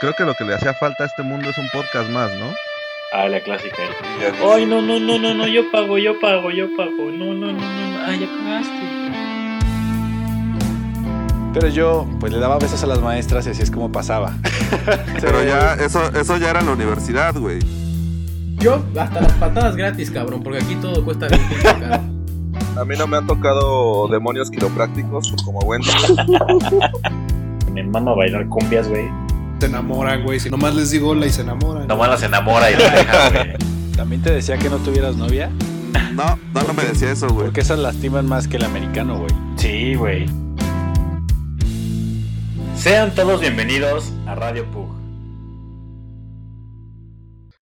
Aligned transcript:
creo 0.00 0.14
que 0.14 0.24
lo 0.24 0.34
que 0.34 0.44
le 0.44 0.54
hacía 0.54 0.72
falta 0.74 1.04
a 1.04 1.06
este 1.06 1.22
mundo 1.22 1.50
es 1.50 1.58
un 1.58 1.68
podcast 1.68 2.08
más, 2.10 2.30
¿no? 2.34 2.46
Ah, 3.12 3.28
la 3.28 3.40
clásica. 3.40 3.76
Ay, 4.52 4.64
no, 4.64 4.80
no, 4.80 4.98
no, 4.98 5.18
no, 5.18 5.34
no, 5.34 5.46
yo 5.46 5.70
pago, 5.70 5.98
yo 5.98 6.18
pago, 6.18 6.50
yo 6.50 6.74
pago. 6.76 7.10
No, 7.12 7.34
no, 7.34 7.52
no, 7.52 7.60
no, 7.60 8.04
ay, 8.06 8.20
ya 8.20 8.26
pagaste. 8.26 8.80
Pero 11.52 11.68
yo, 11.68 12.08
pues 12.18 12.32
le 12.32 12.38
daba 12.38 12.58
besos 12.58 12.82
a 12.82 12.86
las 12.86 13.00
maestras 13.00 13.46
y 13.46 13.50
así 13.50 13.62
es 13.62 13.70
como 13.70 13.92
pasaba. 13.92 14.32
Pero 15.20 15.44
ya, 15.44 15.74
eso, 15.74 16.00
eso 16.14 16.36
ya 16.38 16.50
era 16.50 16.60
en 16.60 16.66
la 16.66 16.72
universidad, 16.72 17.34
güey. 17.34 17.58
Yo, 18.58 18.82
hasta 18.96 19.20
las 19.20 19.32
patadas 19.32 19.76
gratis, 19.76 20.10
cabrón, 20.10 20.42
porque 20.42 20.60
aquí 20.60 20.76
todo 20.76 21.04
cuesta 21.04 21.28
bien. 21.28 21.42
A 22.78 22.84
mí 22.84 22.96
no 22.96 23.06
me 23.06 23.16
han 23.16 23.26
tocado 23.26 24.06
demonios 24.08 24.50
quiroprácticos 24.50 25.34
como 25.44 25.58
Wendy. 25.60 25.88
Me 27.72 27.84
mama 27.84 28.14
bailar 28.14 28.48
cumbias, 28.48 28.88
güey. 28.88 29.08
Se 29.60 29.66
enamoran, 29.66 30.24
güey. 30.24 30.40
Si 30.40 30.48
nomás 30.48 30.74
les 30.74 30.90
digo 30.90 31.10
hola 31.10 31.26
y 31.26 31.30
se 31.30 31.42
enamoran. 31.42 31.86
Nomás 31.86 32.08
las 32.08 32.22
enamora 32.22 32.70
y 32.70 32.76
la 32.76 32.90
deja, 32.90 33.30
güey. 33.44 33.56
¿También 33.94 34.22
te 34.22 34.32
decía 34.32 34.56
que 34.56 34.70
no 34.70 34.78
tuvieras 34.78 35.16
novia? 35.16 35.50
No, 36.14 36.38
no, 36.54 36.62
no 36.62 36.72
me 36.72 36.82
decía 36.82 37.12
eso, 37.12 37.28
güey. 37.28 37.46
Porque 37.46 37.60
esas 37.60 37.78
lastiman 37.78 38.26
más 38.26 38.48
que 38.48 38.56
el 38.56 38.64
americano, 38.64 39.18
güey. 39.18 39.30
Sí, 39.56 39.96
güey. 39.96 40.26
Sean 42.74 43.14
todos 43.14 43.42
bienvenidos 43.42 44.10
a 44.26 44.34
Radio 44.34 44.64
Pug. 44.70 44.88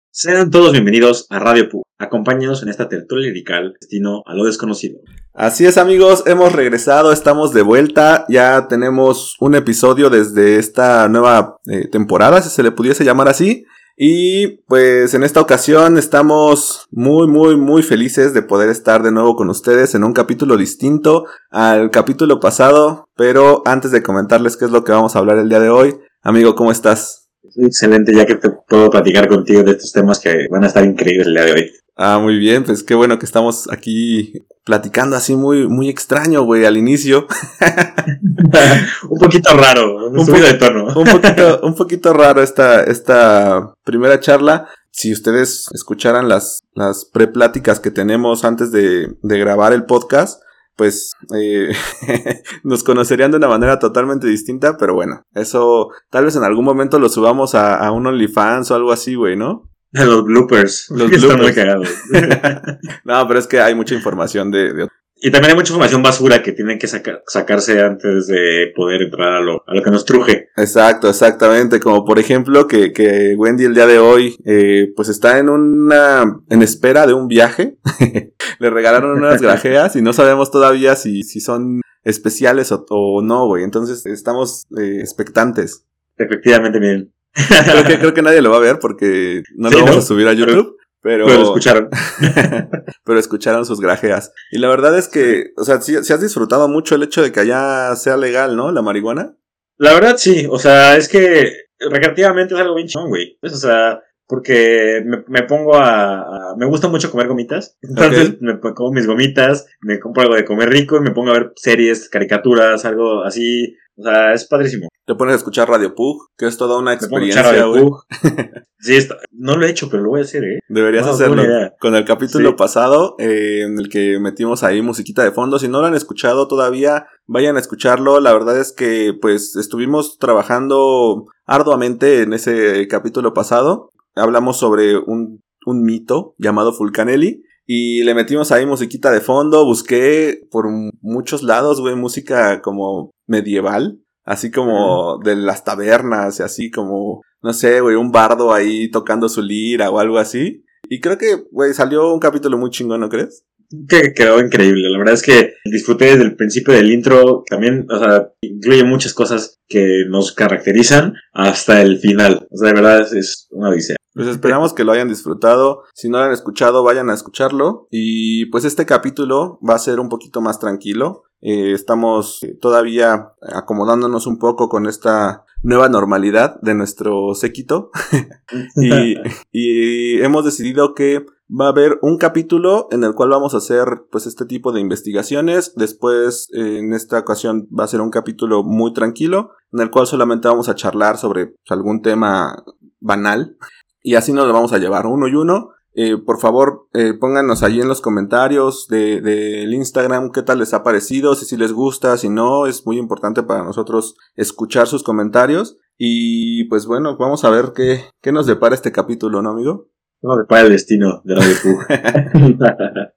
Sean 0.10 0.50
todos 0.50 0.72
bienvenidos 0.72 1.28
a 1.30 1.38
Radio 1.38 1.70
Pug. 1.70 1.84
Acompáñenos 2.00 2.64
en 2.64 2.70
esta 2.70 2.90
tertulia 2.90 3.28
lirical 3.28 3.76
destino 3.80 4.23
a 4.26 4.34
lo 4.34 4.46
desconocido. 4.46 4.98
Así 5.36 5.66
es 5.66 5.80
amigos, 5.80 6.23
hemos 6.28 6.54
regresado, 6.54 7.12
estamos 7.12 7.54
de 7.54 7.64
vuelta, 7.64 8.23
ya 8.30 8.68
tenemos 8.68 9.36
un 9.40 9.56
episodio 9.56 10.12
desde 10.12 10.59
esta 10.59 11.09
nueva 11.09 11.58
eh, 11.66 11.88
temporada, 11.88 12.40
si 12.44 12.52
se 12.52 12.62
le 12.62 12.70
pudiese 12.70 13.03
llamar 13.03 13.28
así. 13.28 13.66
Y 13.98 14.59
pues 14.67 15.16
en 15.16 15.23
esta 15.23 15.42
ocasión 15.42 15.98
estamos 15.98 16.88
muy 16.92 17.28
muy 17.28 17.58
muy 17.58 17.81
felices 17.81 18.36
de 18.36 18.44
poder 18.44 18.70
estar 18.70 19.02
de 19.02 19.11
nuevo 19.11 19.36
con 19.36 19.50
ustedes 19.50 19.95
en 19.95 20.04
un 20.04 20.14
capítulo 20.14 20.56
distinto 20.56 21.26
al 21.50 21.89
capítulo 21.89 22.39
pasado, 22.39 23.09
pero 23.16 23.64
antes 23.66 23.89
de 23.89 24.04
comentarles 24.04 24.56
qué 24.56 24.66
es 24.66 24.72
lo 24.72 24.84
que 24.84 24.92
vamos 24.92 25.16
a 25.16 25.20
hablar 25.20 25.39
el 25.39 25.50
día 25.50 25.59
de 25.59 25.70
hoy, 25.70 25.95
amigo, 26.22 26.54
¿cómo 26.54 26.72
estás? 26.72 27.23
Excelente, 27.56 28.14
ya 28.14 28.26
que 28.26 28.36
te 28.36 28.50
puedo 28.50 28.90
platicar 28.90 29.28
contigo 29.28 29.64
de 29.64 29.72
estos 29.72 29.92
temas 29.92 30.20
que 30.20 30.48
van 30.50 30.64
a 30.64 30.68
estar 30.68 30.84
increíbles 30.84 31.28
el 31.28 31.34
día 31.34 31.46
de 31.46 31.52
hoy. 31.52 31.72
Ah, 31.95 32.20
muy 32.20 32.38
bien, 32.40 32.64
pues 32.64 32.84
qué 32.84 32.95
bueno 32.95 33.20
que 33.20 33.26
estamos 33.26 33.70
aquí 33.72 34.34
platicando 34.64 35.16
así 35.16 35.36
muy, 35.36 35.68
muy 35.68 35.90
extraño, 35.90 36.44
güey, 36.44 36.66
al 36.66 36.78
inicio. 36.78 37.28
un 39.10 39.20
poquito 39.20 39.56
raro, 39.56 40.08
un, 40.08 40.26
poquito 40.26 40.48
de 40.48 40.54
tono. 40.56 40.88
un 40.95 41.06
poquito, 41.06 41.60
un 41.64 41.76
poquito 41.76 42.14
raro 42.14 42.42
esta, 42.42 42.84
esta 42.84 43.76
primera 43.84 44.20
charla. 44.20 44.67
Si 44.90 45.12
ustedes 45.12 45.67
escucharan 45.73 46.30
las, 46.30 46.62
las 46.73 47.06
prepláticas 47.06 47.80
que 47.80 47.92
tenemos 47.92 48.44
antes 48.44 48.72
de, 48.72 49.16
de 49.22 49.40
grabar 49.40 49.73
el 49.73 49.86
podcast, 49.86 50.42
pues 50.76 51.12
eh, 51.36 51.72
nos 52.64 52.84
conocerían 52.84 53.32
de 53.32 53.38
una 53.38 53.48
manera 53.48 53.80
totalmente 53.80 54.28
distinta, 54.28 54.78
pero 54.78 54.94
bueno, 54.94 55.24
eso 55.34 55.90
tal 56.10 56.26
vez 56.26 56.36
en 56.36 56.44
algún 56.44 56.66
momento 56.66 57.00
lo 57.00 57.10
subamos 57.10 57.56
a, 57.56 57.76
a 57.76 57.92
un 57.92 58.08
OnlyFans 58.08 58.72
o 58.72 58.76
algo 58.76 58.92
así, 58.92 59.16
güey, 59.16 59.36
¿no? 59.36 59.70
Los 59.92 60.24
bloopers. 60.26 60.88
Los 60.90 61.12
Están 61.12 61.38
muy 61.40 61.52
bloopers. 61.52 61.56
cagados. 61.56 61.90
no, 63.06 63.28
pero 63.28 63.40
es 63.40 63.48
que 63.48 63.60
hay 63.62 63.76
mucha 63.76 63.94
información 63.94 64.50
de, 64.52 64.74
de- 64.74 64.88
Y 65.26 65.32
también 65.32 65.52
hay 65.52 65.56
mucha 65.56 65.72
información 65.72 66.04
basura 66.04 66.44
que 66.44 66.52
tienen 66.52 66.78
que 66.78 66.88
saca- 66.88 67.22
sacarse 67.28 67.82
antes 67.82 68.28
de 68.28 68.74
poder 68.76 69.04
entrar 69.04 69.32
a 69.32 69.40
lo, 69.40 69.64
a 69.66 69.74
lo 69.74 69.82
que 69.82 69.90
nos 69.90 70.04
truje. 70.04 70.50
Exacto, 70.58 71.08
exactamente. 71.10 71.80
Como 71.80 72.04
por 72.04 72.20
ejemplo 72.20 72.68
que, 72.68 72.92
que 72.92 73.34
Wendy 73.38 73.64
el 73.64 73.74
día 73.74 73.88
de 73.88 74.00
hoy, 74.00 74.36
eh, 74.46 74.92
pues 74.98 75.08
está 75.08 75.40
en 75.40 75.48
una, 75.48 76.26
en 76.50 76.62
espera 76.62 77.08
de 77.08 77.14
un 77.14 77.30
viaje. 77.30 77.78
Le 78.60 78.70
regalaron 78.70 79.12
unas 79.17 79.42
grajeas 79.42 79.95
y 79.95 80.02
no 80.02 80.12
sabemos 80.12 80.52
todavía 80.52 80.98
si, 80.98 81.23
si 81.23 81.39
son 81.39 81.80
especiales 82.04 82.73
o, 82.73 82.86
o 82.89 83.22
no, 83.22 83.48
güey. 83.48 83.64
Entonces 83.64 84.06
estamos 84.06 84.66
eh, 84.78 84.98
expectantes. 85.00 85.86
Efectivamente, 86.17 86.82
miren. 86.82 87.14
Creo 87.33 87.83
que, 87.86 87.98
creo 87.98 88.14
que 88.14 88.22
nadie 88.22 88.42
lo 88.42 88.52
va 88.52 88.58
a 88.58 88.60
ver 88.60 88.78
porque 88.78 89.42
no 89.56 89.70
Sí, 89.72 89.76
lo 89.76 89.80
vamos 89.86 89.95
¿no? 89.95 90.02
a 90.02 90.06
subir 90.06 90.28
a 90.28 90.33
YouTube. 90.33 90.76
Pero, 91.03 91.25
Pero 91.25 91.37
lo 91.37 91.43
escucharon. 91.43 91.89
pero 93.05 93.19
escucharon 93.19 93.65
sus 93.65 93.80
grajeas. 93.81 94.31
Y 94.52 94.59
la 94.59 94.69
verdad 94.69 94.97
es 94.97 95.09
que, 95.09 95.52
o 95.58 95.64
sea, 95.64 95.81
si 95.81 95.95
has 95.97 96.21
disfrutado 96.21 96.67
mucho 96.69 96.95
el 96.95 97.03
hecho 97.03 97.21
de 97.21 97.31
que 97.31 97.41
allá 97.41 97.95
sea 97.97 98.17
legal, 98.17 98.55
¿no? 98.55 98.71
La 98.71 98.81
marihuana. 98.81 99.36
La 99.77 99.93
verdad, 99.93 100.15
sí. 100.17 100.47
O 100.49 100.58
sea, 100.59 100.95
es 100.95 101.09
que 101.09 101.52
recreativamente 101.80 102.53
es 102.53 102.59
algo 102.61 102.75
bien 102.75 102.87
chingón, 102.87 103.09
güey. 103.09 103.37
O 103.41 103.49
sea, 103.49 104.02
porque 104.27 105.03
me, 105.05 105.23
me 105.27 105.43
pongo 105.43 105.75
a, 105.75 106.21
a- 106.21 106.55
Me 106.58 106.65
gusta 106.65 106.87
mucho 106.87 107.11
comer 107.11 107.27
gomitas. 107.27 107.77
Entonces 107.81 108.37
me 108.41 108.55
pongo 108.55 108.93
mis 108.93 109.05
gomitas, 109.05 109.67
me 109.81 109.99
compro 109.99 110.23
algo 110.23 110.35
de 110.35 110.45
comer 110.45 110.70
rico 110.70 110.95
y 110.97 111.02
me 111.02 111.11
pongo 111.11 111.31
a 111.31 111.33
ver 111.33 111.52
series, 111.58 112.08
caricaturas, 112.09 112.85
algo 112.85 113.23
así. 113.23 113.75
O 113.95 114.04
sea, 114.04 114.33
es 114.33 114.45
padrísimo. 114.45 114.87
Te 115.05 115.15
pones 115.15 115.33
a 115.33 115.37
escuchar 115.37 115.70
Radio 115.70 115.93
Pug, 115.93 116.30
que 116.37 116.48
es 116.48 116.58
toda 116.58 116.80
una 116.80 116.93
experiencia, 116.93 117.65
güey. 117.65 117.81
Pug. 117.83 118.04
Sí, 118.80 118.98
está- 118.98 119.15
no 119.31 119.55
lo 119.55 119.65
he 119.65 119.70
hecho, 119.70 119.87
pero 119.89 120.04
lo 120.04 120.09
voy 120.09 120.20
a 120.20 120.23
hacer, 120.23 120.43
¿eh? 120.43 120.59
Deberías 120.67 121.05
No, 121.05 121.14
hacerlo. 121.14 121.42
Con 121.80 121.95
el 121.95 122.03
capítulo 122.03 122.49
Sí. 122.49 122.55
pasado, 122.58 123.15
eh, 123.17 123.61
en 123.65 123.80
el 123.80 123.87
que 123.87 124.20
metimos 124.20 124.61
ahí 124.64 124.82
musiquita 124.82 125.23
de 125.23 125.32
fondo. 125.32 125.58
Si 125.58 125.70
no 125.70 125.80
lo 125.80 125.87
han 125.87 125.95
escuchado 125.95 126.49
todavía, 126.49 127.05
vayan 127.26 127.55
a 127.55 127.61
escucharlo. 127.61 128.19
La 128.19 128.33
verdad 128.33 128.59
es 128.59 128.74
que, 128.74 129.13
pues, 129.21 129.56
estuvimos 129.56 130.18
trabajando 130.18 131.27
arduamente 131.45 132.24
en 132.24 132.33
ese 132.33 132.86
capítulo 132.89 133.33
pasado. 133.33 133.89
Hablamos 134.15 134.57
sobre 134.59 134.98
un, 134.98 135.42
un 135.65 135.83
mito 135.83 136.36
llamado 136.38 136.74
Fulcanelli. 136.74 137.42
Y 137.66 138.04
le 138.04 138.13
metimos 138.13 138.51
ahí 138.51 138.66
musiquita 138.66 139.12
de 139.12 139.22
fondo. 139.22 139.66
Busqué 139.66 140.42
por 140.51 140.68
muchos 141.01 141.44
lados, 141.44 141.80
güey, 141.80 141.96
música 141.96 142.62
como 142.62 143.12
medieval. 143.28 144.00
Así 144.25 144.51
como 144.51 145.18
de 145.19 145.36
las 145.36 145.66
tabernas 145.66 146.40
y 146.40 146.44
así 146.44 146.72
como, 146.72 147.22
no 147.42 147.51
sé, 147.51 147.81
güey, 147.81 147.96
un 147.96 148.12
bardo 148.12 148.54
ahí 148.54 148.90
tocando 148.90 149.28
su 149.28 149.42
lira 149.42 149.90
o 149.92 150.00
algo 150.00 150.18
así. 150.18 150.63
Y 150.90 151.01
creo 151.01 151.18
que, 151.18 151.44
güey, 151.51 151.74
salió 151.74 152.13
un 152.13 152.19
capítulo 152.19 152.57
muy 152.57 152.69
chingón, 152.69 153.01
¿no 153.01 153.10
crees? 153.10 153.46
Que 153.88 154.13
quedó 154.13 154.39
increíble. 154.39 154.89
La 154.89 154.98
verdad 154.98 155.16
es 155.16 155.22
que 155.22 155.56
disfruté 155.66 156.06
desde 156.06 156.24
el 156.24 156.36
principio 156.36 156.74
del 156.74 156.92
intro. 156.92 157.44
También, 157.50 157.86
o 157.89 158.00
sea, 158.00 158.30
incluye 158.42 158.84
muchas 158.84 159.13
cosas 159.13 159.60
que 159.68 160.04
nos 160.10 160.31
caracterizan 160.31 161.13
hasta 161.34 161.81
el 161.81 162.00
final. 162.00 162.48
O 162.51 162.57
sea, 162.57 162.69
de 162.69 162.74
verdad 162.74 163.01
es, 163.01 163.13
es 163.13 163.48
una 163.51 163.69
odisea. 163.69 163.95
Pues 164.13 164.28
esperamos 164.28 164.74
que 164.74 164.83
lo 164.83 164.92
hayan 164.92 165.07
disfrutado. 165.07 165.83
Si 165.94 166.07
no 166.07 166.19
lo 166.19 166.25
han 166.25 166.31
escuchado, 166.31 166.83
vayan 166.83 167.10
a 167.10 167.16
escucharlo. 167.16 167.88
Y 167.89 168.45
pues 168.48 168.63
este 168.63 168.86
capítulo 168.86 169.60
va 169.68 169.75
a 169.75 169.80
ser 169.80 170.00
un 170.00 170.10
poquito 170.10 170.39
más 170.39 170.60
tranquilo. 170.60 171.24
Eh, 171.42 171.74
estamos 171.74 172.42
eh, 172.44 172.56
todavía 172.60 173.33
acomodándonos 173.42 174.28
un 174.28 174.38
poco 174.38 174.69
con 174.69 174.86
esta 174.86 175.45
nueva 175.63 175.89
normalidad 175.89 176.60
de 176.62 176.75
nuestro 176.75 177.33
séquito. 177.33 177.89
y, 178.75 179.16
y 179.51 180.22
hemos 180.22 180.45
decidido 180.45 180.94
que 180.94 181.25
va 181.50 181.65
a 181.65 181.69
haber 181.69 182.00
un 182.01 182.18
capítulo 182.18 182.88
en 182.92 183.04
el 183.04 183.13
cual 183.13 183.30
vamos 183.30 183.54
a 183.54 183.57
hacer 183.57 184.06
pues 184.12 184.25
este 184.25 184.45
tipo 184.45 184.71
de 184.71 184.81
investigaciones. 184.81 185.74
Después, 185.75 186.50
eh, 186.54 186.80
en 186.80 186.94
esta 186.94 187.19
ocasión, 187.19 187.68
va 187.68 187.83
a 187.83 187.88
ser 187.88 188.01
un 188.01 188.09
capítulo 188.09 188.63
muy 188.63 188.94
tranquilo, 188.94 189.51
en 189.71 189.81
el 189.81 189.92
cual 189.92 190.07
solamente 190.07 190.48
vamos 190.48 190.69
a 190.69 190.75
charlar 190.75 191.18
sobre 191.18 191.48
pues, 191.48 191.71
algún 191.71 192.01
tema 192.01 192.63
banal. 193.00 193.57
Y 194.01 194.15
así 194.15 194.33
nos 194.33 194.48
lo 194.48 194.53
vamos 194.53 194.74
a 194.74 194.80
llevar 194.80 195.06
uno 195.06 195.27
y 195.27 195.36
uno. 195.36 195.69
Eh, 195.95 196.18
por 196.18 196.39
favor, 196.39 196.88
eh, 196.94 197.13
pónganos 197.13 197.62
ahí 197.62 197.80
en 197.80 197.88
los 197.88 198.01
comentarios 198.01 198.88
del 198.88 199.24
de, 199.24 199.75
Instagram 199.75 200.31
qué 200.31 200.42
tal 200.42 200.57
les 200.57 200.74
ha 200.74 200.81
parecido, 200.81 201.36
si, 201.36 201.45
si 201.45 201.56
les 201.56 201.71
gusta, 201.71 202.18
si 202.18 202.30
no, 202.30 202.65
es 202.65 202.88
muy 202.88 202.98
importante 202.98 203.44
para 203.44 203.63
nosotros 203.63 204.15
escuchar 204.36 204.88
sus 204.88 205.03
comentarios. 205.03 205.77
Y 205.97 206.63
pues 206.65 206.88
bueno, 206.88 207.15
vamos 207.18 207.45
a 207.45 207.51
ver 207.51 207.73
qué, 207.75 208.06
qué 208.21 208.31
nos 208.31 208.47
depara 208.47 208.73
este 208.73 208.91
capítulo, 208.91 209.44
¿no, 209.44 209.51
amigo? 209.51 209.93
No 210.23 210.37
me 210.37 210.45
para 210.45 210.61
el 210.61 210.69
destino 210.69 211.21
de 211.25 211.35
Radio 211.35 211.55
Pug. 211.61 211.85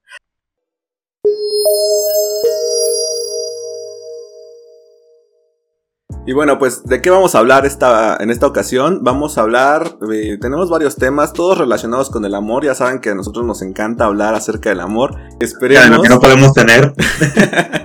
Y 6.28 6.32
bueno, 6.32 6.58
pues, 6.58 6.82
¿de 6.82 7.00
qué 7.00 7.08
vamos 7.08 7.36
a 7.36 7.38
hablar 7.38 7.66
esta, 7.66 8.16
en 8.18 8.30
esta 8.30 8.48
ocasión? 8.48 9.04
Vamos 9.04 9.38
a 9.38 9.42
hablar, 9.42 9.96
eh, 10.12 10.38
tenemos 10.40 10.68
varios 10.68 10.96
temas, 10.96 11.32
todos 11.32 11.56
relacionados 11.56 12.10
con 12.10 12.24
el 12.24 12.34
amor. 12.34 12.64
Ya 12.64 12.74
saben 12.74 12.98
que 12.98 13.10
a 13.10 13.14
nosotros 13.14 13.46
nos 13.46 13.62
encanta 13.62 14.06
hablar 14.06 14.34
acerca 14.34 14.70
del 14.70 14.80
amor. 14.80 15.14
Esperemos. 15.38 15.98
Lo 15.98 16.02
que 16.02 16.08
no 16.08 16.18
podemos 16.18 16.52
tener. 16.52 16.92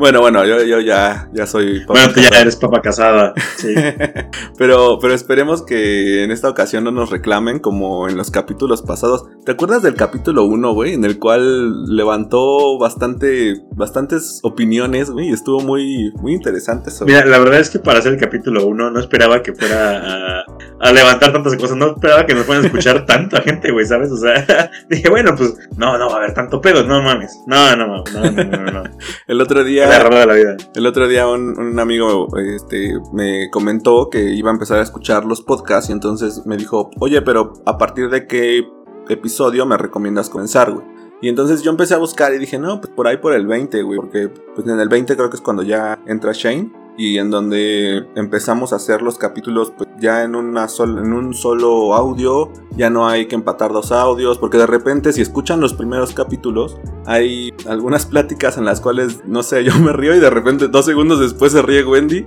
bueno, 0.00 0.20
bueno, 0.20 0.46
yo, 0.46 0.62
yo 0.64 0.80
ya, 0.80 1.28
ya 1.32 1.46
soy. 1.46 1.80
papá 1.80 1.92
Bueno, 1.92 2.12
tú 2.14 2.20
ya 2.20 2.40
eres 2.40 2.56
papá 2.56 2.80
casada. 2.80 3.34
Sí. 3.56 3.74
pero, 4.58 4.98
pero 4.98 5.12
esperemos 5.12 5.62
que 5.62 6.24
en 6.24 6.30
esta 6.30 6.48
ocasión 6.48 6.84
no 6.84 6.90
nos 6.90 7.10
reclamen 7.10 7.58
como 7.58 8.08
en 8.08 8.16
los 8.16 8.30
capítulos 8.30 8.80
pasados. 8.80 9.26
¿Te 9.44 9.52
acuerdas 9.52 9.82
del 9.82 9.94
capítulo 9.94 10.44
1, 10.44 10.72
güey? 10.72 10.94
En 10.94 11.04
el 11.04 11.18
cual 11.18 11.84
levantó 11.84 12.78
bastante, 12.78 13.62
bastantes 13.72 14.40
opiniones, 14.42 15.10
güey. 15.10 15.28
y 15.28 15.32
Estuvo 15.32 15.60
muy, 15.60 16.12
muy 16.16 16.32
interesante 16.32 16.88
eso. 16.88 17.04
Mira, 17.04 17.24
la 17.26 17.38
verdad 17.38 17.60
es 17.60 17.68
que 17.68 17.78
para 17.78 17.98
hacer 17.98 18.14
el 18.14 18.18
capítulo 18.18 18.66
1 18.66 18.90
no 18.90 19.00
esperaba 19.00 19.42
que 19.42 19.52
fuera 19.52 20.40
a, 20.40 20.44
a 20.80 20.92
levantar 20.92 21.32
tantas 21.32 21.54
cosas. 21.56 21.76
No 21.76 21.92
esperaba 21.92 22.24
que 22.24 22.34
nos 22.34 22.46
puedan 22.46 22.64
escuchar 22.64 23.04
tanta 23.06 23.42
gente, 23.42 23.70
güey, 23.70 23.84
¿sabes? 23.84 24.10
O 24.10 24.16
sea, 24.16 24.70
dije, 24.88 25.10
bueno, 25.10 25.34
pues 25.36 25.54
no, 25.76 25.98
no 25.98 26.08
va 26.08 26.14
a 26.14 26.16
haber 26.16 26.32
tanto 26.32 26.60
pedo, 26.60 26.84
no 26.84 27.02
mames. 27.02 27.38
No, 27.46 27.76
no, 27.76 27.86
no, 27.86 28.04
no, 28.12 28.30
no, 28.30 28.56
no. 28.56 28.70
no. 28.72 28.82
El 29.26 29.40
otro 29.40 29.62
La 29.90 29.96
día, 29.96 30.06
error 30.06 30.14
de 30.20 30.26
la 30.26 30.34
vida. 30.34 30.56
el 30.76 30.86
otro 30.86 31.08
día 31.08 31.26
un, 31.26 31.58
un 31.58 31.80
amigo 31.80 32.28
este, 32.38 32.94
me 33.12 33.50
comentó 33.50 34.08
que 34.08 34.20
iba 34.20 34.48
a 34.48 34.52
empezar 34.52 34.78
a 34.78 34.82
escuchar 34.82 35.24
los 35.24 35.42
podcasts 35.42 35.90
y 35.90 35.92
entonces 35.92 36.46
me 36.46 36.56
dijo, 36.56 36.90
oye, 37.00 37.20
pero 37.22 37.54
¿a 37.66 37.76
partir 37.76 38.08
de 38.08 38.28
qué 38.28 38.68
episodio 39.08 39.66
me 39.66 39.76
recomiendas 39.76 40.30
comenzar, 40.30 40.70
güey? 40.70 40.86
Y 41.20 41.28
entonces 41.28 41.62
yo 41.62 41.72
empecé 41.72 41.94
a 41.94 41.98
buscar 41.98 42.32
y 42.32 42.38
dije, 42.38 42.56
no, 42.56 42.80
pues 42.80 42.92
por 42.94 43.08
ahí 43.08 43.16
por 43.16 43.34
el 43.34 43.48
20, 43.48 43.82
güey, 43.82 43.98
porque 43.98 44.28
pues 44.54 44.64
en 44.68 44.78
el 44.78 44.88
20 44.88 45.16
creo 45.16 45.28
que 45.28 45.36
es 45.36 45.42
cuando 45.42 45.64
ya 45.64 45.98
entra 46.06 46.30
Shane 46.32 46.72
y 46.96 47.18
en 47.18 47.30
donde 47.30 48.06
empezamos 48.14 48.72
a 48.72 48.76
hacer 48.76 49.02
los 49.02 49.18
capítulos 49.18 49.72
pues 49.76 49.89
ya 50.00 50.24
en 50.24 50.34
una 50.34 50.66
sol- 50.68 50.98
en 50.98 51.12
un 51.12 51.34
solo 51.34 51.94
audio, 51.94 52.50
ya 52.76 52.90
no 52.90 53.06
hay 53.08 53.26
que 53.26 53.34
empatar 53.34 53.72
dos 53.72 53.92
audios, 53.92 54.38
porque 54.38 54.58
de 54.58 54.66
repente 54.66 55.12
si 55.12 55.20
escuchan 55.20 55.60
los 55.60 55.74
primeros 55.74 56.12
capítulos 56.12 56.78
hay 57.06 57.52
algunas 57.68 58.06
pláticas 58.06 58.56
en 58.58 58.64
las 58.64 58.80
cuales 58.80 59.20
no 59.26 59.42
sé, 59.42 59.62
yo 59.64 59.78
me 59.78 59.92
río 59.92 60.14
y 60.14 60.20
de 60.20 60.30
repente 60.30 60.68
dos 60.68 60.86
segundos 60.86 61.20
después 61.20 61.52
se 61.52 61.62
ríe 61.62 61.84
Wendy. 61.84 62.24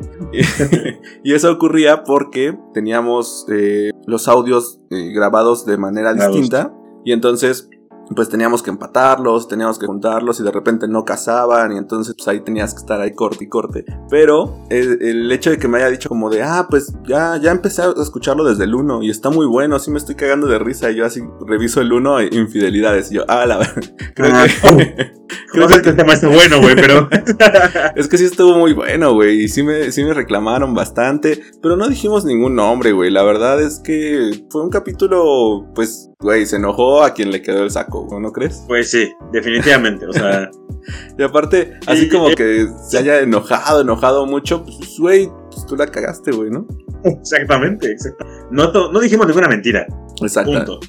Y, 1.24 1.34
eso 1.34 1.52
ocurría 1.52 2.04
porque 2.04 2.58
teníamos 2.74 3.46
eh, 3.52 3.92
los 4.06 4.28
audios 4.28 4.80
eh, 4.92 5.12
grabados 5.14 5.66
de 5.66 5.78
manera 5.78 6.14
distinta. 6.14 6.74
Y 7.06 7.12
entonces 7.12 7.70
pues 8.16 8.30
teníamos 8.30 8.62
que 8.62 8.70
empatarlos, 8.70 9.48
teníamos 9.48 9.80
que 9.80 9.86
juntarlos 9.86 10.40
y 10.40 10.44
de 10.44 10.52
repente 10.52 10.88
no 10.88 11.06
casaban 11.06 11.72
y 11.72 11.78
entonces 11.78 12.16
pues 12.16 12.28
ahí 12.28 12.42
tenías 12.42 12.74
que 12.74 12.80
estar 12.80 13.02
ahí 13.02 13.14
corte 13.14 13.46
y 13.46 13.48
corte. 13.48 13.86
Pero 14.10 14.60
el, 14.70 15.02
el 15.02 15.32
hecho 15.32 15.50
de 15.50 15.58
que 15.58 15.68
me 15.68 15.78
haya 15.78 15.90
dicho 15.90 16.10
como 16.10 16.30
de, 16.30 16.44
ah, 16.44 16.68
pues 16.70 16.94
ya, 17.08 17.38
ya 17.38 17.52
empecé 17.52 17.82
a 17.82 17.94
escucharlo 18.02 18.44
desde 18.44 18.66
el 18.66 18.76
1 18.76 19.04
y 19.04 19.10
está 19.10 19.30
muy 19.30 19.46
bueno, 19.46 19.80
sí 19.80 19.92
me 19.92 19.98
estoy 19.98 20.16
cagando 20.16 20.48
de 20.48 20.60
risa 20.60 20.92
y 20.92 20.96
yo 20.96 21.06
así 21.06 21.22
reviso 21.48 21.82
el 21.82 21.92
1 21.92 22.20
e 22.20 22.30
infidelidades 22.34 23.12
y 23.12 23.16
yo, 23.16 23.24
ah, 23.28 23.46
la 23.46 23.58
verdad, 23.58 23.84
creo 24.16 24.32
Ah, 24.34 24.46
que... 24.46 25.24
Sé 25.54 25.82
que 25.82 25.90
el 25.90 25.96
tema 25.96 26.14
está 26.14 26.28
bueno, 26.28 26.60
güey, 26.62 26.76
pero. 26.76 27.08
Es 27.96 28.08
que 28.08 28.18
sí 28.18 28.26
estuvo 28.26 28.58
muy 28.58 28.74
bueno, 28.74 29.14
güey. 29.14 29.44
Y 29.44 29.48
sí 29.48 29.64
me, 29.64 29.92
sí 29.92 30.04
me 30.04 30.14
reclamaron 30.14 30.74
bastante. 30.74 31.42
Pero 31.62 31.76
no 31.76 31.88
dijimos 31.88 32.26
ningún 32.26 32.56
nombre, 32.56 32.92
güey. 32.92 33.12
La 33.12 33.24
verdad 33.24 33.62
es 33.62 33.80
que 33.80 34.46
fue 34.50 34.64
un 34.64 34.70
capítulo, 34.70 35.68
pues, 35.76 36.10
güey, 36.24 36.46
se 36.48 36.56
enojó 36.56 37.04
a 37.04 37.14
quien 37.14 37.30
le 37.32 37.42
quedó 37.42 37.64
el 37.64 37.70
saco, 37.70 38.08
¿no 38.20 38.32
crees? 38.32 38.64
Pues 38.68 38.90
sí, 38.90 39.12
definitivamente. 39.32 40.08
O 40.08 40.14
sea, 40.14 40.50
Y 41.18 41.24
aparte, 41.24 41.80
así 41.88 42.10
como 42.10 42.30
que 42.36 42.68
se 42.90 42.98
haya 42.98 43.20
enojado, 43.20 43.82
enojado 43.82 44.26
mucho, 44.26 44.66
pues, 44.66 44.98
güey, 45.00 45.30
pues 45.52 45.66
tú 45.66 45.76
la 45.76 45.88
cagaste, 45.88 46.32
güey, 46.32 46.50
¿no? 46.50 46.66
exactamente, 47.04 47.92
exactamente. 47.92 48.46
No, 48.52 48.72
no 48.92 49.00
dijimos 49.00 49.28
ninguna 49.28 49.48
mentira. 49.48 49.86
Exacto. 50.22 50.52
Punto. 50.52 50.80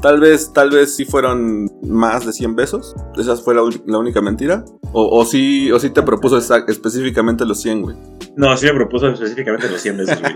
Tal 0.00 0.18
vez, 0.18 0.50
tal 0.54 0.70
vez 0.70 0.96
sí 0.96 1.04
fueron 1.04 1.68
más 1.82 2.24
de 2.24 2.32
100 2.32 2.56
besos. 2.56 2.94
Esa 3.18 3.36
fue 3.36 3.54
la, 3.54 3.62
la 3.86 3.98
única 3.98 4.22
mentira. 4.22 4.64
O, 4.92 5.18
o 5.20 5.24
sí, 5.26 5.70
o 5.70 5.78
sí 5.78 5.90
te 5.90 6.02
propuso 6.02 6.38
esa- 6.38 6.64
específicamente 6.68 7.44
los 7.44 7.60
100, 7.60 7.82
güey. 7.82 7.96
No, 8.36 8.56
sí 8.56 8.66
me 8.66 8.72
propuso 8.74 9.08
específicamente 9.08 9.68
los 9.68 9.80
100 9.80 9.96
besos, 9.98 10.20
güey. 10.20 10.34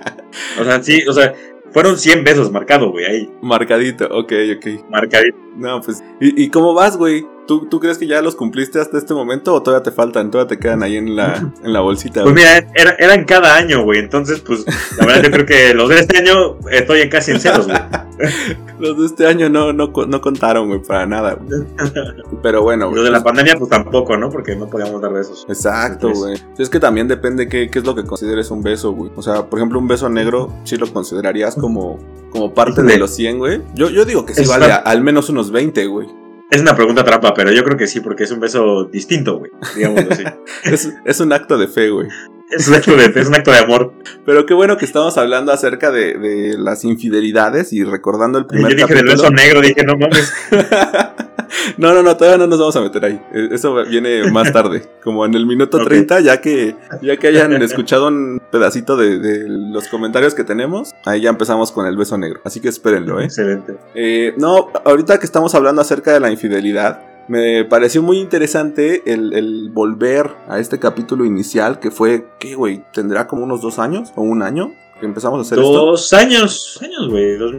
O 0.61 0.65
sea, 0.65 0.83
sí, 0.83 1.01
o 1.09 1.13
sea, 1.15 1.33
fueron 1.73 1.99
100 1.99 2.25
besos 2.25 2.51
marcados, 2.51 2.91
güey, 2.91 3.05
ahí. 3.05 3.31
Marcadito, 3.43 4.07
ok, 4.07 4.33
ok. 4.57 4.91
Marcadito. 4.91 5.37
No, 5.57 5.81
pues. 5.81 6.03
¿Y, 6.21 6.45
y 6.45 6.51
cómo 6.51 6.75
vas, 6.75 6.97
güey? 6.97 7.27
¿Tú, 7.47 7.67
¿Tú 7.67 7.79
crees 7.81 7.99
que 7.99 8.07
ya 8.07 8.21
los 8.23 8.35
cumpliste 8.37 8.81
hasta 8.81 8.99
este 8.99 9.15
momento 9.15 9.55
o 9.55 9.63
todavía 9.63 9.83
te 9.83 9.91
faltan? 9.93 10.31
Todavía 10.31 10.49
te 10.49 10.59
quedan 10.59 10.83
ahí 10.83 10.97
en 10.97 11.15
la, 11.17 11.53
en 11.65 11.73
la 11.73 11.81
bolsita, 11.81 12.23
Pues 12.23 12.35
mira, 12.35 12.59
era- 12.75 12.97
eran 12.99 13.25
cada 13.25 13.55
año, 13.57 13.83
güey. 13.85 14.01
Entonces, 14.01 14.41
pues, 14.41 14.65
la 14.99 15.07
verdad 15.07 15.23
yo 15.25 15.31
creo 15.31 15.47
que 15.47 15.75
los 15.75 15.89
de 15.89 16.01
este 16.01 16.19
año 16.19 16.57
estoy 16.71 17.01
en 17.03 17.09
casi 17.11 17.31
en 17.33 17.41
ceros, 17.41 17.67
güey. 17.67 17.79
Los 18.79 18.99
de 18.99 19.07
este 19.07 19.27
año 19.27 19.49
no, 19.49 19.73
no, 19.73 19.91
no 20.07 20.21
contaron, 20.21 20.69
güey, 20.69 20.83
para 20.83 21.07
nada, 21.07 21.35
güey. 21.35 21.63
Pero 22.43 22.63
bueno, 22.63 22.87
güey. 22.87 22.97
Los 22.97 23.05
de 23.07 23.11
la 23.11 23.23
pandemia, 23.25 23.57
pues 23.57 23.71
tampoco, 23.71 24.17
¿no? 24.19 24.29
Porque 24.31 24.55
no 24.55 24.69
podíamos 24.69 25.01
dar 25.01 25.13
besos. 25.15 25.47
Exacto, 25.49 26.11
güey. 26.13 26.39
Es 26.59 26.69
que 26.69 26.79
también 26.79 27.09
depende 27.09 27.49
qué, 27.49 27.71
qué 27.71 27.79
es 27.79 27.85
lo 27.87 27.95
que 27.95 28.05
consideres 28.05 28.51
un 28.51 28.63
beso, 28.63 28.93
güey. 28.93 29.11
O 29.17 29.23
sea, 29.23 29.47
por 29.47 29.59
ejemplo, 29.59 29.79
un 29.79 29.89
beso 29.89 30.09
negro, 30.11 30.53
sí 30.65 30.77
lo 30.77 30.93
considerarías 30.93 31.55
como, 31.55 31.99
como 32.31 32.53
parte 32.53 32.83
de 32.83 32.99
los 32.99 33.15
100, 33.15 33.39
güey. 33.39 33.63
Yo, 33.75 33.89
yo 33.89 34.05
digo 34.05 34.27
que 34.27 34.35
sí 34.35 34.45
vale 34.47 34.67
a- 34.67 34.77
al 34.77 35.01
menos 35.03 35.31
unos 35.31 35.51
20, 35.51 35.87
güey. 35.87 36.07
Es 36.51 36.61
una 36.61 36.77
pregunta 36.77 37.05
trampa, 37.05 37.35
pero 37.35 37.51
yo 37.53 37.65
creo 37.65 37.77
que 37.77 37.87
sí, 37.89 38.01
porque 38.01 38.25
es 38.25 38.31
un 38.31 38.41
beso 38.41 38.85
distinto, 38.85 39.39
güey. 39.39 39.51
Digámoslo 39.75 40.11
así. 40.13 40.25
Es, 40.65 40.93
es 41.05 41.21
un 41.21 41.33
acto 41.33 41.59
de 41.59 41.69
fe, 41.69 41.91
güey. 41.91 42.09
Es 42.51 42.69
un 42.69 42.75
acto 42.75 42.95
de, 42.97 43.07
es 43.21 43.27
un 43.27 43.35
acto 43.35 43.51
de 43.51 43.59
amor. 43.59 43.93
Pero 44.25 44.47
qué 44.47 44.55
bueno 44.55 44.77
que 44.77 44.85
estamos 44.85 45.19
hablando 45.19 45.51
acerca 45.53 45.91
de, 45.91 46.15
de 46.17 46.57
las 46.57 46.85
infidelidades 46.85 47.73
y 47.73 47.83
recordando 47.83 48.39
el 48.39 48.45
Yo 48.45 48.49
primer 48.49 48.77
dije 48.77 48.87
del 48.95 49.07
capítulo. 49.07 49.13
beso 49.13 49.31
negro, 49.31 49.61
dije, 49.61 49.85
no 49.85 49.95
mames. 49.99 50.33
no, 51.79 51.95
no, 51.95 52.03
no, 52.03 52.17
todavía 52.17 52.39
no 52.39 52.47
nos 52.47 52.59
vamos 52.59 52.77
a 52.77 52.81
meter 52.81 53.05
ahí. 53.05 53.21
Eh, 53.33 53.49
Eso 53.53 53.75
viene 53.85 54.31
más 54.31 54.53
tarde, 54.53 54.89
como 55.05 55.25
en 55.25 55.35
el 55.35 55.47
minuto 55.47 55.79
Ok. 55.79 55.85
30, 55.85 56.21
ya 56.21 56.41
que 56.41 56.77
ya 57.03 57.17
que 57.17 57.29
hayan 57.29 57.53
escuchado 57.63 58.09
un 58.09 58.41
pedacito 58.51 58.97
de, 58.97 59.19
de 59.19 59.45
los 59.49 59.89
comentarios 59.89 60.35
que 60.35 60.45
tenemos, 60.45 60.93
ahí 61.05 61.23
ya 61.23 61.31
empezamos 61.31 61.73
con 61.73 61.87
el 61.87 61.97
beso 61.97 62.17
negro. 62.19 62.41
Así 62.45 62.61
que 62.61 62.69
espérenlo, 62.69 63.21
¿eh? 63.21 63.25
Excelente. 63.25 63.77
Eh, 63.95 64.35
no, 64.39 64.71
ahorita 64.85 65.19
que 65.19 65.27
estamos 65.27 65.55
hablando 65.55 65.81
acerca 65.83 66.13
de 66.13 66.21
la 66.21 66.31
infidelidad, 66.31 67.01
me 67.29 67.65
pareció 67.65 68.03
muy 68.03 68.19
interesante 68.19 69.03
el, 69.13 69.33
el 69.33 69.71
volver 69.73 70.31
a 70.49 70.61
este 70.61 70.79
capítulo 70.79 71.25
inicial 71.25 71.81
que 71.81 71.91
fue, 71.91 72.27
¿qué, 72.39 72.55
güey? 72.55 72.85
¿Tendrá 72.93 73.27
como 73.27 73.43
unos 73.45 73.61
dos 73.63 73.79
años 73.81 74.13
o 74.15 74.23
un 74.23 74.43
año 74.43 74.73
que 75.01 75.07
empezamos 75.07 75.39
a 75.39 75.43
hacer 75.43 75.59
esto? 75.59 75.73
Dos 75.73 76.13
años, 76.13 76.79
años, 76.83 77.09
güey. 77.11 77.37
Dos, 77.37 77.57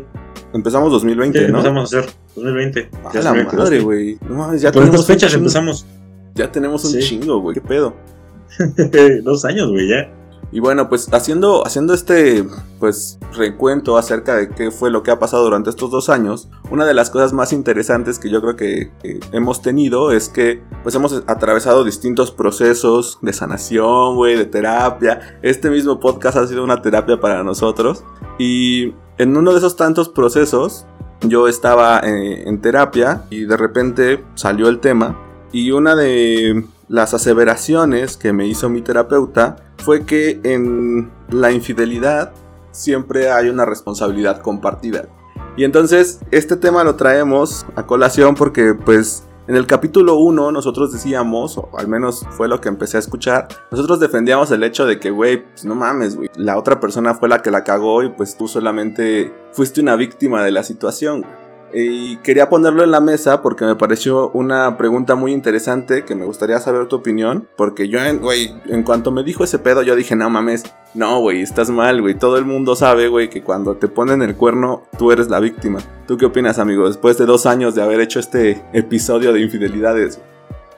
Empezamos 0.58 0.92
2020, 0.92 1.38
¿qué 1.40 1.48
¿no? 1.52 1.60
empezamos 1.60 1.94
a 1.94 2.00
hacer? 2.00 2.12
2020. 2.36 2.80
A 2.80 3.14
Ya 3.14 3.20
la 3.22 3.30
2022, 3.30 3.64
madre, 3.64 3.80
güey. 3.80 4.18
No 4.28 4.36
mames, 4.38 4.62
ya 4.62 4.72
Por 4.72 4.84
tenemos 4.84 5.06
fechas 5.06 5.34
empezamos. 5.36 5.86
Ya 6.34 6.52
tenemos 6.52 6.84
un 6.86 6.92
Sí. 6.94 7.00
chingo, 7.00 7.40
güey. 7.42 7.54
¿Qué 7.54 7.62
pedo? 7.62 7.94
Dos 9.24 9.46
años, 9.46 9.70
güey, 9.70 9.88
ya. 9.88 10.10
Y 10.52 10.62
bueno, 10.62 10.88
pues 10.88 11.14
haciendo, 11.14 11.66
haciendo 11.66 11.94
este 11.94 12.46
pues 12.80 13.20
recuento 13.34 13.98
acerca 13.98 14.36
de 14.36 14.50
qué 14.50 14.72
fue 14.72 14.90
lo 14.90 15.04
que 15.04 15.12
ha 15.12 15.20
pasado 15.20 15.44
durante 15.44 15.70
estos 15.70 15.92
dos 15.92 16.10
años, 16.10 16.48
una 16.72 16.86
de 16.86 16.94
las 16.94 17.10
cosas 17.10 17.34
más 17.34 17.52
interesantes 17.52 18.18
que 18.18 18.30
yo 18.30 18.42
creo 18.42 18.56
que, 18.56 18.92
hemos 19.34 19.62
tenido 19.62 20.12
es 20.12 20.30
que 20.30 20.62
pues 20.84 20.96
hemos 20.96 21.24
atravesado 21.28 21.84
distintos 21.84 22.32
procesos 22.32 23.20
de 23.22 23.34
sanación, 23.34 24.16
güey, 24.16 24.38
de 24.38 24.46
terapia. 24.46 25.40
Este 25.42 25.70
mismo 25.70 26.00
podcast 26.00 26.38
ha 26.38 26.48
sido 26.48 26.64
una 26.64 26.82
terapia 26.82 27.20
para 27.20 27.44
nosotros. 27.44 28.04
Y 28.40 28.94
en 29.18 29.36
uno 29.36 29.52
de 29.52 29.58
esos 29.58 29.76
tantos 29.76 30.10
procesos, 30.10 30.86
yo 31.22 31.48
estaba 31.48 32.00
eh, 32.00 32.48
en 32.48 32.62
terapia 32.62 33.24
y 33.30 33.46
de 33.46 33.58
repente 33.58 34.24
salió 34.36 34.70
el 34.70 34.80
tema. 34.80 35.18
Y 35.52 35.72
una 35.72 35.96
de 35.96 36.66
las 36.88 37.14
aseveraciones 37.14 38.18
que 38.18 38.34
me 38.34 38.48
hizo 38.48 38.70
mi 38.70 38.82
terapeuta 38.82 39.58
fue 39.78 40.06
que 40.06 40.40
en 40.44 41.12
la 41.30 41.52
infidelidad 41.52 42.32
siempre 42.72 43.32
hay 43.32 43.50
una 43.50 43.66
responsabilidad 43.66 44.42
compartida. 44.42 45.08
Y 45.56 45.64
entonces 45.64 46.20
este 46.32 46.56
tema 46.56 46.84
lo 46.84 46.96
traemos 46.96 47.66
a 47.76 47.86
colación 47.86 48.36
porque 48.36 48.74
pues 48.74 49.24
en 49.48 49.56
el 49.56 49.66
capítulo 49.66 50.16
1 50.16 50.52
nosotros 50.52 50.92
decíamos, 50.92 51.58
o 51.58 51.70
al 51.78 51.88
menos 51.88 52.26
fue 52.32 52.48
lo 52.48 52.60
que 52.60 52.68
empecé 52.68 52.98
a 52.98 53.00
escuchar, 53.00 53.48
nosotros 53.72 54.00
defendíamos 54.00 54.52
el 54.52 54.62
hecho 54.64 54.86
de 54.86 55.00
que, 55.00 55.10
güey, 55.10 55.46
pues 55.46 55.64
no 55.64 55.74
mames, 55.74 56.18
güey, 56.18 56.30
la 56.36 56.58
otra 56.58 56.82
persona 56.82 57.16
fue 57.16 57.30
la 57.30 57.42
que 57.42 57.50
la 57.50 57.64
cagó 57.64 58.04
y 58.04 58.10
pues 58.10 58.38
tú 58.38 58.48
solamente 58.48 59.34
fuiste 59.54 59.80
una 59.80 59.96
víctima 59.96 60.44
de 60.44 60.52
la 60.52 60.64
situación. 60.64 61.26
Y 61.74 62.18
quería 62.18 62.50
ponerlo 62.50 62.84
en 62.84 62.92
la 62.92 63.02
mesa 63.02 63.42
porque 63.42 63.66
me 63.66 63.76
pareció 63.76 64.30
una 64.32 64.78
pregunta 64.78 65.16
muy 65.16 65.34
interesante 65.34 66.06
que 66.06 66.16
me 66.16 66.26
gustaría 66.26 66.60
saber 66.60 66.88
tu 66.88 66.96
opinión. 66.96 67.48
Porque 67.56 67.90
yo, 67.90 68.00
en- 68.00 68.84
cuanto 68.84 69.12
me 69.12 69.24
dijo 69.24 69.44
ese 69.44 69.60
pedo, 69.60 69.82
yo 69.84 69.96
dije, 69.96 70.16
no 70.16 70.30
mames, 70.30 70.64
no, 70.94 71.20
güey, 71.20 71.42
estás 71.42 71.70
mal, 71.70 72.02
güey. 72.02 72.16
Todo 72.16 72.38
el 72.38 72.46
mundo 72.46 72.76
sabe, 72.76 73.08
güey, 73.10 73.30
que 73.30 73.44
cuando 73.44 73.76
te 73.76 73.88
ponen 73.88 74.22
el 74.22 74.36
cuerno, 74.36 74.84
tú 74.98 75.12
eres 75.12 75.30
la 75.30 75.40
víctima. 75.40 75.80
¿Tú 76.08 76.18
qué 76.18 76.26
opinas, 76.26 76.60
amigo? 76.60 76.88
Después 76.88 77.18
de 77.18 77.26
dos 77.26 77.46
años 77.46 77.76
de 77.76 77.82
haber 77.82 78.00
hecho 78.00 78.20
este 78.20 78.64
episodio 78.74 79.34
de 79.34 79.42
infidelidades. 79.42 80.22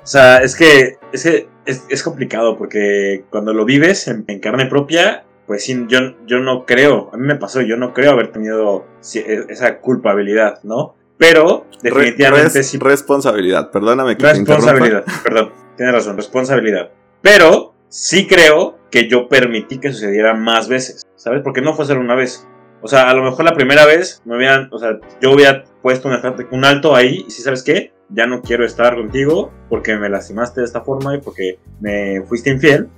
O 0.04 0.08
sea, 0.08 0.38
es 0.38 0.56
que, 0.56 0.98
es, 1.12 1.24
que 1.24 1.48
es, 1.66 2.04
complicado 2.04 2.58
porque 2.58 3.26
cuando 3.30 3.54
lo 3.54 3.64
vives 3.64 4.08
en 4.08 4.24
carne 4.40 4.66
propia, 4.66 5.24
pues 5.50 5.64
sí, 5.64 5.86
yo, 5.88 5.98
yo 6.28 6.38
no 6.42 6.64
creo, 6.64 7.10
a 7.12 7.18
mí 7.18 7.26
me 7.26 7.36
pasó, 7.36 7.62
yo 7.62 7.76
no 7.76 7.92
creo 7.92 8.12
haber 8.12 8.32
tenido 8.32 8.86
e- 9.16 9.46
esa 9.50 9.80
culpabilidad, 9.80 10.60
¿no? 10.62 10.96
Pero 11.18 11.66
definitivamente 11.82 12.60
Res- 12.60 12.68
sí. 12.70 12.78
Responsabilidad, 12.78 13.72
perdóname 13.72 14.16
que 14.16 14.22
te. 14.22 14.34
Responsabilidad, 14.34 15.06
perdón, 15.24 15.52
tienes 15.76 15.96
razón, 15.96 16.18
responsabilidad. 16.18 16.92
Pero 17.24 17.74
sí 17.88 18.28
creo 18.28 18.78
que 18.92 19.10
yo 19.10 19.28
permití 19.28 19.80
que 19.80 19.92
sucediera 19.92 20.36
más 20.36 20.70
veces, 20.70 21.08
¿sabes? 21.16 21.42
Porque 21.44 21.62
no 21.62 21.74
fue 21.74 21.86
solo 21.86 22.02
una 22.02 22.14
vez. 22.14 22.48
O 22.84 22.88
sea, 22.88 23.10
a 23.10 23.16
lo 23.16 23.24
mejor 23.24 23.44
la 23.44 23.56
primera 23.56 23.88
vez 23.88 24.22
me 24.26 24.36
habían, 24.36 24.70
o 24.72 24.78
sea, 24.78 25.00
yo 25.20 25.32
hubiera 25.32 25.64
puesto 25.82 26.10
un, 26.10 26.16
un 26.52 26.64
alto 26.64 26.96
ahí 26.96 27.26
y 27.28 27.32
si 27.32 27.42
sabes 27.42 27.64
qué, 27.64 27.92
ya 28.10 28.28
no 28.28 28.44
quiero 28.44 28.66
estar 28.66 28.96
contigo 28.96 29.52
porque 29.68 29.98
me 29.98 30.10
lastimaste 30.10 30.62
de 30.62 30.66
esta 30.66 30.82
forma 30.82 31.16
y 31.16 31.22
porque 31.22 31.58
me 31.82 32.22
fuiste 32.28 32.52
infiel. 32.52 32.90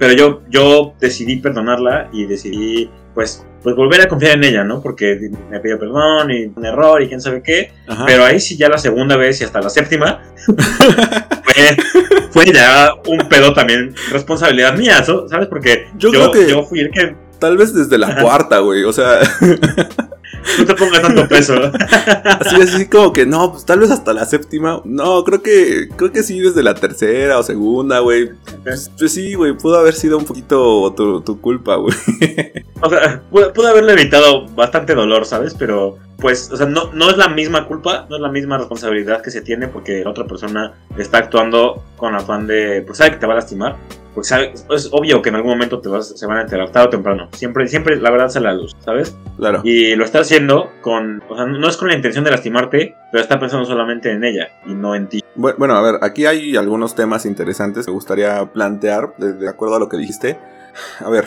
Pero 0.00 0.14
yo, 0.14 0.42
yo 0.48 0.94
decidí 0.98 1.36
perdonarla 1.36 2.08
y 2.12 2.24
decidí, 2.24 2.90
pues, 3.14 3.46
pues 3.62 3.76
volver 3.76 4.00
a 4.00 4.08
confiar 4.08 4.32
en 4.38 4.44
ella, 4.44 4.64
¿no? 4.64 4.80
Porque 4.82 5.30
me 5.50 5.60
pidió 5.60 5.78
perdón 5.78 6.30
y 6.30 6.46
un 6.46 6.64
error 6.64 7.02
y 7.02 7.08
quién 7.08 7.20
sabe 7.20 7.42
qué. 7.42 7.70
Ajá. 7.86 8.04
Pero 8.06 8.24
ahí 8.24 8.40
sí 8.40 8.56
ya 8.56 8.68
la 8.70 8.78
segunda 8.78 9.16
vez 9.16 9.40
y 9.40 9.44
hasta 9.44 9.60
la 9.60 9.68
séptima 9.68 10.22
fue, 10.46 11.76
fue 12.30 12.46
ya 12.52 12.94
un 13.06 13.18
pedo 13.28 13.52
también 13.52 13.94
responsabilidad 14.10 14.74
mía, 14.76 15.04
¿so- 15.04 15.28
¿sabes? 15.28 15.46
Porque 15.48 15.84
Yo 15.96 16.10
yo, 16.10 16.30
creo 16.30 16.32
que- 16.46 16.50
yo 16.50 16.62
fui 16.64 16.80
el 16.80 16.90
que 16.90 17.14
Tal 17.38 17.56
vez 17.56 17.72
desde 17.74 17.96
la 17.96 18.20
cuarta, 18.20 18.58
güey. 18.58 18.84
O 18.84 18.92
sea, 18.92 19.20
no 20.58 20.64
te 20.64 20.74
pongas 20.74 21.02
tanto 21.02 21.28
peso. 21.28 21.54
así 22.24 22.56
así 22.56 22.88
como 22.88 23.12
que 23.12 23.26
no, 23.26 23.52
pues 23.52 23.64
tal 23.64 23.80
vez 23.80 23.90
hasta 23.90 24.12
la 24.12 24.24
séptima. 24.26 24.82
No, 24.84 25.24
creo 25.24 25.42
que 25.42 25.88
creo 25.96 26.12
que 26.12 26.22
sí 26.22 26.40
desde 26.40 26.62
la 26.62 26.74
tercera 26.74 27.38
o 27.38 27.42
segunda, 27.42 28.00
güey. 28.00 28.30
Pues, 28.62 28.90
pues 28.98 29.12
sí, 29.12 29.34
güey, 29.34 29.56
pudo 29.56 29.78
haber 29.78 29.94
sido 29.94 30.18
un 30.18 30.24
poquito 30.24 30.92
tu, 30.94 31.20
tu 31.22 31.40
culpa, 31.40 31.76
güey. 31.76 31.94
O 32.82 32.88
sea, 32.88 33.22
pude, 33.30 33.50
pude 33.50 33.68
haberle 33.68 33.92
evitado 33.92 34.46
bastante 34.48 34.94
dolor, 34.94 35.26
¿sabes? 35.26 35.54
Pero, 35.58 35.98
pues, 36.18 36.50
o 36.50 36.56
sea, 36.56 36.66
no, 36.66 36.90
no 36.92 37.10
es 37.10 37.16
la 37.16 37.28
misma 37.28 37.66
culpa, 37.66 38.06
no 38.08 38.16
es 38.16 38.22
la 38.22 38.30
misma 38.30 38.58
responsabilidad 38.58 39.22
que 39.22 39.30
se 39.30 39.42
tiene 39.42 39.68
porque 39.68 40.02
la 40.02 40.10
otra 40.10 40.26
persona 40.26 40.74
está 40.96 41.18
actuando 41.18 41.84
con 41.96 42.14
afán 42.14 42.46
de, 42.46 42.82
pues, 42.86 42.98
sabe 42.98 43.12
que 43.12 43.16
te 43.18 43.26
va 43.26 43.34
a 43.34 43.36
lastimar. 43.36 43.76
Sabe, 44.22 44.52
es 44.70 44.88
obvio 44.92 45.22
que 45.22 45.28
en 45.30 45.34
algún 45.36 45.52
momento 45.52 45.80
te 45.80 45.88
vas, 45.88 46.08
se 46.18 46.26
van 46.26 46.38
a 46.38 46.42
enterar, 46.42 46.70
tarde 46.70 46.88
o 46.88 46.90
temprano. 46.90 47.28
Siempre, 47.32 47.66
siempre 47.68 47.96
la 47.96 48.10
verdad 48.10 48.28
sale 48.28 48.48
a 48.48 48.52
la 48.52 48.58
luz, 48.58 48.76
¿sabes? 48.84 49.16
Claro. 49.36 49.60
Y 49.64 49.94
lo 49.96 50.04
está 50.04 50.20
haciendo 50.20 50.70
con, 50.82 51.22
o 51.28 51.36
sea, 51.36 51.46
no 51.46 51.68
es 51.68 51.76
con 51.76 51.88
la 51.88 51.94
intención 51.94 52.24
de 52.24 52.30
lastimarte, 52.30 52.94
pero 53.12 53.22
está 53.22 53.38
pensando 53.40 53.66
solamente 53.66 54.10
en 54.12 54.24
ella 54.24 54.48
y 54.66 54.74
no 54.74 54.94
en 54.94 55.08
ti. 55.08 55.20
Bu- 55.36 55.54
Bueno, 55.58 55.74
a 55.76 55.82
ver, 55.82 55.96
aquí 56.02 56.26
hay 56.26 56.56
algunos 56.56 56.94
temas 56.94 57.26
interesantes 57.26 57.86
que 57.86 57.90
me 57.92 57.96
gustaría 57.96 58.44
plantear 58.52 59.14
de, 59.18 59.48
acuerdo 59.48 59.76
a 59.76 59.78
lo 59.78 59.88
que 59.88 59.96
dijiste. 59.96 60.38
A 61.04 61.08
ver, 61.10 61.26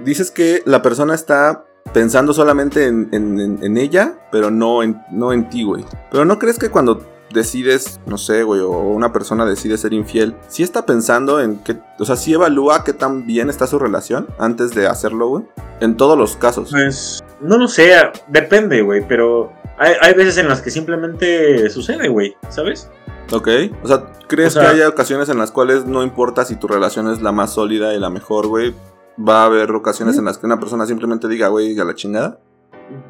dices 0.00 0.30
que 0.30 0.62
la 0.66 0.82
persona 0.82 1.14
está 1.14 1.64
pensando 1.92 2.32
solamente 2.32 2.86
en, 2.86 3.08
en- 3.12 3.38
en- 3.40 3.58
en 3.62 3.76
ella, 3.76 4.14
pero 4.32 4.50
no 4.50 4.82
en, 4.82 5.00
no 5.10 5.32
en 5.32 5.48
ti, 5.48 5.64
güey. 5.64 5.84
Pero 6.10 6.24
¿no 6.24 6.38
crees 6.38 6.58
que 6.58 6.70
cuando 6.70 7.04
decides, 7.32 8.00
no 8.06 8.18
sé, 8.18 8.42
güey, 8.42 8.60
o 8.60 8.70
una 8.70 9.12
persona 9.12 9.44
decide 9.44 9.76
ser 9.78 9.92
infiel, 9.92 10.36
sí 10.48 10.62
está 10.62 10.86
pensando 10.86 11.40
en 11.40 11.58
que, 11.58 11.76
o 11.98 12.04
sea, 12.04 12.16
sí 12.16 12.32
evalúa 12.32 12.84
qué 12.84 12.92
tan 12.92 13.26
bien 13.26 13.50
está 13.50 13.66
su 13.66 13.78
relación 13.78 14.26
antes 14.38 14.72
de 14.74 14.86
hacerlo, 14.86 15.28
güey? 15.28 15.44
En 15.80 15.96
todos 15.96 16.16
los 16.16 16.36
casos. 16.36 16.70
Pues, 16.70 17.22
no 17.40 17.58
lo 17.58 17.66
sé, 17.68 17.92
depende, 18.28 18.82
güey, 18.82 19.06
pero 19.08 19.52
hay, 19.78 19.94
hay 20.00 20.14
veces 20.14 20.38
en 20.38 20.48
las 20.48 20.60
que 20.62 20.70
simplemente 20.70 21.68
sucede, 21.70 22.08
güey, 22.08 22.36
¿sabes? 22.50 22.88
Ok. 23.32 23.48
O 23.82 23.88
sea, 23.88 24.04
¿crees 24.28 24.56
O 24.56 24.60
sea- 24.60 24.70
que 24.70 24.76
haya 24.76 24.88
ocasiones 24.88 25.28
en 25.28 25.38
las 25.38 25.50
cuales 25.50 25.86
no 25.86 26.02
importa 26.04 26.44
si 26.44 26.56
tu 26.56 26.68
relación 26.68 27.08
es 27.10 27.20
la 27.22 27.32
más 27.32 27.54
sólida 27.54 27.94
y 27.94 27.98
la 27.98 28.10
mejor, 28.10 28.46
güey? 28.46 28.74
Va 29.18 29.42
a 29.42 29.46
haber 29.46 29.70
ocasiones 29.72 30.14
Sí. 30.14 30.18
en 30.20 30.26
las 30.26 30.38
que 30.38 30.46
una 30.46 30.60
persona 30.60 30.86
simplemente 30.86 31.26
diga, 31.26 31.48
güey, 31.48 31.78
a 31.80 31.84
la 31.84 31.94
chingada. 31.94 32.38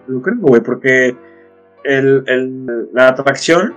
Lo 0.07 0.23
creo, 0.23 0.37
güey, 0.41 0.63
porque 0.63 1.17
el, 1.83 2.25
el- 2.27 2.89
la 2.95 3.09
atracción 3.09 3.75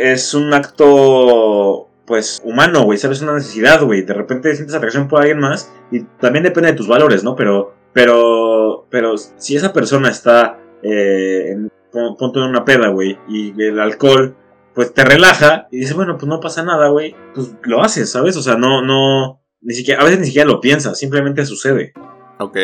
es 0.00 0.34
un 0.34 0.52
acto, 0.54 1.88
pues, 2.06 2.40
humano, 2.44 2.84
güey, 2.84 2.98
¿sabes? 2.98 3.22
Una 3.22 3.34
necesidad, 3.34 3.82
güey. 3.82 4.02
De 4.02 4.14
repente 4.14 4.54
sientes 4.54 4.74
atracción 4.74 5.08
por 5.08 5.20
alguien 5.20 5.40
más 5.40 5.72
y 5.90 6.00
también 6.20 6.44
depende 6.44 6.70
de 6.70 6.76
tus 6.76 6.88
valores, 6.88 7.24
¿no? 7.24 7.36
Pero, 7.36 7.74
pero, 7.92 8.86
pero 8.90 9.16
si 9.16 9.56
esa 9.56 9.72
persona 9.72 10.08
está, 10.08 10.58
eh, 10.82 11.50
en, 11.50 11.70
ponte 12.18 12.38
en 12.38 12.46
una 12.46 12.64
peda, 12.64 12.88
güey, 12.88 13.18
y 13.28 13.60
el 13.62 13.80
alcohol, 13.80 14.36
pues 14.74 14.94
te 14.94 15.04
relaja 15.04 15.66
y 15.70 15.78
dices, 15.78 15.96
bueno, 15.96 16.16
pues 16.16 16.28
no 16.28 16.40
pasa 16.40 16.62
nada, 16.62 16.88
güey, 16.88 17.16
pues 17.34 17.52
lo 17.62 17.82
haces, 17.82 18.10
¿sabes? 18.10 18.36
O 18.36 18.42
sea, 18.42 18.56
no, 18.56 18.82
no, 18.82 19.42
ni 19.60 19.74
siquiera, 19.74 20.00
a 20.00 20.04
veces 20.04 20.20
ni 20.20 20.26
siquiera 20.26 20.48
lo 20.48 20.60
piensas, 20.60 20.98
simplemente 20.98 21.44
sucede. 21.44 21.92
Ok. 22.38 22.56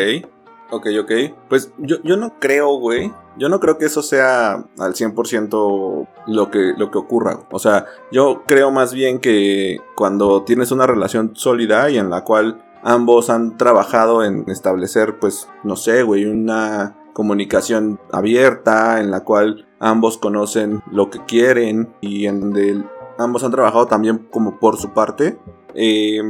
Ok, 0.71 0.87
ok. 0.99 1.11
Pues 1.49 1.73
yo, 1.77 1.97
yo 2.03 2.17
no 2.17 2.39
creo, 2.39 2.77
güey. 2.77 3.11
Yo 3.37 3.49
no 3.49 3.59
creo 3.59 3.77
que 3.77 3.85
eso 3.85 4.01
sea 4.01 4.65
al 4.79 4.93
100% 4.93 6.07
lo 6.27 6.51
que, 6.51 6.73
lo 6.77 6.91
que 6.91 6.97
ocurra. 6.97 7.39
O 7.51 7.59
sea, 7.59 7.85
yo 8.11 8.43
creo 8.47 8.71
más 8.71 8.93
bien 8.93 9.19
que 9.19 9.79
cuando 9.95 10.43
tienes 10.43 10.71
una 10.71 10.87
relación 10.87 11.35
sólida 11.35 11.89
y 11.89 11.97
en 11.97 12.09
la 12.09 12.23
cual 12.23 12.63
ambos 12.83 13.29
han 13.29 13.57
trabajado 13.57 14.23
en 14.23 14.45
establecer, 14.49 15.19
pues, 15.19 15.49
no 15.63 15.75
sé, 15.75 16.03
güey, 16.03 16.25
una 16.25 16.95
comunicación 17.13 17.99
abierta 18.11 18.99
en 18.99 19.09
la 19.11 19.23
cual 19.23 19.67
ambos 19.79 20.17
conocen 20.17 20.81
lo 20.91 21.09
que 21.09 21.23
quieren 21.25 21.93
y 22.01 22.27
en 22.27 22.41
donde 22.41 22.83
ambos 23.17 23.43
han 23.43 23.51
trabajado 23.51 23.87
también 23.87 24.27
como 24.31 24.59
por 24.59 24.77
su 24.77 24.93
parte. 24.93 25.37
eh, 25.73 26.21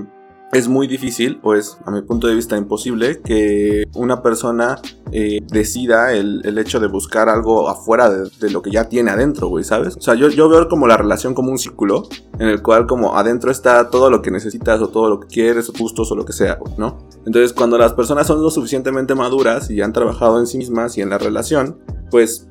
es 0.57 0.69
muy 0.69 0.88
difícil, 0.88 1.39
pues 1.41 1.77
a 1.85 1.91
mi 1.91 2.01
punto 2.01 2.27
de 2.27 2.35
vista 2.35 2.55
imposible, 2.55 3.21
que 3.21 3.83
una 3.93 4.21
persona 4.21 4.79
eh, 5.12 5.41
decida 5.47 6.13
el, 6.13 6.41
el 6.45 6.57
hecho 6.57 6.79
de 6.79 6.88
buscar 6.88 7.27
algo 7.27 7.67
afuera 7.67 8.09
de, 8.09 8.29
de 8.39 8.50
lo 8.50 8.62
que 8.62 8.71
ya 8.71 8.88
tiene 8.88 9.12
adentro, 9.12 9.50
güey, 9.50 9.65
¿sabes? 9.65 9.97
O 9.97 10.01
sea, 10.01 10.15
yo, 10.15 10.29
yo 10.29 10.47
veo 10.47 10.69
como 10.69 10.88
la 10.88 10.95
relación 10.95 11.33
como 11.33 11.51
un 11.51 11.57
círculo 11.57 12.07
en 12.39 12.47
el 12.47 12.62
cual 12.62 12.88
como 12.88 13.17
adentro 13.17 13.51
está 13.51 13.89
todo 13.89 14.09
lo 14.09 14.21
que 14.21 14.31
necesitas 14.31 14.81
o 14.81 14.88
todo 14.88 15.09
lo 15.09 15.19
que 15.19 15.27
quieres 15.27 15.69
o 15.69 15.74
gustos 15.77 16.09
o 16.12 16.15
lo 16.15 16.24
que 16.24 16.33
sea, 16.33 16.55
güey, 16.55 16.74
¿no? 16.77 17.00
Entonces 17.25 17.51
cuando 17.51 17.77
las 17.77 17.93
personas 17.93 18.25
son 18.27 18.41
lo 18.41 18.50
suficientemente 18.50 19.13
maduras 19.13 19.69
y 19.69 19.81
han 19.81 19.91
trabajado 19.91 20.39
en 20.39 20.47
sí 20.47 20.57
mismas 20.57 20.97
y 20.97 21.01
en 21.01 21.09
la 21.09 21.17
relación, 21.17 21.79
pues 22.12 22.47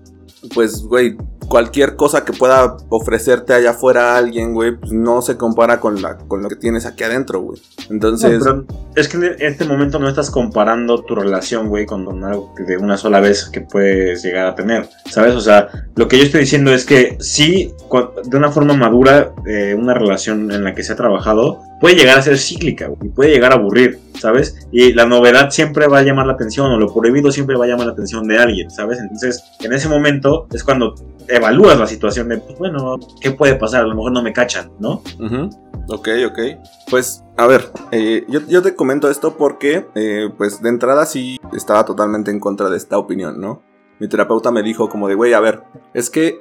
pues, 0.53 0.83
güey, 0.83 1.17
cualquier 1.49 1.97
cosa 1.97 2.25
que 2.25 2.33
pueda 2.33 2.77
ofrecerte 2.89 3.53
allá 3.53 3.71
afuera 3.71 4.17
alguien, 4.17 4.55
güey, 4.55 4.77
pues 4.77 4.93
no 4.93 5.23
se 5.23 5.37
compara 5.37 5.81
con, 5.81 6.01
la, 6.03 6.17
con 6.17 6.43
lo 6.43 6.49
que 6.49 6.57
tienes 6.57 6.87
aquí 6.87 7.05
adentro, 7.05 7.41
güey. 7.41 7.61
Entonces, 7.91 8.43
es 8.97 9.09
que 9.09 9.17
en 9.17 9.37
este 9.41 9.65
momento 9.65 9.99
no 9.99 10.09
estás 10.09 10.31
comparando 10.31 11.03
tu 11.03 11.15
relación, 11.15 11.69
güey, 11.69 11.87
con 11.87 12.25
algo 12.25 12.55
de 12.67 12.77
una 12.77 12.97
sola 12.97 13.21
vez 13.21 13.45
que 13.47 13.61
puedes 13.61 14.23
llegar 14.23 14.47
a 14.47 14.55
tener, 14.55 14.89
¿sabes? 15.11 15.35
O 15.35 15.41
sea, 15.41 15.69
lo 15.97 16.09
que 16.09 16.19
yo 16.19 16.25
estoy 16.25 16.41
diciendo 16.41 16.73
es 16.73 16.85
que 16.85 17.17
sí, 17.21 17.75
de 18.25 18.37
una 18.37 18.51
forma 18.51 18.75
madura, 18.75 19.33
eh, 19.47 19.77
una 19.79 19.95
relación 19.95 20.51
en 20.51 20.65
la 20.65 20.75
que 20.75 20.83
se 20.83 20.93
ha 20.93 20.97
trabajado 20.97 21.63
puede 21.81 21.97
llegar 21.97 22.19
a 22.19 22.23
ser 22.23 22.39
cíclica, 22.39 22.91
y 23.03 23.09
puede 23.09 23.31
llegar 23.31 23.53
a 23.53 23.57
aburrir, 23.57 23.99
¿sabes? 24.19 24.67
Y 24.73 24.93
la 24.93 25.07
novedad 25.07 25.51
siempre 25.51 25.87
va 25.87 25.99
a 25.99 26.03
llamar 26.03 26.27
la 26.27 26.35
atención, 26.35 26.71
o 26.71 26.79
lo 26.79 26.93
prohibido 26.93 27.31
siempre 27.31 27.57
va 27.57 27.65
a 27.65 27.69
llamar 27.69 27.87
la 27.87 27.93
atención 27.93 28.27
de 28.27 28.39
alguien, 28.39 28.71
¿sabes? 28.71 28.99
Entonces, 28.99 29.45
en 29.61 29.73
ese 29.73 29.89
momento 29.89 30.47
es 30.53 30.65
cuando 30.65 30.95
evalúas 31.29 31.79
la 31.79 31.87
situación 31.87 32.29
de, 32.29 32.39
pues 32.39 32.59
bueno, 32.59 32.99
¿qué 33.21 33.31
puede 33.31 33.55
pasar? 33.57 33.85
A 33.85 33.87
lo 33.87 33.95
mejor 33.95 34.13
no 34.13 34.23
me 34.23 34.33
cachan, 34.33 34.71
¿no? 34.79 35.03
Ujú. 35.19 35.51
Ok, 35.89 36.09
ok. 36.27 36.39
Pues, 36.91 37.23
a 37.37 37.47
ver, 37.47 37.71
eh, 37.91 38.25
yo, 38.29 38.41
yo 38.49 38.63
te 38.63 38.75
comento 38.75 39.11
esto 39.11 39.37
porque, 39.37 39.87
eh, 39.95 40.31
pues, 40.37 40.63
de 40.63 40.69
entrada 40.69 41.05
sí 41.07 41.39
estaba 41.53 41.85
totalmente 41.85 42.31
en 42.31 42.41
contra 42.41 42.71
de 42.71 42.77
esta 42.77 42.99
opinión, 42.99 43.41
¿no? 43.41 43.63
Mi 44.01 44.09
terapeuta 44.09 44.51
me 44.51 44.63
dijo 44.63 44.89
como 44.89 45.09
de, 45.09 45.15
güey, 45.15 45.35
a 45.35 45.41
ver, 45.41 45.63
es 45.93 46.11
que 46.11 46.41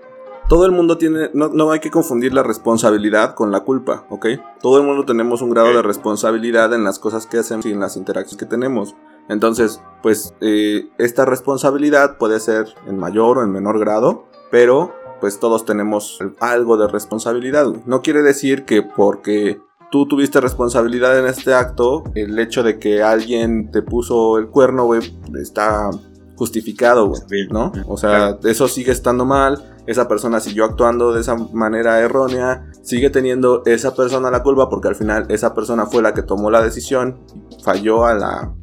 todo 0.50 0.66
el 0.66 0.72
mundo 0.72 0.98
tiene, 0.98 1.30
no, 1.34 1.50
no 1.50 1.72
hay 1.72 1.80
que 1.80 1.92
confundir 1.92 2.34
la 2.34 2.44
responsabilidad 2.44 3.36
con 3.36 3.52
la 3.52 3.62
culpa, 3.62 4.06
¿ok? 4.10 4.28
Todo 4.62 4.78
el 4.78 4.84
mundo 4.84 5.06
tenemos 5.06 5.42
un 5.42 5.50
grado 5.50 5.74
de 5.74 5.82
responsabilidad 5.82 6.74
en 6.74 6.84
las 6.84 7.00
cosas 7.00 7.28
que 7.28 7.38
hacemos 7.38 7.66
y 7.66 7.72
en 7.72 7.80
las 7.80 7.98
interacciones 7.98 8.38
que 8.38 8.50
tenemos. 8.50 8.96
Entonces, 9.30 9.82
pues, 10.02 10.34
eh, 10.42 10.90
esta 10.98 11.26
responsabilidad 11.26 12.18
puede 12.18 12.40
ser 12.40 12.68
en 12.88 12.98
mayor 12.98 13.38
o 13.38 13.44
en 13.44 13.52
menor 13.52 13.80
grado, 13.80 14.26
pero 14.52 14.94
pues 15.22 15.40
todos 15.40 15.64
tenemos 15.64 16.20
algo 16.42 16.76
de 16.76 16.90
responsabilidad. 16.90 17.68
No 17.86 18.02
quiere 18.02 18.22
decir 18.22 18.66
que 18.66 18.82
porque 18.82 19.62
tú 19.90 20.06
tuviste 20.06 20.42
responsabilidad 20.42 21.18
en 21.18 21.28
este 21.28 21.54
acto, 21.54 22.04
el 22.14 22.38
hecho 22.40 22.62
de 22.62 22.78
que 22.78 23.02
alguien 23.02 23.72
te 23.72 23.82
puso 23.82 24.38
el 24.38 24.50
cuerno, 24.50 24.84
güey, 24.84 25.00
está 25.40 25.90
justificado, 26.36 27.08
güey. 27.08 27.48
¿no? 27.50 27.72
O 27.88 27.98
sea, 27.98 28.38
eso 28.44 28.68
sigue 28.68 28.92
estando 28.92 29.26
mal, 29.26 29.64
esa 29.86 30.08
persona 30.08 30.40
siguió 30.40 30.66
actuando 30.66 31.14
de 31.14 31.22
esa 31.22 31.36
manera 31.36 32.00
errónea, 32.00 32.66
sigue 32.82 33.10
teniendo 33.10 33.64
esa 33.66 33.96
persona 33.96 34.32
la 34.32 34.44
culpa 34.44 34.70
porque 34.70 34.88
al 34.88 34.96
final 34.96 35.26
esa 35.30 35.54
persona 35.54 35.86
fue 35.86 36.02
la 36.02 36.14
que 36.14 36.24
tomó 36.24 36.50
la 36.50 36.62
decisión, 36.62 37.20
falló 37.64 38.06
a 38.06 38.14
la 38.14 38.54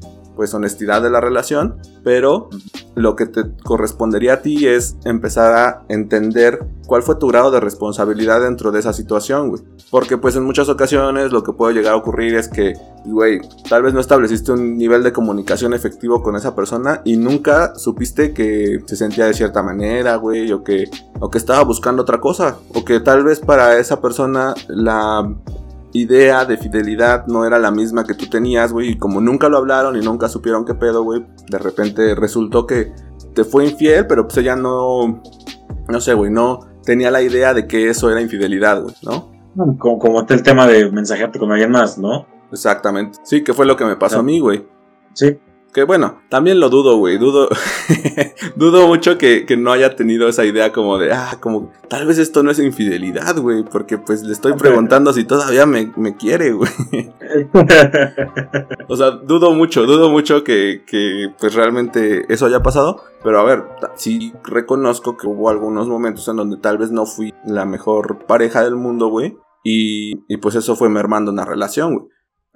pues 0.40 0.54
honestidad 0.54 1.02
de 1.02 1.10
la 1.10 1.20
relación, 1.20 1.76
pero 2.02 2.48
lo 2.94 3.14
que 3.14 3.26
te 3.26 3.42
correspondería 3.62 4.32
a 4.32 4.40
ti 4.40 4.66
es 4.66 4.96
empezar 5.04 5.52
a 5.52 5.82
entender 5.90 6.66
cuál 6.86 7.02
fue 7.02 7.16
tu 7.16 7.26
grado 7.26 7.50
de 7.50 7.60
responsabilidad 7.60 8.40
dentro 8.40 8.72
de 8.72 8.78
esa 8.78 8.94
situación, 8.94 9.50
güey. 9.50 9.60
Porque 9.90 10.16
pues 10.16 10.36
en 10.36 10.44
muchas 10.44 10.70
ocasiones 10.70 11.30
lo 11.30 11.42
que 11.42 11.52
puede 11.52 11.74
llegar 11.74 11.92
a 11.92 11.96
ocurrir 11.96 12.36
es 12.36 12.48
que, 12.48 12.72
güey, 13.04 13.42
tal 13.68 13.82
vez 13.82 13.92
no 13.92 14.00
estableciste 14.00 14.52
un 14.52 14.78
nivel 14.78 15.02
de 15.02 15.12
comunicación 15.12 15.74
efectivo 15.74 16.22
con 16.22 16.34
esa 16.36 16.56
persona 16.56 17.02
y 17.04 17.18
nunca 17.18 17.74
supiste 17.74 18.32
que 18.32 18.80
se 18.86 18.96
sentía 18.96 19.26
de 19.26 19.34
cierta 19.34 19.62
manera, 19.62 20.16
güey, 20.16 20.50
o 20.52 20.64
que, 20.64 20.88
o 21.20 21.28
que 21.28 21.36
estaba 21.36 21.62
buscando 21.64 22.00
otra 22.00 22.18
cosa, 22.18 22.56
o 22.74 22.82
que 22.82 23.00
tal 23.00 23.24
vez 23.24 23.40
para 23.40 23.78
esa 23.78 24.00
persona 24.00 24.54
la 24.68 25.36
idea 25.92 26.44
de 26.44 26.56
fidelidad 26.56 27.26
no 27.26 27.44
era 27.44 27.58
la 27.58 27.70
misma 27.70 28.04
que 28.04 28.14
tú 28.14 28.26
tenías, 28.28 28.72
güey, 28.72 28.90
y 28.90 28.98
como 28.98 29.20
nunca 29.20 29.48
lo 29.48 29.58
hablaron 29.58 29.96
y 29.96 30.00
nunca 30.04 30.28
supieron 30.28 30.64
qué 30.64 30.74
pedo, 30.74 31.02
güey, 31.02 31.26
de 31.48 31.58
repente 31.58 32.14
resultó 32.14 32.66
que 32.66 32.92
te 33.34 33.44
fue 33.44 33.66
infiel, 33.66 34.06
pero 34.06 34.24
pues 34.26 34.36
ella 34.38 34.56
no, 34.56 35.22
no 35.88 36.00
sé, 36.00 36.14
güey, 36.14 36.30
no 36.30 36.60
tenía 36.84 37.10
la 37.10 37.22
idea 37.22 37.54
de 37.54 37.66
que 37.66 37.88
eso 37.88 38.10
era 38.10 38.20
infidelidad, 38.20 38.82
güey, 38.82 38.94
¿no? 39.02 39.30
Como, 39.78 39.98
como 39.98 40.26
el 40.28 40.42
tema 40.42 40.66
de 40.66 40.90
mensajearte 40.92 41.38
con 41.38 41.50
alguien 41.50 41.70
más, 41.70 41.98
¿no? 41.98 42.26
Exactamente. 42.52 43.18
Sí, 43.24 43.42
que 43.44 43.52
fue 43.52 43.66
lo 43.66 43.76
que 43.76 43.84
me 43.84 43.96
pasó 43.96 44.16
Ah. 44.16 44.20
a 44.20 44.22
mí, 44.22 44.40
güey. 44.40 44.66
Sí. 45.12 45.38
Que 45.72 45.84
bueno, 45.84 46.20
también 46.28 46.58
lo 46.58 46.68
dudo, 46.68 46.96
güey. 46.96 47.16
Dudo. 47.16 47.48
dudo 48.56 48.88
mucho 48.88 49.18
que, 49.18 49.46
que 49.46 49.56
no 49.56 49.70
haya 49.70 49.94
tenido 49.94 50.28
esa 50.28 50.44
idea 50.44 50.72
como 50.72 50.98
de, 50.98 51.12
ah, 51.12 51.38
como, 51.38 51.70
tal 51.88 52.06
vez 52.06 52.18
esto 52.18 52.42
no 52.42 52.50
es 52.50 52.58
infidelidad, 52.58 53.38
güey. 53.38 53.62
Porque 53.62 53.96
pues 53.96 54.22
le 54.24 54.32
estoy 54.32 54.52
preguntando 54.58 55.12
si 55.12 55.24
todavía 55.24 55.66
me, 55.66 55.92
me 55.96 56.16
quiere, 56.16 56.52
güey. 56.52 56.70
O 58.88 58.96
sea, 58.96 59.12
dudo 59.12 59.52
mucho, 59.52 59.86
dudo 59.86 60.10
mucho 60.10 60.42
que, 60.42 60.82
que 60.84 61.32
pues 61.38 61.54
realmente 61.54 62.24
eso 62.32 62.46
haya 62.46 62.60
pasado. 62.60 63.04
Pero 63.22 63.38
a 63.38 63.44
ver, 63.44 63.64
sí 63.94 64.32
reconozco 64.42 65.16
que 65.16 65.28
hubo 65.28 65.48
algunos 65.48 65.86
momentos 65.86 66.26
en 66.26 66.36
donde 66.36 66.56
tal 66.56 66.78
vez 66.78 66.90
no 66.90 67.06
fui 67.06 67.32
la 67.46 67.64
mejor 67.64 68.26
pareja 68.26 68.64
del 68.64 68.74
mundo, 68.74 69.06
güey. 69.08 69.36
Y, 69.62 70.24
y 70.26 70.38
pues 70.38 70.56
eso 70.56 70.74
fue 70.74 70.88
mermando 70.88 71.30
una 71.30 71.44
relación, 71.44 71.94
güey. 71.94 72.08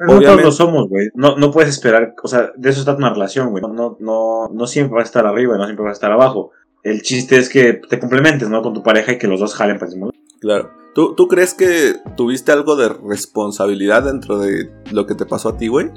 Pero 0.06 0.14
no 0.14 0.20
todos 0.20 0.34
Obviamente. 0.34 0.44
lo 0.44 0.52
somos, 0.52 0.88
güey. 0.88 1.08
No, 1.14 1.36
no 1.36 1.50
puedes 1.50 1.70
esperar, 1.70 2.14
o 2.22 2.28
sea, 2.28 2.50
de 2.56 2.70
eso 2.70 2.80
está 2.80 2.94
una 2.94 3.12
relación, 3.12 3.50
güey. 3.50 3.62
No, 3.62 3.96
no, 4.00 4.48
no 4.52 4.66
siempre 4.66 4.94
vas 4.96 5.04
a 5.04 5.06
estar 5.06 5.26
arriba 5.26 5.54
y 5.54 5.58
no 5.58 5.64
siempre 5.64 5.84
vas 5.84 5.92
a 5.92 5.94
estar 5.94 6.12
abajo. 6.12 6.50
El 6.82 7.02
chiste 7.02 7.36
es 7.38 7.48
que 7.48 7.74
te 7.74 7.98
complementes, 7.98 8.48
¿no? 8.50 8.60
Con 8.62 8.74
tu 8.74 8.82
pareja 8.82 9.12
y 9.12 9.18
que 9.18 9.26
los 9.26 9.40
dos 9.40 9.54
jalen 9.54 9.78
para 9.78 9.90
el 9.90 9.96
mismo. 9.98 10.10
Claro. 10.40 10.70
¿Tú, 10.94 11.14
¿Tú 11.14 11.26
crees 11.28 11.54
que 11.54 11.94
tuviste 12.16 12.52
algo 12.52 12.76
de 12.76 12.88
responsabilidad 12.88 14.02
dentro 14.04 14.38
de 14.38 14.70
lo 14.92 15.06
que 15.06 15.14
te 15.14 15.26
pasó 15.26 15.48
a 15.48 15.56
ti, 15.56 15.68
güey? 15.68 15.90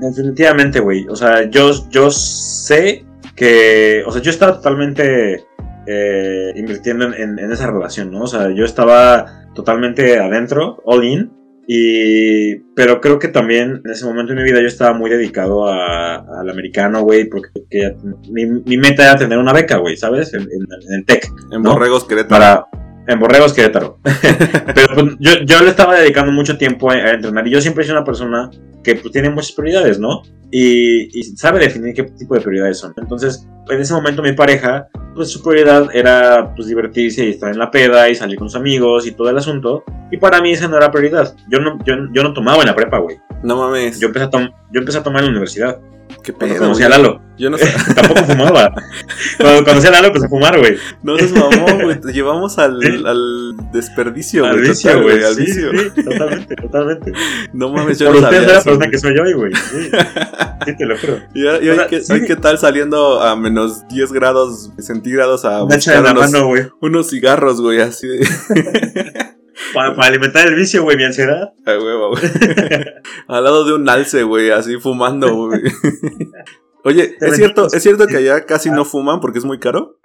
Definitivamente, 0.00 0.80
güey. 0.80 1.06
O 1.08 1.16
sea, 1.16 1.48
yo, 1.50 1.70
yo 1.90 2.10
sé 2.10 3.04
que, 3.36 4.02
o 4.06 4.10
sea, 4.12 4.22
yo 4.22 4.30
estaba 4.30 4.54
totalmente 4.56 5.44
eh, 5.86 6.52
invirtiendo 6.56 7.04
en, 7.06 7.14
en- 7.14 7.38
en 7.38 7.52
esa 7.52 7.70
relación, 7.70 8.10
¿no? 8.10 8.22
O 8.22 8.26
sea, 8.26 8.50
yo 8.50 8.64
estaba 8.64 9.44
totalmente 9.54 10.18
adentro, 10.18 10.80
all 10.84 11.04
in. 11.04 11.32
Y, 11.70 12.54
pero 12.74 12.98
creo 13.02 13.18
que 13.18 13.28
también 13.28 13.82
en 13.84 13.90
ese 13.90 14.06
momento 14.06 14.32
de 14.32 14.40
mi 14.42 14.50
vida 14.50 14.58
yo 14.62 14.66
estaba 14.68 14.94
muy 14.96 15.10
dedicado 15.10 15.68
a- 15.68 16.16
al 16.40 16.48
americano, 16.48 17.02
güey, 17.02 17.26
porque 17.28 17.50
que 17.70 17.94
mi, 18.30 18.46
mi 18.46 18.78
meta 18.78 19.04
era 19.04 19.16
tener 19.18 19.36
una 19.38 19.52
beca, 19.52 19.76
güey, 19.76 19.94
¿sabes? 19.94 20.32
En, 20.32 20.40
en, 20.42 20.66
en 20.94 21.04
tech 21.04 21.28
En 21.52 21.60
¿No? 21.62 21.74
Borregos 21.74 22.06
Querétaro. 22.06 22.28
para 22.40 22.66
en 23.08 23.18
Borregos 23.18 23.54
Querétaro. 23.54 23.98
Pero 24.74 24.94
pues, 24.94 25.16
yo, 25.18 25.32
yo 25.44 25.62
le 25.62 25.70
estaba 25.70 25.98
dedicando 25.98 26.30
mucho 26.30 26.56
tiempo 26.56 26.90
a, 26.90 26.94
a 26.94 27.10
entrenar 27.12 27.46
y 27.48 27.50
yo 27.50 27.60
siempre 27.60 27.84
soy 27.84 27.92
una 27.92 28.04
persona 28.04 28.50
que 28.84 28.94
pues, 28.94 29.12
tiene 29.12 29.30
muchas 29.30 29.52
prioridades, 29.52 29.98
¿no? 29.98 30.22
Y, 30.50 31.18
y 31.18 31.22
sabe 31.36 31.58
definir 31.58 31.94
qué 31.94 32.04
tipo 32.04 32.34
de 32.34 32.40
prioridades 32.40 32.78
son. 32.78 32.94
Entonces, 32.96 33.46
en 33.68 33.80
ese 33.80 33.94
momento 33.94 34.22
mi 34.22 34.32
pareja, 34.32 34.88
pues 35.14 35.30
su 35.30 35.42
prioridad 35.42 35.88
era 35.94 36.54
pues 36.54 36.68
divertirse 36.68 37.26
y 37.26 37.30
estar 37.30 37.50
en 37.50 37.58
la 37.58 37.70
peda 37.70 38.08
y 38.08 38.14
salir 38.14 38.38
con 38.38 38.48
sus 38.48 38.60
amigos 38.60 39.06
y 39.06 39.12
todo 39.12 39.30
el 39.30 39.38
asunto. 39.38 39.84
Y 40.10 40.18
para 40.18 40.40
mí 40.40 40.52
esa 40.52 40.68
no 40.68 40.76
era 40.76 40.90
prioridad. 40.90 41.34
Yo 41.48 41.60
no, 41.60 41.78
yo, 41.84 41.94
yo 42.12 42.22
no 42.22 42.32
tomaba 42.32 42.60
en 42.60 42.68
la 42.68 42.74
prepa, 42.74 42.98
güey. 42.98 43.18
No 43.42 43.56
mames. 43.56 43.98
Yo 44.00 44.08
empecé 44.08 44.26
a, 44.26 44.30
yo 44.30 44.80
empecé 44.80 44.98
a 44.98 45.02
tomar 45.02 45.20
en 45.20 45.26
la 45.26 45.30
universidad. 45.32 45.80
Qué 46.32 46.38
Cuando 46.38 46.54
pedo. 46.54 46.64
conocí 46.66 46.82
a. 46.82 46.88
Lalo. 46.88 47.22
Yo 47.38 47.50
no 47.50 47.58
sé. 47.58 47.72
Tampoco 47.94 48.24
fumaba. 48.24 48.72
Cuando 49.38 49.64
conocí 49.64 49.86
a 49.86 49.90
Lalo 49.92 50.06
empecé 50.08 50.26
a 50.26 50.28
fumar, 50.28 50.58
güey. 50.58 50.76
No 51.02 51.16
seas 51.16 51.32
mamón, 51.32 51.82
güey. 51.84 52.00
Te 52.00 52.12
llevamos 52.12 52.58
al, 52.58 52.78
al 53.06 53.54
desperdicio, 53.72 54.44
Al 54.44 54.56
güey. 54.58 54.68
vicio, 54.68 54.90
total, 54.90 55.02
güey. 55.04 55.24
Al 55.24 55.34
Sí, 55.34 55.44
vicio. 55.44 55.70
sí, 55.94 56.02
totalmente, 56.02 56.56
totalmente. 56.56 57.12
No 57.52 57.72
mames, 57.72 57.98
yo 57.98 58.06
Por 58.06 58.16
no 58.16 58.20
sabía 58.22 58.38
era 58.42 58.48
la 58.54 58.62
persona 58.62 58.90
que 58.90 58.98
soy 58.98 59.16
yo 59.16 59.22
hoy, 59.22 59.32
güey. 59.34 59.52
Sí. 59.54 59.90
Sí, 60.66 60.76
te 60.76 60.84
lo 60.84 60.98
juro. 60.98 61.18
Y, 61.34 61.46
ahora- 61.46 61.84
hoy, 61.84 61.88
qué, 61.88 62.00
sí. 62.02 62.12
hoy 62.12 62.24
qué 62.26 62.36
tal 62.36 62.58
saliendo 62.58 63.22
a 63.22 63.36
menos 63.36 63.88
10 63.88 64.12
grados 64.12 64.70
centígrados 64.78 65.44
a 65.46 65.60
en 65.60 65.66
buscar 65.68 66.02
la 66.02 66.10
unos, 66.12 66.30
mano, 66.32 66.50
unos 66.82 67.08
cigarros, 67.08 67.60
güey, 67.62 67.80
así 67.80 68.06
de... 68.06 68.26
Para, 69.74 69.94
para 69.94 70.08
alimentar 70.08 70.46
el 70.46 70.54
vicio, 70.54 70.82
güey, 70.82 70.96
mi 70.96 71.04
ansiedad. 71.04 71.52
A 71.66 71.70
huevo, 71.70 72.10
güey. 72.10 72.22
Al 73.28 73.44
lado 73.44 73.64
de 73.64 73.74
un 73.74 73.88
alce, 73.88 74.22
güey, 74.22 74.50
así 74.50 74.76
fumando, 74.78 75.34
güey. 75.34 75.62
Oye, 76.84 77.16
¿es 77.20 77.36
cierto, 77.36 77.66
¿es 77.66 77.82
cierto 77.82 78.06
que 78.06 78.16
allá 78.16 78.46
casi 78.46 78.70
no 78.70 78.84
fuman 78.84 79.20
porque 79.20 79.38
es 79.38 79.44
muy 79.44 79.58
caro? 79.58 79.98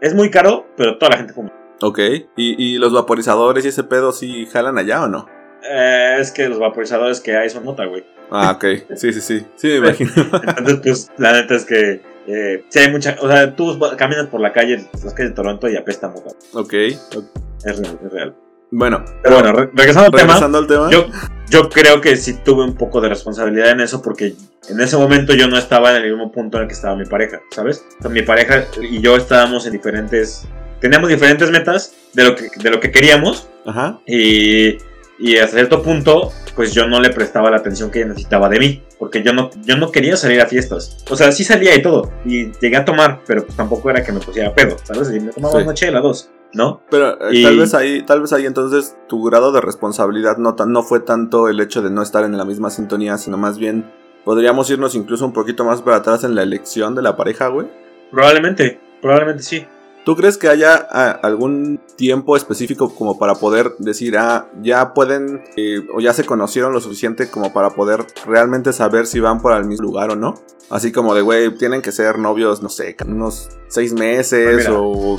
Es 0.00 0.14
muy 0.14 0.30
caro, 0.30 0.66
pero 0.76 0.98
toda 0.98 1.10
la 1.12 1.16
gente 1.18 1.32
fuma. 1.32 1.52
Ok. 1.82 1.98
¿Y, 2.36 2.62
y 2.74 2.78
los 2.78 2.92
vaporizadores 2.92 3.64
y 3.64 3.68
ese 3.68 3.84
pedo 3.84 4.12
sí 4.12 4.46
jalan 4.46 4.78
allá 4.78 5.02
o 5.04 5.08
no? 5.08 5.26
Eh, 5.68 6.16
es 6.18 6.30
que 6.30 6.48
los 6.48 6.58
vaporizadores 6.58 7.20
que 7.20 7.36
hay 7.36 7.50
son 7.50 7.64
mota, 7.64 7.84
güey. 7.86 8.04
Ah, 8.30 8.52
ok. 8.52 8.64
Sí, 8.96 9.12
sí, 9.12 9.20
sí. 9.20 9.46
Sí, 9.56 9.68
me 9.68 9.76
imagino. 9.88 10.10
Entonces, 10.58 10.80
pues, 10.82 11.10
la 11.18 11.32
neta 11.32 11.54
es 11.54 11.64
que. 11.64 12.00
Eh, 12.26 12.64
sí 12.68 12.78
hay 12.78 12.90
mucha. 12.90 13.16
O 13.20 13.28
sea, 13.28 13.56
tú 13.56 13.78
caminas 13.96 14.28
por 14.28 14.40
la 14.40 14.52
calle, 14.52 14.88
las 15.02 15.14
calles 15.14 15.30
de 15.30 15.34
Toronto 15.36 15.68
y 15.68 15.76
apesta 15.76 16.08
mota. 16.08 16.30
ok. 16.52 16.72
Es 16.72 17.78
real, 17.78 17.98
es 18.04 18.12
real. 18.12 18.36
Bueno, 18.70 19.04
Pero 19.22 19.36
bueno, 19.36 19.52
re- 19.52 19.70
regresando 19.74 20.06
al 20.06 20.10
tema. 20.12 20.22
regresando 20.34 20.58
al 20.58 20.66
tema. 20.66 20.90
Yo, 20.90 21.06
yo 21.48 21.68
creo 21.68 22.00
que 22.00 22.16
sí 22.16 22.34
tuve 22.44 22.62
un 22.64 22.74
poco 22.74 23.00
de 23.00 23.08
responsabilidad 23.08 23.70
en 23.70 23.80
eso 23.80 24.00
porque 24.00 24.34
en 24.68 24.80
ese 24.80 24.96
momento 24.96 25.34
yo 25.34 25.48
no 25.48 25.58
estaba 25.58 25.90
en 25.96 26.02
el 26.04 26.10
mismo 26.10 26.30
punto 26.30 26.56
en 26.58 26.62
el 26.62 26.68
que 26.68 26.74
estaba 26.74 26.94
mi 26.96 27.04
pareja, 27.06 27.40
¿sabes? 27.50 27.84
O 27.98 28.02
sea, 28.02 28.10
mi 28.10 28.22
pareja 28.22 28.66
y 28.80 29.00
yo 29.00 29.16
estábamos 29.16 29.66
en 29.66 29.72
diferentes... 29.72 30.46
Teníamos 30.80 31.10
diferentes 31.10 31.50
metas 31.50 31.94
de 32.14 32.24
lo 32.24 32.34
que, 32.36 32.48
de 32.56 32.70
lo 32.70 32.80
que 32.80 32.90
queríamos 32.90 33.48
Ajá. 33.66 33.98
y, 34.06 34.78
y 35.18 35.36
a 35.38 35.46
cierto 35.48 35.82
punto 35.82 36.32
pues 36.56 36.72
yo 36.72 36.86
no 36.86 37.00
le 37.00 37.10
prestaba 37.10 37.50
la 37.50 37.58
atención 37.58 37.90
que 37.90 37.98
ella 37.98 38.08
necesitaba 38.08 38.48
de 38.48 38.58
mí 38.58 38.82
porque 38.98 39.22
yo 39.22 39.32
no, 39.34 39.50
yo 39.64 39.76
no 39.76 39.90
quería 39.90 40.16
salir 40.16 40.40
a 40.40 40.46
fiestas. 40.46 41.04
O 41.10 41.16
sea, 41.16 41.32
sí 41.32 41.42
salía 41.44 41.74
y 41.74 41.82
todo 41.82 42.10
y 42.24 42.52
llegué 42.60 42.76
a 42.76 42.84
tomar, 42.84 43.20
pero 43.26 43.44
pues 43.44 43.56
tampoco 43.56 43.90
era 43.90 44.02
que 44.04 44.12
me 44.12 44.20
pusiera 44.20 44.54
pedo, 44.54 44.76
¿sabes? 44.84 45.10
Y 45.14 45.20
me 45.20 45.32
tomaba 45.32 45.58
Sí. 45.58 45.64
una 45.64 45.74
chela, 45.74 46.00
dos, 46.00 46.30
¿no? 46.54 46.82
Pero 46.90 47.12
eh, 47.30 47.30
Y- 47.32 47.42
tal 47.44 47.58
vez 47.58 47.74
ahí, 47.74 48.02
tal 48.02 48.20
vez 48.20 48.32
ahí 48.32 48.46
entonces 48.46 48.96
tu 49.08 49.22
grado 49.24 49.52
de 49.52 49.60
responsabilidad 49.60 50.36
no, 50.38 50.54
tan- 50.54 50.72
no 50.72 50.82
fue 50.82 51.00
tanto 51.00 51.48
el 51.48 51.60
hecho 51.60 51.82
de 51.82 51.90
no 51.90 52.02
estar 52.02 52.24
en 52.24 52.36
la 52.36 52.44
misma 52.44 52.70
sintonía, 52.70 53.18
sino 53.18 53.36
más 53.36 53.58
bien 53.58 53.90
podríamos 54.24 54.68
irnos 54.70 54.94
incluso 54.94 55.24
un 55.24 55.32
poquito 55.32 55.64
más 55.64 55.82
para 55.82 55.96
atrás 55.98 56.24
en 56.24 56.34
la 56.34 56.42
elección 56.42 56.94
de 56.94 57.02
la 57.02 57.16
pareja, 57.16 57.48
güey. 57.48 57.68
Probablemente, 58.10 58.80
probablemente 59.00 59.42
sí. 59.42 59.66
¿Tú 60.04 60.16
crees 60.16 60.38
que 60.38 60.48
haya 60.48 60.88
ah, 60.90 61.10
algún 61.22 61.78
tiempo 61.96 62.34
específico 62.34 62.94
como 62.94 63.18
para 63.18 63.34
poder 63.34 63.72
decir, 63.78 64.16
ah, 64.16 64.48
ya 64.62 64.94
pueden 64.94 65.42
eh, 65.56 65.86
o 65.94 66.00
ya 66.00 66.14
se 66.14 66.24
conocieron 66.24 66.72
lo 66.72 66.80
suficiente 66.80 67.30
como 67.30 67.52
para 67.52 67.70
poder 67.70 68.06
realmente 68.26 68.72
saber 68.72 69.06
si 69.06 69.20
van 69.20 69.42
por 69.42 69.52
el 69.52 69.66
mismo 69.66 69.84
lugar 69.84 70.10
o 70.10 70.16
no? 70.16 70.34
Así 70.70 70.90
como 70.90 71.14
de, 71.14 71.20
güey, 71.20 71.54
tienen 71.54 71.82
que 71.82 71.92
ser 71.92 72.18
novios, 72.18 72.62
no 72.62 72.70
sé, 72.70 72.96
unos 73.06 73.50
seis 73.68 73.92
meses 73.92 74.54
Pues 74.54 74.68
mira, 74.68 74.80
o, 74.80 75.14
o 75.14 75.16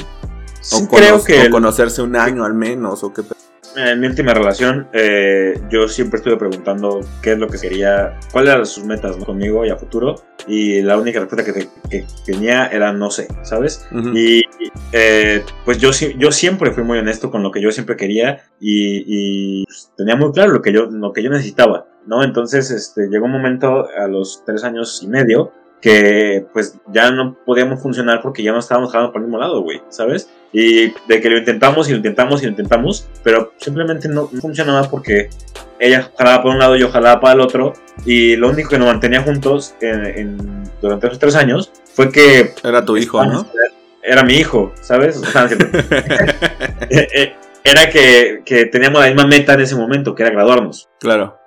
Sí 0.62 0.86
cono- 0.88 1.02
creo 1.02 1.24
que 1.24 1.40
o 1.40 1.42
el- 1.44 1.50
conocerse 1.52 2.02
un 2.02 2.16
año 2.16 2.46
al 2.46 2.54
menos 2.54 3.04
o 3.04 3.14
qué 3.14 3.22
En 3.76 4.02
mi 4.02 4.08
última 4.08 4.34
relación, 4.34 4.90
eh, 4.92 5.60
yo 5.70 5.88
siempre 5.88 6.18
estuve 6.18 6.36
preguntando 6.36 7.00
qué 7.22 7.32
es 7.34 7.38
lo 7.40 7.48
que 7.48 7.58
quería, 7.58 8.20
cuáles 8.34 8.54
eran 8.54 8.66
sus 8.66 8.84
metas 8.84 9.18
¿no? 9.18 9.24
conmigo 9.26 9.66
y 9.66 9.70
a 9.70 9.78
futuro. 9.78 10.16
Y 10.46 10.82
la 10.82 10.98
única 10.98 11.20
respuesta 11.22 11.46
que, 11.46 11.54
te- 11.62 11.70
que 11.90 12.06
tenía 12.26 12.68
era 12.68 12.92
no 12.92 13.10
sé, 13.12 13.28
¿sabes? 13.44 13.88
Y 14.14 14.42
eh, 14.92 15.44
pues 15.64 15.78
yo, 15.78 15.92
yo 16.18 16.32
siempre 16.34 16.72
fui 16.72 16.84
muy 16.84 16.98
honesto 17.00 17.32
con 17.32 17.44
lo 17.44 17.52
que 17.52 17.62
yo 17.62 17.72
siempre 17.72 17.96
quería 17.96 18.44
y, 18.60 19.04
y, 19.62 19.66
pues, 19.66 19.92
tenía 19.96 20.16
muy 20.18 20.32
claro 20.34 20.52
lo 20.52 20.62
que 20.62 20.74
yo, 20.74 20.88
lo 20.88 21.14
que 21.14 21.24
yo 21.24 21.30
necesitaba, 21.30 21.86
¿no? 22.08 22.24
Entonces 22.26 22.72
este, 22.72 23.08
llegó 23.08 23.26
un 23.28 23.32
momento 23.32 23.88
a 23.98 24.08
los 24.10 24.44
tres 24.46 24.64
años 24.66 25.00
y 25.02 25.08
medio 25.08 25.54
que 25.82 26.46
pues 26.54 26.78
ya 26.88 27.10
no 27.12 27.36
podíamos 27.46 27.82
funcionar 27.82 28.22
porque 28.22 28.44
ya 28.44 28.52
no 28.52 28.60
estábamos 28.60 28.92
jalando 28.92 29.12
por 29.12 29.22
el 29.22 29.28
mismo 29.28 29.40
lado, 29.40 29.62
güey, 29.62 29.82
¿sabes? 29.90 30.30
Y 30.54 30.94
de 31.08 31.22
que 31.22 31.30
lo 31.30 31.38
intentamos 31.40 31.88
y 31.88 31.92
lo 31.92 31.98
intentamos 31.98 32.42
y 32.42 32.46
lo 32.46 32.52
intentamos, 32.52 33.08
pero 33.24 33.54
simplemente 33.58 34.08
no 34.08 34.30
no 34.32 34.42
funcionaba 34.42 34.90
porque 34.90 35.30
ella 35.80 36.12
jalaba 36.18 36.44
por 36.44 36.52
un 36.52 36.60
lado 36.60 36.76
y 36.76 36.80
yo 36.82 36.90
jalaba 36.92 37.20
para 37.20 37.34
el 37.34 37.40
otro 37.42 37.74
y 38.06 38.36
lo 38.36 38.50
único 38.50 38.70
que 38.70 38.78
nos 38.78 38.88
mantenía 38.88 39.24
juntos 39.24 39.74
en- 39.82 40.06
en- 40.06 40.64
durante 40.82 41.08
esos 41.08 41.18
tres 41.20 41.36
años 41.36 41.72
fue 41.96 42.12
que 42.12 42.54
Era 42.64 42.86
tu 42.86 42.98
hijo, 42.98 43.24
¿no? 43.26 43.48
era 44.04 44.24
mi 44.24 44.34
hijo, 44.36 44.72
¿sabes? 44.82 45.18
O 45.18 45.26
sea, 45.26 45.48
eh, 46.90 47.08
eh, 47.14 47.34
era 47.64 47.90
que, 47.90 48.42
que 48.46 48.66
teníamos 48.66 49.02
la 49.02 49.08
misma 49.08 49.26
meta 49.28 49.54
en 49.54 49.62
ese 49.62 49.76
momento, 49.76 50.16
que 50.16 50.24
era 50.24 50.32
graduarnos. 50.32 50.90
claro. 51.00 51.38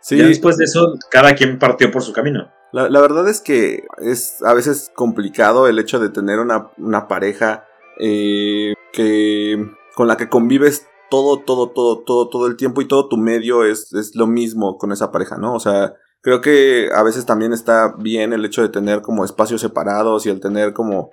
Sí, 0.00 0.16
Ya 0.18 0.26
después 0.28 0.56
de 0.56 0.66
eso, 0.66 0.94
cada 1.10 1.34
quien 1.34 1.58
partió 1.58 1.90
por 1.90 2.00
su 2.00 2.12
camino. 2.12 2.48
La, 2.72 3.00
verdad 3.00 3.28
es 3.28 3.40
que 3.40 3.84
es 3.98 4.42
a 4.42 4.52
veces 4.52 4.90
complicado 4.94 5.66
el 5.68 5.78
hecho 5.78 5.98
de 5.98 6.10
tener 6.10 6.40
una, 6.40 6.70
una 6.76 7.08
pareja 7.08 7.64
eh, 7.98 8.74
que 8.92 9.70
con 9.94 10.08
la 10.08 10.16
que 10.16 10.28
convives 10.28 10.86
todo, 11.10 11.38
todo, 11.38 11.70
todo, 11.70 12.02
todo, 12.04 12.28
todo 12.28 12.46
el 12.46 12.56
tiempo 12.56 12.82
y 12.82 12.88
todo 12.88 13.08
tu 13.08 13.16
medio 13.16 13.64
es, 13.64 13.92
es 13.94 14.14
lo 14.14 14.26
mismo 14.26 14.76
con 14.76 14.92
esa 14.92 15.10
pareja, 15.10 15.36
¿no? 15.38 15.54
O 15.54 15.60
sea, 15.60 15.94
creo 16.20 16.40
que 16.40 16.90
a 16.94 17.02
veces 17.02 17.24
también 17.24 17.52
está 17.52 17.94
bien 17.98 18.32
el 18.32 18.44
hecho 18.44 18.62
de 18.62 18.68
tener 18.68 19.00
como 19.00 19.24
espacios 19.24 19.60
separados 19.60 20.26
y 20.26 20.30
el 20.30 20.40
tener 20.40 20.72
como 20.72 21.10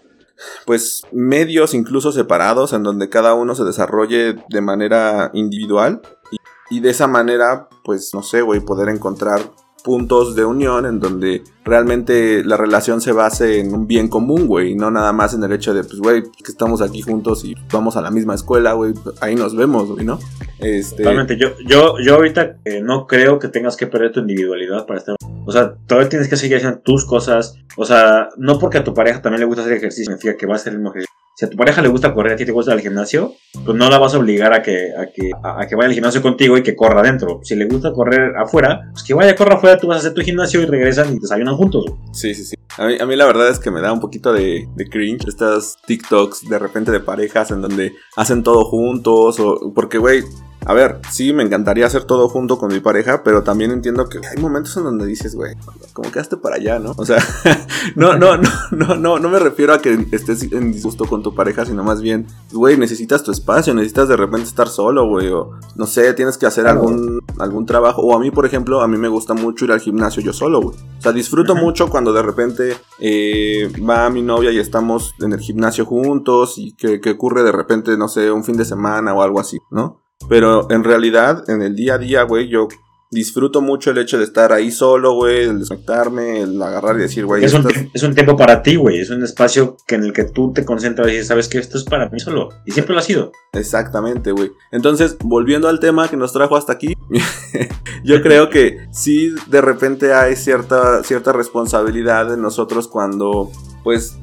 pues 0.66 1.04
medios 1.12 1.76
incluso 1.76 2.12
separados 2.12 2.74
en 2.74 2.82
donde 2.82 3.08
cada 3.08 3.36
uno 3.36 3.54
se 3.54 3.64
desarrolle 3.64 4.36
de 4.50 4.62
manera 4.62 5.30
individual 5.34 6.02
y, 6.32 6.78
y 6.78 6.80
de 6.80 6.90
esa 6.90 7.08
manera 7.08 7.70
pues 7.84 8.14
no 8.14 8.24
sé, 8.24 8.42
güey, 8.42 8.60
poder 8.60 8.90
encontrar 8.90 9.40
puntos 9.84 10.36
de 10.36 10.46
unión 10.46 10.86
en 10.86 11.00
donde 11.00 11.44
realmente 11.66 12.44
la 12.44 12.58
relación 12.58 13.02
se 13.02 13.12
base 13.12 13.60
en 13.60 13.74
un 13.74 13.88
bien 13.88 14.08
común, 14.08 14.48
güey, 14.48 14.72
y 14.72 14.76
no 14.76 14.90
nada 14.92 15.14
más 15.14 15.34
en 15.34 15.44
el 15.44 15.52
hecho 15.52 15.74
de, 15.74 15.84
pues, 15.84 16.00
güey, 16.00 16.24
que 16.24 16.52
estamos 16.52 16.82
aquí 16.82 17.02
juntos 17.02 17.44
y 17.46 17.56
vamos 17.72 17.98
a 17.98 18.02
la 18.02 18.12
misma 18.12 18.36
escuela, 18.36 18.74
güey, 18.74 18.94
ahí 19.22 19.36
nos 19.36 19.56
vemos, 19.56 19.90
güey, 19.90 20.06
¿no? 20.06 20.20
Este... 20.60 21.04
Yo, 21.38 21.50
yo, 21.66 21.96
yo 22.00 22.16
ahorita 22.16 22.58
eh, 22.66 22.82
no 22.82 23.08
creo 23.08 23.40
que 23.40 23.50
tengas 23.50 23.76
que 23.76 23.88
perder 23.88 24.12
tu 24.12 24.22
individualidad 24.22 24.86
para 24.86 25.00
estar. 25.00 25.16
O 25.46 25.52
sea, 25.52 25.76
todavía 25.88 26.10
tienes 26.10 26.30
que 26.30 26.38
seguir 26.38 26.58
haciendo 26.58 26.80
tus 26.80 27.06
cosas. 27.06 27.58
O 27.76 27.86
sea, 27.86 28.30
no 28.38 28.60
porque 28.60 28.78
a 28.78 28.84
tu 28.84 28.94
pareja 28.94 29.22
también 29.22 29.42
le 29.42 29.46
gusta 29.46 29.64
hacer 29.64 29.74
ejercicio, 29.74 30.06
significa 30.06 30.38
que 30.38 30.46
va 30.46 30.54
a 30.54 30.56
hacer 30.56 30.74
el 30.74 30.80
mismo 30.80 30.92
ejercicio. 30.92 31.13
Si 31.36 31.46
a 31.46 31.50
tu 31.50 31.58
pareja 31.58 31.82
le 31.82 31.88
gusta 31.88 32.14
correr, 32.14 32.34
a 32.34 32.36
ti 32.36 32.46
te 32.46 32.52
gusta 32.52 32.74
el 32.74 32.82
gimnasio, 32.82 33.34
pues 33.66 33.76
no 33.76 33.90
la 33.90 33.98
vas 33.98 34.14
a 34.14 34.20
obligar 34.20 34.54
a 34.54 34.62
que, 34.62 34.92
a 34.96 35.08
que, 35.08 35.32
a, 35.44 35.66
que 35.66 35.76
vaya 35.76 35.88
al 35.88 35.94
gimnasio 35.96 36.22
contigo 36.22 36.58
y 36.58 36.64
que 36.64 36.76
corra 36.76 37.02
adentro. 37.02 37.40
Si 37.44 37.56
le 37.56 37.66
gusta 37.66 37.92
correr 37.92 38.36
afuera, 38.38 38.92
pues 38.92 39.04
que 39.04 39.16
vaya, 39.16 39.36
corra 39.36 39.56
afuera, 39.56 39.78
tú 39.78 39.88
vas 39.88 39.98
a 39.98 40.00
hacer 40.02 40.14
tu 40.14 40.22
gimnasio 40.22 40.62
y 40.62 40.66
regresan 40.68 41.16
y 41.16 41.20
desayunan 41.20 41.56
juntos. 41.56 41.86
Sí, 42.12 42.36
sí, 42.36 42.44
sí. 42.46 42.56
A 42.78 42.88
mí, 42.88 42.98
a 43.00 43.06
mí 43.06 43.16
la 43.16 43.26
verdad 43.26 43.50
es 43.50 43.60
que 43.60 43.72
me 43.72 43.82
da 43.82 43.94
un 43.94 44.00
poquito 44.00 44.34
de, 44.34 44.68
de 44.76 44.90
cringe 44.90 45.28
estas 45.28 45.78
TikToks 45.86 46.50
de 46.50 46.58
repente 46.58 46.92
de 46.92 47.00
parejas 47.00 47.52
en 47.52 47.62
donde 47.62 47.94
hacen 48.16 48.44
todo 48.44 48.66
juntos 48.66 49.40
o 49.40 49.72
porque, 49.74 49.98
güey, 50.00 50.24
a 50.66 50.74
ver, 50.74 51.00
sí, 51.10 51.34
me 51.34 51.44
encantaría 51.44 51.86
hacer 51.86 52.06
todo 52.06 52.30
junto 52.30 52.58
con 52.58 52.72
mi 52.72 52.80
pareja, 52.80 53.22
pero 53.24 53.44
también 53.44 53.72
entiendo 53.72 54.08
que 54.08 54.20
hay 54.26 54.42
momentos 54.42 54.76
en 54.78 54.84
donde 54.84 55.06
dices, 55.06 55.36
güey, 55.36 55.56
como 55.92 56.10
que 56.10 56.20
hazte 56.20 56.38
para 56.38 56.56
allá, 56.56 56.80
¿no? 56.80 56.94
O 56.96 57.06
sea, 57.06 57.18
no, 57.96 58.18
no, 58.18 58.38
no, 58.38 58.50
no, 58.72 58.96
no, 58.96 59.20
no 59.20 59.30
me 59.30 59.40
refiero 59.40 59.74
a 59.74 59.80
que 59.80 60.08
estés 60.12 60.44
en 60.52 60.72
disgusto 60.72 61.06
con 61.06 61.22
tu 61.22 61.36
pareja, 61.36 61.66
sino 61.66 61.84
más 61.84 62.02
bien, 62.02 62.28
güey, 62.54 62.78
necesitas 62.78 63.24
tu 63.24 63.32
espacio, 63.32 63.74
necesitas 63.74 64.08
de 64.08 64.16
repente 64.16 64.48
estar 64.48 64.70
solo, 64.70 65.08
güey, 65.08 65.28
o 65.30 65.52
no 65.76 65.86
sé, 65.86 66.14
tienes 66.14 66.38
que 66.38 66.46
hacer 66.46 66.66
algún, 66.68 67.20
algún 67.40 67.66
trabajo. 67.66 68.02
O 68.02 68.16
a 68.16 68.20
mí, 68.20 68.32
por 68.32 68.46
ejemplo, 68.46 68.82
a 68.82 68.88
mí 68.88 68.98
me 68.98 69.10
gusta 69.10 69.34
mucho 69.34 69.66
ir 69.66 69.74
al 69.74 69.82
gimnasio 69.82 70.24
yo 70.24 70.32
solo, 70.32 70.62
güey. 70.62 70.78
O 70.78 71.02
sea, 71.02 71.12
disfruto 71.12 71.56
mucho 71.56 71.90
cuando 71.90 72.14
de 72.14 72.22
repente 72.22 72.63
eh, 73.00 73.72
va 73.88 74.10
mi 74.10 74.22
novia 74.22 74.52
y 74.52 74.60
estamos 74.60 75.14
en 75.20 75.34
el 75.34 75.40
gimnasio 75.40 75.86
juntos 75.86 76.58
y 76.58 76.76
que, 76.76 77.00
que 77.02 77.12
ocurre 77.12 77.44
de 77.44 77.52
repente, 77.52 77.98
no 77.98 78.08
sé, 78.08 78.32
un 78.32 78.44
fin 78.44 78.58
de 78.58 78.66
semana 78.66 79.14
o 79.14 79.22
algo 79.22 79.40
así, 79.40 79.58
¿no? 79.72 80.02
Pero 80.30 80.70
en 80.72 80.84
realidad, 80.84 81.50
en 81.50 81.62
el 81.62 81.76
día 81.76 81.96
a 81.96 81.98
día, 81.98 82.24
güey, 82.24 82.48
yo 82.48 82.68
disfruto 83.14 83.62
mucho 83.62 83.92
el 83.92 83.98
hecho 84.00 84.18
de 84.18 84.24
estar 84.26 84.52
ahí 84.52 84.72
solo, 84.72 85.14
güey, 85.14 85.44
el 85.44 85.60
desconectarme, 85.60 86.42
el 86.42 86.62
agarrar 86.62 86.98
y 86.98 87.02
decir, 87.02 87.26
güey, 87.26 87.44
Es 87.46 87.54
estás- 87.54 87.74
es 87.94 88.04
un 88.04 88.14
tiempo 88.16 88.36
para 88.36 88.62
ti, 88.62 88.76
güey. 88.76 89.00
Es 89.00 89.10
un 89.10 89.24
espacio 89.24 89.78
que 89.88 89.96
en 89.96 90.04
el 90.04 90.14
que 90.14 90.24
tú 90.26 90.52
te 90.54 90.66
concentras 90.66 91.08
y 91.08 91.12
dices, 91.12 91.28
sabes 91.28 91.48
que 91.48 91.58
esto 91.60 91.78
es 91.78 91.84
para 91.84 92.10
mí 92.10 92.20
solo. 92.20 92.50
Y 92.66 92.72
siempre 92.72 92.94
lo 92.94 93.00
ha 93.00 93.04
sido. 93.04 93.32
Exactamente, 93.54 94.32
güey. 94.32 94.52
Entonces, 94.72 95.16
volviendo 95.24 95.68
al 95.68 95.80
tema 95.80 96.10
que 96.10 96.18
nos 96.18 96.34
trajo 96.34 96.56
hasta 96.58 96.74
aquí, 96.74 96.94
yo 98.04 98.22
creo 98.22 98.50
que 98.50 98.78
sí 98.92 99.34
de 99.48 99.62
repente 99.62 100.14
hay 100.14 100.36
cierta, 100.36 101.04
cierta 101.04 101.32
responsabilidad 101.32 102.30
de 102.30 102.38
nosotros 102.38 102.88
cuando, 102.88 103.52
pues, 103.84 104.18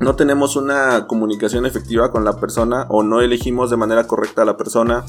no 0.00 0.16
tenemos 0.16 0.56
una 0.56 1.06
comunicación 1.06 1.66
efectiva 1.66 2.10
con 2.10 2.24
la 2.24 2.40
persona 2.40 2.86
o 2.88 3.02
no 3.02 3.20
elegimos 3.20 3.68
de 3.70 3.76
manera 3.76 4.06
correcta 4.06 4.42
a 4.42 4.44
la 4.46 4.56
persona. 4.56 5.04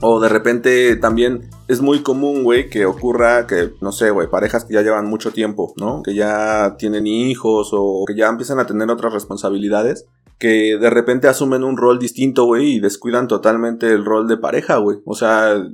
O 0.00 0.20
de 0.20 0.28
repente 0.28 0.96
también 0.96 1.48
es 1.68 1.80
muy 1.80 2.00
común, 2.00 2.42
güey, 2.44 2.68
que 2.68 2.84
ocurra 2.84 3.46
que, 3.46 3.70
no 3.80 3.92
sé, 3.92 4.10
güey, 4.10 4.28
parejas 4.28 4.64
que 4.64 4.74
ya 4.74 4.82
llevan 4.82 5.06
mucho 5.06 5.32
tiempo, 5.32 5.72
¿no? 5.78 6.02
Que 6.02 6.14
ya 6.14 6.76
tienen 6.78 7.06
hijos 7.06 7.70
o 7.72 8.04
que 8.06 8.14
ya 8.14 8.28
empiezan 8.28 8.58
a 8.58 8.66
tener 8.66 8.90
otras 8.90 9.12
responsabilidades 9.12 10.06
que 10.38 10.76
de 10.78 10.90
repente 10.90 11.28
asumen 11.28 11.64
un 11.64 11.78
rol 11.78 11.98
distinto, 11.98 12.44
güey, 12.44 12.74
y 12.74 12.80
descuidan 12.80 13.26
totalmente 13.26 13.90
el 13.90 14.04
rol 14.04 14.28
de 14.28 14.36
pareja, 14.36 14.76
güey. 14.76 14.98
O 15.06 15.14
sea, 15.14 15.66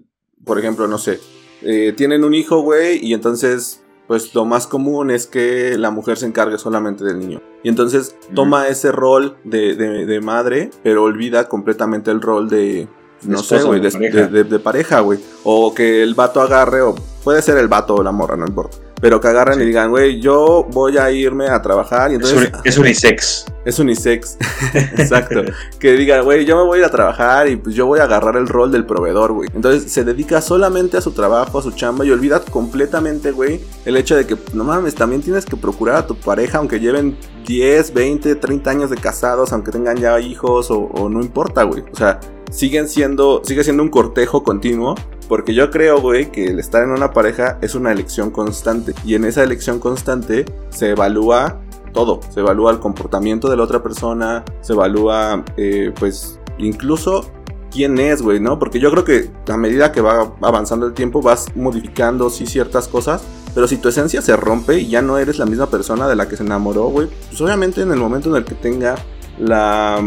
por 0.45 0.57
ejemplo, 0.61 0.87
no 0.87 0.99
sé, 0.99 1.19
eh, 1.63 1.93
tienen 1.97 2.23
un 2.23 2.33
hijo, 2.33 2.61
güey, 2.63 3.05
y 3.05 3.13
entonces, 3.15 3.83
pues 4.07 4.33
lo 4.37 4.45
más 4.45 4.69
común 4.69 5.11
es 5.11 5.27
que 5.27 5.77
la 5.79 5.91
mujer 5.91 6.17
se 6.17 6.27
encargue 6.27 6.59
solamente 6.59 7.05
del 7.05 7.19
niño. 7.19 7.43
Y 7.65 7.69
entonces 7.71 8.15
toma 8.37 8.69
ese 8.69 8.93
rol 8.93 9.37
de, 9.43 9.75
de- 9.75 10.07
de 10.07 10.21
madre, 10.21 10.71
pero 10.85 11.03
olvida 11.03 11.49
completamente 11.49 12.13
el 12.13 12.21
rol 12.21 12.49
de... 12.49 12.87
No 13.25 13.39
sé, 13.43 13.63
güey, 13.63 13.81
de 13.81 13.89
de, 13.91 13.93
pareja. 13.93 14.27
de- 14.29 14.45
de 14.45 14.59
pareja, 14.59 15.01
güey. 15.01 15.19
O 15.45 15.75
que 15.75 16.03
el 16.03 16.15
vato 16.15 16.41
agarre, 16.41 16.83
o 16.83 16.95
puede 17.25 17.43
ser 17.43 17.57
el 17.59 17.69
vato 17.69 17.95
o 17.97 18.03
la 18.03 18.13
morra, 18.13 18.37
no 18.37 18.47
importa. 18.47 18.77
Pero 19.01 19.21
que 19.21 19.27
agarren 19.27 19.61
y 19.61 19.65
digan, 19.65 19.91
güey, 19.91 20.21
yo 20.21 20.65
voy 20.71 20.97
a 20.97 21.11
irme 21.11 21.49
a 21.49 21.61
trabajar. 21.61 22.13
Y 22.13 22.15
Es, 22.17 22.21
entonces, 22.31 22.53
es 22.63 22.79
unisex. 22.79 23.45
es 23.65 23.79
unisex. 23.81 24.37
Exacto. 24.75 25.43
que 25.81 25.93
diga, 25.95 26.21
güey, 26.21 26.45
yo 26.45 26.57
me 26.57 26.63
voy 26.63 26.77
a 26.79 26.83
ir 26.83 26.85
a 26.87 26.91
trabajar 26.91 27.49
y 27.49 27.57
pues 27.57 27.75
yo 27.75 27.87
voy 27.87 27.99
a 27.99 28.05
agarrar 28.05 28.37
el 28.37 28.47
rol 28.47 28.71
del 28.71 28.87
proveedor, 28.87 29.33
güey. 29.33 29.49
Entonces 29.55 29.91
se 29.91 30.05
dedica 30.05 30.41
solamente 30.41 30.97
a 30.97 31.01
su 31.01 31.11
trabajo, 31.11 31.59
a 31.59 31.63
su 31.63 31.73
chamba 31.73 32.05
y 32.05 32.13
olvida 32.13 32.41
completamente, 32.45 33.33
güey, 33.33 33.61
el 33.85 33.97
hecho 33.97 34.15
de 34.15 34.25
que, 34.25 34.37
no 34.55 34.63
mames, 34.63 34.95
también 34.95 35.21
tienes 35.21 35.47
que 35.47 35.57
procurar 35.57 35.97
a 35.97 36.07
tu 36.07 36.15
pareja, 36.15 36.59
aunque 36.59 36.79
lleven 36.79 37.17
10, 37.45 37.93
20, 37.95 38.37
30 38.37 38.71
años 38.71 38.91
de 38.91 38.97
casados, 38.99 39.53
aunque 39.53 39.73
tengan 39.73 39.97
ya 39.97 40.19
hijos 40.21 40.71
o, 40.71 40.79
o 40.79 41.09
no 41.09 41.21
importa, 41.21 41.65
güey. 41.65 41.83
O 41.93 41.97
sea, 41.97 42.21
siguen 42.53 42.89
siendo, 42.89 43.43
sigue 43.45 43.65
siendo 43.65 43.83
un 43.83 43.89
cortejo 43.89 44.45
continuo. 44.45 44.95
Porque 45.29 45.55
yo 45.55 45.71
creo, 45.71 46.01
güey, 46.01 46.31
que 46.31 46.45
el 46.47 46.59
estar 46.59 46.83
en 46.83 46.91
una 46.91 47.13
pareja 47.13 47.59
es 47.63 47.75
una 47.75 47.91
elección 47.91 48.31
constante. 48.31 48.95
Y 49.05 49.15
en 49.15 49.25
esa 49.25 49.43
elección 49.43 49.81
constante 49.81 50.45
se 50.69 50.91
evalúa 50.91 51.61
todo. 51.93 52.21
Se 52.31 52.41
evalúa 52.41 52.71
el 52.71 52.79
comportamiento 52.79 53.49
de 53.49 53.57
la 53.57 53.63
otra 53.63 53.83
persona, 53.83 54.45
se 54.61 54.75
evalúa, 54.75 55.45
eh, 55.57 55.93
pues, 55.99 56.39
incluso 56.59 57.31
quién 57.71 57.99
es, 57.99 58.21
güey, 58.21 58.41
¿no? 58.41 58.59
Porque 58.59 58.79
yo 58.79 58.91
creo 58.91 59.05
que 59.05 59.31
a 59.49 59.57
medida 59.57 59.91
que 59.93 60.03
va 60.03 60.35
avanzando 60.43 60.87
el 60.87 60.93
tiempo 60.93 61.23
vas 61.23 61.47
modificando, 61.57 62.29
sí, 62.29 62.47
ciertas 62.47 62.87
cosas. 62.87 63.23
Pero 63.55 63.67
si 63.69 63.79
tu 63.79 63.89
esencia 63.89 64.21
se 64.21 64.37
rompe 64.37 64.81
y 64.81 64.89
ya 64.89 65.01
no 65.01 65.19
eres 65.19 65.39
la 65.39 65.47
misma 65.47 65.67
persona 65.67 66.09
de 66.09 66.17
la 66.17 66.29
que 66.29 66.37
se 66.37 66.43
enamoró, 66.43 66.87
güey, 66.89 67.09
pues 67.29 67.41
obviamente 67.41 67.83
en 67.83 67.93
el 67.93 67.99
momento 67.99 68.29
en 68.31 68.37
el 68.37 68.45
que 68.45 68.55
tenga 68.55 68.97
la, 69.39 70.03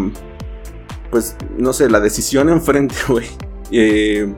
pues, 1.12 1.36
no 1.58 1.74
sé, 1.74 1.90
la 1.90 2.00
decisión 2.00 2.50
enfrente, 2.50 2.96
güey, 3.08 3.28
eh, 3.72 4.34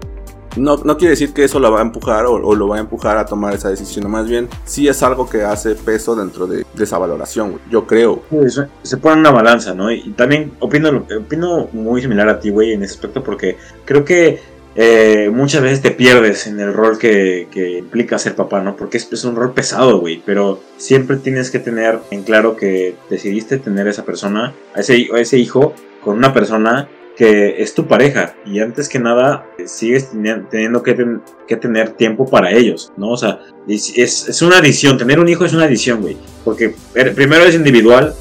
no, 0.57 0.77
no 0.77 0.97
quiere 0.97 1.11
decir 1.11 1.33
que 1.33 1.43
eso 1.43 1.59
lo 1.59 1.71
va 1.71 1.79
a 1.79 1.83
empujar 1.83 2.25
o, 2.25 2.55
lo 2.55 2.67
va 2.67 2.77
a 2.77 2.79
empujar 2.79 3.17
a 3.17 3.25
tomar 3.25 3.53
esa 3.53 3.69
decisión. 3.69 4.09
Más 4.09 4.27
bien, 4.27 4.47
sí 4.65 4.87
es 4.87 5.03
algo 5.03 5.29
que 5.29 5.43
hace 5.43 5.75
peso 5.75 6.15
dentro 6.15 6.47
de, 6.47 6.65
de 6.73 6.83
esa 6.83 6.97
valoración, 6.97 7.51
güey. 7.51 7.63
Yo 7.69 7.85
creo. 7.85 8.23
Pues, 8.29 8.59
se 8.81 8.97
pone 8.97 9.19
una 9.19 9.31
balanza, 9.31 9.73
¿no? 9.73 9.91
Y 9.91 10.11
también 10.11 10.53
opino, 10.59 11.05
opino 11.19 11.69
muy 11.71 12.01
similar 12.01 12.27
a 12.29 12.39
ti, 12.39 12.49
güey, 12.49 12.73
en 12.73 12.83
ese 12.83 12.95
aspecto, 12.95 13.23
porque 13.23 13.57
creo 13.85 14.03
que 14.03 14.39
eh, 14.75 15.31
muchas 15.33 15.63
veces 15.63 15.81
te 15.81 15.89
pierdes 15.89 16.45
en 16.45 16.59
el 16.59 16.71
rol 16.71 16.99
que, 16.99 17.47
que 17.51 17.79
implica 17.79 18.19
ser 18.19 18.35
papá, 18.35 18.61
¿no? 18.61 18.75
Porque 18.75 18.97
es, 18.97 19.11
es 19.11 19.23
un 19.25 19.35
rol 19.35 19.53
pesado, 19.53 19.99
güey, 19.99 20.21
pero 20.23 20.59
siempre 20.77 21.17
tienes 21.17 21.49
que 21.49 21.59
tener 21.59 21.99
en 22.11 22.23
claro 22.23 22.55
que 22.55 22.95
decidiste 23.09 23.57
tener 23.57 23.87
a 23.87 23.89
esa 23.89 24.05
persona, 24.05 24.53
a 24.75 24.79
ese 24.79 25.37
hijo, 25.37 25.73
con 26.07 26.17
una 26.17 26.33
persona 26.33 26.87
que 27.17 27.61
es 27.61 27.73
tu 27.73 27.85
pareja 27.85 28.35
y 28.45 28.59
antes 28.59 28.87
que 28.87 28.97
nada 28.97 29.45
eh, 29.57 29.67
sigues 29.67 30.13
teni- 30.13 30.47
teniendo 30.49 30.81
que, 30.81 30.93
ten- 30.93 31.21
que 31.47 31.57
tener 31.57 31.89
tiempo 31.89 32.25
para 32.29 32.51
ellos, 32.51 32.93
¿no? 32.95 33.09
O 33.09 33.17
sea, 33.17 33.39
es, 33.67 33.91
es, 33.97 34.29
es 34.29 34.41
una 34.41 34.59
adición, 34.59 34.97
tener 34.97 35.19
un 35.19 35.27
hijo 35.27 35.43
es 35.43 35.51
una 35.53 35.65
adición, 35.65 36.01
güey, 36.01 36.15
porque 36.45 36.73
er- 36.95 37.13
primero 37.13 37.43
es 37.43 37.55
individual, 37.55 38.13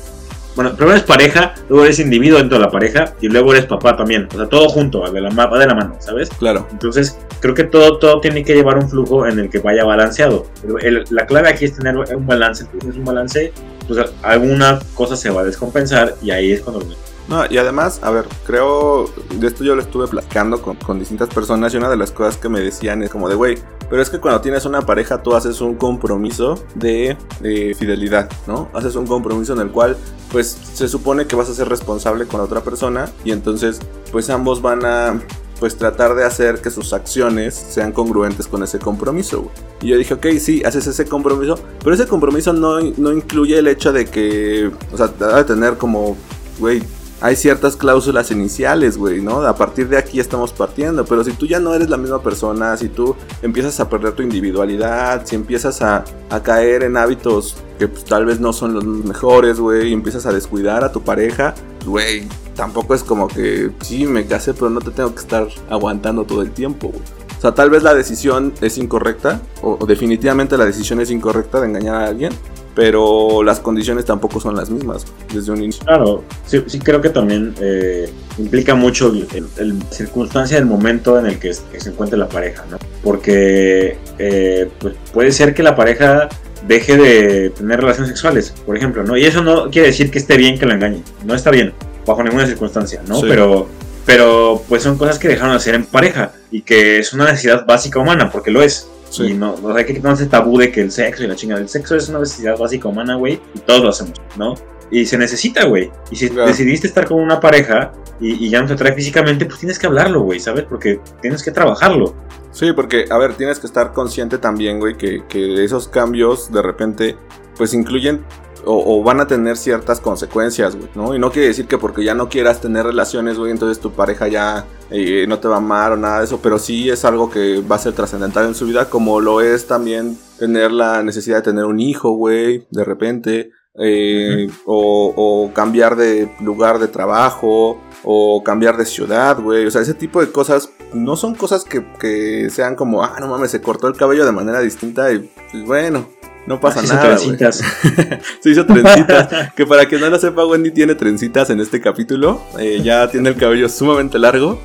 bueno, 0.56 0.74
primero 0.74 0.96
es 0.96 1.02
pareja, 1.04 1.54
luego 1.68 1.84
eres 1.84 1.98
individuo 2.00 2.38
dentro 2.38 2.58
de 2.58 2.64
la 2.64 2.70
pareja 2.70 3.14
y 3.20 3.28
luego 3.28 3.52
eres 3.52 3.66
papá 3.66 3.94
también. 3.94 4.26
O 4.34 4.36
sea, 4.38 4.46
todo 4.48 4.68
junto, 4.70 5.02
de 5.12 5.20
la, 5.20 5.28
va 5.28 5.58
de 5.58 5.66
la 5.66 5.74
mano, 5.74 5.94
¿sabes? 6.00 6.30
Claro. 6.30 6.66
Entonces, 6.72 7.18
creo 7.40 7.52
que 7.54 7.64
todo, 7.64 7.98
todo 7.98 8.20
tiene 8.20 8.42
que 8.42 8.54
llevar 8.54 8.78
un 8.78 8.88
flujo 8.88 9.26
en 9.26 9.38
el 9.38 9.50
que 9.50 9.58
vaya 9.58 9.84
balanceado. 9.84 10.46
El- 10.80 11.04
la 11.10 11.26
clave 11.26 11.50
aquí 11.50 11.66
es 11.66 11.76
tener 11.76 11.94
un 11.98 12.26
balance. 12.26 12.64
Tienes 12.80 12.96
un 12.96 13.04
balance, 13.04 13.52
pues 13.86 14.00
alguna 14.22 14.78
cosa 14.94 15.14
se 15.14 15.28
va 15.28 15.42
a 15.42 15.44
descompensar 15.44 16.14
y 16.22 16.30
ahí 16.30 16.52
es 16.52 16.62
cuando... 16.62 16.86
No, 17.28 17.44
y 17.50 17.58
además, 17.58 18.00
a 18.02 18.10
ver, 18.10 18.26
creo, 18.46 19.10
de 19.34 19.46
esto 19.48 19.64
yo 19.64 19.74
lo 19.74 19.82
estuve 19.82 20.06
platicando 20.06 20.62
con, 20.62 20.76
con 20.76 20.98
distintas 20.98 21.28
personas 21.28 21.74
y 21.74 21.76
una 21.76 21.90
de 21.90 21.96
las 21.96 22.12
cosas 22.12 22.36
que 22.36 22.48
me 22.48 22.60
decían 22.60 23.02
es 23.02 23.10
como 23.10 23.28
de, 23.28 23.34
güey, 23.34 23.58
pero 23.90 24.00
es 24.00 24.10
que 24.10 24.18
cuando 24.18 24.40
tienes 24.40 24.64
una 24.64 24.82
pareja 24.82 25.22
tú 25.22 25.34
haces 25.34 25.60
un 25.60 25.74
compromiso 25.74 26.62
de, 26.74 27.16
de 27.40 27.74
fidelidad, 27.74 28.30
¿no? 28.46 28.68
Haces 28.74 28.94
un 28.96 29.06
compromiso 29.06 29.52
en 29.54 29.60
el 29.60 29.70
cual, 29.70 29.96
pues, 30.30 30.56
se 30.74 30.88
supone 30.88 31.26
que 31.26 31.36
vas 31.36 31.48
a 31.48 31.54
ser 31.54 31.68
responsable 31.68 32.26
con 32.26 32.38
la 32.38 32.44
otra 32.44 32.60
persona 32.60 33.10
y 33.24 33.32
entonces, 33.32 33.80
pues, 34.12 34.30
ambos 34.30 34.62
van 34.62 34.84
a, 34.84 35.20
pues, 35.58 35.76
tratar 35.76 36.14
de 36.14 36.24
hacer 36.24 36.60
que 36.60 36.70
sus 36.70 36.92
acciones 36.92 37.54
sean 37.54 37.92
congruentes 37.92 38.46
con 38.46 38.62
ese 38.62 38.78
compromiso. 38.78 39.50
Y 39.80 39.88
yo 39.88 39.98
dije, 39.98 40.14
ok, 40.14 40.26
sí, 40.38 40.62
haces 40.64 40.86
ese 40.86 41.06
compromiso, 41.06 41.58
pero 41.82 41.94
ese 41.94 42.06
compromiso 42.06 42.52
no, 42.52 42.80
no 42.80 43.12
incluye 43.12 43.58
el 43.58 43.66
hecho 43.68 43.92
de 43.92 44.06
que, 44.06 44.70
o 44.92 44.96
sea, 44.96 45.08
debe 45.08 45.44
tener 45.44 45.76
como, 45.76 46.16
güey, 46.58 46.82
hay 47.20 47.36
ciertas 47.36 47.76
cláusulas 47.76 48.30
iniciales, 48.30 48.98
güey, 48.98 49.22
¿no? 49.22 49.40
A 49.42 49.56
partir 49.56 49.88
de 49.88 49.96
aquí 49.96 50.20
estamos 50.20 50.52
partiendo, 50.52 51.04
pero 51.04 51.24
si 51.24 51.32
tú 51.32 51.46
ya 51.46 51.60
no 51.60 51.74
eres 51.74 51.88
la 51.88 51.96
misma 51.96 52.22
persona, 52.22 52.76
si 52.76 52.88
tú 52.88 53.16
empiezas 53.42 53.80
a 53.80 53.88
perder 53.88 54.12
tu 54.12 54.22
individualidad, 54.22 55.24
si 55.24 55.34
empiezas 55.34 55.80
a, 55.80 56.04
a 56.28 56.42
caer 56.42 56.82
en 56.82 56.96
hábitos 56.96 57.56
que 57.78 57.88
pues, 57.88 58.04
tal 58.04 58.26
vez 58.26 58.40
no 58.40 58.52
son 58.52 58.74
los 58.74 58.84
mejores, 58.84 59.58
güey, 59.58 59.88
y 59.88 59.92
empiezas 59.92 60.26
a 60.26 60.32
descuidar 60.32 60.84
a 60.84 60.92
tu 60.92 61.02
pareja, 61.02 61.54
güey, 61.86 62.26
tampoco 62.54 62.94
es 62.94 63.02
como 63.02 63.28
que, 63.28 63.70
sí, 63.80 64.06
me 64.06 64.26
casé, 64.26 64.54
pero 64.54 64.70
no 64.70 64.80
te 64.80 64.90
tengo 64.90 65.14
que 65.14 65.20
estar 65.20 65.48
aguantando 65.70 66.24
todo 66.24 66.42
el 66.42 66.50
tiempo, 66.50 66.88
güey. 66.88 67.02
O 67.36 67.40
sea, 67.40 67.52
tal 67.52 67.68
vez 67.68 67.82
la 67.82 67.94
decisión 67.94 68.54
es 68.62 68.78
incorrecta, 68.78 69.40
o 69.62 69.84
definitivamente 69.86 70.56
la 70.56 70.64
decisión 70.64 71.00
es 71.00 71.10
incorrecta 71.10 71.60
de 71.60 71.68
engañar 71.68 71.96
a 71.96 72.06
alguien, 72.06 72.32
pero 72.76 73.42
las 73.42 73.58
condiciones 73.58 74.04
tampoco 74.04 74.38
son 74.38 74.54
las 74.54 74.68
mismas 74.68 75.06
desde 75.32 75.50
un 75.50 75.62
inicio. 75.62 75.82
Claro, 75.84 76.22
sí, 76.44 76.62
sí 76.66 76.78
creo 76.78 77.00
que 77.00 77.08
también 77.08 77.54
eh, 77.58 78.12
implica 78.36 78.74
mucho 78.74 79.10
el 79.56 79.82
circunstancia 79.90 80.58
del 80.58 80.66
momento 80.66 81.18
en 81.18 81.24
el 81.24 81.38
que, 81.38 81.52
que 81.72 81.80
se 81.80 81.88
encuentre 81.88 82.18
la 82.18 82.28
pareja, 82.28 82.64
¿no? 82.70 82.78
Porque 83.02 83.96
eh, 84.18 84.68
pues 84.78 84.94
puede 85.10 85.32
ser 85.32 85.54
que 85.54 85.62
la 85.62 85.74
pareja 85.74 86.28
deje 86.68 86.98
de 86.98 87.50
tener 87.50 87.80
relaciones 87.80 88.10
sexuales, 88.10 88.52
por 88.66 88.76
ejemplo, 88.76 89.04
¿no? 89.04 89.16
Y 89.16 89.24
eso 89.24 89.42
no 89.42 89.70
quiere 89.70 89.88
decir 89.88 90.10
que 90.10 90.18
esté 90.18 90.36
bien 90.36 90.58
que 90.58 90.66
la 90.66 90.74
engañe, 90.74 91.02
no 91.24 91.34
está 91.34 91.50
bien, 91.50 91.72
bajo 92.06 92.22
ninguna 92.22 92.46
circunstancia, 92.46 93.00
¿no? 93.08 93.20
Sí. 93.20 93.26
Pero, 93.26 93.68
pero 94.04 94.62
pues 94.68 94.82
son 94.82 94.98
cosas 94.98 95.18
que 95.18 95.28
dejaron 95.28 95.52
de 95.52 95.56
hacer 95.56 95.74
en 95.74 95.86
pareja 95.86 96.32
y 96.50 96.60
que 96.60 96.98
es 96.98 97.14
una 97.14 97.24
necesidad 97.24 97.64
básica 97.64 98.00
humana, 98.00 98.30
porque 98.30 98.50
lo 98.50 98.62
es. 98.62 98.86
Sí. 99.16 99.32
Y 99.32 99.34
no, 99.34 99.56
no 99.62 99.74
hay 99.74 99.84
que 99.84 99.94
quitarnos 99.94 100.20
ese 100.20 100.28
tabú 100.30 100.58
de 100.58 100.70
que 100.72 100.80
el 100.80 100.90
sexo 100.90 101.24
y 101.24 101.26
la 101.26 101.34
chingada. 101.36 101.60
El 101.60 101.68
sexo 101.68 101.96
es 101.96 102.08
una 102.08 102.20
necesidad 102.20 102.56
básica 102.58 102.88
humana, 102.88 103.16
güey, 103.16 103.40
y 103.54 103.58
todos 103.60 103.82
lo 103.82 103.88
hacemos, 103.90 104.14
¿no? 104.36 104.54
Y 104.90 105.04
se 105.06 105.18
necesita, 105.18 105.64
güey. 105.66 105.90
Y 106.10 106.16
si 106.16 106.28
Claro. 106.30 106.48
decidiste 106.48 106.86
estar 106.86 107.06
con 107.06 107.20
una 107.20 107.40
pareja 107.40 107.92
y, 108.20 108.46
y 108.46 108.50
ya 108.50 108.60
no 108.62 108.68
te 108.68 108.74
atrae 108.74 108.92
físicamente, 108.94 109.44
pues 109.46 109.58
tienes 109.58 109.78
que 109.78 109.86
hablarlo, 109.86 110.22
güey, 110.22 110.38
¿sabes? 110.40 110.64
Porque 110.64 111.00
tienes 111.20 111.42
que 111.42 111.50
trabajarlo. 111.50 112.14
Sí, 112.52 112.72
porque, 112.72 113.04
a 113.10 113.18
ver, 113.18 113.34
tienes 113.34 113.58
que 113.58 113.66
estar 113.66 113.92
consciente 113.92 114.38
también, 114.38 114.78
güey, 114.78 114.96
que, 114.96 115.24
que 115.28 115.62
esos 115.64 115.88
cambios 115.88 116.50
de 116.52 116.62
repente, 116.62 117.16
pues 117.56 117.74
incluyen 117.74 118.24
o, 118.66 118.98
o 118.98 119.02
van 119.02 119.20
a 119.20 119.26
tener 119.26 119.56
ciertas 119.56 120.00
consecuencias, 120.00 120.76
güey, 120.76 120.88
¿no? 120.94 121.14
Y 121.14 121.18
no 121.18 121.30
quiere 121.30 121.48
decir 121.48 121.66
que 121.66 121.78
porque 121.78 122.04
ya 122.04 122.14
no 122.14 122.28
quieras 122.28 122.60
tener 122.60 122.84
relaciones, 122.84 123.38
güey, 123.38 123.52
entonces 123.52 123.80
tu 123.80 123.92
pareja 123.92 124.28
ya 124.28 124.66
eh, 124.90 125.24
no 125.28 125.38
te 125.38 125.48
va 125.48 125.54
a 125.54 125.58
amar 125.58 125.92
o 125.92 125.96
nada 125.96 126.18
de 126.18 126.24
eso, 126.24 126.40
pero 126.42 126.58
sí 126.58 126.90
es 126.90 127.04
algo 127.04 127.30
que 127.30 127.62
va 127.62 127.76
a 127.76 127.80
ser 127.80 127.92
trascendental 127.94 128.46
en 128.46 128.54
su 128.54 128.66
vida, 128.66 128.90
como 128.90 129.20
lo 129.20 129.40
es 129.40 129.66
también 129.66 130.18
tener 130.38 130.72
la 130.72 131.02
necesidad 131.02 131.36
de 131.36 131.42
tener 131.42 131.64
un 131.64 131.80
hijo, 131.80 132.10
güey, 132.10 132.66
de 132.70 132.84
repente, 132.84 133.50
eh, 133.78 134.48
o, 134.64 135.12
o 135.16 135.52
cambiar 135.52 135.96
de 135.96 136.30
lugar 136.40 136.78
de 136.78 136.88
trabajo, 136.88 137.80
o 138.08 138.42
cambiar 138.44 138.76
de 138.76 138.86
ciudad, 138.86 139.40
güey, 139.40 139.66
o 139.66 139.70
sea, 139.70 139.82
ese 139.82 139.94
tipo 139.94 140.20
de 140.20 140.30
cosas 140.30 140.70
no 140.92 141.16
son 141.16 141.34
cosas 141.34 141.64
que, 141.64 141.84
que 141.98 142.48
sean 142.50 142.76
como, 142.76 143.02
ah, 143.02 143.16
no 143.20 143.28
mames, 143.28 143.50
se 143.50 143.60
cortó 143.60 143.88
el 143.88 143.96
cabello 143.96 144.24
de 144.24 144.32
manera 144.32 144.60
distinta 144.60 145.12
y 145.12 145.30
pues 145.50 145.64
bueno, 145.64 146.06
no 146.46 146.60
pasa 146.60 146.80
se 146.80 146.94
nada. 146.94 147.16
güey. 147.16 147.36
trencitas. 147.36 147.62
Se 148.40 148.50
hizo 148.50 148.64
trencitas. 148.64 149.52
que 149.56 149.66
para 149.66 149.86
quien 149.86 150.00
no 150.00 150.08
lo 150.08 150.18
sepa, 150.18 150.46
Wendy 150.46 150.70
tiene 150.70 150.94
trencitas 150.94 151.50
en 151.50 151.60
este 151.60 151.80
capítulo. 151.80 152.40
Eh, 152.58 152.80
ya 152.82 153.08
tiene 153.10 153.30
el 153.30 153.36
cabello 153.36 153.68
sumamente 153.68 154.18
largo. 154.18 154.60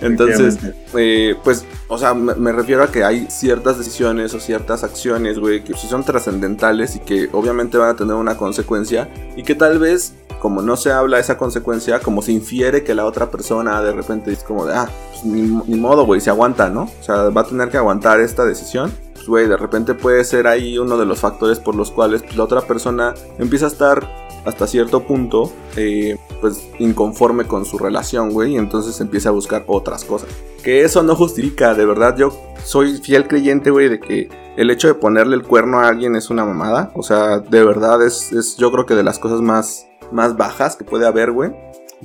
Entonces, 0.00 0.58
eh, 0.96 1.36
pues, 1.44 1.64
o 1.88 1.98
sea, 1.98 2.14
me, 2.14 2.34
me 2.34 2.52
refiero 2.52 2.82
a 2.82 2.90
que 2.90 3.04
hay 3.04 3.26
ciertas 3.30 3.78
decisiones 3.78 4.34
o 4.34 4.40
ciertas 4.40 4.82
acciones, 4.82 5.38
güey, 5.38 5.62
que 5.62 5.74
sí 5.74 5.86
son 5.86 6.04
trascendentales 6.04 6.96
y 6.96 6.98
que 6.98 7.28
obviamente 7.32 7.78
van 7.78 7.90
a 7.90 7.96
tener 7.96 8.14
una 8.14 8.36
consecuencia. 8.36 9.08
Y 9.36 9.44
que 9.44 9.54
tal 9.54 9.78
vez, 9.78 10.14
como 10.40 10.62
no 10.62 10.76
se 10.76 10.90
habla 10.90 11.20
esa 11.20 11.38
consecuencia, 11.38 12.00
como 12.00 12.22
se 12.22 12.32
infiere 12.32 12.82
que 12.82 12.94
la 12.94 13.06
otra 13.06 13.30
persona 13.30 13.80
de 13.82 13.92
repente 13.92 14.32
es 14.32 14.42
como 14.42 14.66
de, 14.66 14.74
ah, 14.74 14.90
pues 15.12 15.24
ni, 15.24 15.42
ni 15.42 15.78
modo, 15.78 16.04
güey, 16.04 16.20
se 16.20 16.30
aguanta, 16.30 16.68
¿no? 16.70 16.90
O 17.00 17.02
sea, 17.02 17.28
va 17.28 17.42
a 17.42 17.46
tener 17.46 17.68
que 17.68 17.76
aguantar 17.76 18.20
esta 18.20 18.44
decisión 18.44 18.92
pues, 19.26 19.48
de 19.48 19.56
repente 19.56 19.94
puede 19.94 20.24
ser 20.24 20.46
ahí 20.46 20.78
uno 20.78 20.96
de 20.96 21.06
los 21.06 21.20
factores 21.20 21.58
por 21.58 21.74
los 21.74 21.90
cuales 21.90 22.22
pues, 22.22 22.36
la 22.36 22.44
otra 22.44 22.62
persona 22.62 23.14
empieza 23.38 23.66
a 23.66 23.68
estar 23.68 24.22
hasta 24.44 24.66
cierto 24.66 25.04
punto, 25.04 25.52
eh, 25.76 26.16
pues 26.40 26.68
inconforme 26.78 27.44
con 27.44 27.64
su 27.64 27.78
relación, 27.78 28.30
güey, 28.30 28.54
y 28.54 28.56
entonces 28.56 29.00
empieza 29.00 29.28
a 29.28 29.32
buscar 29.32 29.64
otras 29.66 30.04
cosas. 30.04 30.28
Que 30.62 30.82
eso 30.82 31.02
no 31.02 31.14
justifica, 31.14 31.74
de 31.74 31.86
verdad, 31.86 32.16
yo 32.16 32.32
soy 32.64 32.98
fiel 32.98 33.28
creyente, 33.28 33.70
de 33.70 34.00
que 34.00 34.28
el 34.56 34.70
hecho 34.70 34.88
de 34.88 34.94
ponerle 34.94 35.36
el 35.36 35.42
cuerno 35.42 35.78
a 35.78 35.88
alguien 35.88 36.16
es 36.16 36.30
una 36.30 36.44
mamada. 36.44 36.92
O 36.94 37.02
sea, 37.02 37.38
de 37.38 37.64
verdad 37.64 38.04
es, 38.04 38.32
es 38.32 38.56
yo 38.56 38.70
creo 38.70 38.86
que 38.86 38.94
de 38.94 39.02
las 39.02 39.18
cosas 39.18 39.40
más, 39.40 39.86
más 40.10 40.36
bajas 40.36 40.76
que 40.76 40.84
puede 40.84 41.06
haber, 41.06 41.32
güey. 41.32 41.52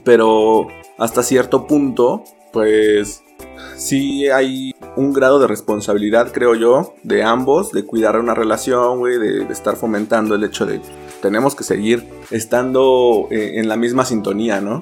Pero 0.04 0.68
hasta 0.98 1.24
cierto 1.24 1.68
punto, 1.68 2.24
pues 2.54 3.24
sí 3.76 4.28
hay 4.30 4.74
un 4.96 5.14
grado 5.14 5.40
de 5.40 5.48
responsabilidad, 5.48 6.32
creo 6.32 6.56
yo, 6.56 6.96
de 7.04 7.24
ambos, 7.24 7.72
de 7.72 7.84
cuidar 7.86 8.20
una 8.20 8.34
relación, 8.34 9.00
güey, 9.00 9.18
de, 9.20 9.46
de 9.46 9.54
estar 9.54 9.76
fomentando 9.76 10.36
el 10.36 10.44
hecho 10.44 10.66
de 10.66 10.82
tenemos 11.22 11.56
que 11.56 11.64
seguir 11.64 12.04
estando 12.32 13.28
eh, 13.32 13.54
en 13.56 13.68
la 13.68 13.76
misma 13.76 14.06
sintonía, 14.06 14.62
¿no? 14.62 14.82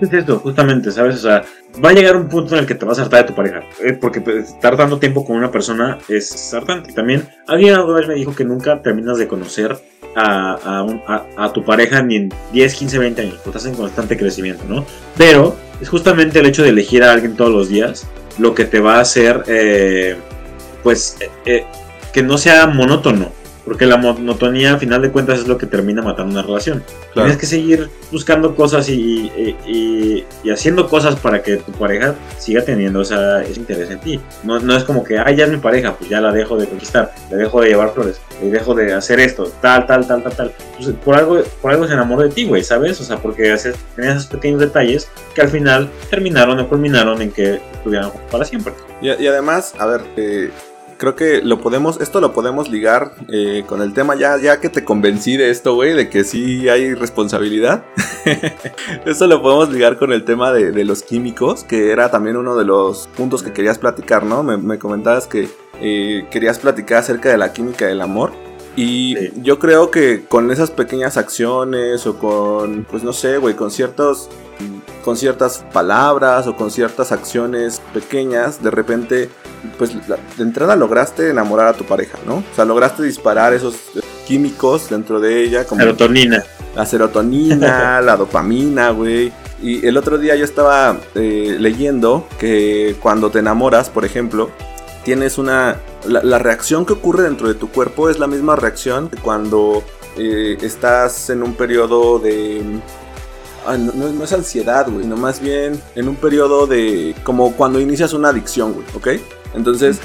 Es 0.00 0.12
esto, 0.12 0.38
justamente, 0.40 0.90
¿sabes? 0.92 1.16
O 1.16 1.18
sea, 1.18 1.42
va 1.82 1.88
a 1.88 1.92
llegar 1.94 2.14
un 2.16 2.28
punto 2.28 2.54
en 2.54 2.60
el 2.60 2.66
que 2.66 2.74
te 2.74 2.84
vas 2.84 2.98
a 2.98 3.02
hartar 3.02 3.22
de 3.22 3.28
tu 3.28 3.34
pareja. 3.34 3.62
eh, 3.82 3.94
porque 3.94 4.20
pues, 4.20 4.50
estar 4.50 4.76
dando 4.76 4.98
tiempo 4.98 5.24
con 5.24 5.36
una 5.36 5.50
persona 5.50 5.98
es 6.06 6.52
hartante. 6.52 6.92
También, 6.92 7.26
alguien 7.46 7.74
alguna 7.74 7.98
vez 8.00 8.08
me 8.08 8.14
dijo 8.14 8.34
que 8.34 8.44
nunca 8.44 8.82
terminas 8.82 9.16
de 9.16 9.26
conocer 9.26 9.78
a, 10.14 10.52
a 10.52 10.82
un- 10.82 11.00
a- 11.06 11.24
a 11.38 11.52
tu 11.54 11.64
pareja 11.64 12.02
ni 12.02 12.16
en 12.16 12.28
10, 12.52 12.74
15, 12.74 12.98
20 12.98 13.22
años. 13.22 13.34
Porque 13.42 13.56
estás 13.56 13.72
en 13.72 13.74
constante 13.74 14.18
crecimiento, 14.18 14.64
¿no? 14.68 14.84
Pero 15.16 15.56
es 15.80 15.88
justamente 15.88 16.38
el 16.38 16.46
hecho 16.46 16.62
de 16.62 16.70
elegir 16.70 17.02
a 17.02 17.12
alguien 17.12 17.36
todos 17.36 17.50
los 17.50 17.68
días 17.68 18.06
lo 18.38 18.54
que 18.54 18.64
te 18.64 18.80
va 18.80 18.96
a 18.96 19.00
hacer, 19.00 19.42
eh, 19.48 20.16
pues, 20.82 21.16
eh, 21.20 21.30
eh, 21.44 21.64
que 22.12 22.22
no 22.22 22.38
sea 22.38 22.66
monótono. 22.66 23.32
Porque 23.70 23.86
la 23.86 23.96
monotonía, 23.98 24.74
a 24.74 24.78
final 24.78 25.00
de 25.00 25.12
cuentas, 25.12 25.38
es 25.38 25.46
lo 25.46 25.56
que 25.56 25.64
termina 25.64 26.02
matando 26.02 26.32
una 26.32 26.42
relación. 26.42 26.82
Tienes 27.14 27.36
que 27.36 27.46
seguir 27.46 27.88
buscando 28.10 28.56
cosas 28.56 28.88
y, 28.88 29.30
y- 29.36 29.56
y- 29.64 30.24
y 30.42 30.50
haciendo 30.50 30.88
cosas 30.88 31.14
para 31.14 31.40
que 31.40 31.58
tu 31.58 31.70
pareja 31.70 32.16
siga 32.36 32.64
teniendo 32.64 33.00
esa, 33.02 33.44
ese 33.44 33.60
interés 33.60 33.88
en 33.90 34.00
ti. 34.00 34.20
No, 34.42 34.58
no 34.58 34.76
es 34.76 34.82
como 34.82 35.04
que, 35.04 35.20
ay, 35.20 35.36
ya 35.36 35.44
es 35.44 35.52
mi 35.52 35.58
pareja, 35.58 35.94
pues 35.96 36.10
ya 36.10 36.20
la 36.20 36.32
dejo 36.32 36.56
de 36.56 36.66
conquistar, 36.66 37.12
le 37.30 37.36
dejo 37.36 37.60
de 37.60 37.68
llevar 37.68 37.94
flores, 37.94 38.20
le 38.42 38.50
dejo 38.50 38.74
de 38.74 38.92
hacer 38.92 39.20
esto, 39.20 39.44
tal, 39.62 39.86
tal, 39.86 40.04
tal, 40.04 40.24
tal, 40.24 40.32
tal. 40.34 40.52
Pues, 40.76 40.88
por, 41.04 41.14
algo, 41.14 41.40
por 41.62 41.70
algo 41.70 41.86
se 41.86 41.92
enamoró 41.92 42.22
de 42.24 42.30
ti, 42.30 42.46
güey, 42.46 42.64
¿sabes? 42.64 43.00
O 43.00 43.04
sea, 43.04 43.18
porque 43.18 43.52
haces- 43.52 43.76
tenías 43.94 44.16
esos 44.16 44.26
pequeños 44.26 44.58
detalles 44.58 45.08
que 45.32 45.42
al 45.42 45.48
final 45.48 45.88
terminaron 46.10 46.58
o 46.58 46.68
culminaron 46.68 47.22
en 47.22 47.30
que 47.30 47.60
estuvieran 47.72 48.10
para 48.32 48.44
siempre. 48.44 48.72
Y, 49.00 49.10
y 49.10 49.28
además, 49.28 49.74
a 49.78 49.86
ver, 49.86 50.00
eh, 50.16 50.50
creo 51.00 51.16
que 51.16 51.40
lo 51.42 51.60
podemos, 51.60 51.98
esto 52.00 52.20
lo 52.20 52.32
podemos 52.34 52.68
ligar 52.68 53.14
eh, 53.32 53.64
con 53.66 53.80
el 53.80 53.94
tema 53.94 54.14
ya, 54.16 54.36
ya 54.36 54.60
que 54.60 54.68
te 54.68 54.84
convencí 54.84 55.38
de 55.38 55.48
esto, 55.50 55.74
güey, 55.74 55.94
de 55.94 56.10
que 56.10 56.24
sí 56.24 56.68
hay 56.68 56.92
responsabilidad. 56.94 57.84
esto 59.06 59.26
lo 59.26 59.40
podemos 59.40 59.70
ligar 59.72 59.98
con 59.98 60.12
el 60.12 60.24
tema 60.24 60.52
de, 60.52 60.72
de 60.72 60.84
los 60.84 61.02
químicos, 61.02 61.64
que 61.64 61.90
era 61.90 62.10
también 62.10 62.36
uno 62.36 62.54
de 62.54 62.64
los 62.66 63.08
puntos 63.16 63.42
que 63.42 63.52
querías 63.52 63.78
platicar, 63.78 64.24
¿no? 64.24 64.42
Me, 64.42 64.58
me 64.58 64.78
comentabas 64.78 65.26
que 65.26 65.48
eh, 65.80 66.26
querías 66.30 66.58
platicar 66.58 66.98
acerca 66.98 67.30
de 67.30 67.38
la 67.38 67.52
química 67.52 67.86
del 67.86 68.02
amor. 68.02 68.32
Y 68.76 69.16
Sí. 69.16 69.32
yo 69.42 69.58
creo 69.58 69.90
que 69.90 70.24
con 70.28 70.50
esas 70.50 70.70
pequeñas 70.70 71.16
acciones 71.16 72.06
o 72.06 72.18
con, 72.18 72.84
pues 72.90 73.02
no 73.02 73.12
sé, 73.12 73.38
güey, 73.38 73.54
con 73.56 73.70
ciertos 73.70 74.28
con 75.04 75.16
ciertas 75.16 75.64
palabras 75.72 76.46
o 76.46 76.56
con 76.56 76.70
ciertas 76.70 77.12
acciones 77.12 77.80
pequeñas, 77.92 78.62
de 78.62 78.70
repente, 78.70 79.30
pues 79.78 79.92
de 80.06 80.42
entrada 80.42 80.76
lograste 80.76 81.30
enamorar 81.30 81.68
a 81.68 81.72
tu 81.72 81.84
pareja, 81.84 82.18
¿no? 82.26 82.36
O 82.36 82.54
sea, 82.54 82.64
lograste 82.64 83.02
disparar 83.02 83.52
esos 83.52 83.74
químicos 84.26 84.90
dentro 84.90 85.20
de 85.20 85.42
ella, 85.42 85.64
como 85.64 85.80
Serotonina. 85.80 86.44
la 86.74 86.86
serotonina, 86.86 88.00
la 88.02 88.16
dopamina, 88.16 88.90
güey. 88.90 89.32
Y 89.62 89.86
el 89.86 89.96
otro 89.96 90.16
día 90.16 90.36
yo 90.36 90.44
estaba 90.44 90.98
eh, 91.14 91.56
leyendo 91.58 92.26
que 92.38 92.96
cuando 93.00 93.30
te 93.30 93.40
enamoras, 93.40 93.90
por 93.90 94.04
ejemplo, 94.04 94.50
tienes 95.04 95.38
una... 95.38 95.76
La, 96.06 96.22
la 96.22 96.38
reacción 96.38 96.86
que 96.86 96.94
ocurre 96.94 97.24
dentro 97.24 97.46
de 97.46 97.54
tu 97.54 97.68
cuerpo 97.68 98.08
es 98.08 98.18
la 98.18 98.26
misma 98.26 98.56
reacción 98.56 99.10
que 99.10 99.18
cuando 99.18 99.82
eh, 100.16 100.58
estás 100.62 101.30
en 101.30 101.42
un 101.42 101.54
periodo 101.54 102.18
de... 102.18 102.62
ah, 103.66 103.76
no, 103.76 103.92
no- 103.92 104.12
no 104.12 104.24
es 104.24 104.32
ansiedad, 104.32 104.88
güey, 104.90 105.06
no 105.06 105.16
más 105.16 105.40
bien 105.40 105.80
en 105.94 106.08
un 106.08 106.16
periodo 106.16 106.66
de... 106.66 107.14
como 107.24 107.52
cuando 107.56 107.80
inicias 107.80 108.12
una 108.12 108.28
adicción, 108.30 108.72
güey, 108.72 108.86
¿ok? 108.94 109.20
Entonces, 109.54 109.98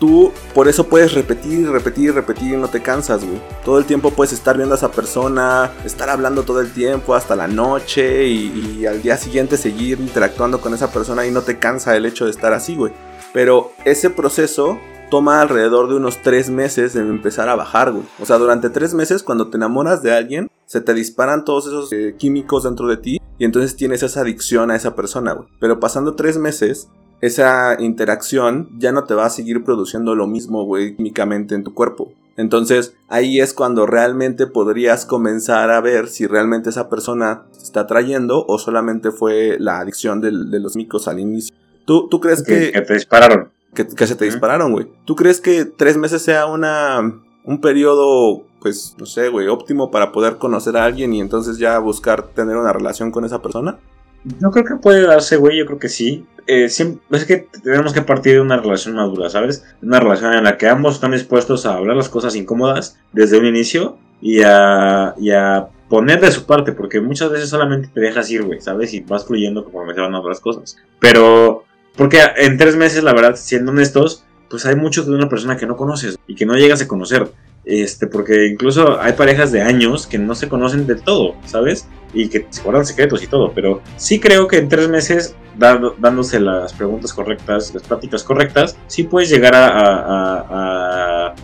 tú 0.00 0.32
por 0.54 0.66
eso 0.66 0.88
puedes 0.88 1.12
repetir 1.12 1.70
repetir 1.70 2.12
repetir 2.14 2.54
y 2.54 2.56
no 2.56 2.66
te 2.68 2.82
cansas, 2.82 3.24
güey. 3.24 3.40
Todo 3.64 3.78
el 3.78 3.84
tiempo 3.84 4.10
puedes 4.10 4.32
estar 4.32 4.56
viendo 4.56 4.74
a 4.74 4.78
esa 4.78 4.90
persona, 4.90 5.70
estar 5.84 6.10
hablando 6.10 6.42
todo 6.42 6.60
el 6.60 6.72
tiempo 6.72 7.14
hasta 7.14 7.36
la 7.36 7.46
noche 7.46 8.26
y, 8.26 8.78
y 8.80 8.86
al 8.86 9.00
día 9.00 9.16
siguiente 9.16 9.56
seguir 9.56 10.00
interactuando 10.00 10.60
con 10.60 10.74
esa 10.74 10.90
persona 10.90 11.24
y 11.26 11.30
no 11.30 11.42
te 11.42 11.58
cansa 11.60 11.96
el 11.96 12.06
hecho 12.06 12.24
de 12.24 12.32
estar 12.32 12.52
así, 12.52 12.74
güey. 12.74 12.92
Pero 13.32 13.72
ese 13.84 14.10
proceso 14.10 14.80
toma 15.10 15.40
alrededor 15.40 15.88
de 15.88 15.96
unos 15.96 16.22
tres 16.22 16.50
meses 16.50 16.96
en 16.96 17.08
empezar 17.08 17.48
a 17.48 17.56
bajar, 17.56 17.92
güey. 17.92 18.04
O 18.20 18.26
sea, 18.26 18.38
durante 18.38 18.70
tres 18.70 18.94
meses 18.94 19.22
cuando 19.22 19.48
te 19.48 19.56
enamoras 19.56 20.02
de 20.02 20.12
alguien, 20.12 20.50
se 20.66 20.80
te 20.80 20.94
disparan 20.94 21.44
todos 21.44 21.66
esos 21.66 21.92
eh, 21.92 22.14
químicos 22.18 22.64
dentro 22.64 22.88
de 22.88 22.96
ti 22.98 23.20
y 23.38 23.44
entonces 23.44 23.76
tienes 23.76 24.02
esa 24.02 24.20
adicción 24.20 24.70
a 24.70 24.76
esa 24.76 24.94
persona, 24.94 25.32
güey. 25.32 25.48
Pero 25.60 25.80
pasando 25.80 26.14
tres 26.14 26.38
meses, 26.38 26.88
esa 27.20 27.76
interacción 27.80 28.68
ya 28.78 28.92
no 28.92 29.04
te 29.04 29.14
va 29.14 29.26
a 29.26 29.30
seguir 29.30 29.64
produciendo 29.64 30.14
lo 30.14 30.26
mismo, 30.26 30.64
güey, 30.64 30.96
químicamente 30.96 31.54
en 31.54 31.64
tu 31.64 31.74
cuerpo. 31.74 32.12
Entonces 32.36 32.94
ahí 33.08 33.40
es 33.40 33.52
cuando 33.52 33.86
realmente 33.86 34.46
podrías 34.46 35.04
comenzar 35.04 35.70
a 35.70 35.80
ver 35.80 36.08
si 36.08 36.26
realmente 36.26 36.70
esa 36.70 36.88
persona 36.88 37.46
te 37.52 37.64
está 37.64 37.80
atrayendo 37.80 38.44
o 38.46 38.58
solamente 38.58 39.10
fue 39.10 39.56
la 39.58 39.80
adicción 39.80 40.20
de 40.20 40.60
los 40.60 40.76
micos 40.76 41.08
al 41.08 41.18
inicio. 41.18 41.54
¿Tú, 41.84 42.08
tú 42.08 42.20
crees 42.20 42.42
que... 42.42 42.70
que 42.70 42.82
te 42.82 42.94
dispararon. 42.94 43.50
Que, 43.74 43.86
que 43.86 44.06
se 44.06 44.16
te 44.16 44.24
dispararon, 44.24 44.72
güey. 44.72 44.86
¿Tú 45.04 45.16
crees 45.16 45.40
que 45.40 45.64
tres 45.64 45.96
meses 45.96 46.22
sea 46.22 46.46
una 46.46 47.20
un 47.48 47.62
periodo, 47.62 48.44
pues, 48.60 48.94
no 48.98 49.06
sé, 49.06 49.30
güey, 49.30 49.48
óptimo 49.48 49.90
para 49.90 50.12
poder 50.12 50.36
conocer 50.36 50.76
a 50.76 50.84
alguien 50.84 51.14
y 51.14 51.20
entonces 51.20 51.56
ya 51.56 51.78
buscar 51.78 52.28
tener 52.28 52.58
una 52.58 52.74
relación 52.74 53.10
con 53.10 53.24
esa 53.24 53.40
persona? 53.40 53.78
Yo 54.24 54.50
creo 54.50 54.66
que 54.66 54.76
puede 54.76 55.06
darse, 55.06 55.36
güey, 55.36 55.58
yo 55.58 55.64
creo 55.64 55.78
que 55.78 55.88
sí. 55.88 56.26
Eh, 56.46 56.68
siempre, 56.68 57.00
es 57.16 57.24
que 57.24 57.48
tenemos 57.62 57.94
que 57.94 58.02
partir 58.02 58.34
de 58.34 58.40
una 58.42 58.58
relación 58.58 58.96
madura, 58.96 59.30
¿sabes? 59.30 59.64
Una 59.80 59.98
relación 59.98 60.34
en 60.34 60.44
la 60.44 60.58
que 60.58 60.68
ambos 60.68 60.96
están 60.96 61.12
dispuestos 61.12 61.64
a 61.64 61.74
hablar 61.74 61.96
las 61.96 62.10
cosas 62.10 62.36
incómodas 62.36 62.98
desde 63.12 63.38
un 63.38 63.46
inicio 63.46 63.96
y 64.20 64.42
a, 64.42 65.14
y 65.18 65.30
a 65.30 65.68
poner 65.88 66.20
de 66.20 66.30
su 66.30 66.44
parte, 66.44 66.72
porque 66.72 67.00
muchas 67.00 67.30
veces 67.30 67.48
solamente 67.48 67.88
te 67.88 68.00
dejas 68.00 68.30
ir, 68.30 68.42
güey, 68.42 68.60
¿sabes? 68.60 68.92
Y 68.92 69.00
vas 69.00 69.26
fluyendo 69.26 69.64
conforme 69.64 69.94
se 69.94 70.00
van 70.00 70.12
dando 70.12 70.28
las 70.28 70.40
cosas. 70.40 70.76
Pero, 71.00 71.64
porque 71.98 72.20
en 72.36 72.56
tres 72.56 72.76
meses, 72.76 73.02
la 73.04 73.12
verdad, 73.12 73.36
siendo 73.36 73.72
honestos, 73.72 74.24
pues 74.48 74.64
hay 74.64 74.76
mucho 74.76 75.02
de 75.04 75.10
una 75.14 75.28
persona 75.28 75.58
que 75.58 75.66
no 75.66 75.76
conoces 75.76 76.18
y 76.26 76.34
que 76.34 76.46
no 76.46 76.54
llegas 76.54 76.80
a 76.80 76.88
conocer. 76.88 77.30
Este, 77.64 78.06
porque 78.06 78.46
incluso 78.46 78.98
hay 78.98 79.12
parejas 79.12 79.52
de 79.52 79.60
años 79.60 80.06
que 80.06 80.16
no 80.18 80.34
se 80.34 80.48
conocen 80.48 80.86
del 80.86 81.02
todo, 81.02 81.34
¿sabes? 81.44 81.86
Y 82.14 82.30
que 82.30 82.46
se 82.48 82.62
guardan 82.62 82.86
secretos 82.86 83.22
y 83.22 83.26
todo. 83.26 83.52
Pero 83.52 83.82
sí 83.98 84.18
creo 84.20 84.48
que 84.48 84.56
en 84.56 84.70
tres 84.70 84.88
meses, 84.88 85.34
dando- 85.58 85.94
dándose 85.98 86.40
las 86.40 86.72
preguntas 86.72 87.12
correctas, 87.12 87.74
las 87.74 87.82
prácticas 87.82 88.22
correctas, 88.24 88.74
sí 88.86 89.02
puedes 89.02 89.28
llegar 89.28 89.54
a, 89.54 89.66
a- 89.68 91.34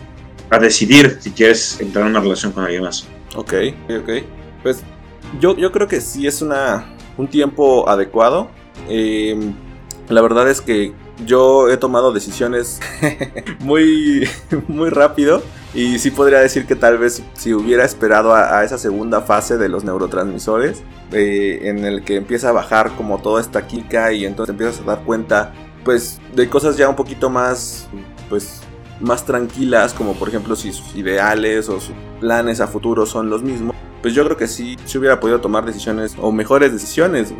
a- 0.49 0.59
decidir 0.59 1.17
si 1.19 1.31
quieres 1.31 1.79
entrar 1.81 2.05
en 2.05 2.11
una 2.11 2.21
relación 2.21 2.53
con 2.53 2.63
alguien 2.63 2.81
más. 2.83 3.05
Ok, 3.35 3.53
ok. 3.89 4.09
Pues 4.63 4.81
yo, 5.39 5.55
yo 5.57 5.71
creo 5.71 5.87
que 5.87 5.99
sí 6.01 6.25
es 6.25 6.41
una, 6.41 6.95
un 7.17 7.27
tiempo 7.27 7.87
adecuado. 7.89 8.49
Eh, 8.89 9.37
la 10.09 10.21
verdad 10.21 10.49
es 10.49 10.61
que 10.61 10.93
yo 11.25 11.69
he 11.69 11.77
tomado 11.77 12.13
decisiones 12.13 12.79
muy, 13.59 14.27
muy 14.67 14.89
rápido. 14.89 15.41
Y 15.73 15.99
sí 15.99 16.09
podría 16.09 16.39
decir 16.39 16.65
que 16.67 16.75
tal 16.75 16.97
vez 16.97 17.21
si 17.33 17.53
hubiera 17.53 17.83
esperado 17.83 18.33
a, 18.33 18.59
a 18.59 18.63
esa 18.63 18.77
segunda 18.77 19.21
fase 19.21 19.57
de 19.57 19.67
los 19.67 19.83
neurotransmisores, 19.83 20.83
eh, 21.11 21.59
en 21.63 21.83
el 21.83 22.03
que 22.03 22.15
empieza 22.15 22.49
a 22.49 22.51
bajar 22.53 22.95
como 22.95 23.19
toda 23.19 23.41
esta 23.41 23.67
química 23.67 24.13
y 24.13 24.25
entonces 24.25 24.53
empiezas 24.53 24.79
a 24.81 24.83
dar 24.83 25.03
cuenta, 25.03 25.53
pues, 25.83 26.21
de 26.33 26.49
cosas 26.49 26.77
ya 26.77 26.87
un 26.87 26.95
poquito 26.95 27.29
más, 27.29 27.89
pues, 28.29 28.61
más 29.01 29.25
tranquilas, 29.25 29.93
como 29.93 30.13
por 30.13 30.29
ejemplo 30.29 30.55
si 30.55 30.71
sus 30.71 30.95
ideales 30.95 31.67
o 31.67 31.81
sus 31.81 31.93
planes 32.21 32.61
a 32.61 32.67
futuro 32.67 33.05
son 33.05 33.29
los 33.29 33.43
mismos, 33.43 33.75
pues 34.01 34.13
yo 34.13 34.23
creo 34.23 34.37
que 34.37 34.47
sí, 34.47 34.77
sí 34.85 34.97
hubiera 34.97 35.19
podido 35.19 35.41
tomar 35.41 35.65
decisiones 35.65 36.15
o 36.19 36.31
mejores 36.31 36.71
decisiones. 36.71 37.33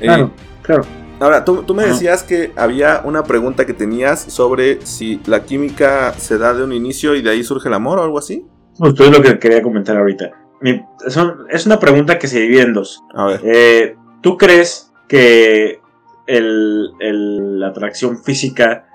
Eh, 0.00 0.28
claro. 0.62 0.84
Ahora, 1.22 1.44
tú, 1.44 1.62
tú 1.62 1.74
me 1.74 1.84
decías 1.84 2.22
que 2.22 2.52
había 2.56 3.00
una 3.04 3.22
pregunta 3.24 3.64
que 3.64 3.74
tenías 3.74 4.20
sobre 4.20 4.84
si 4.84 5.20
la 5.26 5.44
química 5.44 6.12
se 6.14 6.36
da 6.38 6.52
de 6.54 6.64
un 6.64 6.72
inicio 6.72 7.14
y 7.14 7.22
de 7.22 7.30
ahí 7.30 7.44
surge 7.44 7.68
el 7.68 7.74
amor 7.74 7.98
o 7.98 8.02
algo 8.02 8.18
así. 8.18 8.44
Justo 8.78 9.04
es 9.04 9.10
lo 9.10 9.22
que 9.22 9.38
quería 9.38 9.62
comentar 9.62 9.96
ahorita. 9.96 10.30
Mi- 10.60 10.84
son- 11.08 11.46
es 11.50 11.66
una 11.66 11.78
pregunta 11.78 12.18
que 12.18 12.26
se 12.28 12.40
divide 12.40 12.62
en 12.62 12.72
dos. 12.72 13.02
A 13.14 13.26
ver. 13.26 13.40
Eh, 13.44 13.96
¿Tú 14.20 14.36
crees 14.36 14.92
que 15.08 15.80
el- 16.26 16.90
el- 17.00 17.60
la 17.60 17.68
atracción 17.68 18.22
física 18.22 18.86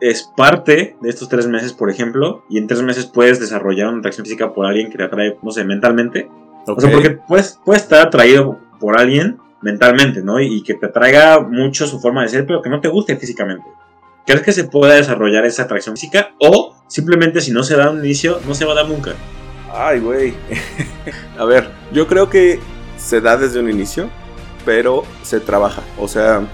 es 0.00 0.30
parte 0.36 0.96
de 1.00 1.08
estos 1.08 1.28
tres 1.28 1.46
meses, 1.46 1.72
por 1.72 1.90
ejemplo? 1.90 2.44
Y 2.50 2.58
en 2.58 2.66
tres 2.66 2.82
meses 2.82 3.06
puedes 3.06 3.40
desarrollar 3.40 3.88
una 3.88 3.98
atracción 3.98 4.24
física 4.26 4.52
por 4.52 4.66
alguien 4.66 4.90
que 4.90 4.98
te 4.98 5.04
atrae, 5.04 5.38
no 5.42 5.50
sé, 5.50 5.64
mentalmente. 5.64 6.28
O 6.66 6.80
sea, 6.80 6.90
porque 6.90 7.10
puedes, 7.10 7.58
puedes 7.64 7.82
estar 7.82 8.06
atraído 8.06 8.58
por 8.80 8.98
alguien 9.00 9.38
mentalmente, 9.66 10.22
¿no? 10.22 10.40
Y, 10.40 10.62
que 10.62 10.74
te 10.74 10.86
atraiga 10.86 11.40
mucho 11.40 11.86
su 11.86 11.98
forma 12.00 12.22
de 12.22 12.28
ser, 12.28 12.46
pero 12.46 12.62
que 12.62 12.70
no 12.70 12.80
te 12.80 12.88
guste 12.88 13.16
físicamente. 13.16 13.66
¿Crees 14.24 14.42
que 14.42 14.52
se 14.52 14.64
pueda 14.64 14.94
desarrollar 14.94 15.44
esa 15.44 15.64
atracción 15.64 15.96
física? 15.96 16.30
O 16.40 16.76
simplemente 16.86 17.40
si 17.40 17.50
no 17.50 17.62
se 17.64 17.76
da 17.76 17.90
un 17.90 17.98
inicio, 17.98 18.38
no 18.46 18.54
se 18.54 18.64
va 18.64 18.72
a 18.72 18.76
dar 18.76 18.88
nunca. 18.88 19.12
Ay, 19.72 19.98
güey. 19.98 20.34
a 21.38 21.44
ver, 21.44 21.68
yo 21.92 22.06
creo 22.06 22.30
que 22.30 22.60
se 22.96 23.20
da 23.20 23.36
desde 23.36 23.58
un 23.58 23.68
inicio, 23.68 24.08
pero 24.64 25.04
se 25.22 25.40
trabaja. 25.40 25.82
O 25.98 26.06
sea, 26.06 26.46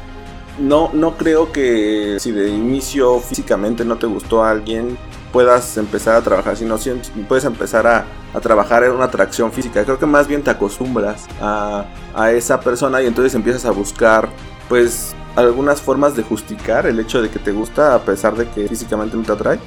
no, 0.59 0.90
no 0.94 1.16
creo 1.18 1.53
que 1.53 2.16
si 2.18 2.33
de 2.33 2.48
inicio 2.48 3.20
físicamente 3.20 3.85
no 3.85 3.96
te 3.96 4.07
gustó 4.07 4.42
a 4.42 4.51
alguien, 4.51 4.96
puedas 5.33 5.77
empezar 5.79 6.16
a 6.16 6.21
trabajar, 6.23 6.57
sino 6.57 6.77
si 6.79 6.90
puedes 7.29 7.45
empezar 7.45 7.87
a, 7.87 8.05
a 8.35 8.40
trabajar 8.40 8.85
en 8.85 8.92
una 8.92 9.05
atracción 9.07 9.51
física. 9.53 9.83
Creo 9.85 9.99
que 9.99 10.07
más 10.07 10.29
bien 10.29 10.42
te 10.42 10.51
acostumbras 10.51 11.27
a, 11.40 11.87
a 12.14 12.31
esa 12.33 12.61
persona 12.61 13.01
y 13.03 13.07
entonces 13.07 13.35
empiezas 13.35 13.64
a 13.64 13.71
buscar, 13.71 14.29
pues, 14.68 15.14
algunas 15.35 15.81
formas 15.81 16.14
de 16.14 16.23
justificar 16.23 16.87
el 16.87 17.01
hecho 17.01 17.23
de 17.23 17.31
que 17.31 17.38
te 17.38 17.53
gusta 17.53 17.95
a 17.95 18.03
pesar 18.03 18.37
de 18.37 18.47
que 18.49 18.68
físicamente 18.68 19.16
no 19.16 19.23
te 19.23 19.33
atrae. 19.33 19.59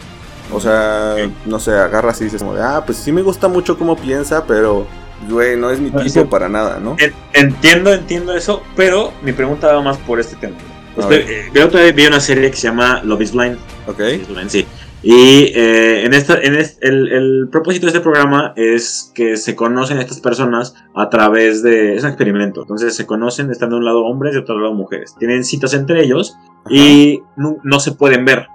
O 0.54 0.60
sea, 0.62 1.15
no 1.47 1.60
sé, 1.60 1.71
agarras 1.71 2.21
y 2.21 2.25
dices 2.25 2.43
como 2.43 2.54
de, 2.54 2.62
ah, 2.62 2.84
pues 2.86 2.99
sí 2.99 3.12
me 3.12 3.23
gusta 3.23 3.47
mucho 3.47 3.80
cómo 3.80 3.95
piensa, 3.97 4.43
pero, 4.45 4.86
güey, 5.28 5.58
no 5.58 5.71
es 5.71 5.80
mi 5.80 5.89
tipo 5.89 6.08
sí. 6.08 6.23
para 6.25 6.47
nada, 6.47 6.80
¿no? 6.80 6.95
En- 6.99 7.13
Entiendo, 7.34 7.91
entiendo 7.91 8.34
eso, 8.36 8.62
pero 8.75 9.12
mi 9.23 9.32
pregunta 9.34 9.73
va 9.73 9.82
más 9.82 9.97
por 9.97 10.19
este 10.19 10.36
tema. 10.36 10.56
Ver. 11.10 11.21
eh, 11.30 11.49
la 11.54 11.65
otra 11.65 11.82
vez 11.82 11.93
vi 11.95 12.06
una 12.06 12.19
serie 12.21 12.49
que 12.51 12.56
se 12.56 12.67
llama 12.67 13.01
Love 13.04 13.21
is 13.21 13.32
Blind. 13.34 13.58
Ok, 13.88 13.99
Love 13.99 14.13
is 14.13 14.28
Blind, 14.28 14.49
sí. 14.49 14.67
Y 15.07 15.51
eh, 15.53 16.03
en 16.03 16.15
esta, 16.15 16.33
en 16.41 16.55
el, 16.55 17.13
el 17.13 17.47
propósito 17.51 17.85
de 17.85 17.91
este 17.91 17.99
programa 17.99 18.53
es 18.55 19.11
que 19.13 19.37
se 19.37 19.55
conocen 19.55 19.99
estas 19.99 20.19
personas 20.19 20.73
a 20.95 21.11
través 21.11 21.61
de. 21.61 21.95
Es 21.95 22.01
un 22.01 22.09
experimento. 22.09 22.61
Entonces 22.61 22.95
se 22.95 23.05
conocen, 23.05 23.51
están 23.51 23.69
de 23.69 23.75
un 23.75 23.85
lado 23.85 24.03
hombres 24.03 24.31
y 24.31 24.37
de 24.37 24.41
otro 24.41 24.57
lado 24.57 24.73
mujeres. 24.73 25.13
Tienen 25.19 25.43
citas 25.43 25.75
entre 25.75 26.03
ellos 26.03 26.35
y 26.71 27.21
no, 27.37 27.57
no 27.63 27.79
se 27.79 27.91
pueden 27.91 28.25
ver. 28.25 28.47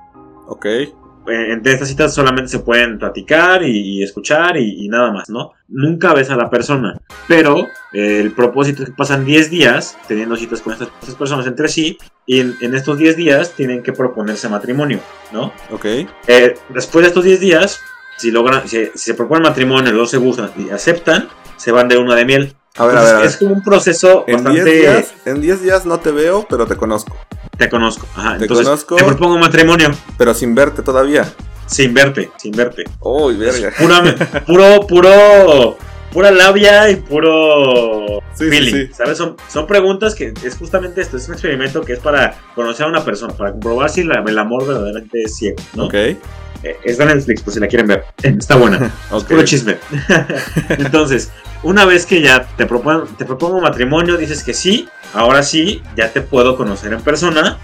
ok, 0.48 0.66
Eh, 1.30 1.52
entre 1.52 1.72
estas 1.72 1.88
citas 1.88 2.12
solamente 2.14 2.50
se 2.50 2.58
pueden 2.58 2.98
platicar 2.98 3.62
y, 3.62 3.98
y 3.98 4.02
escuchar 4.02 4.56
y, 4.56 4.84
y 4.84 4.88
nada 4.88 5.12
más, 5.12 5.30
¿no? 5.30 5.52
Nunca 5.68 6.12
ves 6.14 6.30
a 6.30 6.36
la 6.36 6.50
persona, 6.50 6.98
pero 7.28 7.68
eh, 7.92 8.20
el 8.20 8.32
propósito 8.32 8.82
es 8.82 8.88
que 8.90 8.94
pasan 8.96 9.24
10 9.24 9.50
días 9.50 9.96
teniendo 10.08 10.36
citas 10.36 10.60
con 10.60 10.72
estas, 10.72 10.88
estas 11.00 11.14
personas 11.14 11.46
entre 11.46 11.68
sí 11.68 11.98
y 12.26 12.40
en, 12.40 12.56
en 12.60 12.74
estos 12.74 12.98
10 12.98 13.16
días 13.16 13.52
tienen 13.52 13.82
que 13.82 13.92
proponerse 13.92 14.48
matrimonio, 14.48 15.00
¿no? 15.32 15.52
ok. 15.70 15.84
Eh, 16.26 16.54
después 16.70 17.04
de 17.04 17.08
estos 17.08 17.24
10 17.24 17.40
días, 17.40 17.80
si 18.18 18.30
logran, 18.30 18.66
si, 18.68 18.86
si 18.86 18.98
se 18.98 19.14
proponen 19.14 19.44
matrimonio, 19.44 19.92
los 19.92 20.10
se 20.10 20.18
gustan 20.18 20.50
y 20.56 20.70
aceptan, 20.70 21.28
se 21.56 21.72
van 21.72 21.88
de 21.88 21.94
luna 21.96 22.14
de 22.16 22.24
miel. 22.24 22.54
A 22.76 22.86
ver, 22.86 22.98
a 22.98 23.02
ver, 23.02 23.14
a 23.14 23.18
ver. 23.18 23.26
Es 23.26 23.36
como 23.36 23.52
un 23.54 23.62
proceso 23.62 24.24
En 24.26 24.36
10 24.36 24.44
bastante... 24.44 24.70
días, 24.70 25.14
en 25.24 25.40
10 25.40 25.62
días 25.62 25.86
no 25.86 25.98
te 26.00 26.12
veo, 26.12 26.46
pero 26.48 26.66
te 26.66 26.76
conozco. 26.76 27.16
Te 27.60 27.68
conozco. 27.68 28.06
Ajá, 28.16 28.38
Te 28.38 28.44
entonces 28.44 28.64
conozco. 28.66 28.96
te 28.96 29.04
propongo 29.04 29.36
matrimonio 29.38 29.90
Pero 30.16 30.32
sin 30.32 30.54
verte 30.54 30.80
todavía. 30.82 31.30
sin 31.66 31.92
verte, 31.92 32.30
sin 32.38 32.52
verte. 32.52 32.84
Uy, 33.00 33.36
verga. 33.36 33.70
Pura, 33.78 34.02
puro, 34.46 34.86
puro, 34.86 35.76
pura 36.10 36.30
labia 36.30 36.88
y 36.90 36.96
puro 36.96 38.20
Sí, 38.32 38.44
sí, 38.44 38.50
feeling, 38.50 38.86
sí. 38.86 38.92
¿sabes? 38.94 39.18
Son, 39.18 39.36
son 39.48 39.66
preguntas 39.66 40.14
que 40.14 40.32
es 40.42 40.56
justamente 40.56 41.02
esto, 41.02 41.18
es 41.18 41.28
un 41.28 41.34
experimento 41.34 41.82
que 41.82 41.92
es 41.92 41.98
para 41.98 42.34
conocer 42.54 42.86
a 42.86 42.88
una 42.88 43.04
persona, 43.04 43.34
para 43.34 43.50
comprobar 43.52 43.90
si 43.90 44.04
la- 44.04 44.24
el 44.26 44.38
amor 44.38 44.66
verdaderamente 44.66 45.22
es 45.22 45.36
ciego, 45.36 45.56
¿no? 45.74 45.84
Ok, 45.84 45.94
Eh, 46.62 46.76
en 46.84 47.06
Netflix, 47.06 47.42
por 47.42 47.52
si 47.54 47.60
la 47.60 47.66
quieren 47.68 47.86
ver. 47.86 48.04
Está 48.22 48.56
buena, 48.56 48.92
ok. 49.10 49.24
puro 49.26 49.42
chisme. 49.44 49.78
Entonces, 50.70 51.30
una 51.62 51.84
vez 51.84 52.06
que 52.06 52.20
ya 52.20 52.46
te 52.56 52.66
propongo, 52.66 53.04
te 53.16 53.24
propongo 53.24 53.60
matrimonio, 53.60 54.16
dices 54.16 54.42
que 54.44 54.54
sí, 54.54 54.88
ahora 55.14 55.42
sí, 55.42 55.82
ya 55.96 56.12
te 56.12 56.20
puedo 56.20 56.56
conocer 56.56 56.92
en 56.92 57.00
persona. 57.00 57.58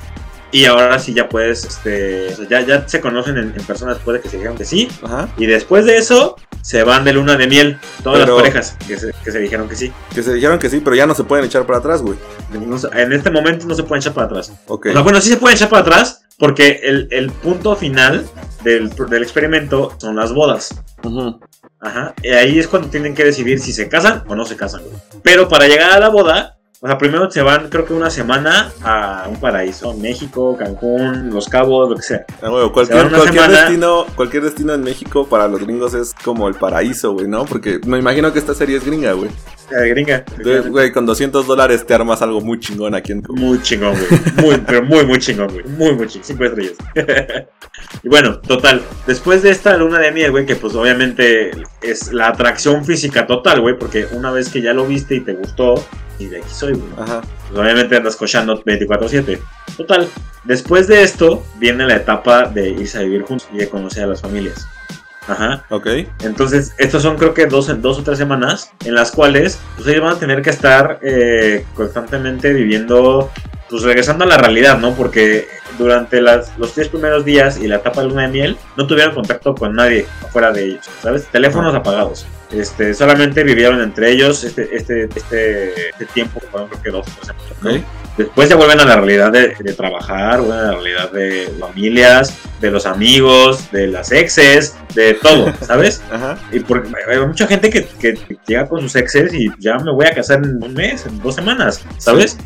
Y 0.52 0.64
ahora 0.64 0.98
sí 1.00 1.12
ya 1.12 1.28
puedes, 1.28 1.64
este, 1.64 2.28
o 2.32 2.36
sea, 2.36 2.46
ya, 2.48 2.60
ya 2.60 2.88
se 2.88 3.00
conocen 3.00 3.36
en, 3.36 3.52
en 3.56 3.64
persona 3.66 3.94
después 3.94 4.16
de 4.16 4.22
que 4.22 4.28
se 4.28 4.36
dijeron 4.36 4.56
que 4.56 4.64
sí. 4.64 4.88
Ajá. 5.02 5.28
Y 5.36 5.44
después 5.46 5.84
de 5.84 5.96
eso, 5.98 6.36
se 6.62 6.84
van 6.84 7.04
de 7.04 7.12
luna 7.12 7.36
de 7.36 7.48
miel. 7.48 7.78
Todas 8.02 8.20
Pero- 8.20 8.34
las 8.36 8.42
parejas 8.42 8.76
que 8.86 8.96
se, 8.96 9.12
que 9.24 9.32
se 9.32 9.38
dijeron 9.40 9.68
que 9.68 9.74
sí. 9.74 9.92
Que 10.14 10.22
se 10.22 10.32
dijeron 10.32 10.58
que 10.60 10.70
sí, 10.70 10.80
pero 10.82 10.94
ya 10.94 11.04
no 11.04 11.14
se 11.16 11.24
pueden 11.24 11.44
echar 11.44 11.66
para 11.66 11.80
atrás, 11.80 12.00
güey. 12.00 12.16
No 12.52 12.76
en 12.92 13.12
este 13.12 13.30
momento 13.30 13.66
no 13.66 13.74
se 13.74 13.82
pueden 13.82 14.00
echar 14.00 14.14
para 14.14 14.28
atrás. 14.28 14.52
Ok. 14.68 14.86
O 14.88 14.92
sea, 14.92 15.02
bueno, 15.02 15.20
sí 15.20 15.30
se 15.30 15.36
pueden 15.36 15.56
echar 15.56 15.68
para 15.68 15.82
atrás 15.82 16.22
porque 16.38 16.80
el, 16.82 17.08
el 17.10 17.30
punto 17.30 17.74
final 17.76 18.26
del, 18.62 18.90
del 18.90 19.22
experimento 19.22 19.92
son 19.98 20.16
las 20.16 20.32
bodas. 20.32 20.82
Ujú. 21.02 21.40
Ajá. 21.80 22.14
Y 22.22 22.28
ahí 22.28 22.58
es 22.58 22.68
cuando 22.68 22.88
tienen 22.88 23.14
que 23.14 23.24
decidir 23.24 23.60
si 23.60 23.72
se 23.72 23.88
casan 23.88 24.24
o 24.28 24.34
no 24.34 24.44
se 24.44 24.56
casan. 24.56 24.82
güey. 24.82 24.96
Pero 25.22 25.48
para 25.48 25.66
llegar 25.68 25.92
a 25.92 26.00
la 26.00 26.08
boda, 26.08 26.58
o 26.80 26.86
sea, 26.86 26.98
primero 26.98 27.30
se 27.30 27.42
van, 27.42 27.68
creo 27.70 27.84
que 27.86 27.94
una 27.94 28.10
semana 28.10 28.70
a 28.82 29.26
un 29.28 29.40
paraíso. 29.40 29.94
México, 29.94 30.56
Cancún, 30.58 31.30
Los 31.32 31.48
Cabos, 31.48 31.88
lo 31.88 31.96
que 31.96 32.02
sea. 32.02 32.24
Ah, 32.42 32.48
güey, 32.48 32.66
Se 32.66 32.72
cualquier, 32.72 33.10
semana. 33.10 33.60
destino, 33.60 34.06
cualquier 34.14 34.42
destino 34.44 34.74
en 34.74 34.82
México 34.82 35.26
para 35.26 35.48
los 35.48 35.60
gringos 35.60 35.94
es 35.94 36.12
como 36.24 36.48
el 36.48 36.54
paraíso, 36.54 37.12
güey, 37.12 37.28
¿no? 37.28 37.44
Porque 37.46 37.80
me 37.86 37.98
imagino 37.98 38.32
que 38.32 38.38
esta 38.38 38.54
serie 38.54 38.76
es 38.76 38.84
gringa, 38.84 39.12
güey. 39.12 39.30
Eh, 39.70 39.88
gringa. 39.88 40.24
Entonces, 40.36 40.68
güey, 40.70 40.92
con 40.92 41.06
200 41.06 41.46
dólares 41.46 41.84
te 41.84 41.94
armas 41.94 42.22
algo 42.22 42.40
muy 42.40 42.60
chingón 42.60 42.94
aquí 42.94 43.12
en 43.12 43.22
Muy 43.28 43.60
chingón, 43.62 43.94
güey. 43.94 44.20
Muy, 44.36 44.64
pero 44.66 44.82
muy, 44.84 45.04
muy 45.04 45.18
chingón, 45.18 45.48
güey. 45.48 45.64
Muy, 45.64 45.94
muy 45.94 46.06
chingón. 46.06 46.26
Cinco 46.26 46.44
estrellas. 46.44 46.76
y 48.02 48.08
bueno, 48.08 48.38
total. 48.38 48.82
Después 49.06 49.42
de 49.42 49.50
esta 49.50 49.76
luna 49.76 49.98
de 49.98 50.12
miel, 50.12 50.30
güey, 50.30 50.46
que 50.46 50.56
pues 50.56 50.74
obviamente 50.74 51.50
es 51.82 52.12
la 52.12 52.28
atracción 52.28 52.84
física 52.84 53.26
total, 53.26 53.60
güey, 53.60 53.76
porque 53.76 54.06
una 54.12 54.30
vez 54.30 54.48
que 54.48 54.62
ya 54.62 54.72
lo 54.72 54.86
viste 54.86 55.16
y 55.16 55.20
te 55.20 55.32
gustó, 55.32 55.84
y 56.18 56.26
de 56.26 56.38
aquí 56.38 56.48
soy, 56.50 56.74
güey. 56.74 56.92
Ajá. 56.96 57.22
Pues 57.48 57.60
obviamente 57.60 57.96
andas 57.96 58.16
cochando 58.16 58.62
24-7. 58.62 59.38
Total, 59.76 60.08
después 60.44 60.86
de 60.86 61.02
esto 61.02 61.44
viene 61.58 61.86
la 61.86 61.96
etapa 61.96 62.44
de 62.44 62.70
irse 62.70 62.98
a 62.98 63.02
vivir 63.02 63.22
juntos 63.22 63.48
y 63.52 63.58
de 63.58 63.68
conocer 63.68 64.04
a 64.04 64.06
las 64.06 64.22
familias. 64.22 64.66
Ajá. 65.28 65.64
Ok. 65.70 65.86
Entonces, 66.22 66.74
estos 66.78 67.02
son 67.02 67.16
creo 67.16 67.34
que 67.34 67.46
dos, 67.46 67.70
dos 67.80 67.98
o 67.98 68.02
tres 68.02 68.18
semanas 68.18 68.70
en 68.84 68.94
las 68.94 69.10
cuales 69.10 69.58
pues, 69.76 69.88
ellos 69.88 70.02
van 70.02 70.14
a 70.14 70.18
tener 70.18 70.42
que 70.42 70.50
estar 70.50 70.98
eh, 71.02 71.64
constantemente 71.74 72.52
viviendo, 72.52 73.30
pues 73.68 73.82
regresando 73.82 74.24
a 74.24 74.28
la 74.28 74.36
realidad, 74.36 74.78
¿no? 74.78 74.94
Porque 74.94 75.48
durante 75.78 76.20
las, 76.20 76.56
los 76.58 76.72
tres 76.72 76.88
primeros 76.88 77.24
días 77.24 77.58
y 77.58 77.66
la 77.66 77.76
etapa 77.76 78.02
de 78.02 78.08
luna 78.08 78.22
de 78.22 78.28
miel 78.28 78.56
no 78.76 78.86
tuvieron 78.86 79.14
contacto 79.14 79.54
con 79.54 79.74
nadie 79.74 80.06
afuera 80.22 80.52
de 80.52 80.64
ellos, 80.64 80.88
¿sabes? 81.02 81.26
Teléfonos 81.26 81.74
apagados. 81.74 82.26
Este, 82.50 82.94
solamente 82.94 83.42
vivieron 83.42 83.80
entre 83.80 84.12
ellos 84.12 84.44
este, 84.44 84.74
este, 84.74 85.08
este, 85.14 85.90
este 85.90 86.06
tiempo 86.06 86.40
fueron 86.50 86.68
creo 86.68 86.82
que 86.82 86.90
dos 86.90 87.06
o 87.08 87.10
tres 87.10 87.26
semanas, 87.26 87.62
¿no? 87.62 87.70
Ok. 87.70 88.05
Después 88.16 88.48
ya 88.48 88.56
vuelven 88.56 88.80
a 88.80 88.84
la 88.84 88.96
realidad 88.96 89.30
de, 89.30 89.54
de 89.58 89.72
trabajar, 89.74 90.40
vuelven 90.40 90.58
a 90.58 90.62
la 90.62 90.72
realidad 90.72 91.12
de 91.12 91.52
familias, 91.60 92.38
de 92.60 92.70
los 92.70 92.86
amigos, 92.86 93.70
de 93.70 93.88
las 93.88 94.10
exes, 94.10 94.76
de 94.94 95.14
todo, 95.14 95.52
¿sabes? 95.60 96.02
Ajá. 96.10 96.38
Y 96.50 96.60
porque 96.60 96.90
hay 97.08 97.18
mucha 97.26 97.46
gente 97.46 97.68
que, 97.68 97.86
que 98.00 98.18
llega 98.46 98.66
con 98.66 98.80
sus 98.80 98.96
exes 98.96 99.34
y 99.34 99.50
ya 99.58 99.78
me 99.78 99.92
voy 99.92 100.06
a 100.06 100.14
casar 100.14 100.42
en 100.42 100.62
un 100.62 100.72
mes, 100.72 101.04
en 101.06 101.20
dos 101.20 101.34
semanas, 101.34 101.84
¿sabes? 101.98 102.38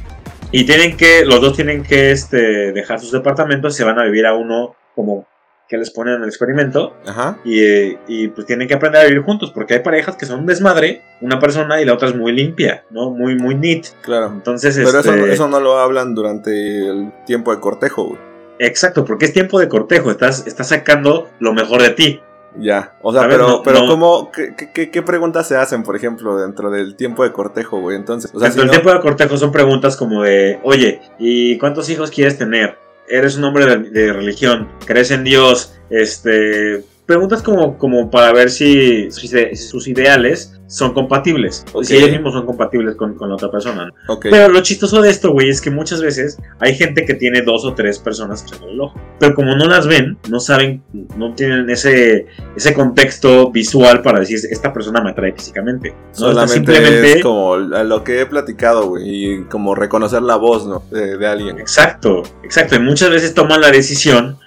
Y 0.52 0.64
tienen 0.64 0.96
que, 0.96 1.24
los 1.24 1.40
dos 1.40 1.54
tienen 1.54 1.84
que 1.84 2.10
este, 2.10 2.72
dejar 2.72 2.98
sus 2.98 3.12
departamentos 3.12 3.74
y 3.74 3.76
se 3.76 3.84
van 3.84 3.98
a 3.98 4.04
vivir 4.04 4.26
a 4.26 4.34
uno 4.34 4.74
como 4.96 5.26
que 5.70 5.78
les 5.78 5.90
ponen 5.90 6.16
en 6.16 6.22
el 6.22 6.28
experimento 6.28 6.96
Ajá. 7.06 7.38
y, 7.44 7.60
eh, 7.62 7.98
y 8.08 8.26
pues 8.28 8.44
tienen 8.46 8.66
que 8.66 8.74
aprender 8.74 9.02
a 9.02 9.04
vivir 9.04 9.22
juntos 9.22 9.52
porque 9.52 9.74
hay 9.74 9.80
parejas 9.80 10.16
que 10.16 10.26
son 10.26 10.40
un 10.40 10.46
desmadre, 10.46 11.02
una 11.20 11.38
persona 11.38 11.80
y 11.80 11.84
la 11.84 11.94
otra 11.94 12.08
es 12.08 12.16
muy 12.16 12.32
limpia, 12.32 12.84
¿no? 12.90 13.10
Muy, 13.10 13.36
muy 13.36 13.54
neat. 13.54 13.86
Claro. 14.02 14.26
Entonces, 14.34 14.74
Pero 14.76 14.88
eso, 14.98 15.14
este, 15.14 15.32
eso 15.32 15.46
no 15.48 15.60
lo 15.60 15.78
hablan 15.78 16.14
durante 16.16 16.50
el 16.88 17.12
tiempo 17.24 17.54
de 17.54 17.60
cortejo, 17.60 18.04
güey. 18.04 18.18
exacto, 18.58 19.04
porque 19.04 19.26
es 19.26 19.32
tiempo 19.32 19.60
de 19.60 19.68
cortejo, 19.68 20.10
estás, 20.10 20.44
estás 20.46 20.68
sacando 20.70 21.30
lo 21.38 21.54
mejor 21.54 21.80
de 21.82 21.90
ti. 21.90 22.20
Ya. 22.58 22.94
O 23.00 23.12
sea, 23.12 23.28
pero, 23.28 23.46
no- 23.46 23.62
pero 23.62 23.78
no- 23.82 23.86
¿cómo, 23.86 24.32
qué, 24.32 24.54
qué- 24.56 24.72
qué, 24.72 24.90
qué 24.90 25.02
preguntas 25.02 25.46
se 25.46 25.54
hacen, 25.56 25.84
por 25.84 25.94
ejemplo, 25.94 26.36
dentro 26.36 26.68
del 26.68 26.96
tiempo 26.96 27.22
de 27.22 27.30
cortejo, 27.30 27.78
güey? 27.80 27.96
Entonces, 27.96 28.32
o 28.34 28.40
sea, 28.40 28.48
Dentro 28.48 28.52
si 28.52 28.58
del 28.58 28.66
no- 28.66 28.72
tiempo 28.72 28.92
de 28.92 29.00
cortejo 29.08 29.36
son 29.36 29.52
preguntas 29.52 29.96
como 29.96 30.24
de, 30.24 30.58
oye, 30.64 31.00
¿y 31.20 31.56
cuántos 31.58 31.88
hijos 31.90 32.10
quieres 32.10 32.36
tener? 32.38 32.76
¿Eres 33.10 33.36
un 33.36 33.44
hombre 33.44 33.76
de, 33.76 34.12
religión? 34.12 34.68
¿Crees 34.86 35.10
en 35.10 35.24
Dios? 35.24 35.74
Este, 35.90 36.84
preguntas 37.10 37.42
como, 37.42 37.76
como 37.76 38.08
para 38.10 38.32
ver 38.32 38.50
si, 38.50 39.10
si 39.10 39.26
se- 39.28 39.54
si 39.56 39.64
sus 39.68 39.88
ideales 39.88 40.54
son 40.68 40.94
compatibles. 40.94 41.64
O 41.72 41.82
si 41.82 41.96
ellos 41.96 42.10
mismos 42.12 42.32
son 42.32 42.46
compatibles 42.46 42.94
con, 42.94 43.16
con 43.16 43.28
la 43.28 43.34
otra 43.34 43.50
persona. 43.50 43.92
Pero 44.30 44.48
lo 44.48 44.60
chistoso 44.62 45.02
de 45.02 45.10
esto, 45.10 45.32
güey, 45.32 45.48
es 45.48 45.60
que 45.60 45.68
muchas 45.68 46.00
veces 46.00 46.38
hay 46.60 46.76
gente 46.76 47.04
que 47.04 47.14
tiene 47.14 47.42
dos 47.42 47.64
o 47.64 47.74
tres 47.74 47.98
personas 47.98 48.44
echando 48.44 48.68
el 48.68 48.80
ojo. 48.80 48.94
Pero 49.18 49.34
como 49.34 49.56
no 49.56 49.64
las 49.66 49.88
ven, 49.88 50.16
no 50.28 50.38
saben, 50.38 50.80
no 51.16 51.34
tienen 51.34 51.68
ese, 51.70 52.26
ese 52.54 52.72
contexto 52.72 53.50
visual 53.50 54.00
para 54.02 54.20
decir, 54.20 54.38
esta 54.48 54.72
persona 54.72 55.00
me 55.00 55.10
atrae 55.10 55.32
físicamente. 55.32 55.90
¿no? 55.90 56.14
Solamente 56.14 56.72
es 57.16 57.22
como 57.22 57.56
lo 57.56 58.04
que 58.04 58.20
he 58.20 58.26
platicado, 58.26 58.86
güey, 58.90 59.02
y 59.08 59.44
como 59.46 59.74
reconocer 59.74 60.22
la 60.22 60.36
voz, 60.36 60.68
¿no? 60.68 60.84
De, 60.92 61.16
de 61.18 61.26
alguien. 61.26 61.58
Exacto, 61.58 62.22
exacto. 62.44 62.76
Y 62.76 62.78
muchas 62.78 63.10
veces 63.10 63.34
toman 63.34 63.60
la 63.60 63.72
decisión 63.72 64.38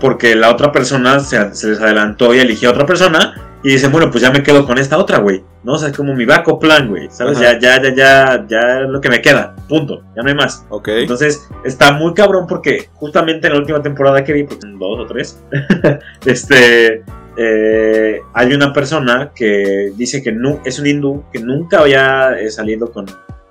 porque 0.00 0.34
la 0.34 0.50
otra 0.50 0.72
persona 0.72 1.20
se, 1.20 1.54
se 1.54 1.68
les 1.68 1.80
adelantó 1.80 2.34
y 2.34 2.38
eligió 2.38 2.70
a 2.70 2.72
otra 2.72 2.86
persona 2.86 3.34
y 3.64 3.70
dicen, 3.70 3.92
bueno, 3.92 4.10
pues 4.10 4.22
ya 4.22 4.30
me 4.32 4.42
quedo 4.42 4.66
con 4.66 4.78
esta 4.78 4.98
otra, 4.98 5.18
güey. 5.18 5.44
¿No? 5.62 5.74
O 5.74 5.78
sea, 5.78 5.90
es 5.90 5.96
como 5.96 6.14
mi 6.14 6.24
backup 6.24 6.60
plan, 6.60 6.88
güey. 6.88 7.08
¿Sabes? 7.10 7.38
Ajá. 7.38 7.58
Ya, 7.58 7.78
ya, 7.78 7.82
ya, 7.82 7.94
ya, 7.94 8.46
ya 8.48 8.80
es 8.80 8.88
lo 8.88 9.00
que 9.00 9.08
me 9.08 9.22
queda. 9.22 9.54
Punto. 9.68 10.02
Ya 10.16 10.22
no 10.22 10.28
hay 10.28 10.34
más. 10.34 10.66
Ok. 10.68 10.88
Entonces, 10.88 11.48
está 11.64 11.92
muy 11.92 12.12
cabrón 12.12 12.46
porque 12.48 12.88
justamente 12.94 13.46
en 13.46 13.52
la 13.52 13.60
última 13.60 13.80
temporada 13.80 14.24
que 14.24 14.32
vi, 14.32 14.48
son 14.60 14.78
dos 14.80 14.98
o 14.98 15.06
tres, 15.06 15.40
este, 16.26 17.04
eh, 17.36 18.20
hay 18.34 18.52
una 18.52 18.72
persona 18.72 19.30
que 19.32 19.92
dice 19.96 20.22
que 20.22 20.36
es 20.64 20.78
un 20.80 20.86
hindú 20.86 21.24
que 21.32 21.38
nunca 21.38 21.80
había 21.80 22.32
eh, 22.40 22.50
salido 22.50 22.90
con, 22.90 23.06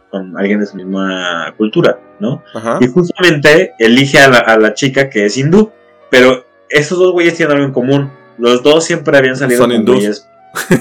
con 0.09 0.37
alguien 0.37 0.59
de 0.59 0.65
su 0.65 0.75
misma 0.75 1.53
cultura, 1.57 1.97
¿no? 2.19 2.43
Ajá. 2.53 2.79
Y 2.81 2.87
justamente 2.87 3.73
elige 3.79 4.19
a 4.19 4.27
la, 4.27 4.39
a 4.39 4.57
la 4.57 4.73
chica 4.73 5.09
que 5.09 5.25
es 5.25 5.37
hindú, 5.37 5.71
pero 6.11 6.45
estos 6.69 6.99
dos 6.99 7.11
güeyes 7.13 7.35
tienen 7.35 7.55
algo 7.55 7.65
en 7.67 7.73
común. 7.73 8.11
Los 8.37 8.61
dos 8.61 8.83
siempre 8.85 9.17
habían 9.17 9.35
salido 9.35 9.61
Son 9.61 9.71
con 9.71 9.79
hindús. 9.79 9.95
güeyes- 9.97 10.27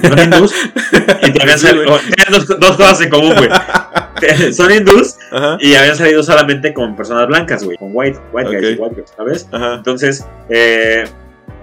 Son 0.07 0.19
hindús 0.19 0.53
y 1.23 1.31
te 1.31 1.41
habían 1.41 1.57
salido- 1.59 1.97
tienen 1.99 2.31
dos, 2.47 2.59
dos 2.59 2.77
cosas 2.77 3.01
en 3.01 3.09
común, 3.09 3.33
güey. 3.35 3.49
Son 4.53 4.71
hindús 4.71 5.15
Ajá. 5.31 5.57
y 5.59 5.73
habían 5.73 5.95
salido 5.95 6.21
solamente 6.21 6.73
con 6.75 6.95
personas 6.95 7.27
blancas, 7.27 7.63
güey. 7.63 7.77
Con 7.77 7.89
white, 7.93 8.19
white 8.33 8.49
guys, 8.51 8.77
Ok. 8.77 8.83
white 8.83 8.95
girls, 8.95 9.13
¿sabes? 9.17 9.47
Ajá. 9.51 9.73
Entonces, 9.75 10.25
eh, 10.49 11.05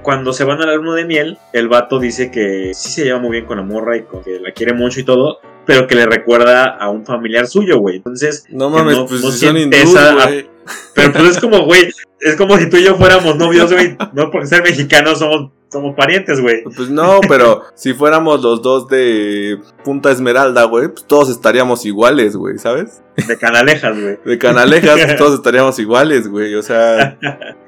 cuando 0.02 0.32
se 0.32 0.44
van 0.44 0.60
a 0.62 0.66
la 0.66 0.74
luna 0.74 0.94
de 0.94 1.04
miel, 1.04 1.38
el 1.52 1.68
vato 1.68 1.98
dice 2.00 2.30
que 2.30 2.72
sí 2.74 2.90
se 2.90 3.04
lleva 3.04 3.18
muy 3.20 3.30
bien 3.32 3.44
con 3.46 3.58
la 3.58 3.62
morra 3.62 3.96
y 3.96 4.02
con 4.02 4.22
que 4.24 4.40
la 4.40 4.52
quiere 4.52 4.72
mucho 4.72 5.00
y 5.00 5.04
todo, 5.04 5.38
pero 5.66 5.86
que 5.86 5.94
le 5.94 6.06
recuerda 6.06 6.64
a 6.64 6.88
un 6.88 7.04
familiar 7.04 7.46
suyo, 7.46 7.78
güey. 7.78 7.96
Entonces, 7.96 8.44
No 8.48 8.70
mames, 8.70 8.96
no- 8.96 9.06
pues 9.06 9.22
no 9.22 9.30
si 9.30 9.46
son 9.46 9.56
esa- 9.72 10.14
güey. 10.14 10.48
pero 10.94 11.12
pues 11.12 11.24
es 11.32 11.38
como, 11.40 11.64
güey, 11.64 11.90
es 12.20 12.36
como 12.36 12.56
si 12.56 12.68
tú 12.68 12.76
y 12.76 12.84
yo 12.84 12.96
fuéramos 12.96 13.36
novios, 13.36 13.72
güey. 13.72 13.96
No 14.12 14.30
porque 14.30 14.46
ser 14.46 14.62
mexicanos 14.62 15.18
somos, 15.18 15.50
somos 15.70 15.94
parientes, 15.94 16.40
güey. 16.40 16.62
Pues 16.64 16.90
no, 16.90 17.20
pero 17.28 17.62
si 17.74 17.94
fuéramos 17.94 18.42
los 18.42 18.62
dos 18.62 18.88
de 18.88 19.58
Punta 19.84 20.10
Esmeralda, 20.10 20.64
güey, 20.64 20.88
pues 20.88 21.04
todos 21.06 21.30
estaríamos 21.30 21.84
iguales, 21.84 22.36
güey, 22.36 22.58
¿sabes? 22.58 23.02
De 23.16 23.36
canalejas, 23.36 24.00
güey. 24.00 24.18
De 24.24 24.38
Canalejas, 24.38 25.00
pues 25.04 25.16
todos 25.18 25.34
estaríamos 25.34 25.78
iguales, 25.78 26.28
güey. 26.28 26.54
O 26.54 26.62
sea, 26.62 27.18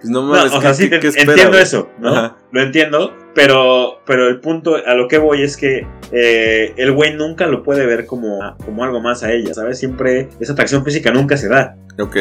pues 0.01 0.11
no 0.11 0.23
No, 0.23 0.29
mames, 0.35 0.53
o 0.53 0.57
¿qué- 0.57 0.61
sea, 0.63 0.75
sí, 0.75 0.85
qué- 0.85 0.97
te- 0.97 1.01
qué 1.01 1.09
espera, 1.09 1.33
entiendo 1.33 1.59
eso, 1.59 1.89
¿no? 1.99 2.09
Ajá. 2.11 2.37
Lo 2.53 2.63
entiendo, 2.63 3.15
pero, 3.35 4.01
pero 4.07 4.29
el 4.29 4.41
punto 4.41 4.77
a 4.85 4.95
lo 4.95 5.07
que 5.09 5.19
voy 5.19 5.43
es 5.43 5.57
que 5.57 5.87
eh, 6.13 6.73
el 6.77 6.93
güey 6.93 7.15
nunca 7.15 7.47
lo 7.47 7.63
puede 7.63 7.87
ver 7.87 8.07
como, 8.07 8.57
como 8.65 8.83
algo 8.85 9.01
más 9.01 9.23
a 9.23 9.33
ella, 9.33 9.55
¿sabes? 9.55 9.79
Siempre 9.79 10.29
esa 10.41 10.53
atracción 10.55 10.85
física 10.85 11.11
nunca 11.11 11.37
se 11.37 11.49
da. 11.49 11.77
Ok. 11.99 12.17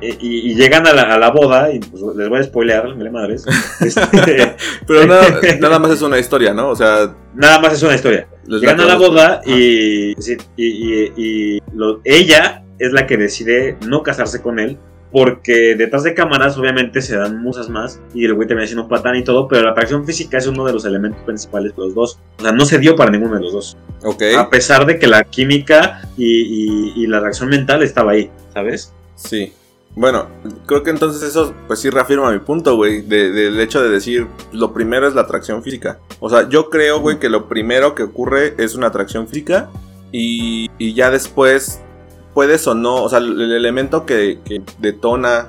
Y, 0.00 0.50
y 0.50 0.54
llegan 0.56 0.84
a 0.88 0.92
la, 0.92 1.02
a 1.02 1.18
la 1.18 1.30
boda, 1.30 1.72
y 1.72 1.78
pues 1.78 2.02
les 2.16 2.28
voy 2.28 2.40
a 2.40 2.42
spoilear, 2.42 2.96
me 2.96 3.08
madres. 3.10 3.44
Este, 3.80 4.56
Pero 4.86 5.06
nada, 5.06 5.40
nada 5.60 5.78
más 5.78 5.92
es 5.92 6.02
una 6.02 6.18
historia, 6.18 6.52
¿no? 6.52 6.70
O 6.70 6.76
sea, 6.76 7.14
nada 7.34 7.60
más 7.60 7.72
es 7.74 7.82
una 7.84 7.94
historia. 7.94 8.26
Llegan 8.46 8.80
a 8.80 8.84
la 8.84 8.96
boda 8.96 9.40
y, 9.46 10.10
y, 10.12 10.36
y- 10.56 11.12
y 11.16 11.58
lo- 11.72 12.00
ella 12.04 12.64
es 12.80 12.92
la 12.92 13.06
que 13.06 13.16
decide 13.16 13.76
no 13.86 14.02
casarse 14.02 14.42
con 14.42 14.58
él. 14.58 14.76
Porque 15.12 15.74
detrás 15.76 16.02
de 16.04 16.14
cámaras, 16.14 16.56
obviamente, 16.56 17.02
se 17.02 17.16
dan 17.16 17.42
musas 17.42 17.68
más. 17.68 18.00
Y 18.14 18.24
el 18.24 18.34
güey 18.34 18.48
termina 18.48 18.66
siendo 18.66 18.84
un 18.84 18.88
patán 18.88 19.14
y 19.16 19.22
todo. 19.24 19.46
Pero 19.46 19.62
la 19.62 19.70
atracción 19.72 20.04
física 20.06 20.38
es 20.38 20.46
uno 20.46 20.64
de 20.64 20.72
los 20.72 20.84
elementos 20.86 21.20
principales 21.22 21.76
de 21.76 21.82
los 21.82 21.94
dos. 21.94 22.18
O 22.38 22.42
sea, 22.42 22.52
no 22.52 22.64
se 22.64 22.78
dio 22.78 22.96
para 22.96 23.10
ninguno 23.10 23.34
de 23.36 23.42
los 23.42 23.52
dos. 23.52 23.76
Ok. 24.04 24.22
A 24.38 24.48
pesar 24.48 24.86
de 24.86 24.98
que 24.98 25.06
la 25.06 25.22
química 25.24 26.00
y, 26.16 26.24
y- 26.24 26.92
y 26.96 27.06
la 27.06 27.20
reacción 27.20 27.50
mental 27.50 27.82
estaba 27.82 28.12
ahí, 28.12 28.30
¿sabes? 28.54 28.92
Sí. 29.14 29.52
Bueno, 29.94 30.26
creo 30.64 30.82
que 30.82 30.88
entonces 30.88 31.22
eso, 31.22 31.54
pues 31.66 31.78
sí 31.80 31.90
reafirma 31.90 32.32
mi 32.32 32.38
punto, 32.38 32.76
güey, 32.76 33.02
de- 33.02 33.30
del 33.30 33.60
hecho 33.60 33.82
de 33.82 33.90
decir, 33.90 34.26
lo 34.50 34.72
primero 34.72 35.06
es 35.06 35.14
la 35.14 35.20
atracción 35.20 35.62
física. 35.62 35.98
O 36.18 36.30
sea, 36.30 36.48
yo 36.48 36.70
creo, 36.70 37.00
güey, 37.00 37.18
que 37.18 37.28
lo 37.28 37.46
primero 37.46 37.94
que 37.94 38.04
ocurre 38.04 38.54
es 38.56 38.74
una 38.74 38.86
atracción 38.86 39.28
física 39.28 39.68
y, 40.10 40.70
y 40.78 40.94
ya 40.94 41.10
después 41.10 41.82
puedes 42.34 42.66
o 42.66 42.74
no, 42.74 43.02
o 43.02 43.08
sea, 43.08 43.18
el, 43.18 43.40
el 43.40 43.52
elemento 43.52 44.06
que, 44.06 44.40
que 44.44 44.62
detona, 44.78 45.48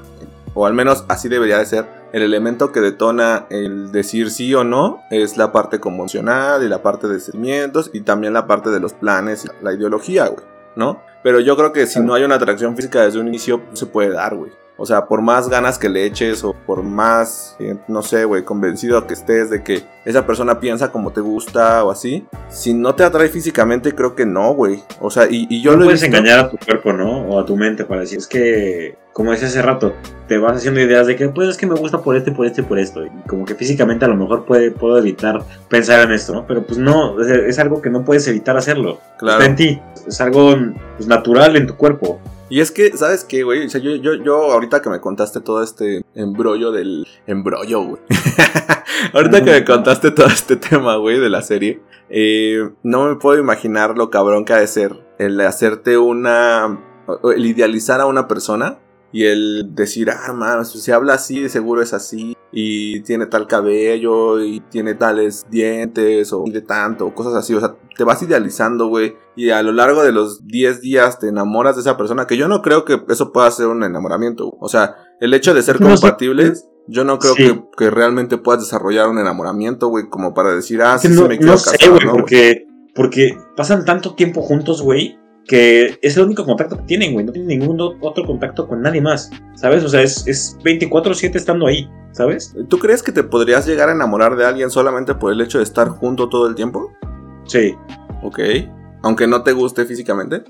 o 0.53 0.65
al 0.65 0.73
menos 0.73 1.05
así 1.07 1.29
debería 1.29 1.57
de 1.57 1.65
ser, 1.65 1.86
el 2.13 2.21
elemento 2.21 2.71
que 2.71 2.79
detona 2.79 3.47
el 3.49 3.91
decir 3.91 4.29
sí 4.29 4.53
o 4.53 4.63
no 4.63 5.01
es 5.09 5.36
la 5.36 5.51
parte 5.51 5.79
convencional 5.79 6.63
y 6.63 6.69
la 6.69 6.84
parte 6.84 7.07
de 7.07 7.19
sentimientos 7.19 7.89
y 7.91 8.01
también 8.01 8.34
la 8.34 8.45
parte 8.45 8.69
de 8.69 8.79
los 8.79 8.93
planes 8.93 9.45
y 9.45 9.63
la 9.63 9.73
ideología, 9.73 10.27
güey, 10.27 10.45
¿no? 10.75 11.01
Pero 11.23 11.39
yo 11.39 11.57
creo 11.57 11.73
que 11.73 11.88
si 11.88 11.99
no 12.01 12.13
hay 12.13 12.23
una 12.23 12.36
atracción 12.36 12.75
física 12.75 13.01
desde 13.01 13.19
un 13.19 13.27
inicio, 13.27 13.63
se 13.73 13.88
puede 13.88 14.11
dar, 14.11 14.36
güey. 14.36 14.51
O 14.76 14.86
sea, 14.88 15.05
por 15.05 15.21
más 15.21 15.49
ganas 15.49 15.78
que 15.78 15.88
le 15.88 16.03
eches 16.05 16.43
o 16.43 16.53
por 16.65 16.82
más, 16.82 17.55
eh, 17.59 17.76
no 17.88 18.01
sé, 18.01 18.26
güey, 18.26 18.43
convencido 18.43 19.05
que 19.05 19.13
estés 19.13 19.49
de 19.51 19.63
que 19.63 19.84
esa 20.03 20.26
persona 20.26 20.59
piensa 20.59 20.91
como 20.91 21.11
te 21.11 21.21
gusta 21.21 21.84
o 21.84 21.91
así, 21.91 22.26
si 22.49 22.74
no 22.74 22.95
te 22.95 23.03
atrae 23.03 23.30
físicamente, 23.30 23.93
creo 23.93 24.15
que 24.15 24.26
no, 24.26 24.53
güey. 24.53 24.82
O 24.99 25.11
sea, 25.11 25.28
y, 25.30 25.45
y 25.49 25.61
yo 25.61 25.71
no 25.74 25.78
lo 25.78 25.86
puedes 25.86 26.01
visto- 26.01 26.17
engañar 26.17 26.39
a 26.39 26.49
tu 26.49 26.57
cuerpo, 26.57 26.91
¿no? 26.91 27.21
O 27.28 27.39
a 27.39 27.45
tu 27.45 27.55
mente 27.55 27.86
para 27.86 28.01
decir, 28.01 28.17
es 28.17 28.28
que, 28.28 28.97
como 29.13 29.32
decía 29.32 29.47
hace 29.47 29.61
rato, 29.61 29.93
te 30.28 30.39
vas 30.39 30.57
haciendo 30.57 30.82
ideas 30.82 31.05
de 31.05 31.15
que, 31.15 31.30
pues 31.30 31.49
es 31.49 31.57
que 31.57 31.67
me 31.67 31.76
gusta 31.76 31.99
por 32.01 32.15
este, 32.17 32.32
por 32.32 32.47
este, 32.47 32.63
por 32.63 32.80
esto. 32.80 33.05
Y 33.05 33.09
como 33.28 33.45
que 33.45 33.53
físicamente 33.53 34.05
a 34.05 34.07
lo 34.07 34.15
mejor 34.15 34.43
puede, 34.45 34.71
puedo 34.71 34.97
evitar 34.97 35.43
pensar 35.69 36.01
en 36.01 36.11
esto, 36.13 36.34
¿no? 36.34 36.47
Pero 36.47 36.65
pues 36.65 36.80
no, 36.80 37.21
es, 37.21 37.28
es 37.28 37.59
algo 37.59 37.80
que 37.80 37.91
no 37.91 38.03
puedes 38.03 38.28
evitar 38.28 38.57
hacerlo. 38.57 38.99
Claro. 39.19 39.38
Está 39.39 39.49
en 39.51 39.55
ti. 39.55 39.82
Es 40.07 40.19
algo 40.19 40.55
pues, 40.97 41.07
natural 41.07 41.55
en 41.55 41.67
tu 41.67 41.78
cuerpo. 41.78 42.19
Y 42.49 42.59
es 42.59 42.71
que, 42.71 42.95
¿sabes 42.97 43.23
qué, 43.23 43.43
güey? 43.43 43.65
O 43.65 43.69
sea, 43.69 43.81
yo, 43.81 43.95
yo, 43.95 44.13
yo 44.15 44.51
ahorita 44.51 44.81
que 44.81 44.89
me 44.89 44.99
contaste 44.99 45.41
todo 45.41 45.63
este 45.63 46.03
embrollo 46.13 46.71
del... 46.71 47.07
Embrollo, 47.25 47.83
güey. 47.83 48.01
ahorita 49.13 49.43
que 49.43 49.51
me 49.51 49.65
contaste 49.65 50.11
todo 50.11 50.27
este 50.27 50.55
tema, 50.55 50.97
güey, 50.97 51.19
de 51.19 51.29
la 51.29 51.41
serie, 51.41 51.81
eh, 52.09 52.69
no 52.83 53.07
me 53.07 53.15
puedo 53.15 53.39
imaginar 53.39 53.97
lo 53.97 54.09
cabrón 54.09 54.45
que 54.45 54.53
ha 54.53 54.59
de 54.59 54.67
ser 54.67 55.03
el 55.17 55.39
hacerte 55.41 55.97
una, 55.97 56.79
el 57.35 57.45
idealizar 57.45 58.01
a 58.01 58.05
una 58.05 58.27
persona 58.27 58.79
y 59.11 59.25
el 59.25 59.73
decir, 59.73 60.09
ah, 60.09 60.33
man, 60.33 60.65
si 60.65 60.91
habla 60.91 61.13
así, 61.13 61.47
seguro 61.47 61.81
es 61.81 61.93
así, 61.93 62.32
y 62.55 63.01
tiene 63.01 63.25
tal 63.25 63.47
cabello, 63.47 64.39
y 64.43 64.59
tiene 64.69 64.93
tales 64.93 65.45
dientes, 65.49 66.31
o 66.31 66.43
de 66.47 66.61
tanto, 66.61 67.07
o 67.07 67.15
cosas 67.15 67.33
así, 67.33 67.53
o 67.55 67.59
sea, 67.59 67.75
te 67.97 68.03
vas 68.03 68.21
idealizando, 68.21 68.87
güey, 68.87 69.15
y 69.35 69.49
a 69.49 69.63
lo 69.63 69.71
largo 69.71 70.03
de 70.03 70.11
los 70.11 70.45
10 70.45 70.81
días 70.81 71.17
te 71.19 71.27
enamoras 71.29 71.75
de 71.75 71.81
esa 71.81 71.97
persona, 71.97 72.27
que 72.27 72.37
yo 72.37 72.47
no 72.47 72.61
creo 72.61 72.85
que 72.85 73.01
eso 73.09 73.31
pueda 73.31 73.49
ser 73.51 73.67
un 73.67 73.83
enamoramiento, 73.83 74.55
o 74.59 74.69
sea, 74.69 74.95
el 75.19 75.33
hecho 75.33 75.53
de 75.53 75.63
ser 75.63 75.81
No 75.81 75.87
sé. 75.97 76.01
compatibles, 76.01 76.67
yo 76.87 77.03
no 77.03 77.17
creo 77.17 77.33
Sí. 77.33 77.43
que, 77.43 77.63
que 77.77 77.89
realmente 77.89 78.37
puedas 78.37 78.61
desarrollar 78.61 79.09
un 79.09 79.17
enamoramiento, 79.17 79.87
güey, 79.87 80.07
como 80.09 80.33
para 80.33 80.53
decir, 80.53 80.81
ah, 80.83 80.97
sí, 80.99 81.07
sí 81.07 81.21
me 81.23 81.37
quiero 81.37 81.53
no 81.53 81.57
sé, 81.57 81.71
casar, 81.77 81.89
güey, 81.91 82.05
¿no, 82.05 82.11
porque, 82.13 82.65
porque 82.93 83.37
pasan 83.57 83.83
tanto 83.85 84.13
tiempo 84.13 84.41
juntos, 84.41 84.81
güey, 84.83 85.17
que 85.47 85.99
es 86.01 86.17
el 86.17 86.25
único 86.25 86.45
contacto 86.45 86.77
que 86.77 86.83
tienen, 86.83 87.13
güey. 87.13 87.25
No 87.25 87.31
tienen 87.31 87.59
ningún 87.59 87.79
otro 88.01 88.25
contacto 88.25 88.67
con 88.67 88.81
nadie 88.81 89.01
más, 89.01 89.29
¿sabes? 89.55 89.83
O 89.83 89.89
sea, 89.89 90.01
es, 90.01 90.25
es 90.27 90.57
24-7 90.63 91.35
estando 91.35 91.67
ahí, 91.67 91.89
¿sabes? 92.11 92.55
¿Tú 92.69 92.77
crees 92.79 93.03
que 93.03 93.11
te 93.11 93.23
podrías 93.23 93.65
llegar 93.65 93.89
a 93.89 93.93
enamorar 93.93 94.35
de 94.35 94.45
alguien 94.45 94.69
solamente 94.69 95.15
por 95.15 95.31
el 95.31 95.41
hecho 95.41 95.57
de 95.57 95.63
estar 95.63 95.89
junto 95.89 96.29
todo 96.29 96.47
el 96.47 96.55
tiempo? 96.55 96.91
Sí. 97.45 97.75
Ok. 98.23 98.39
Aunque 99.03 99.27
no 99.27 99.43
te 99.43 99.51
guste 99.51 99.85
físicamente. 99.85 100.43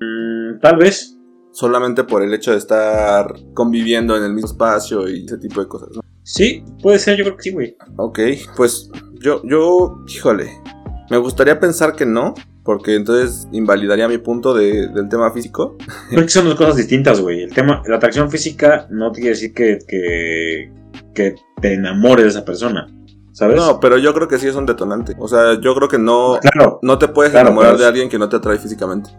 Mm, 0.00 0.60
tal 0.60 0.76
vez. 0.76 1.14
Solamente 1.52 2.04
por 2.04 2.22
el 2.22 2.32
hecho 2.32 2.52
de 2.52 2.58
estar 2.58 3.34
conviviendo 3.54 4.16
en 4.16 4.22
el 4.22 4.32
mismo 4.32 4.48
espacio 4.48 5.08
y 5.08 5.24
ese 5.24 5.38
tipo 5.38 5.60
de 5.60 5.68
cosas. 5.68 5.88
¿no? 5.94 6.00
Sí, 6.22 6.62
puede 6.82 6.98
ser, 6.98 7.16
yo 7.16 7.24
creo 7.24 7.36
que 7.36 7.42
sí, 7.42 7.52
güey. 7.52 7.76
Ok, 7.96 8.20
pues 8.56 8.90
yo, 9.20 9.42
yo, 9.44 10.04
híjole. 10.06 10.50
Me 11.10 11.16
gustaría 11.16 11.58
pensar 11.58 11.96
que 11.96 12.04
no. 12.04 12.34
Porque 12.64 12.94
entonces 12.96 13.48
invalidaría 13.52 14.08
mi 14.08 14.18
punto 14.18 14.52
de- 14.54 14.88
del 14.88 15.08
tema 15.08 15.30
físico. 15.32 15.76
Creo 16.10 16.22
que 16.22 16.28
son 16.28 16.44
dos 16.44 16.54
cosas 16.56 16.76
distintas, 16.76 17.20
güey. 17.20 17.42
El 17.42 17.52
tema, 17.54 17.82
la 17.86 17.96
atracción 17.96 18.30
física 18.30 18.86
no 18.90 19.10
quiere 19.12 19.30
decir 19.30 19.54
que, 19.54 19.78
que, 19.88 20.70
que 21.14 21.34
te 21.62 21.72
enamores 21.74 22.24
de 22.24 22.30
esa 22.30 22.44
persona, 22.44 22.86
¿sabes? 23.32 23.56
No, 23.56 23.80
pero 23.80 23.96
yo 23.98 24.12
creo 24.12 24.28
que 24.28 24.38
sí 24.38 24.46
es 24.48 24.54
un 24.54 24.66
detonante. 24.66 25.14
O 25.18 25.28
sea, 25.28 25.58
yo 25.60 25.74
creo 25.74 25.88
que 25.88 25.98
no, 25.98 26.38
claro. 26.42 26.78
no 26.82 26.98
te 26.98 27.08
puedes 27.08 27.32
Claro, 27.32 27.48
enamorar 27.48 27.78
de 27.78 27.86
alguien 27.86 28.08
que 28.10 28.18
no 28.18 28.28
te 28.28 28.36
atrae 28.36 28.58
físicamente. 28.58 29.10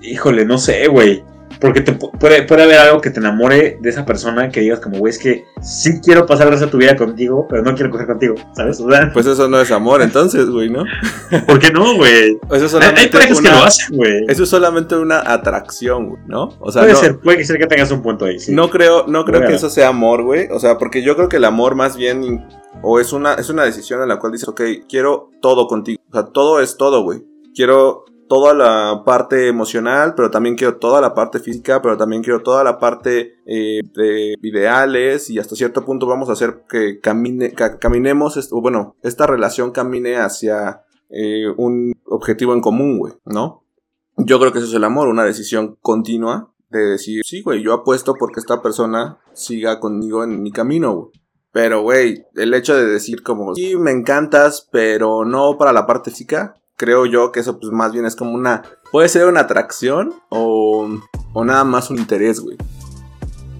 Híjole, 0.00 0.44
no 0.46 0.56
sé, 0.56 0.86
güey. 0.88 1.22
Porque 1.60 1.80
te 1.80 1.98
pu- 1.98 2.10
puede, 2.18 2.42
puede 2.42 2.64
haber 2.64 2.78
algo 2.78 3.00
que 3.00 3.10
te 3.10 3.18
enamore 3.20 3.78
de 3.80 3.88
esa 3.90 4.04
persona 4.04 4.50
que 4.50 4.60
digas 4.60 4.80
como, 4.80 4.98
güey, 4.98 5.10
es 5.10 5.18
que 5.18 5.44
sí 5.62 6.00
quiero 6.02 6.26
pasar 6.26 6.46
el 6.46 6.52
resto 6.52 6.66
de 6.66 6.72
tu 6.72 6.78
vida 6.78 6.96
contigo, 6.96 7.46
pero 7.48 7.62
no 7.62 7.74
quiero 7.74 7.90
coger 7.90 8.06
contigo, 8.06 8.34
¿sabes? 8.54 8.78
O 8.80 8.90
sea, 8.90 9.10
Pues 9.12 9.26
eso 9.26 9.48
no 9.48 9.60
es 9.60 9.70
amor 9.70 10.02
entonces, 10.02 10.48
güey, 10.50 10.68
¿no? 10.70 10.84
¿por 11.46 11.58
qué 11.58 11.70
no, 11.70 11.94
güey? 11.96 12.38
Eso 12.50 12.54
es 12.56 12.62
Hay, 12.62 12.68
solamente 12.68 13.08
parejas 13.08 13.40
que 13.40 13.48
lo 13.48 13.64
hacen, 13.64 13.96
güey. 13.96 14.24
Eso 14.28 14.42
es 14.42 14.48
solamente 14.48 14.96
una 14.96 15.20
atracción, 15.20 16.08
güey, 16.10 16.22
¿no? 16.26 16.50
O 16.60 16.70
sea, 16.70 16.82
Puede 16.82 16.92
no, 16.94 16.98
ser, 17.00 17.18
puede 17.18 17.44
ser 17.44 17.58
que 17.58 17.66
tengas 17.66 17.90
un 17.90 18.02
punto 18.02 18.24
ahí, 18.26 18.38
sí. 18.38 18.52
no 18.54 18.68
creo, 18.70 19.06
no 19.06 19.24
creo 19.24 19.40
Bueno. 19.40 19.48
que 19.50 19.56
eso 19.56 19.70
sea 19.70 19.88
amor, 19.88 20.22
güey. 20.24 20.48
O 20.50 20.58
sea, 20.60 20.78
porque 20.78 21.02
yo 21.02 21.16
creo 21.16 21.28
que 21.28 21.36
el 21.38 21.44
amor 21.44 21.74
más 21.74 21.96
bien 21.96 22.46
o 22.82 23.00
es 23.00 23.12
una 23.14 23.34
es 23.34 23.48
una 23.48 23.64
decisión 23.64 24.02
en 24.02 24.08
la 24.08 24.18
cual 24.18 24.32
dices, 24.32 24.48
ok, 24.48 24.60
quiero 24.88 25.30
todo 25.40 25.66
contigo. 25.66 26.00
O 26.10 26.12
sea, 26.12 26.24
todo 26.26 26.60
es 26.60 26.76
todo, 26.76 27.02
güey. 27.02 27.24
Quiero 27.54 28.04
toda 28.28 28.54
la 28.54 29.02
parte 29.04 29.48
emocional, 29.48 30.14
pero 30.16 30.30
también 30.30 30.56
quiero 30.56 30.76
toda 30.78 31.00
la 31.00 31.14
parte 31.14 31.38
física, 31.38 31.80
pero 31.82 31.96
también 31.96 32.22
quiero 32.22 32.42
toda 32.42 32.64
la 32.64 32.78
parte 32.78 33.34
eh, 33.46 33.80
de 33.94 34.34
ideales 34.42 35.30
y 35.30 35.38
hasta 35.38 35.54
cierto 35.56 35.84
punto 35.84 36.06
vamos 36.06 36.28
a 36.28 36.32
hacer 36.32 36.62
que 36.68 37.00
camine, 37.00 37.52
ca- 37.52 37.78
caminemos, 37.78 38.48
bueno, 38.50 38.96
esta 39.02 39.26
relación 39.26 39.70
camine 39.70 40.16
hacia 40.16 40.82
eh, 41.10 41.46
un 41.56 41.92
objetivo 42.06 42.52
en 42.54 42.60
común, 42.60 42.98
güey, 42.98 43.14
¿no? 43.24 43.62
Yo 44.16 44.38
creo 44.40 44.52
que 44.52 44.58
eso 44.58 44.68
es 44.68 44.74
el 44.74 44.84
amor, 44.84 45.08
una 45.08 45.24
decisión 45.24 45.76
continua 45.80 46.52
de 46.70 46.80
decir, 46.80 47.20
sí, 47.24 47.42
güey, 47.42 47.62
yo 47.62 47.72
apuesto 47.74 48.14
porque 48.18 48.40
esta 48.40 48.60
persona 48.62 49.18
siga 49.34 49.78
conmigo 49.78 50.24
en 50.24 50.42
mi 50.42 50.50
camino, 50.50 50.94
güey. 50.94 51.08
Pero, 51.52 51.80
güey, 51.82 52.24
el 52.34 52.52
hecho 52.52 52.74
de 52.76 52.86
decir 52.86 53.22
como, 53.22 53.54
sí, 53.54 53.76
me 53.76 53.90
encantas, 53.90 54.68
pero 54.70 55.24
no 55.24 55.56
para 55.56 55.72
la 55.72 55.86
parte 55.86 56.10
física, 56.10 56.54
creo 56.76 57.06
yo 57.06 57.32
que 57.32 57.40
eso 57.40 57.58
pues 57.58 57.72
más 57.72 57.92
bien 57.92 58.04
es 58.04 58.16
como 58.16 58.32
una, 58.34 58.62
puede 58.92 59.08
ser 59.08 59.26
una 59.26 59.40
atracción 59.40 60.14
o, 60.28 60.88
o 61.32 61.44
nada 61.44 61.64
más 61.64 61.90
un 61.90 61.98
interés, 61.98 62.40
güey. 62.40 62.56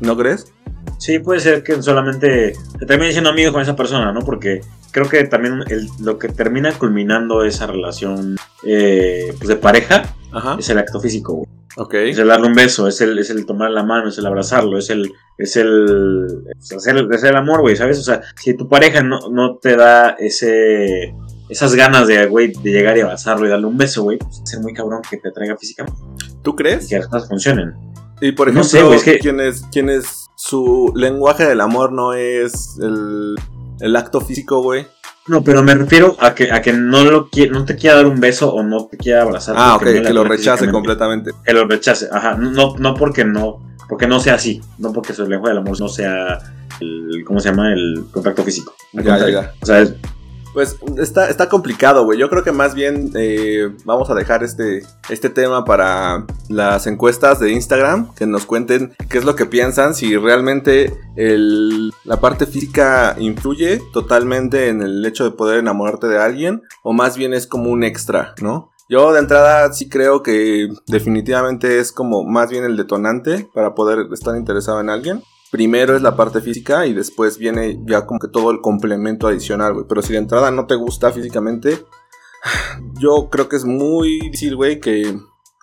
¿No 0.01 0.17
crees? 0.17 0.53
Sí, 0.99 1.19
puede 1.19 1.41
ser 1.41 1.63
que 1.63 1.83
solamente 1.83 2.55
te 2.79 2.87
termines 2.87 3.15
siendo 3.15 3.31
amigo 3.31 3.53
con 3.53 3.63
esa 3.63 3.75
persona, 3.77 4.13
¿no? 4.13 4.21
Porque 4.21 4.61
creo 4.93 5.09
que 5.09 5.25
también 5.25 5.63
el- 5.69 5.89
lo 6.01 6.19
que 6.19 6.29
termina 6.29 6.73
culminando 6.73 7.45
esa 7.45 7.67
relación 7.67 8.37
eh, 8.65 9.33
pues 9.37 9.49
de 9.49 9.57
pareja 9.57 10.03
Ajá. 10.33 10.57
es 10.59 10.69
el 10.71 10.79
acto 10.79 11.01
físico, 11.01 11.35
güey. 11.35 11.49
Ok. 11.79 11.93
Es 11.95 12.17
el 12.19 12.29
darle 12.29 12.47
un 12.47 12.55
beso, 12.55 12.89
es 12.89 13.01
el, 13.03 13.19
es 13.19 13.29
el 13.29 13.45
tomar 13.45 13.71
la 13.71 13.83
mano, 13.83 14.09
es 14.09 14.17
el 14.17 14.25
abrazarlo, 14.27 14.79
es 14.79 14.89
el, 14.89 15.13
es 15.37 15.57
el, 15.57 16.45
es 16.59 16.73
hacer, 16.73 17.07
es 17.13 17.23
el 17.25 17.37
amor, 17.37 17.61
güey, 17.61 17.77
¿sabes? 17.77 17.99
O 17.99 18.03
sea, 18.03 18.23
si 18.37 18.55
tu 18.57 18.67
pareja 18.67 19.03
no, 19.03 19.19
no 19.31 19.59
te 19.59 19.77
da 19.77 20.11
ese, 20.19 21.15
esas 21.49 21.75
ganas 21.75 22.07
de, 22.09 22.27
güey, 22.27 22.53
de 22.53 22.71
llegar 22.71 22.97
y 22.97 23.01
abrazarlo 23.01 23.47
y 23.47 23.51
darle 23.51 23.67
un 23.67 23.77
beso, 23.77 24.03
güey, 24.03 24.19
pues 24.19 24.43
ser 24.45 24.61
muy 24.61 24.73
cabrón 24.75 25.01
que 25.09 25.17
te 25.19 25.29
atraiga 25.29 25.57
físicamente 25.57 25.99
¿Tú 26.43 26.53
y 26.53 26.57
crees? 26.57 26.89
que 26.89 26.99
las 26.99 27.09
cosas 27.09 27.29
funcionen. 27.29 27.75
Y 28.21 28.33
por 28.33 28.47
No 28.53 28.61
ejemplo, 28.61 28.69
sé, 28.71 28.83
güey, 28.83 28.97
es 28.99 29.05
que- 29.05 29.19
¿quién, 29.19 29.41
es, 29.41 29.63
quién 29.71 29.89
es 29.91 30.27
su 30.37 30.93
lenguaje 30.95 31.45
del 31.45 31.61
amor 31.61 31.93
no 31.93 32.13
es 32.15 32.77
el, 32.83 33.35
el 33.81 33.97
acto 33.97 34.21
físico, 34.21 34.63
güey? 34.63 34.87
No, 35.29 35.43
pero 35.43 35.63
me 35.63 35.75
refiero 35.75 36.17
a 36.21 36.35
que, 36.35 36.53
a 36.53 36.63
que 36.63 36.73
no, 36.73 37.03
lo 37.05 37.29
no 37.51 37.65
te 37.65 37.75
quiera 37.75 37.97
dar 37.97 38.07
un 38.07 38.21
beso 38.21 38.55
o 38.55 38.63
no 38.63 38.87
te 38.87 38.97
quiera 38.97 39.23
abrazar. 39.23 39.57
Ah, 39.59 39.75
ok, 39.75 39.83
no 39.87 40.03
que 40.03 40.13
lo 40.15 40.23
rechace 40.25 40.71
completamente. 40.71 41.33
Que 41.45 41.53
lo 41.53 41.67
rechace, 41.67 42.09
ajá. 42.13 42.37
No, 42.37 42.77
no 42.79 42.95
porque 42.95 43.25
no, 43.25 43.59
porque 43.89 44.07
no 44.07 44.21
sea 44.21 44.35
así, 44.35 44.61
no 44.79 44.93
porque 44.93 45.13
su 45.15 45.27
lenguaje 45.27 45.55
del 45.55 45.63
amor 45.65 45.81
no 45.81 45.89
sea 45.89 46.39
el, 46.81 47.25
¿cómo 47.27 47.41
se 47.41 47.49
llama? 47.51 47.73
El 47.73 48.05
contacto 48.13 48.45
físico. 48.45 48.73
Ya, 48.93 49.29
ya. 49.29 49.53
O 49.61 49.67
sea, 49.67 49.85
Pues 50.57 50.79
está, 50.97 51.29
está 51.29 51.51
complicado, 51.51 52.05
güey. 52.07 52.19
Yo 52.19 52.31
creo 52.31 52.43
que 52.43 52.51
más 52.51 52.75
bien 52.75 53.11
eh, 53.15 53.69
vamos 53.85 54.09
a 54.09 54.15
dejar 54.15 54.43
este, 54.43 54.87
este 55.11 55.29
tema 55.29 55.67
para 55.67 56.25
las 56.49 56.87
encuestas 56.87 57.41
de 57.41 57.53
Instagram, 57.53 58.15
que 58.15 58.27
nos 58.27 58.47
cuenten 58.47 58.95
qué 59.11 59.19
es 59.19 59.27
lo 59.27 59.37
que 59.37 59.45
piensan, 59.45 59.95
si 59.95 60.17
realmente 60.17 60.99
el- 61.15 61.93
la 62.05 62.21
parte 62.21 62.47
física 62.47 63.17
influye 63.19 63.83
totalmente 63.93 64.69
en 64.69 64.81
el 64.81 65.05
hecho 65.05 65.25
de 65.25 65.33
poder 65.33 65.59
enamorarte 65.59 66.07
de 66.09 66.17
alguien, 66.23 66.63
o 66.83 66.95
más 66.95 67.19
bien 67.19 67.35
es 67.35 67.47
como 67.47 67.69
un 67.69 67.85
extra, 67.85 68.35
¿no? 68.41 68.73
Yo 68.89 69.13
de 69.13 69.19
entrada 69.19 69.71
sí 69.75 69.91
creo 69.91 70.23
que 70.23 70.69
definitivamente 70.87 71.81
es 71.81 71.93
como 71.93 72.25
más 72.25 72.49
bien 72.49 72.65
el 72.65 72.79
detonante 72.79 73.47
para 73.53 73.75
poder 73.75 74.07
estar 74.11 74.35
interesado 74.35 74.81
en 74.81 74.89
alguien. 74.89 75.23
Primero 75.51 75.97
es 75.97 76.03
la 76.03 76.17
parte 76.17 76.41
física 76.41 76.87
y 76.87 76.95
después 76.95 77.39
viene 77.39 77.81
ya 77.87 78.07
como 78.07 78.19
que 78.19 78.29
todo 78.29 78.51
el 78.51 78.61
complemento 78.61 79.29
adicional, 79.29 79.75
güey. 79.75 79.87
Pero 79.89 80.03
si 80.03 80.13
de 80.13 80.19
entrada 80.19 80.51
no 80.51 80.67
te 80.67 80.75
gusta 80.75 81.13
físicamente, 81.13 81.85
yo 82.99 83.29
creo 83.31 83.49
que 83.49 83.57
es 83.57 83.65
muy 83.65 84.21
difícil, 84.21 84.57
güey, 84.57 84.81
que... 84.81 85.17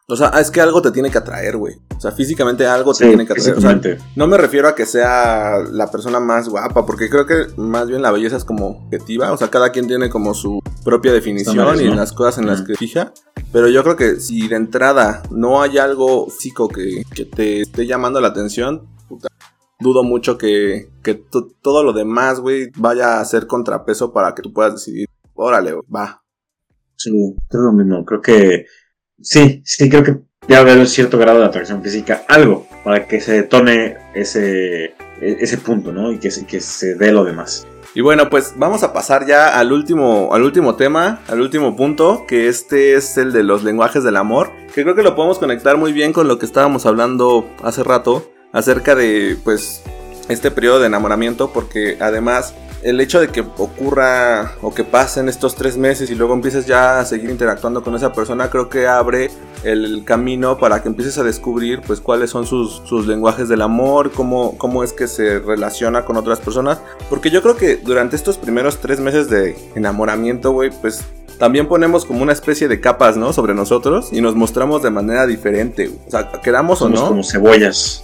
O 0.05 0.17
sea, 0.17 0.27
es 0.39 0.51
que 0.51 0.59
algo 0.59 0.81
te 0.81 0.91
tiene 0.91 1.09
que 1.09 1.17
atraer, 1.17 1.55
güey. 1.55 1.75
O 1.95 1.99
sea, 1.99 2.11
físicamente 2.11 2.67
algo 2.67 2.93
te 2.93 3.07
tiene 3.07 3.25
que 3.25 3.31
atraer. 3.31 3.57
O 3.57 3.61
sea, 3.61 3.71
físicamente. 3.71 4.03
no 4.17 4.27
me 4.27 4.37
refiero 4.37 4.67
a 4.67 4.75
que 4.75 4.85
sea 4.85 5.59
la 5.71 5.89
persona 5.89 6.19
más 6.19 6.49
guapa, 6.49 6.85
porque 6.85 7.09
creo 7.09 7.25
que 7.25 7.47
más 7.55 7.87
bien 7.87 8.01
la 8.01 8.11
belleza 8.11 8.35
es 8.35 8.43
como 8.43 8.67
objetiva. 8.67 9.31
O 9.31 9.37
sea, 9.37 9.49
cada 9.49 9.71
quien 9.71 9.87
tiene 9.87 10.09
como 10.09 10.33
su 10.33 10.61
propia 10.83 11.13
definición 11.13 11.57
Estándares, 11.57 11.81
y 11.81 11.89
¿no? 11.89 11.95
las 11.95 12.11
cosas 12.11 12.37
en 12.39 12.47
las 12.47 12.63
que 12.63 12.75
fija. 12.75 13.13
Pero 13.53 13.69
yo 13.69 13.81
creo 13.83 13.95
que 13.95 14.19
si 14.19 14.45
de 14.47 14.57
entrada 14.57 15.23
no 15.31 15.61
hay 15.61 15.77
algo 15.77 16.29
físico 16.29 16.67
que, 16.67 17.03
que 17.15 17.23
te 17.23 17.61
esté 17.61 17.87
llamando 17.87 18.19
la 18.19 18.27
atención, 18.27 18.92
dudo 19.83 20.03
mucho 20.03 20.37
que, 20.39 20.89
que 21.03 21.13
to- 21.13 21.51
todo 21.61 21.83
lo 21.83 21.93
demás, 21.93 22.39
güey, 22.39 22.71
vaya 22.75 23.19
a 23.19 23.25
ser 23.25 23.45
contrapeso 23.45 24.11
para 24.11 24.33
que 24.33 24.41
tú 24.41 24.51
puedas 24.51 24.73
decidir, 24.73 25.07
órale, 25.35 25.73
va. 25.95 26.23
Sí, 26.95 27.11
lo 27.51 27.71
mismo. 27.73 28.03
Creo 28.05 28.21
que 28.21 28.65
sí, 29.21 29.61
sí, 29.65 29.89
creo 29.89 30.03
que 30.03 30.17
debe 30.47 30.59
haber 30.61 30.77
un 30.79 30.87
cierto 30.87 31.17
grado 31.17 31.39
de 31.39 31.45
atracción 31.45 31.83
física, 31.83 32.23
algo, 32.27 32.65
para 32.83 33.07
que 33.07 33.19
se 33.21 33.33
detone 33.33 33.97
ese, 34.15 34.85
e- 34.85 34.93
ese 35.39 35.57
punto, 35.57 35.91
¿no? 35.91 36.11
Y 36.11 36.17
que 36.19 36.31
se, 36.31 36.45
que 36.45 36.59
se 36.61 36.95
dé 36.95 37.11
lo 37.11 37.23
demás. 37.23 37.67
Y 37.95 38.01
bueno, 38.01 38.27
pues 38.29 38.53
vamos 38.57 38.81
a 38.81 38.91
pasar 38.91 39.27
ya 39.27 39.59
al 39.59 39.71
último, 39.71 40.33
al 40.33 40.41
último 40.41 40.75
tema, 40.75 41.21
al 41.27 41.41
último 41.41 41.75
punto, 41.75 42.25
que 42.27 42.47
este 42.47 42.95
es 42.95 43.17
el 43.17 43.31
de 43.31 43.43
los 43.43 43.63
lenguajes 43.63 44.03
del 44.03 44.17
amor, 44.17 44.49
que 44.73 44.81
creo 44.81 44.95
que 44.95 45.03
lo 45.03 45.15
podemos 45.15 45.37
conectar 45.37 45.77
muy 45.77 45.93
bien 45.93 46.11
con 46.11 46.27
lo 46.27 46.39
que 46.39 46.47
estábamos 46.47 46.87
hablando 46.87 47.47
hace 47.61 47.83
rato, 47.83 48.31
acerca 48.53 48.95
de, 48.95 49.37
pues, 49.43 49.81
este 50.29 50.51
periodo 50.51 50.79
de 50.79 50.87
enamoramiento, 50.87 51.51
porque 51.51 51.97
además 51.99 52.53
el 52.83 52.99
hecho 52.99 53.19
de 53.19 53.29
que 53.29 53.41
ocurra 53.41 54.55
o 54.61 54.73
que 54.73 54.83
pasen 54.83 55.29
estos 55.29 55.55
tres 55.55 55.77
meses 55.77 56.09
y 56.11 56.15
luego 56.15 56.33
empieces 56.33 56.65
ya 56.65 56.99
a 56.99 57.05
seguir 57.05 57.29
interactuando 57.29 57.81
con 57.81 57.95
esa 57.95 58.13
persona, 58.13 58.49
creo 58.49 58.69
que 58.69 58.87
abre 58.87 59.31
el 59.63 60.03
camino 60.05 60.57
para 60.57 60.81
que 60.81 60.89
empieces 60.89 61.17
a 61.17 61.23
descubrir 61.23 61.81
pues 61.81 62.01
cuáles 62.01 62.29
son 62.29 62.45
sus, 62.45 62.81
sus 62.85 63.07
lenguajes 63.07 63.47
del 63.47 63.61
amor, 63.61 64.11
cómo, 64.11 64.57
cómo 64.57 64.83
es 64.83 64.91
que 64.91 65.07
se 65.07 65.39
relaciona 65.39 66.03
con 66.03 66.17
otras 66.17 66.39
personas. 66.39 66.79
Porque 67.09 67.29
yo 67.29 67.41
creo 67.41 67.55
que 67.55 67.77
durante 67.77 68.15
estos 68.17 68.37
primeros 68.37 68.79
tres 68.79 68.99
meses 68.99 69.29
de 69.29 69.57
enamoramiento, 69.75 70.51
güey, 70.51 70.69
pues 70.69 71.05
también 71.37 71.67
ponemos 71.67 72.05
como 72.05 72.23
una 72.23 72.33
especie 72.33 72.67
de 72.67 72.79
capas, 72.79 73.17
¿no? 73.17 73.33
Sobre 73.33 73.53
nosotros 73.53 74.09
y 74.11 74.21
nos 74.21 74.35
mostramos 74.35 74.83
de 74.83 74.91
manera 74.91 75.25
diferente. 75.27 75.91
O 76.07 76.11
sea, 76.11 76.31
queramos 76.43 76.81
o 76.81 76.85
Somos 76.85 77.01
no. 77.01 77.07
como 77.07 77.23
cebollas. 77.23 78.03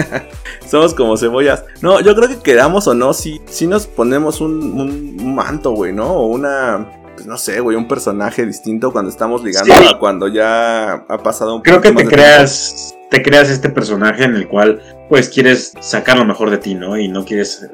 Somos 0.68 0.94
como 0.94 1.16
cebollas. 1.16 1.64
No, 1.80 2.00
yo 2.00 2.14
creo 2.14 2.28
que 2.28 2.38
quedamos 2.38 2.86
o 2.86 2.94
no, 2.94 3.12
sí, 3.12 3.40
sí 3.46 3.66
nos 3.66 3.86
ponemos 3.86 4.40
un 4.40 5.34
manto, 5.34 5.70
güey, 5.72 5.92
¿no? 5.92 6.12
O 6.12 6.26
una, 6.26 6.95
pues 7.16 7.26
no 7.26 7.36
sé, 7.38 7.60
güey, 7.60 7.76
un 7.76 7.88
personaje 7.88 8.46
distinto 8.46 8.92
cuando 8.92 9.10
estamos 9.10 9.42
ligando 9.42 9.74
Sí. 9.74 9.88
a 9.94 9.98
cuando 9.98 10.28
ya 10.28 10.92
ha 11.08 11.18
pasado 11.22 11.56
un 11.56 11.62
Creo 11.62 11.80
que 11.80 11.92
te 11.92 12.04
creas, 12.06 12.94
te 13.10 13.22
creas 13.22 13.48
este 13.50 13.68
personaje 13.70 14.24
en 14.24 14.34
el 14.36 14.46
cual 14.46 14.80
pues 15.08 15.28
quieres 15.28 15.72
sacar 15.80 16.18
lo 16.18 16.24
mejor 16.24 16.50
de 16.50 16.58
ti, 16.58 16.74
¿no? 16.74 16.98
Y 16.98 17.06
no 17.08 17.24
quieres, 17.24 17.64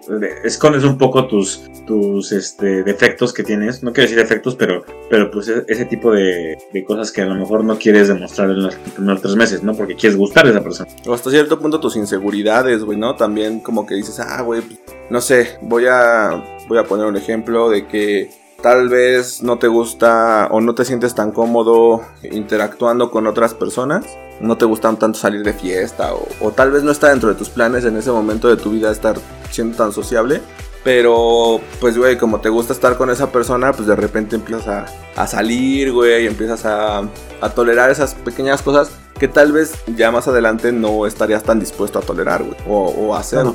escondes 0.45 0.84
un 0.84 0.99
poco 0.99 1.26
tus, 1.26 1.62
tus 1.86 2.30
este, 2.30 2.82
defectos 2.82 3.32
que 3.32 3.43
tienes. 3.43 3.82
No 3.82 3.93
quiero 3.93 4.09
decir 4.11 4.18
defectos, 4.22 4.55
pero, 4.55 4.84
pero 5.09 5.30
pues 5.30 5.49
e- 5.49 5.64
ese 5.66 5.86
tipo 5.86 6.12
de, 6.12 6.59
de 6.74 6.84
cosas 6.84 7.11
que 7.11 7.22
a 7.22 7.26
lo 7.26 7.34
mejor 7.34 7.64
no 7.64 7.78
quieres 7.78 8.09
demostrar 8.09 8.51
en 8.51 8.62
los 8.62 8.74
primeros 8.74 9.22
tres 9.22 9.34
meses, 9.36 9.62
¿no? 9.62 9.74
Porque 9.74 9.97
quieres 9.97 10.18
gustar 10.18 10.47
a 10.47 10.51
esa 10.51 10.62
persona. 10.62 10.90
O 11.07 11.14
hasta 11.14 11.30
cierto 11.30 11.59
punto 11.59 11.80
tus 11.80 11.97
inseguridades, 11.97 12.84
güey, 12.84 12.99
¿no? 12.99 13.16
También 13.16 13.61
como 13.61 13.86
que 13.86 13.95
dices, 13.95 14.20
ah, 14.20 14.43
güey, 14.43 14.61
pues, 14.61 14.78
no 15.09 15.20
sé, 15.22 15.57
voy 15.62 15.86
a, 15.88 16.45
voy 16.68 16.76
a 16.78 16.84
poner 16.84 17.07
un 17.07 17.16
ejemplo 17.16 17.70
de 17.70 17.86
que 17.86 18.30
tal 18.62 18.88
vez 18.88 19.42
no 19.42 19.58
te 19.58 19.68
gusta 19.68 20.48
o 20.50 20.60
no 20.60 20.74
te 20.74 20.84
sientes 20.84 21.14
tan 21.14 21.32
cómodo 21.32 22.02
interactuando 22.22 23.10
con 23.10 23.26
otras 23.26 23.54
personas. 23.54 24.04
No 24.40 24.56
te 24.56 24.64
gusta 24.64 24.92
tanto 24.96 25.18
salir 25.18 25.42
de 25.44 25.52
fiesta 25.52 26.14
o, 26.14 26.26
o 26.40 26.50
tal 26.50 26.70
vez 26.72 26.82
no 26.82 26.90
está 26.90 27.10
dentro 27.10 27.28
de 27.28 27.34
tus 27.36 27.48
planes 27.48 27.84
en 27.84 27.96
ese 27.96 28.10
momento 28.10 28.48
de 28.48 28.56
tu 28.56 28.70
vida 28.70 28.90
estar 28.90 29.16
siendo 29.50 29.76
tan 29.76 29.92
sociable. 29.92 30.40
Pero, 30.84 31.60
pues, 31.80 31.96
güey, 31.96 32.18
como 32.18 32.40
te 32.40 32.48
gusta 32.48 32.72
estar 32.72 32.96
con 32.96 33.08
esa 33.08 33.30
persona, 33.30 33.72
pues 33.72 33.86
de 33.86 33.94
repente 33.94 34.34
empiezas 34.34 34.66
a, 34.66 34.86
a 35.22 35.26
salir, 35.28 35.92
güey, 35.92 36.24
y 36.24 36.26
empiezas 36.26 36.64
a, 36.64 37.02
a 37.40 37.48
tolerar 37.54 37.90
esas 37.90 38.14
pequeñas 38.16 38.62
cosas 38.62 38.90
que 39.16 39.28
tal 39.28 39.52
vez 39.52 39.74
ya 39.96 40.10
más 40.10 40.26
adelante 40.26 40.72
no 40.72 41.06
estarías 41.06 41.44
tan 41.44 41.60
dispuesto 41.60 42.00
a 42.00 42.02
tolerar, 42.02 42.42
güey, 42.42 42.56
o, 42.66 42.86
o 42.88 43.14
a 43.14 43.20
hacer. 43.20 43.44
No, 43.44 43.54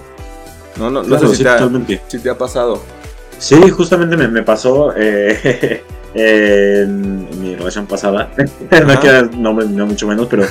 no, 0.78 0.90
no 0.90 1.04
Claro, 1.04 1.28
sé 1.28 1.32
si, 1.32 1.38
sí, 1.38 1.44
te 1.44 1.50
ha, 1.50 1.70
si 2.08 2.20
te 2.20 2.30
ha 2.30 2.38
pasado. 2.38 2.82
Sí, 3.40 3.56
justamente 3.70 4.18
me, 4.18 4.28
me 4.28 4.44
pasó 4.44 4.94
eh, 4.96 5.84
en, 6.14 7.42
mi 7.42 7.56
relación 7.56 7.86
pasada. 7.86 8.30
no 8.72 9.38
nombres, 9.38 9.70
no 9.70 9.86
mucho 9.86 10.08
menos, 10.08 10.28
pero, 10.28 10.46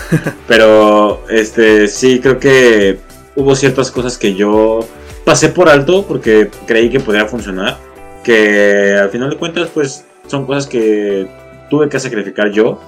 pero 0.47 1.23
este, 1.29 1.89
sí, 1.89 2.21
creo 2.21 2.39
que 2.39 2.99
hubo 3.35 3.55
ciertas 3.55 3.91
cosas 3.91 4.17
que 4.17 4.35
yo 4.35 4.81
pasé 5.25 5.49
por 5.49 5.69
alto 5.69 6.05
porque 6.07 6.51
creí 6.67 6.91
que 6.91 7.01
podría 7.01 7.27
funcionar. 7.27 7.79
Que 8.23 8.97
al 9.01 9.11
final 9.11 9.31
de 9.31 9.37
cuentas, 9.37 9.69
pues 9.73 10.05
son 10.27 10.47
cosas 10.47 10.67
que 10.67 11.29
tuve 11.71 11.89
que 11.89 12.01
sacrificar 12.01 12.51
yo 12.51 12.81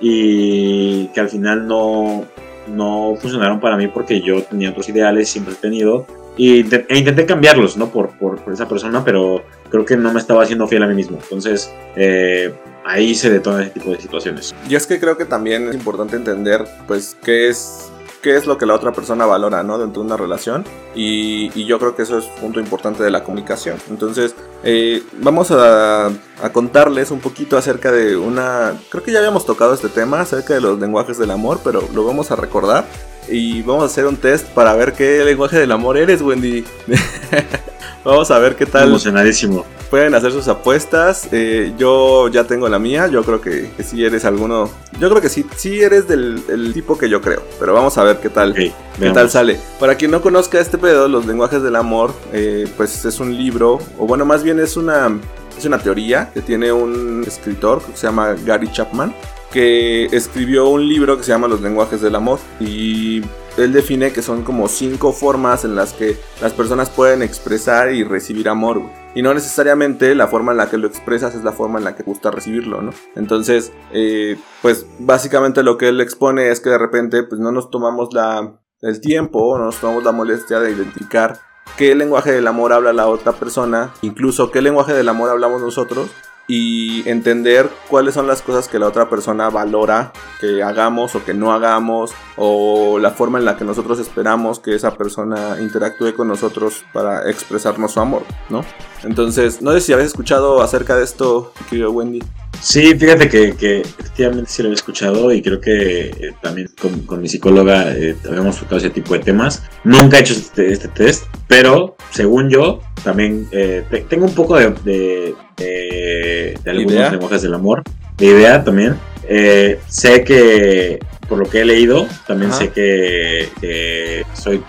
y 0.00 1.08
que 1.08 1.20
al 1.20 1.28
final 1.28 1.66
no, 1.66 2.24
no 2.68 3.14
funcionaron 3.20 3.60
para 3.60 3.76
mí 3.76 3.88
porque 3.88 4.20
yo 4.20 4.42
tenía 4.42 4.70
otros 4.70 4.88
ideales, 4.88 5.28
siempre 5.28 5.54
he 5.54 5.56
tenido. 5.56 6.06
E 6.38 6.58
intenté 6.98 7.24
cambiarlos, 7.24 7.76
¿no? 7.76 7.90
Por, 7.90 8.10
por, 8.18 8.42
por 8.42 8.52
esa 8.52 8.68
persona, 8.68 9.04
pero 9.04 9.44
creo 9.70 9.84
que 9.84 9.96
no 9.96 10.12
me 10.12 10.20
estaba 10.20 10.42
haciendo 10.42 10.66
fiel 10.68 10.82
a 10.82 10.86
mí 10.86 10.94
mismo. 10.94 11.18
Entonces, 11.22 11.72
eh, 11.96 12.52
ahí 12.84 13.14
se 13.14 13.30
detona 13.30 13.62
ese 13.62 13.70
tipo 13.70 13.90
de 13.90 14.00
situaciones. 14.00 14.54
Y 14.68 14.74
es 14.74 14.86
que 14.86 15.00
creo 15.00 15.16
que 15.16 15.24
también 15.24 15.68
es 15.68 15.74
importante 15.74 16.16
entender, 16.16 16.64
pues, 16.86 17.16
qué 17.24 17.48
es, 17.48 17.90
qué 18.26 18.34
es 18.34 18.44
lo 18.44 18.58
que 18.58 18.66
la 18.66 18.74
otra 18.74 18.90
persona 18.90 19.24
valora, 19.24 19.62
¿no? 19.62 19.78
Dentro 19.78 20.02
de 20.02 20.06
una 20.08 20.16
relación. 20.16 20.64
Y, 20.96 21.64
yo 21.64 21.78
creo 21.78 21.94
que 21.94 22.02
eso 22.02 22.18
es 22.18 22.24
un 22.24 22.40
punto 22.40 22.58
importante 22.58 23.04
de 23.04 23.10
la 23.12 23.22
comunicación. 23.22 23.78
Entonces, 23.88 24.34
eh, 24.64 25.04
vamos 25.20 25.52
a, 25.52 26.06
a 26.06 26.52
contarles 26.52 27.12
un 27.12 27.20
poquito 27.20 27.56
acerca 27.56 27.92
de 27.92 28.16
una... 28.16 28.74
Creo 28.90 29.04
que 29.04 29.12
ya 29.12 29.20
habíamos 29.20 29.46
tocado 29.46 29.74
este 29.74 29.88
tema, 29.88 30.22
acerca 30.22 30.54
de 30.54 30.60
los 30.60 30.80
lenguajes 30.80 31.18
del 31.18 31.30
amor, 31.30 31.60
pero 31.62 31.88
lo 31.94 32.04
vamos 32.04 32.32
a 32.32 32.36
recordar. 32.36 32.84
Y 33.28 33.62
vamos 33.62 33.84
a 33.84 33.86
hacer 33.86 34.06
un 34.06 34.16
test 34.16 34.48
para 34.48 34.74
ver 34.74 34.94
qué 34.94 35.24
lenguaje 35.24 35.60
del 35.60 35.70
amor 35.70 35.96
eres, 35.96 36.20
Wendy. 36.20 36.64
vamos 38.06 38.30
a 38.30 38.38
ver 38.38 38.56
qué 38.56 38.66
tal. 38.66 38.88
Emocionadísimo. 38.88 39.64
Pueden 39.90 40.14
hacer 40.14 40.32
sus 40.32 40.48
apuestas. 40.48 41.28
eh, 41.32 41.72
yo 41.78 42.28
ya 42.28 42.44
tengo 42.44 42.68
la 42.68 42.78
mía. 42.78 43.06
Yo 43.06 43.22
creo 43.22 43.40
que, 43.40 43.70
que 43.76 43.82
sí 43.82 44.04
eres 44.04 44.24
alguno. 44.24 44.70
Yo 44.98 45.08
creo 45.10 45.20
que 45.20 45.28
sí, 45.28 45.46
sí 45.56 45.80
eres 45.80 46.08
del 46.08 46.42
el 46.48 46.72
tipo 46.72 46.98
que 46.98 47.08
yo 47.08 47.20
creo. 47.20 47.42
Pero 47.60 47.72
vamos 47.72 47.96
a 47.98 48.04
ver 48.04 48.18
qué 48.18 48.28
tal. 48.28 48.54
¿Qué 48.54 48.72
veamos. 48.98 49.16
tal 49.16 49.30
sale? 49.30 49.60
Para 49.78 49.94
quien 49.96 50.10
no 50.10 50.22
conozca 50.22 50.58
este 50.58 50.78
pedo, 50.78 51.08
Los 51.08 51.26
lenguajes 51.26 51.62
del 51.62 51.76
amor, 51.76 52.12
eh, 52.32 52.66
pues 52.76 53.04
es 53.04 53.20
un 53.20 53.36
libro, 53.36 53.78
o 53.98 54.06
bueno, 54.06 54.24
más 54.24 54.42
bien 54.42 54.58
es 54.58 54.76
una, 54.76 55.18
es 55.56 55.64
una 55.64 55.78
teoría 55.78 56.30
que 56.32 56.40
tiene 56.42 56.72
un 56.72 57.22
escritor 57.26 57.82
que 57.82 57.96
se 57.96 58.06
llama 58.06 58.34
Gary 58.44 58.70
Chapman, 58.72 59.14
que 59.52 60.06
escribió 60.06 60.68
un 60.68 60.86
libro 60.88 61.16
que 61.16 61.22
se 61.22 61.30
llama 61.30 61.46
Los 61.48 61.60
lenguajes 61.60 62.00
del 62.00 62.14
amor. 62.14 62.38
Y 62.60 63.22
él 63.56 63.72
define 63.72 64.12
que 64.12 64.22
son 64.22 64.42
como 64.42 64.68
cinco 64.68 65.12
formas 65.12 65.64
en 65.64 65.74
las 65.74 65.92
que 65.92 66.16
las 66.40 66.52
personas 66.52 66.90
pueden 66.90 67.22
expresar 67.22 67.92
y 67.92 68.04
recibir 68.04 68.48
amor. 68.48 68.82
Y 69.14 69.22
no 69.22 69.32
necesariamente 69.32 70.14
la 70.14 70.26
forma 70.26 70.52
en 70.52 70.58
la 70.58 70.68
que 70.68 70.76
lo 70.76 70.86
expresas 70.86 71.34
es 71.34 71.42
la 71.42 71.52
forma 71.52 71.78
en 71.78 71.84
la 71.84 71.96
que 71.96 72.02
gusta 72.02 72.30
recibirlo, 72.30 72.82
¿no? 72.82 72.92
Entonces, 73.14 73.72
eh, 73.92 74.36
pues 74.60 74.86
básicamente 74.98 75.62
lo 75.62 75.78
que 75.78 75.88
él 75.88 76.00
expone 76.00 76.50
es 76.50 76.60
que 76.60 76.70
de 76.70 76.78
repente 76.78 77.22
pues 77.22 77.40
no 77.40 77.50
nos 77.50 77.70
tomamos 77.70 78.12
la, 78.12 78.60
el 78.82 79.00
tiempo, 79.00 79.56
no 79.58 79.66
nos 79.66 79.80
tomamos 79.80 80.04
la 80.04 80.12
molestia 80.12 80.60
de 80.60 80.72
identificar 80.72 81.40
qué 81.78 81.94
lenguaje 81.94 82.32
del 82.32 82.46
amor 82.46 82.72
habla 82.72 82.92
la 82.92 83.08
otra 83.08 83.32
persona, 83.32 83.92
incluso 84.02 84.50
qué 84.50 84.60
lenguaje 84.60 84.92
del 84.92 85.08
amor 85.08 85.30
hablamos 85.30 85.62
nosotros 85.62 86.10
y 86.48 87.08
entender 87.08 87.68
cuáles 87.88 88.14
son 88.14 88.26
las 88.28 88.40
cosas 88.42 88.68
que 88.68 88.78
la 88.78 88.86
otra 88.86 89.08
persona 89.10 89.50
valora 89.50 90.12
que 90.40 90.62
hagamos 90.62 91.14
o 91.16 91.24
que 91.24 91.34
no 91.34 91.52
hagamos 91.52 92.12
o 92.36 92.98
la 93.00 93.10
forma 93.10 93.38
en 93.38 93.44
la 93.44 93.56
que 93.56 93.64
nosotros 93.64 93.98
esperamos 93.98 94.60
que 94.60 94.74
esa 94.74 94.92
persona 94.96 95.56
interactúe 95.60 96.14
con 96.14 96.28
nosotros 96.28 96.84
para 96.92 97.28
expresarnos 97.28 97.92
su 97.92 98.00
amor, 98.00 98.22
¿no? 98.48 98.64
Entonces, 99.02 99.60
no 99.60 99.72
sé 99.72 99.80
si 99.80 99.92
habéis 99.92 100.08
escuchado 100.08 100.62
acerca 100.62 100.96
de 100.96 101.04
esto, 101.04 101.52
querido 101.68 101.90
Wendy. 101.90 102.22
Sí, 102.60 102.94
fíjate 102.98 103.28
que, 103.28 103.54
que 103.54 103.80
efectivamente 103.80 104.50
sí 104.50 104.62
lo 104.62 104.68
había 104.68 104.76
escuchado 104.76 105.30
y 105.32 105.42
creo 105.42 105.60
que 105.60 106.06
eh, 106.06 106.34
también 106.40 106.70
con, 107.06 107.20
mi 107.20 107.28
psicóloga 107.28 107.92
eh, 107.94 108.16
habíamos 108.26 108.56
tocado 108.58 108.78
ese 108.78 108.90
tipo 108.90 109.14
de 109.14 109.20
temas. 109.20 109.62
Nunca 109.84 110.16
he 110.16 110.20
hecho 110.20 110.32
este, 110.32 110.72
este 110.72 110.88
test, 110.88 111.24
pero 111.48 111.96
según 112.12 112.48
yo, 112.48 112.80
también 113.04 113.46
eh, 113.52 113.84
te- 113.90 114.00
tengo 114.02 114.24
un 114.24 114.34
poco 114.34 114.56
de, 114.56 115.34
de- 115.56 116.58
de 116.62 116.70
algunos 116.70 116.92
¿Idea? 116.92 117.10
lenguajes 117.10 117.42
del 117.42 117.54
amor, 117.54 117.82
de 118.16 118.26
idea 118.26 118.62
también. 118.64 118.96
Eh, 119.28 119.80
sé 119.88 120.22
que, 120.24 121.00
por 121.28 121.38
lo 121.38 121.44
que 121.48 121.60
he 121.62 121.64
leído, 121.64 122.06
también 122.26 122.50
Ajá. 122.50 122.60
sé 122.60 122.70
que, 122.70 123.48
que 123.60 124.24
soy... 124.34 124.62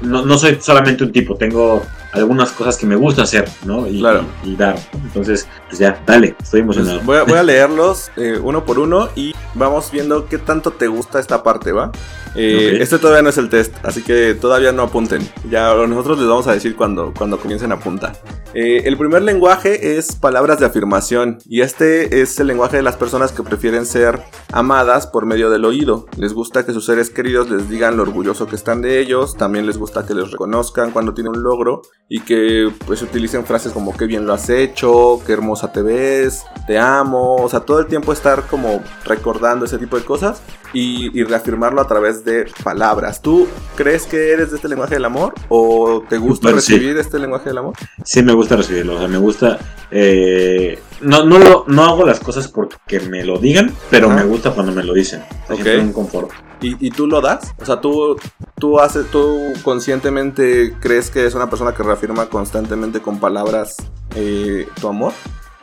No, 0.00 0.24
no 0.24 0.38
soy 0.38 0.56
solamente 0.60 1.04
un 1.04 1.12
tipo, 1.12 1.36
tengo 1.36 1.84
algunas 2.12 2.52
cosas 2.52 2.78
que 2.78 2.86
me 2.86 2.96
gusta 2.96 3.22
hacer, 3.22 3.46
¿no? 3.66 3.86
Y, 3.86 3.98
Claro. 4.00 4.24
y, 4.42 4.52
y 4.52 4.56
dar. 4.56 4.76
Entonces, 4.94 5.46
pues 5.68 5.78
ya, 5.78 6.02
dale, 6.06 6.34
estoy 6.42 6.62
Pues 6.62 6.78
emocionado. 6.78 7.00
voy, 7.04 7.18
a, 7.18 7.22
voy 7.24 7.38
a 7.38 7.42
leerlos 7.44 8.10
eh, 8.16 8.38
uno 8.42 8.64
por 8.64 8.78
uno 8.78 9.10
y 9.14 9.34
vamos 9.54 9.90
viendo 9.92 10.26
qué 10.26 10.38
tanto 10.38 10.70
te 10.70 10.86
gusta 10.88 11.20
esta 11.20 11.42
parte, 11.42 11.70
¿va? 11.72 11.92
Eh. 12.34 12.78
Este 12.80 12.98
todavía 12.98 13.22
no 13.22 13.30
es 13.30 13.38
el 13.38 13.48
test, 13.48 13.74
así 13.82 14.02
que 14.02 14.34
todavía 14.34 14.72
no 14.72 14.82
apunten. 14.82 15.26
Ya 15.50 15.74
nosotros 15.74 16.18
les 16.18 16.28
vamos 16.28 16.46
a 16.46 16.52
decir 16.52 16.76
cuando, 16.76 17.12
cuando 17.16 17.38
comiencen 17.38 17.72
a 17.72 17.76
apuntar. 17.76 18.12
Eh, 18.52 18.82
el 18.86 18.96
primer 18.96 19.22
lenguaje 19.22 19.96
es 19.96 20.16
palabras 20.16 20.58
de 20.58 20.66
afirmación 20.66 21.38
y 21.46 21.60
este 21.60 22.20
es 22.20 22.38
el 22.40 22.48
lenguaje 22.48 22.76
de 22.76 22.82
las 22.82 22.96
personas 22.96 23.30
que 23.30 23.44
prefieren 23.44 23.86
ser 23.86 24.20
amadas 24.52 25.06
por 25.06 25.24
medio 25.24 25.50
del 25.50 25.64
oído. 25.64 26.06
Les 26.16 26.32
gusta 26.32 26.66
que 26.66 26.72
sus 26.72 26.86
seres 26.86 27.10
queridos 27.10 27.48
les 27.48 27.68
digan 27.68 27.96
lo 27.96 28.02
orgulloso 28.02 28.48
que 28.48 28.56
están 28.56 28.82
de 28.82 28.98
ellos, 28.98 29.36
también 29.36 29.66
les 29.66 29.78
gusta 29.78 30.04
que 30.04 30.14
les 30.14 30.32
reconozcan 30.32 30.90
cuando 30.90 31.14
tienen 31.14 31.36
un 31.36 31.42
logro 31.44 31.82
y 32.08 32.20
que 32.20 32.72
pues 32.86 33.02
utilicen 33.02 33.44
frases 33.44 33.72
como 33.72 33.96
qué 33.96 34.06
bien 34.06 34.26
lo 34.26 34.32
has 34.32 34.50
hecho, 34.50 35.20
qué 35.24 35.32
hermosa 35.32 35.72
te 35.72 35.82
ves, 35.82 36.42
te 36.66 36.76
amo, 36.76 37.36
o 37.36 37.48
sea, 37.48 37.60
todo 37.60 37.78
el 37.78 37.86
tiempo 37.86 38.12
estar 38.12 38.48
como 38.48 38.82
recordando 39.04 39.64
ese 39.64 39.78
tipo 39.78 39.96
de 39.96 40.04
cosas 40.04 40.42
y, 40.72 41.16
y 41.18 41.22
reafirmarlo 41.22 41.80
a 41.80 41.86
través 41.86 42.19
de 42.24 42.46
palabras. 42.64 43.20
¿Tú 43.22 43.46
crees 43.76 44.04
que 44.06 44.32
eres 44.32 44.50
de 44.50 44.56
este 44.56 44.68
lenguaje 44.68 44.94
del 44.94 45.04
amor 45.04 45.34
o 45.48 46.02
te 46.08 46.18
gusta 46.18 46.48
Bueno, 46.48 46.60
sí. 46.60 46.74
recibir 46.74 46.96
este 46.98 47.18
lenguaje 47.18 47.48
del 47.50 47.58
amor? 47.58 47.74
Sí, 48.04 48.22
me 48.22 48.32
gusta 48.32 48.56
recibirlo. 48.56 48.96
O 48.96 48.98
sea, 48.98 49.08
me 49.08 49.18
gusta. 49.18 49.58
eh, 49.90 50.78
no, 51.00 51.24
no, 51.24 51.38
lo, 51.38 51.64
no 51.66 51.84
hago 51.84 52.04
las 52.06 52.20
cosas 52.20 52.48
porque 52.48 53.00
me 53.00 53.24
lo 53.24 53.38
digan, 53.38 53.72
pero 53.90 54.06
Ajá. 54.08 54.16
me 54.16 54.24
gusta 54.24 54.50
cuando 54.52 54.72
me 54.72 54.82
lo 54.84 54.92
dicen. 54.94 55.22
O 55.44 55.46
sea, 55.48 55.56
Ok. 55.56 55.62
siento 55.62 55.82
un 55.82 55.92
confort. 55.92 56.30
¿Y, 56.62 56.86
y 56.86 56.90
tú 56.90 57.06
lo 57.06 57.20
das? 57.22 57.54
O 57.60 57.64
sea, 57.64 57.80
tú, 57.80 58.16
tú 58.58 58.78
haces, 58.80 59.06
tú 59.10 59.52
conscientemente 59.62 60.74
crees 60.80 61.10
que 61.10 61.26
es 61.26 61.34
una 61.34 61.48
persona 61.50 61.72
que 61.74 61.82
reafirma 61.82 62.26
constantemente 62.26 63.00
con 63.00 63.18
palabras 63.18 63.76
eh, 64.14 64.68
tu 64.80 64.88
amor. 64.88 65.12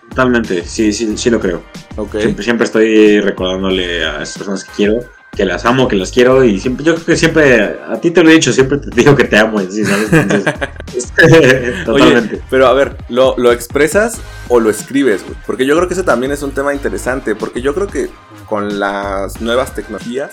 Totalmente, 0.09 0.65
sí, 0.65 0.91
sí, 0.93 1.15
sí 1.17 1.29
lo 1.29 1.39
creo. 1.39 1.61
Ok. 1.97 2.17
Siempre, 2.19 2.43
siempre 2.43 2.65
estoy 2.65 3.19
recordándole 3.21 4.03
a 4.05 4.23
esas 4.23 4.37
personas 4.37 4.63
que 4.63 4.71
quiero 4.75 4.99
que 5.37 5.45
las 5.45 5.65
amo, 5.65 5.87
que 5.87 5.95
las 5.95 6.11
quiero 6.11 6.43
y 6.43 6.59
siempre, 6.59 6.83
yo 6.83 6.95
creo 6.95 7.05
que 7.05 7.15
siempre, 7.15 7.79
a 7.87 8.01
ti 8.01 8.09
te 8.09 8.23
lo 8.23 8.31
he 8.31 8.33
dicho, 8.33 8.51
siempre 8.51 8.79
te 8.79 8.89
digo 8.89 9.15
que 9.15 9.25
te 9.25 9.37
amo, 9.37 9.61
y 9.61 9.67
así, 9.67 9.85
¿sabes? 9.85 10.11
Entonces, 10.11 11.13
totalmente. 11.85 12.35
Oye, 12.35 12.43
pero 12.49 12.65
a 12.65 12.73
ver, 12.73 12.97
¿lo, 13.07 13.35
¿lo 13.37 13.51
expresas 13.51 14.19
o 14.47 14.59
lo 14.59 14.71
escribes, 14.71 15.23
güey? 15.23 15.37
Porque 15.45 15.67
yo 15.67 15.75
creo 15.75 15.87
que 15.87 15.93
ese 15.93 16.01
también 16.01 16.31
es 16.31 16.41
un 16.41 16.53
tema 16.53 16.73
interesante, 16.73 17.35
porque 17.35 17.61
yo 17.61 17.75
creo 17.75 17.85
que 17.85 18.09
con 18.47 18.79
las 18.79 19.39
nuevas 19.39 19.75
tecnologías 19.75 20.31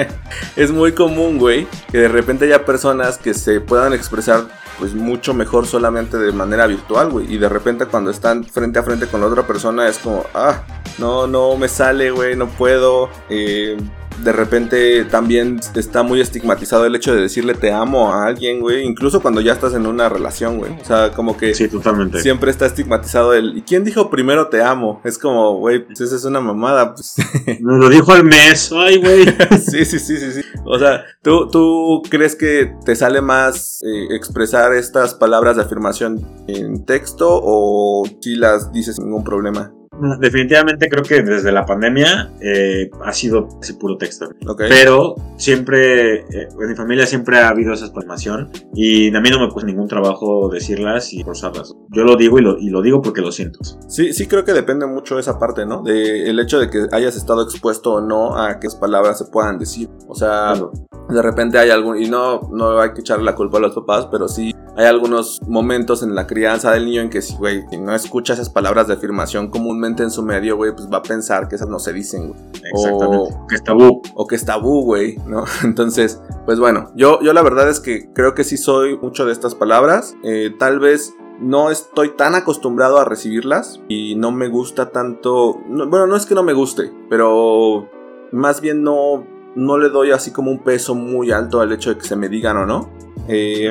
es 0.56 0.70
muy 0.70 0.92
común, 0.92 1.36
güey, 1.36 1.66
que 1.92 1.98
de 1.98 2.08
repente 2.08 2.46
haya 2.46 2.64
personas 2.64 3.18
que 3.18 3.34
se 3.34 3.60
puedan 3.60 3.92
expresar 3.92 4.46
pues 4.78 4.94
mucho 4.94 5.34
mejor 5.34 5.66
solamente 5.66 6.16
de 6.16 6.32
manera 6.32 6.66
virtual, 6.66 7.10
güey, 7.10 7.30
y 7.34 7.36
de 7.36 7.50
repente 7.50 7.84
cuando 7.84 8.10
están 8.10 8.44
frente 8.44 8.78
a 8.78 8.82
frente 8.82 9.08
con 9.08 9.20
la 9.20 9.26
otra 9.26 9.46
persona 9.46 9.88
es 9.88 9.98
como, 9.98 10.24
ah, 10.32 10.62
no, 10.96 11.26
no 11.26 11.56
me 11.56 11.68
sale, 11.68 12.10
güey, 12.10 12.34
no 12.34 12.48
puedo, 12.48 13.10
eh, 13.28 13.76
de 14.22 14.32
repente 14.32 15.04
también 15.04 15.60
está 15.74 16.02
muy 16.02 16.20
estigmatizado 16.20 16.84
el 16.86 16.94
hecho 16.94 17.14
de 17.14 17.22
decirle 17.22 17.54
te 17.54 17.72
amo 17.72 18.12
a 18.12 18.26
alguien, 18.26 18.60
güey. 18.60 18.84
Incluso 18.84 19.20
cuando 19.20 19.40
ya 19.40 19.52
estás 19.52 19.74
en 19.74 19.86
una 19.86 20.08
relación, 20.08 20.58
güey. 20.58 20.72
O 20.80 20.84
sea, 20.84 21.12
como 21.12 21.36
que 21.36 21.54
Sí, 21.54 21.68
totalmente. 21.68 22.20
siempre 22.20 22.50
está 22.50 22.66
estigmatizado 22.66 23.34
el 23.34 23.56
¿y 23.56 23.62
quién 23.62 23.84
dijo 23.84 24.10
primero 24.10 24.48
te 24.48 24.62
amo? 24.62 25.00
Es 25.04 25.18
como, 25.18 25.58
güey, 25.58 25.84
pues 25.84 26.00
esa 26.00 26.16
es 26.16 26.24
una 26.24 26.40
mamada. 26.40 26.94
Pues. 26.94 27.14
Nos 27.60 27.78
lo 27.78 27.88
dijo 27.88 28.12
al 28.12 28.24
mes, 28.24 28.70
ay, 28.72 28.98
güey. 28.98 29.24
sí, 29.70 29.84
sí, 29.84 29.98
sí, 29.98 30.16
sí, 30.18 30.32
sí. 30.32 30.40
O 30.64 30.78
sea, 30.78 31.04
¿tú, 31.22 31.48
tú 31.48 32.02
crees 32.10 32.34
que 32.36 32.72
te 32.84 32.94
sale 32.96 33.20
más 33.22 33.80
eh, 33.82 34.14
expresar 34.14 34.74
estas 34.74 35.14
palabras 35.14 35.56
de 35.56 35.62
afirmación 35.62 36.26
en 36.46 36.84
texto 36.84 37.26
o 37.30 38.04
si 38.20 38.36
las 38.36 38.72
dices 38.72 38.96
sin 38.96 39.06
ningún 39.06 39.24
problema? 39.24 39.72
Definitivamente 40.20 40.88
creo 40.88 41.02
que 41.02 41.22
desde 41.22 41.52
la 41.52 41.64
pandemia 41.64 42.32
eh, 42.40 42.90
ha 43.04 43.12
sido 43.12 43.48
ese 43.60 43.74
puro 43.74 43.96
texto. 43.96 44.26
Ok. 44.46 44.62
Pero 44.68 45.14
siempre, 45.36 46.20
eh, 46.20 46.48
en 46.60 46.68
mi 46.68 46.74
familia 46.74 47.06
siempre 47.06 47.38
ha 47.38 47.48
habido 47.48 47.72
esa 47.72 47.86
información 47.86 48.50
y 48.74 49.14
a 49.14 49.20
mí 49.20 49.30
no 49.30 49.40
me 49.40 49.50
cuesta 49.50 49.66
ningún 49.66 49.88
trabajo 49.88 50.48
decirlas 50.48 51.12
y 51.12 51.22
forzarlas. 51.22 51.74
Yo 51.90 52.04
lo 52.04 52.16
digo 52.16 52.38
y 52.38 52.42
lo, 52.42 52.58
y 52.58 52.70
lo 52.70 52.82
digo 52.82 53.02
porque 53.02 53.20
lo 53.20 53.32
siento. 53.32 53.58
Sí, 53.88 54.12
sí 54.12 54.26
creo 54.26 54.44
que 54.44 54.52
depende 54.52 54.86
mucho 54.86 55.18
esa 55.18 55.38
parte, 55.38 55.66
¿no? 55.66 55.82
De 55.82 56.28
el 56.28 56.38
hecho 56.40 56.58
de 56.58 56.70
que 56.70 56.86
hayas 56.92 57.16
estado 57.16 57.42
expuesto 57.42 57.94
o 57.94 58.00
no 58.00 58.36
a 58.38 58.58
que 58.60 58.68
palabras 58.78 59.18
se 59.18 59.24
puedan 59.26 59.58
decir. 59.58 59.88
O 60.08 60.14
sea, 60.14 60.52
Claro. 60.54 60.72
de 61.08 61.22
repente 61.22 61.58
hay 61.58 61.70
algún, 61.70 62.00
y 62.02 62.08
no, 62.08 62.40
no 62.52 62.80
hay 62.80 62.92
que 62.92 63.00
echarle 63.00 63.24
la 63.24 63.34
culpa 63.34 63.58
a 63.58 63.60
los 63.60 63.74
papás, 63.74 64.08
pero 64.10 64.28
sí 64.28 64.54
hay 64.78 64.86
algunos 64.86 65.40
momentos 65.46 66.02
en 66.04 66.14
la 66.14 66.26
crianza 66.26 66.70
del 66.72 66.86
niño 66.86 67.02
en 67.02 67.10
que 67.10 67.20
si, 67.20 67.34
güey, 67.36 67.64
si 67.68 67.76
no 67.78 67.94
escucha 67.94 68.32
esas 68.34 68.48
palabras 68.48 68.86
de 68.86 68.94
afirmación 68.94 69.50
comúnmente 69.50 70.02
en 70.04 70.10
su 70.12 70.22
medio, 70.22 70.56
güey, 70.56 70.72
pues 70.72 70.88
va 70.90 70.98
a 70.98 71.02
pensar 71.02 71.48
que 71.48 71.56
esas 71.56 71.68
no 71.68 71.78
se 71.80 71.92
dicen, 71.92 72.28
güey. 72.28 72.40
Exactamente. 72.72 73.34
O- 73.34 73.46
Que 73.48 73.54
es 73.56 73.64
tabú. 73.64 74.02
o 74.14 74.26
que 74.26 74.36
es 74.36 74.44
tabú, 74.44 74.82
güey, 74.84 75.16
¿no? 75.26 75.44
Entonces, 75.64 76.22
pues 76.46 76.58
bueno, 76.60 76.92
yo, 76.94 77.20
yo 77.22 77.32
la 77.32 77.42
verdad 77.42 77.68
es 77.68 77.80
que 77.80 78.08
creo 78.14 78.34
que 78.34 78.44
sí 78.44 78.56
soy 78.56 78.96
mucho 78.98 79.26
de 79.26 79.32
estas 79.32 79.54
palabras. 79.54 80.14
Eh, 80.22 80.54
tal 80.58 80.78
vez 80.78 81.12
no 81.40 81.70
estoy 81.70 82.10
tan 82.16 82.34
acostumbrado 82.36 82.98
a 82.98 83.04
recibirlas 83.04 83.80
y 83.88 84.14
no 84.14 84.30
me 84.32 84.48
gusta 84.48 84.90
tanto. 84.90 85.60
no- 85.68 85.88
bueno, 85.88 86.06
no 86.06 86.14
es 86.16 86.24
que 86.24 86.34
no 86.36 86.42
me 86.44 86.52
guste, 86.52 86.92
pero 87.10 87.88
más 88.32 88.60
bien 88.60 88.82
no, 88.84 89.26
no 89.56 89.76
le 89.78 89.88
doy 89.88 90.12
así 90.12 90.30
como 90.30 90.50
un 90.52 90.62
peso 90.62 90.94
muy 90.94 91.32
alto 91.32 91.60
al 91.60 91.72
hecho 91.72 91.90
de 91.90 91.98
que 91.98 92.06
se 92.06 92.14
me 92.16 92.28
digan 92.28 92.56
o 92.58 92.64
no. 92.66 92.90
Eh. 93.28 93.66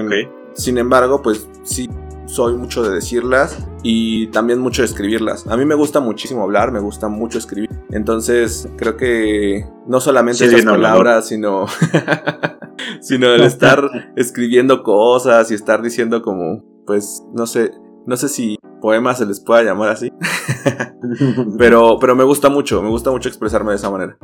Sin 0.57 0.77
embargo, 0.77 1.21
pues 1.21 1.47
sí 1.63 1.89
soy 2.25 2.55
mucho 2.57 2.83
de 2.83 2.93
decirlas 2.93 3.57
y 3.83 4.27
también 4.27 4.59
mucho 4.59 4.81
de 4.81 4.87
escribirlas. 4.87 5.47
A 5.47 5.55
mí 5.55 5.65
me 5.65 5.75
gusta 5.75 5.99
muchísimo 5.99 6.43
hablar, 6.43 6.71
me 6.71 6.79
gusta 6.79 7.07
mucho 7.07 7.37
escribir. 7.37 7.69
Entonces, 7.91 8.67
creo 8.77 8.97
que 8.97 9.65
no 9.87 10.01
solamente 10.01 10.39
Sí, 10.49 10.55
hablador. 10.55 10.81
palabras, 10.81 11.27
sino 11.27 11.67
sino 13.01 13.27
el 13.33 13.43
estar 13.43 13.89
escribiendo 14.15 14.83
cosas 14.83 15.51
y 15.51 15.53
estar 15.53 15.81
diciendo 15.81 16.21
como 16.21 16.63
pues 16.85 17.23
no 17.33 17.45
sé, 17.45 17.71
no 18.05 18.17
sé 18.17 18.29
si 18.29 18.57
poemas 18.81 19.17
se 19.19 19.25
les 19.25 19.39
pueda 19.39 19.63
llamar 19.63 19.89
así, 19.89 20.11
pero 21.57 21.97
pero 21.99 22.15
me 22.15 22.23
gusta 22.23 22.49
mucho, 22.49 22.81
me 22.81 22.89
gusta 22.89 23.11
mucho 23.11 23.29
expresarme 23.29 23.71
de 23.71 23.77
esa 23.77 23.89
manera. 23.89 24.17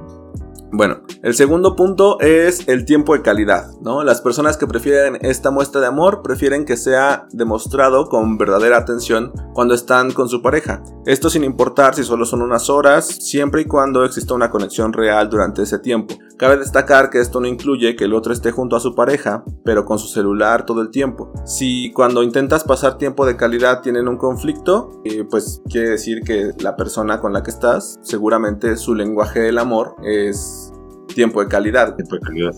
Bueno, 0.75 1.01
el 1.21 1.35
segundo 1.35 1.75
punto 1.75 2.19
es 2.19 2.67
el 2.67 2.83
tiempo 2.83 3.13
de 3.13 3.21
calidad, 3.21 3.67
¿no? 3.81 4.03
Las 4.03 4.21
personas 4.21 4.57
que 4.57 4.65
prefieren 4.65 5.19
esta 5.21 5.51
muestra 5.51 5.81
de 5.81 5.85
amor 5.85 6.23
prefieren 6.23 6.65
que 6.65 6.77
sea 6.77 7.27
demostrado 7.31 8.09
con 8.09 8.39
verdadera 8.39 8.77
atención 8.77 9.31
cuando 9.53 9.75
están 9.75 10.11
con 10.13 10.29
su 10.29 10.41
pareja. 10.41 10.81
Esto 11.05 11.29
sin 11.29 11.43
importar 11.43 11.93
si 11.93 12.03
solo 12.03 12.25
son 12.25 12.41
unas 12.41 12.71
horas, 12.71 13.05
siempre 13.05 13.61
y 13.61 13.65
cuando 13.65 14.03
exista 14.03 14.33
una 14.33 14.49
conexión 14.49 14.93
real 14.93 15.29
durante 15.29 15.61
ese 15.61 15.77
tiempo. 15.77 16.15
Cabe 16.37 16.57
destacar 16.57 17.11
que 17.11 17.19
esto 17.19 17.39
no 17.39 17.47
incluye 17.47 17.95
que 17.95 18.05
el 18.05 18.13
otro 18.13 18.33
esté 18.33 18.51
junto 18.51 18.75
a 18.75 18.79
su 18.79 18.95
pareja, 18.95 19.43
pero 19.63 19.85
con 19.85 19.99
su 19.99 20.07
celular 20.07 20.65
todo 20.65 20.81
el 20.81 20.89
tiempo. 20.89 21.31
Si 21.45 21.91
cuando 21.93 22.23
intentas 22.23 22.63
pasar 22.63 22.97
tiempo 22.97 23.27
de 23.27 23.37
calidad 23.37 23.81
tienen 23.81 24.07
un 24.07 24.17
conflicto, 24.17 24.89
eh, 25.05 25.23
pues 25.29 25.61
quiere 25.69 25.91
decir 25.91 26.21
que 26.23 26.51
la 26.59 26.75
persona 26.75 27.21
con 27.21 27.31
la 27.31 27.43
que 27.43 27.51
estás, 27.51 27.99
seguramente 28.01 28.75
su 28.75 28.95
lenguaje 28.95 29.39
del 29.39 29.59
amor 29.59 29.95
es 30.03 30.62
tiempo 31.07 31.41
de 31.41 31.47
calidad. 31.47 31.95
Tipo 31.95 32.15
de 32.15 32.21
calidad. 32.21 32.53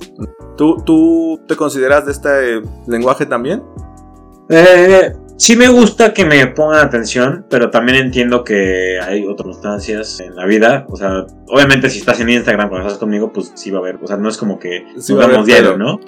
¿Tú, 0.57 0.77
tú 0.85 1.39
te 1.47 1.55
consideras 1.55 2.05
de 2.05 2.11
este 2.11 2.61
lenguaje 2.87 3.25
también? 3.25 3.63
Eh, 4.49 5.13
sí 5.37 5.55
me 5.55 5.67
gusta 5.67 6.13
que 6.13 6.25
me 6.25 6.47
pongan 6.47 6.85
atención, 6.85 7.45
pero 7.49 7.69
también 7.69 7.97
entiendo 7.97 8.43
que 8.43 8.99
hay 9.01 9.23
otras 9.25 9.45
circunstancias 9.55 10.19
en 10.19 10.35
la 10.35 10.45
vida. 10.45 10.85
O 10.89 10.95
sea, 10.95 11.25
obviamente 11.47 11.89
si 11.89 11.99
estás 11.99 12.19
en 12.19 12.29
Instagram 12.29 12.69
cuando 12.69 12.87
estás 12.87 12.99
conmigo, 12.99 13.31
pues 13.33 13.51
sí 13.55 13.71
va 13.71 13.77
a 13.79 13.81
haber. 13.81 13.99
O 14.01 14.07
sea, 14.07 14.17
no 14.17 14.29
es 14.29 14.37
como 14.37 14.59
que 14.59 14.85
Sí 14.97 15.13
nos 15.13 15.45
diario. 15.45 15.77
¿no? 15.77 15.99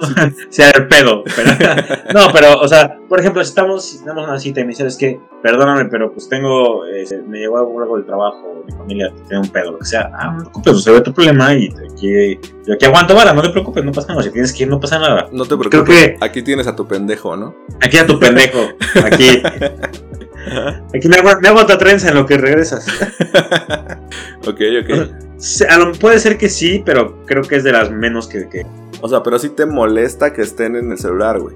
sí 0.50 0.62
va 0.62 0.68
a 0.68 0.70
haber 0.72 0.88
pedo. 0.88 1.24
Pero, 1.36 1.52
no, 2.14 2.28
pero, 2.34 2.60
o 2.60 2.68
sea, 2.68 2.98
por 3.10 3.20
ejemplo, 3.20 3.44
si 3.44 3.50
estamos, 3.50 3.86
si 3.86 4.00
tenemos 4.00 4.28
una 4.28 4.40
cita 4.40 4.60
y 4.62 4.64
me 4.64 4.70
dices, 4.70 4.86
es 4.88 4.98
que, 4.98 5.20
perdóname, 5.42 5.86
pero 5.86 6.12
pues 6.12 6.28
tengo, 6.30 6.86
eh, 6.86 7.06
me 7.28 7.40
llegó 7.40 7.58
algo 7.60 7.96
del 7.98 8.06
trabajo, 8.06 8.64
mi 8.66 8.74
familia 8.74 9.14
tiene 9.28 9.44
un 9.44 9.50
pedo, 9.50 9.72
lo 9.74 9.80
que 9.80 9.86
sea. 9.86 10.12
Ah, 10.14 10.32
no 10.32 10.38
te 10.38 10.44
preocupes, 10.44 10.74
resuelve 10.74 11.02
tu 11.02 11.14
problema 11.14 11.54
y 11.54 11.70
aquí, 11.90 12.38
yo 12.66 12.74
aquí 12.74 12.86
aguanto 12.86 13.16
vara, 13.16 13.32
no 13.34 13.42
te 13.42 13.50
preocupes, 13.50 13.84
no 13.86 13.92
pasa 13.94 14.10
nada. 14.10 14.24
Si 14.24 14.32
tienes 14.32 14.52
que 14.52 14.64
ir, 14.64 14.70
no 14.70 14.80
pasa 14.80 15.00
nada. 15.00 15.30
No 15.32 15.44
te 15.46 15.56
Creo 15.56 15.70
preocupes. 15.70 15.96
que- 15.96 16.18
Aquí 16.20 16.42
tienes 16.42 16.68
a 16.68 16.76
tu 16.76 16.86
pendejo, 16.86 17.38
¿no? 17.38 17.56
Aquí 17.82 17.98
a 17.98 18.06
tu 18.06 18.20
pendejo, 18.20 18.60
aquí. 19.06 19.17
Aquí 20.96 21.08
me 21.10 21.18
hago, 21.18 21.30
me 21.42 21.50
otra 21.50 21.78
trenza 21.78 22.10
en 22.10 22.16
lo 22.16 22.26
que 22.26 22.38
regresas. 22.38 22.88
ok, 24.48 24.62
ok. 24.84 25.10
Se- 25.38 25.68
a 25.68 25.78
lo- 25.78 25.92
puede 25.94 26.20
ser 26.20 26.38
que 26.38 26.50
sí, 26.50 26.82
pero 26.86 27.24
creo 27.26 27.44
que 27.44 27.58
es 27.58 27.64
de 27.64 27.72
las 27.74 27.92
menos 27.92 28.28
que. 28.28 28.48
que- 28.50 28.66
O 29.02 29.10
sea, 29.10 29.22
pero 29.24 29.38
sí 29.40 29.50
te 29.50 29.66
molesta 29.66 30.32
que 30.34 30.42
estén 30.42 30.76
en 30.76 30.92
el 30.92 30.98
celular, 30.98 31.40
güey. 31.40 31.56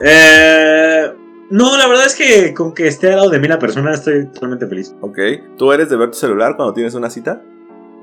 Eh, 0.00 1.12
no, 1.50 1.76
la 1.76 1.86
verdad 1.88 2.06
es 2.06 2.14
que 2.14 2.54
con 2.54 2.72
que 2.74 2.86
esté 2.86 3.10
al 3.10 3.16
lado 3.16 3.30
de 3.30 3.38
mí 3.38 3.48
la 3.48 3.58
persona 3.58 3.92
estoy 3.92 4.26
totalmente 4.26 4.66
feliz. 4.66 4.94
Ok. 5.00 5.18
¿Tú 5.56 5.72
eres 5.72 5.90
de 5.90 5.96
ver 5.96 6.10
tu 6.10 6.16
celular 6.18 6.56
cuando 6.56 6.72
tienes 6.74 6.94
una 6.94 7.10
cita? 7.10 7.42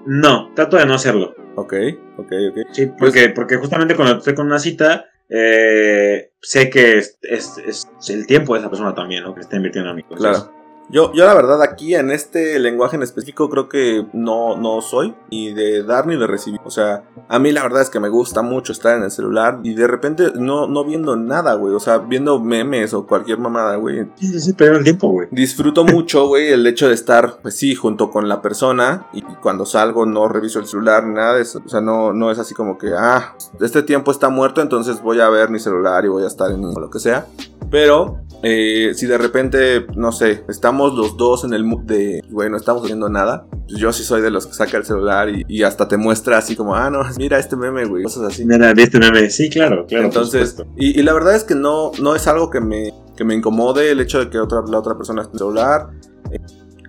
No, 0.06 0.52
trato 0.56 0.78
de 0.78 0.86
no 0.86 0.94
hacerlo. 0.96 1.36
Ok, 1.56 1.74
ok, 2.18 2.32
ok. 2.52 2.58
Sí, 2.72 2.90
porque, 2.98 3.30
porque 3.30 3.58
justamente 3.58 3.96
cuando 3.96 4.18
estoy 4.18 4.34
con 4.36 4.46
una 4.48 4.58
cita, 4.60 5.06
eh, 5.34 6.32
sé 6.42 6.70
que 6.70 6.98
es, 6.98 7.18
es- 7.22 7.58
es 7.58 7.88
el 8.10 8.28
tiempo 8.28 8.54
de 8.54 8.60
esa 8.60 8.70
persona 8.70 8.94
también, 8.94 9.24
¿no? 9.24 9.34
Que 9.34 9.42
está 9.42 9.56
invirtiendo 9.56 9.90
en 9.92 9.96
mí. 9.96 10.02
Entonces, 10.10 10.44
Claro. 10.44 10.61
Yo, 10.92 11.14
yo 11.14 11.26
la 11.26 11.34
verdad 11.34 11.62
aquí 11.62 11.96
en 11.96 12.12
este 12.12 12.60
lenguaje 12.60 12.98
en 12.98 13.04
específico 13.04 13.50
creo 13.50 13.70
que 13.70 14.06
no, 14.12 14.58
no 14.58 14.82
soy 14.82 15.16
ni 15.32 15.54
de 15.54 15.84
dar 15.84 16.06
ni 16.06 16.18
de 16.18 16.28
recibir. 16.28 16.60
O 16.66 16.70
sea, 16.70 17.04
a 17.30 17.40
mí 17.40 17.52
la 17.54 17.64
verdad 17.64 17.82
es 17.82 17.90
que 17.90 18.02
me 18.02 18.10
gusta 18.10 18.42
mucho 18.42 18.74
estar 18.74 18.98
en 18.98 19.04
el 19.04 19.12
celular 19.12 19.62
y 19.64 19.74
de 19.74 19.88
repente 19.88 20.32
no, 20.36 20.68
no 20.68 20.84
viendo 20.84 21.16
nada, 21.16 21.54
güey. 21.54 21.74
O 21.74 21.80
sea, 21.80 22.00
viendo 22.00 22.40
memes 22.40 22.94
o 22.94 23.08
cualquier 23.08 23.38
mamada, 23.38 23.78
güey. 23.78 24.06
Sí, 24.16 24.28
sí, 24.28 24.40
sí, 24.42 24.54
pero 24.54 24.78
el 24.78 24.84
tiempo, 24.84 25.08
güey. 25.08 25.30
Disfruto 25.32 25.86
mucho, 25.86 26.28
güey, 26.32 26.50
el 26.50 26.68
hecho 26.68 26.90
de 26.90 26.94
estar, 26.94 27.38
pues 27.42 27.56
sí, 27.56 27.74
junto 27.74 28.12
con 28.12 28.28
la 28.28 28.42
persona 28.42 29.08
y 29.14 29.22
cuando 29.22 29.66
salgo 29.66 30.06
no 30.06 30.28
reviso 30.28 30.60
el 30.60 30.66
celular 30.66 31.06
ni 31.06 31.14
nada 31.14 31.36
de 31.36 31.44
eso. 31.44 31.62
O 31.66 31.70
sea, 31.70 31.80
no, 31.80 32.12
no 32.12 32.32
es 32.32 32.40
así 32.40 32.54
como 32.54 32.78
que, 32.78 32.92
ah, 32.98 33.36
este 33.62 33.84
tiempo 33.84 34.12
está 34.12 34.28
muerto, 34.28 34.62
entonces 34.62 35.02
voy 35.02 35.22
a 35.22 35.30
ver 35.30 35.50
mi 35.50 35.60
celular 35.60 36.04
y 36.04 36.10
voy 36.10 36.24
a 36.24 36.28
estar 36.28 36.52
en 36.52 36.62
lo 36.62 36.90
que 36.90 37.00
sea. 37.00 37.28
Pero, 37.70 38.20
eh, 38.44 38.94
si 38.96 39.06
de 39.06 39.18
repente, 39.18 39.86
no 39.96 40.12
sé, 40.12 40.44
estamos 40.50 40.94
los 40.94 41.16
dos 41.18 41.44
en 41.44 41.54
el 41.54 41.64
mood 41.64 41.82
de, 41.82 42.24
güey, 42.30 42.50
no 42.50 42.58
estamos 42.58 42.84
haciendo 42.84 43.10
nada, 43.10 43.46
pues 43.68 43.80
yo 43.80 43.94
sí 43.94 44.04
soy 44.04 44.22
de 44.22 44.32
los 44.32 44.48
que 44.48 44.54
saca 44.54 44.78
el 44.78 44.86
celular 44.86 45.30
y, 45.30 45.46
y 45.48 45.64
hasta 45.64 45.88
te 45.88 45.98
muestra 45.98 46.38
así 46.38 46.56
como, 46.56 46.76
ah, 46.76 46.90
no, 46.90 47.02
mira 47.18 47.38
este 47.38 47.56
meme, 47.56 47.86
güey, 47.86 48.04
cosas 48.04 48.34
así. 48.34 48.46
Mira, 48.46 48.74
¿viste 48.74 49.00
meme? 49.00 49.30
Sí, 49.30 49.50
claro, 49.50 49.86
claro. 49.86 50.06
Entonces, 50.06 50.56
y, 50.78 51.00
y 51.00 51.04
la 51.04 51.14
verdad 51.14 51.36
es 51.36 51.44
que 51.44 51.56
no, 51.56 51.92
no 52.02 52.16
es 52.16 52.28
algo 52.28 52.50
que 52.50 52.60
me, 52.60 52.94
que 53.16 53.24
me 53.24 53.36
incomode 53.36 53.92
el 53.92 54.00
hecho 54.00 54.20
de 54.20 54.30
que 54.30 54.40
otra, 54.40 54.62
la 54.68 54.80
otra 54.80 54.96
persona 54.98 55.22
esté 55.22 55.32
en 55.32 55.36
el 55.36 55.40
celular. 55.40 55.90
Eh, 56.32 56.40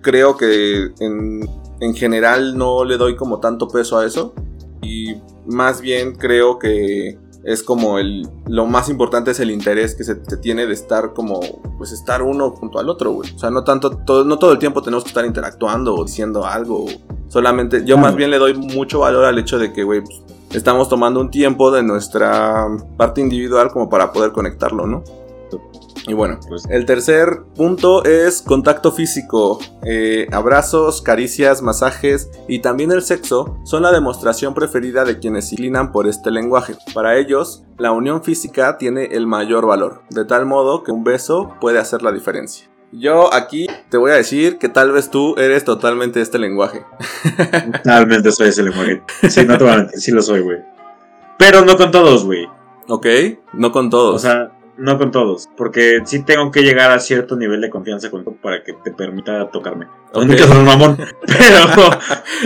creo 0.01 0.35
que 0.35 0.89
en, 0.99 1.47
en 1.79 1.93
general 1.95 2.57
no 2.57 2.83
le 2.83 2.97
doy 2.97 3.15
como 3.15 3.39
tanto 3.39 3.67
peso 3.67 3.99
a 3.99 4.05
eso. 4.05 4.33
Y 4.81 5.15
más 5.45 5.81
bien 5.81 6.15
creo 6.15 6.59
que 6.59 7.17
es 7.43 7.61
como 7.61 7.99
el 7.99 8.27
lo 8.47 8.65
más 8.65 8.89
importante 8.89 9.31
es 9.31 9.39
el 9.39 9.51
interés 9.51 9.95
que 9.95 10.03
se, 10.03 10.15
tiene 10.15 10.65
de 10.65 10.73
estar 10.73 11.13
como 11.13 11.41
pues 11.77 11.91
estar 11.91 12.21
uno 12.21 12.51
junto 12.51 12.79
al 12.79 12.89
otro, 12.89 13.11
güey. 13.11 13.33
O 13.35 13.39
sea, 13.39 13.49
no 13.49 13.63
tanto 13.63 13.97
todo, 13.97 14.23
no 14.23 14.39
todo 14.39 14.53
el 14.53 14.59
tiempo 14.59 14.81
tenemos 14.81 15.03
que 15.03 15.09
estar 15.09 15.25
interactuando 15.25 15.95
o 15.95 16.05
diciendo 16.05 16.45
algo. 16.45 16.85
Solamente 17.27 17.83
yo 17.85 17.97
más 17.97 18.15
bien 18.15 18.31
le 18.31 18.37
doy 18.37 18.53
mucho 18.53 18.99
valor 18.99 19.25
al 19.25 19.37
hecho 19.39 19.57
de 19.57 19.73
que, 19.73 19.83
güey, 19.83 20.01
pues, 20.01 20.21
estamos 20.51 20.87
tomando 20.87 21.19
un 21.19 21.31
tiempo 21.31 21.71
de 21.71 21.83
nuestra 21.83 22.67
parte 22.95 23.21
individual 23.21 23.71
como 23.71 23.89
para 23.89 24.11
poder 24.13 24.31
conectarlo, 24.31 24.87
¿no? 24.87 25.03
Y 26.07 26.13
bueno, 26.13 26.39
Pues- 26.49 26.65
el 26.69 26.85
tercer 26.85 27.43
punto 27.55 28.03
es 28.03 28.41
contacto 28.41 28.91
físico. 28.91 29.59
Eh, 29.85 30.27
abrazos, 30.31 31.01
caricias, 31.01 31.61
masajes 31.61 32.29
y 32.47 32.59
también 32.59 32.91
el 32.91 33.01
sexo 33.01 33.57
son 33.63 33.83
la 33.83 33.91
demostración 33.91 34.53
preferida 34.53 35.05
de 35.05 35.19
quienes 35.19 35.47
se 35.47 35.55
inclinan 35.55 35.91
por 35.93 36.07
este 36.07 36.29
lenguaje. 36.29 36.75
Para 36.93 37.17
ellos, 37.17 37.63
la 37.77 37.91
unión 37.91 38.21
física 38.23 38.77
tiene 38.77 39.05
el 39.13 39.27
mayor 39.27 39.65
valor, 39.65 40.01
de 40.09 40.25
tal 40.25 40.45
modo 40.45 40.83
que 40.83 40.91
un 40.91 41.03
beso 41.05 41.53
puede 41.61 41.79
hacer 41.79 42.01
la 42.01 42.11
diferencia. 42.11 42.69
Yo 42.91 43.33
aquí 43.33 43.65
te 43.89 43.97
voy 43.97 44.11
a 44.11 44.15
decir 44.15 44.57
que 44.59 44.69
tal 44.69 44.91
vez 44.91 45.09
tú 45.09 45.35
eres 45.37 45.63
totalmente 45.63 46.21
este 46.21 46.37
lenguaje. 46.37 46.85
Totalmente 47.83 48.31
soy 48.31 48.49
ese 48.49 48.61
lenguaje. 48.63 49.01
Sí, 49.29 49.45
no 49.45 49.57
te 49.57 49.63
voy 49.63 49.73
a 49.73 49.77
mentir, 49.77 49.99
sí 49.99 50.11
lo 50.11 50.21
soy, 50.21 50.41
güey. 50.41 50.59
Pero 51.39 51.65
no 51.65 51.75
con 51.77 51.89
todos, 51.91 52.23
güey. 52.25 52.45
¿Ok? 52.87 53.07
No 53.53 53.71
con 53.71 53.89
todos. 53.89 54.15
O 54.15 54.19
sea, 54.19 54.51
no 54.77 54.97
con 54.97 55.11
todos. 55.11 55.49
Porque 55.57 56.01
sí 56.05 56.23
tengo 56.23 56.51
que 56.51 56.61
llegar 56.61 56.91
a 56.91 56.99
cierto 56.99 57.35
nivel 57.35 57.61
de 57.61 57.69
confianza 57.69 58.09
con 58.09 58.23
para 58.23 58.63
que 58.63 58.73
te 58.73 58.91
permita 58.91 59.49
tocarme. 59.49 59.87
Un 60.13 60.65
mamón. 60.65 60.97
Pero, 61.25 61.89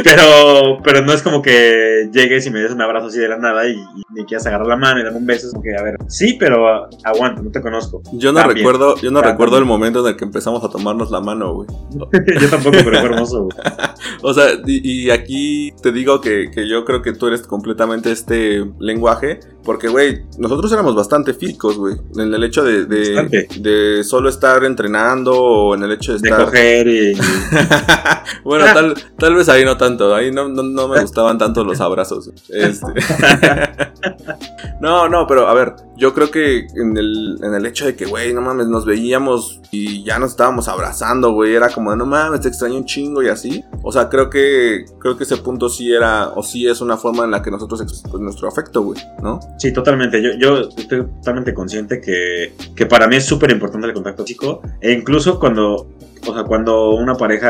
pero, 0.04 0.78
pero 0.84 1.02
no 1.02 1.12
es 1.12 1.22
como 1.22 1.42
que 1.42 2.10
llegues 2.14 2.46
y 2.46 2.52
me 2.52 2.60
des 2.60 2.72
un 2.72 2.82
abrazo 2.82 3.08
así 3.08 3.20
de 3.20 3.28
la 3.28 3.38
nada 3.38 3.68
y, 3.68 3.74
y 3.74 4.04
me 4.14 4.26
quieras 4.26 4.46
agarrar 4.48 4.68
la 4.68 4.78
mano 4.78 5.00
y 5.00 5.04
darme 5.04 5.18
un 5.18 5.26
beso. 5.26 5.48
Es 5.48 5.52
como 5.54 5.64
que, 5.64 5.76
a 5.76 5.82
ver, 5.84 5.98
sí, 6.08 6.38
pero 6.40 6.68
ah, 6.68 6.88
aguanta, 7.04 7.42
no 7.42 7.50
te 7.52 7.62
conozco. 7.62 8.02
yo 8.14 8.32
no 8.32 8.40
También. 8.40 8.58
recuerdo, 8.60 8.96
yo 8.98 9.12
no 9.12 9.20
También. 9.20 9.34
recuerdo 9.34 9.58
el 9.58 9.66
momento 9.66 10.02
en 10.02 10.14
el 10.14 10.18
que 10.18 10.26
empezamos 10.26 10.64
a 10.64 10.70
tomarnos 10.70 11.12
la 11.12 11.20
mano, 11.20 11.54
güey. 11.54 11.68
Yo 12.42 12.50
tampoco, 12.50 12.78
pero 12.84 13.00
fue 13.00 13.10
hermoso, 13.10 13.44
güey. 13.44 13.58
O 14.22 14.34
sea, 14.34 14.46
y, 14.66 15.06
y 15.06 15.10
aquí 15.10 15.74
te 15.82 15.92
digo 15.92 16.22
que, 16.22 16.50
que 16.52 16.68
yo 16.68 16.86
creo 16.86 17.02
que 17.02 17.14
tú 17.14 17.28
eres 17.28 17.42
completamente 17.46 18.12
este 18.12 18.66
lenguaje. 18.80 19.40
Porque, 19.64 19.90
güey, 19.90 20.22
nosotros 20.38 20.72
éramos 20.72 20.96
bastante 20.96 21.34
físicos, 21.34 21.78
güey. 21.78 21.96
En 22.18 22.34
el 22.34 22.44
hecho 22.44 22.64
de, 22.64 22.86
de, 22.86 23.48
de 23.60 24.04
solo 24.04 24.30
estar 24.30 24.64
entrenando 24.64 25.34
o 25.38 25.76
en 25.76 25.84
el 25.84 25.92
hecho 25.92 26.14
de 26.14 26.20
De 26.20 26.30
estar. 26.30 26.46
coger 26.46 26.88
y. 26.88 27.14
bueno, 28.44 28.66
tal, 28.74 28.94
tal 29.18 29.36
vez 29.36 29.50
ahí 29.50 29.66
no 29.66 29.78
tanto. 29.78 30.14
Ahí 30.14 30.32
no, 30.32 30.48
no, 30.48 30.64
no 30.64 30.88
me 30.88 31.02
gustaban 31.02 31.38
tanto 31.38 31.64
los 31.64 31.80
abrazos. 31.82 32.32
Este. 32.50 32.86
no, 34.82 35.10
no, 35.10 35.28
pero 35.28 35.48
a 35.48 35.54
ver, 35.54 35.76
yo 35.96 36.14
creo 36.14 36.30
que 36.30 36.68
en 36.76 36.98
el, 36.98 37.40
en 37.42 37.54
el 37.54 37.66
hecho 37.66 37.86
de 37.86 37.96
que, 37.96 38.06
güey, 38.06 38.34
no 38.34 38.42
mames, 38.42 38.68
nos 38.68 38.86
veíamos 38.86 39.62
y 39.72 40.04
ya 40.04 40.20
nos 40.20 40.32
estábamos 40.32 40.68
abrazando, 40.68 41.32
güey. 41.32 41.56
Era 41.56 41.70
como 41.70 41.96
no 41.96 42.06
mames, 42.06 42.42
te 42.42 42.50
extraño 42.50 42.76
un 42.76 42.86
chingo 42.86 43.24
y 43.24 43.30
así. 43.30 43.64
O 43.84 43.92
sea, 43.92 44.10
creo 44.10 44.30
que, 44.30 44.86
creo 45.00 45.18
que 45.18 45.24
ese 45.24 45.38
punto 45.38 45.70
sí 45.70 45.92
era, 45.92 46.30
o 46.30 46.44
sí 46.44 46.68
es 46.68 46.82
una 46.82 46.98
forma 46.98 47.26
en 47.26 47.32
la 47.32 47.42
que 47.42 47.52
nosotros 47.52 47.82
expresamos 47.82 48.22
nuestro 48.22 48.48
afecto, 48.48 48.82
güey, 48.82 49.00
¿no? 49.22 49.40
Sí, 49.58 49.74
totalmente. 49.74 50.22
Yo, 50.22 50.32
yo 50.38 50.70
estoy 50.78 51.06
totalmente 51.06 51.54
consciente 51.54 52.00
que, 52.02 52.54
que 52.76 52.86
para 52.86 53.08
mí 53.08 53.16
es 53.16 53.26
súper 53.26 53.52
importante 53.52 53.88
el 53.88 53.94
contacto 53.94 54.24
físico. 54.24 54.62
E 54.82 54.92
incluso 54.92 55.40
cuando, 55.40 55.90
o 56.28 56.34
sea, 56.34 56.44
cuando 56.44 56.92
una 56.92 57.16
pareja 57.16 57.47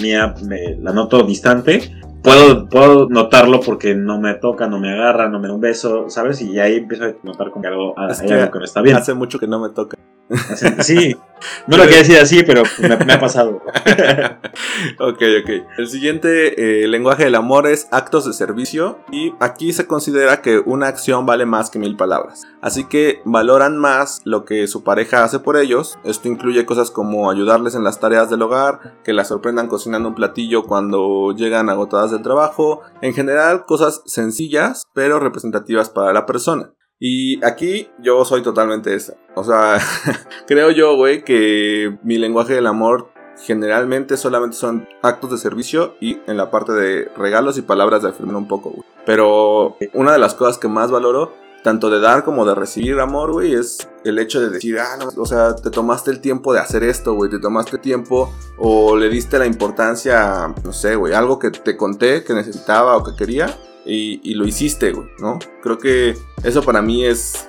mía 0.00 0.34
me 0.46 0.76
la 0.76 0.92
noto 0.92 1.22
distante, 1.22 1.92
puedo, 2.22 2.68
puedo 2.68 3.08
notarlo 3.08 3.60
porque 3.60 3.94
no 3.94 4.20
me 4.20 4.34
toca, 4.34 4.68
no 4.68 4.78
me 4.78 4.92
agarra, 4.92 5.28
no 5.28 5.40
me 5.40 5.48
da 5.48 5.54
un 5.54 5.60
beso, 5.60 6.08
¿sabes? 6.08 6.40
Y 6.42 6.58
ahí 6.58 6.76
empiezo 6.76 7.04
a 7.04 7.14
notar 7.22 7.50
como 7.50 7.62
que 7.62 7.68
algo, 7.68 7.94
Es 8.08 8.20
hay 8.20 8.26
que 8.26 8.34
algo 8.34 8.52
que 8.52 8.58
no 8.58 8.64
está 8.64 8.82
bien. 8.82 8.96
Hace 8.96 9.14
mucho 9.14 9.38
que 9.38 9.46
no 9.46 9.60
me 9.60 9.70
toca. 9.70 9.96
Así- 10.30 10.66
Sí, 10.80 11.16
no 11.66 11.76
lo 11.76 11.84
quería 11.84 11.98
decir 11.98 12.18
así, 12.18 12.42
pero 12.44 12.62
me, 12.78 12.96
me 13.04 13.12
ha 13.14 13.20
pasado. 13.20 13.62
ok, 14.98 15.22
ok. 15.42 15.50
El 15.78 15.88
siguiente 15.88 16.82
eh, 16.84 16.88
lenguaje 16.88 17.24
del 17.24 17.34
amor 17.34 17.66
es 17.66 17.88
actos 17.90 18.26
de 18.26 18.32
servicio 18.32 18.98
y 19.10 19.32
aquí 19.40 19.72
se 19.72 19.86
considera 19.86 20.42
que 20.42 20.58
una 20.58 20.88
acción 20.88 21.26
vale 21.26 21.46
más 21.46 21.70
que 21.70 21.78
mil 21.78 21.96
palabras. 21.96 22.42
Así 22.60 22.84
que 22.84 23.20
valoran 23.24 23.76
más 23.78 24.20
lo 24.24 24.44
que 24.44 24.66
su 24.66 24.84
pareja 24.84 25.24
hace 25.24 25.38
por 25.38 25.56
ellos. 25.56 25.98
Esto 26.04 26.28
incluye 26.28 26.66
cosas 26.66 26.90
como 26.90 27.30
ayudarles 27.30 27.74
en 27.74 27.84
las 27.84 28.00
tareas 28.00 28.30
del 28.30 28.42
hogar, 28.42 28.94
que 29.04 29.12
las 29.12 29.28
sorprendan 29.28 29.68
cocinando 29.68 30.08
un 30.10 30.14
platillo 30.14 30.64
cuando 30.64 31.32
llegan 31.36 31.70
agotadas 31.70 32.10
del 32.10 32.22
trabajo. 32.22 32.82
En 33.00 33.14
general, 33.14 33.64
cosas 33.66 34.02
sencillas 34.06 34.82
pero 34.94 35.18
representativas 35.20 35.88
para 35.90 36.12
la 36.12 36.26
persona. 36.26 36.72
Y 37.02 37.42
aquí 37.42 37.88
yo 37.98 38.26
soy 38.26 38.42
totalmente 38.42 38.94
esa. 38.94 39.14
O 39.34 39.42
sea, 39.42 39.78
creo 40.46 40.70
yo, 40.70 40.96
güey, 40.96 41.24
que 41.24 41.98
mi 42.02 42.18
lenguaje 42.18 42.54
del 42.54 42.66
amor 42.66 43.10
generalmente 43.42 44.18
solamente 44.18 44.54
son 44.54 44.86
actos 45.00 45.30
de 45.30 45.38
servicio 45.38 45.96
y 45.98 46.18
en 46.26 46.36
la 46.36 46.50
parte 46.50 46.72
de 46.72 47.10
regalos 47.16 47.56
y 47.56 47.62
palabras 47.62 48.02
de 48.02 48.10
afirmar 48.10 48.36
un 48.36 48.46
poco, 48.46 48.68
güey. 48.68 48.84
Pero 49.06 49.78
una 49.94 50.12
de 50.12 50.18
las 50.18 50.34
cosas 50.34 50.58
que 50.58 50.68
más 50.68 50.90
valoro, 50.90 51.32
tanto 51.64 51.88
de 51.88 52.00
dar 52.00 52.22
como 52.22 52.44
de 52.44 52.54
recibir 52.54 53.00
amor, 53.00 53.32
güey, 53.32 53.54
es 53.54 53.88
el 54.04 54.18
hecho 54.18 54.42
de 54.42 54.50
decir, 54.50 54.78
ah, 54.78 54.98
no, 54.98 55.22
o 55.22 55.24
sea, 55.24 55.56
te 55.56 55.70
tomaste 55.70 56.10
el 56.10 56.20
tiempo 56.20 56.52
de 56.52 56.60
hacer 56.60 56.82
esto, 56.82 57.14
güey, 57.14 57.30
te 57.30 57.38
tomaste 57.38 57.78
tiempo 57.78 58.30
o 58.58 58.94
le 58.94 59.08
diste 59.08 59.38
la 59.38 59.46
importancia, 59.46 60.54
no 60.62 60.72
sé, 60.74 60.96
güey, 60.96 61.14
algo 61.14 61.38
que 61.38 61.50
te 61.50 61.78
conté 61.78 62.24
que 62.24 62.34
necesitaba 62.34 62.94
o 62.98 63.04
que 63.04 63.16
quería 63.16 63.56
y, 63.84 64.34
lo 64.34 64.46
hiciste, 64.46 64.92
güey, 64.92 65.08
¿no? 65.20 65.38
Creo 65.62 65.78
que 65.78 66.14
eso 66.44 66.62
para 66.62 66.82
mí 66.82 67.04
es, 67.04 67.48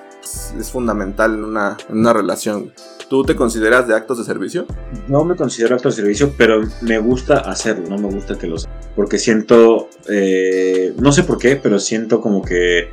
es, 0.57 0.71
fundamental 0.71 1.36
en 1.36 1.43
una, 1.43 1.77
una 1.89 2.13
relación. 2.13 2.73
¿Tú 3.09 3.23
te 3.23 3.36
consideras 3.36 3.88
de 3.88 3.95
actos 3.95 4.17
de 4.19 4.23
servicio? 4.23 4.65
No 5.09 5.25
me 5.25 5.36
considero 5.36 5.75
acto 5.75 5.89
de 5.89 5.95
servicio, 5.95 6.34
pero 6.38 6.61
me 6.82 6.97
gusta 6.99 7.39
hacerlo, 7.39 7.89
no 7.89 7.97
me 7.97 8.13
gusta 8.13 8.38
que 8.38 8.47
los... 8.47 8.69
Porque 8.95 9.17
siento, 9.17 9.89
eh, 10.09 10.93
no 10.97 11.11
sé 11.11 11.23
por 11.23 11.38
qué, 11.38 11.57
pero 11.57 11.77
siento 11.79 12.21
como 12.21 12.41
que 12.41 12.89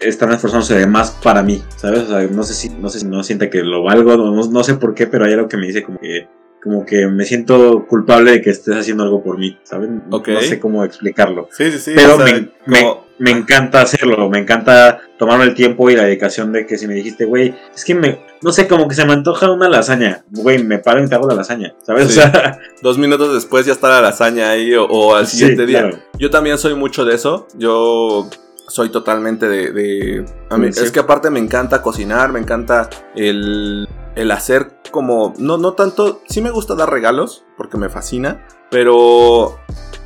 están 0.00 0.32
esforzándose 0.32 0.74
de 0.74 0.86
más 0.86 1.12
para 1.22 1.42
mí, 1.42 1.62
¿sabes? 1.76 2.00
O 2.02 2.08
sea, 2.08 2.22
no 2.28 2.42
sé 2.42 2.54
si 2.54 2.68
no, 2.70 2.88
sé 2.88 3.00
si 3.00 3.06
no 3.06 3.22
siente 3.22 3.48
que 3.48 3.62
lo 3.62 3.82
valgo, 3.82 4.16
no, 4.16 4.46
no 4.46 4.64
sé 4.64 4.74
por 4.74 4.94
qué, 4.94 5.06
pero 5.06 5.24
hay 5.24 5.32
algo 5.32 5.48
que 5.48 5.56
me 5.56 5.66
dice 5.66 5.82
como 5.82 5.98
que, 5.98 6.28
como 6.62 6.86
que 6.86 7.06
me 7.08 7.24
siento 7.24 7.86
culpable 7.88 8.30
de 8.32 8.40
que 8.42 8.50
estés 8.50 8.76
haciendo 8.76 9.02
algo 9.02 9.22
por 9.22 9.38
mí, 9.38 9.58
¿sabes? 9.64 9.90
No 10.08 10.22
sé 10.40 10.60
cómo 10.60 10.84
explicarlo. 10.84 11.48
Sí, 11.50 11.70
sí, 11.72 11.78
sí. 11.78 11.92
Pero 11.94 12.14
o 12.16 12.24
sea, 12.24 12.26
me, 12.34 12.48
me- 12.66 12.80
como- 12.80 13.02
me 13.18 13.30
encanta 13.30 13.82
hacerlo, 13.82 14.28
me 14.28 14.38
encanta 14.40 15.00
tomarme 15.16 15.44
el 15.44 15.54
tiempo 15.54 15.88
y 15.90 15.94
la 15.94 16.04
dedicación 16.04 16.50
de 16.50 16.66
que 16.66 16.76
si 16.76 16.88
me 16.88 16.94
dijiste, 16.94 17.24
güey, 17.24 17.54
es 17.72 17.84
que 17.84 17.94
me, 17.94 18.20
no 18.42 18.50
sé, 18.50 18.66
como 18.66 18.88
que 18.88 18.96
se 18.96 19.04
me 19.04 19.12
antoja 19.12 19.48
una 19.52 19.68
lasaña, 19.68 20.24
güey, 20.30 20.64
me 20.64 20.78
paro 20.78 21.04
y 21.04 21.08
te 21.08 21.14
hago 21.14 21.28
la 21.28 21.34
lasaña, 21.36 21.72
¿sabes? 21.82 22.08
Sí. 22.12 22.18
O 22.18 22.22
sea, 22.22 22.58
Dos 22.82 22.98
minutos 22.98 23.32
después 23.32 23.64
ya 23.66 23.72
está 23.72 23.88
la 23.90 24.00
lasaña 24.00 24.50
ahí 24.50 24.74
o, 24.74 24.86
o 24.86 25.14
al 25.14 25.26
Sí, 25.28 25.36
siguiente 25.38 25.66
día. 25.66 25.80
claro. 25.82 25.98
Yo 26.18 26.30
también 26.30 26.58
soy 26.58 26.74
mucho 26.74 27.04
de 27.04 27.14
eso. 27.14 27.46
Yo 27.56 28.28
soy 28.66 28.88
totalmente 28.90 29.48
de... 29.48 29.70
de- 29.72 30.24
a 30.50 30.56
mí- 30.56 30.72
Sí. 30.72 30.82
Es 30.82 30.90
que 30.90 31.00
aparte 31.00 31.30
me 31.30 31.38
encanta 31.38 31.80
cocinar, 31.82 32.32
me 32.32 32.40
encanta 32.40 32.88
el, 33.14 33.86
el 34.14 34.30
hacer 34.30 34.78
como... 34.90 35.34
No, 35.38 35.58
no 35.58 35.74
tanto... 35.74 36.20
Sí 36.28 36.40
me 36.40 36.50
gusta 36.50 36.74
dar 36.74 36.90
regalos 36.90 37.44
porque 37.56 37.76
me 37.76 37.88
fascina, 37.88 38.46
pero 38.70 39.58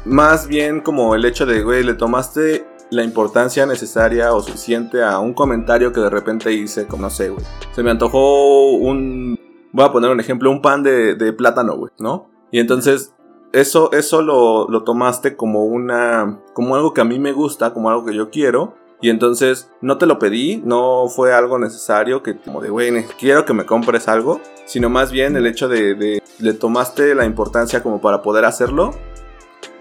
más 0.05 0.47
bien 0.47 0.81
como 0.81 1.15
el 1.15 1.25
hecho 1.25 1.47
de, 1.47 1.63
güey, 1.63 1.83
le 1.83 1.95
tomaste 1.95 2.67
la 2.91 3.03
importancia 3.03 3.67
necesaria 3.67 4.33
o 4.33 4.41
suficiente 4.41 5.03
a 5.03 5.19
un 5.19 5.35
comentario 5.35 5.93
que 5.93 6.01
de 6.01 6.11
repente 6.11 6.53
hice, 6.53 6.87
como 6.87 7.03
no 7.03 7.11
sé, 7.11 7.31
güey. 7.31 7.45
Se 7.73 7.83
me 7.83 7.91
antojó 7.91 8.73
un... 8.73 9.39
Voy 9.73 9.85
a 9.85 9.93
poner 9.93 10.11
un 10.11 10.21
ejemplo, 10.21 10.51
un 10.51 10.63
pan 10.63 10.83
de, 10.83 11.15
de 11.17 11.33
plátano, 11.33 11.77
güey, 11.77 11.93
¿no? 11.99 12.31
Y 12.51 12.61
entonces 12.61 13.13
eso, 13.53 13.91
eso 13.93 14.23
lo, 14.23 14.69
lo 14.69 14.85
tomaste 14.85 15.37
como 15.37 15.65
una. 15.65 16.41
como 16.53 16.77
algo 16.77 16.93
que 16.93 17.01
a 17.01 17.05
mí 17.05 17.19
me 17.19 17.33
gusta, 17.33 17.73
como 17.73 17.89
algo 17.89 18.05
que 18.05 18.15
yo 18.15 18.31
quiero. 18.31 18.75
Y 19.01 19.11
entonces 19.11 19.71
no 19.81 19.99
te 19.99 20.07
lo 20.07 20.19
pedí, 20.19 20.63
no 20.65 21.09
fue 21.09 21.35
algo 21.35 21.59
necesario 21.59 22.23
que 22.23 22.37
como 22.37 22.61
de, 22.61 22.71
güey, 22.71 23.05
quiero 23.19 23.45
que 23.45 23.53
me 23.53 23.67
compres 23.67 24.09
algo, 24.09 24.41
sino 24.65 24.89
más 24.89 25.13
bien 25.13 25.37
el 25.37 25.47
hecho 25.47 25.69
de, 25.69 25.95
de 25.95 26.23
le 26.39 26.53
tomaste 26.55 27.15
la 27.15 27.25
importancia 27.25 27.83
como 27.83 28.01
para 28.01 28.23
poder 28.23 28.45
hacerlo 28.45 28.93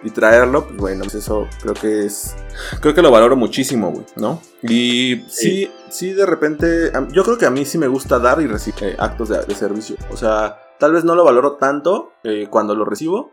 y 0.04 0.12
traerlo, 0.12 0.66
pues 0.68 0.78
bueno, 0.78 1.04
pues 1.04 1.16
eso 1.16 1.48
creo 1.62 1.74
que 1.74 2.06
es, 2.06 2.36
creo 2.80 2.94
que 2.94 3.02
lo 3.02 3.10
valoro 3.10 3.36
muchísimo, 3.36 3.92
güey, 3.92 4.06
¿no? 4.16 4.40
Y 4.62 5.24
sí, 5.28 5.70
sí, 5.90 6.14
de 6.14 6.26
repente, 6.26 6.92
yo 7.12 7.24
creo 7.24 7.38
que 7.38 7.48
a 7.48 7.50
mí 7.50 7.66
sí 7.66 7.80
me 7.80 7.88
gusta 7.88 8.20
dar 8.20 8.40
y 8.40 8.48
recibir 8.48 8.84
eh, 8.84 8.96
actos 9.00 9.30
de, 9.30 9.44
de 9.44 9.56
servicio, 9.56 9.96
o 10.12 10.18
sea, 10.18 10.60
tal 10.80 10.94
vez 10.94 11.04
no 11.04 11.16
lo 11.16 11.24
valoro 11.24 11.56
tanto 11.56 12.14
eh, 12.24 12.48
cuando 12.50 12.76
lo 12.76 12.86
recibo 12.86 13.32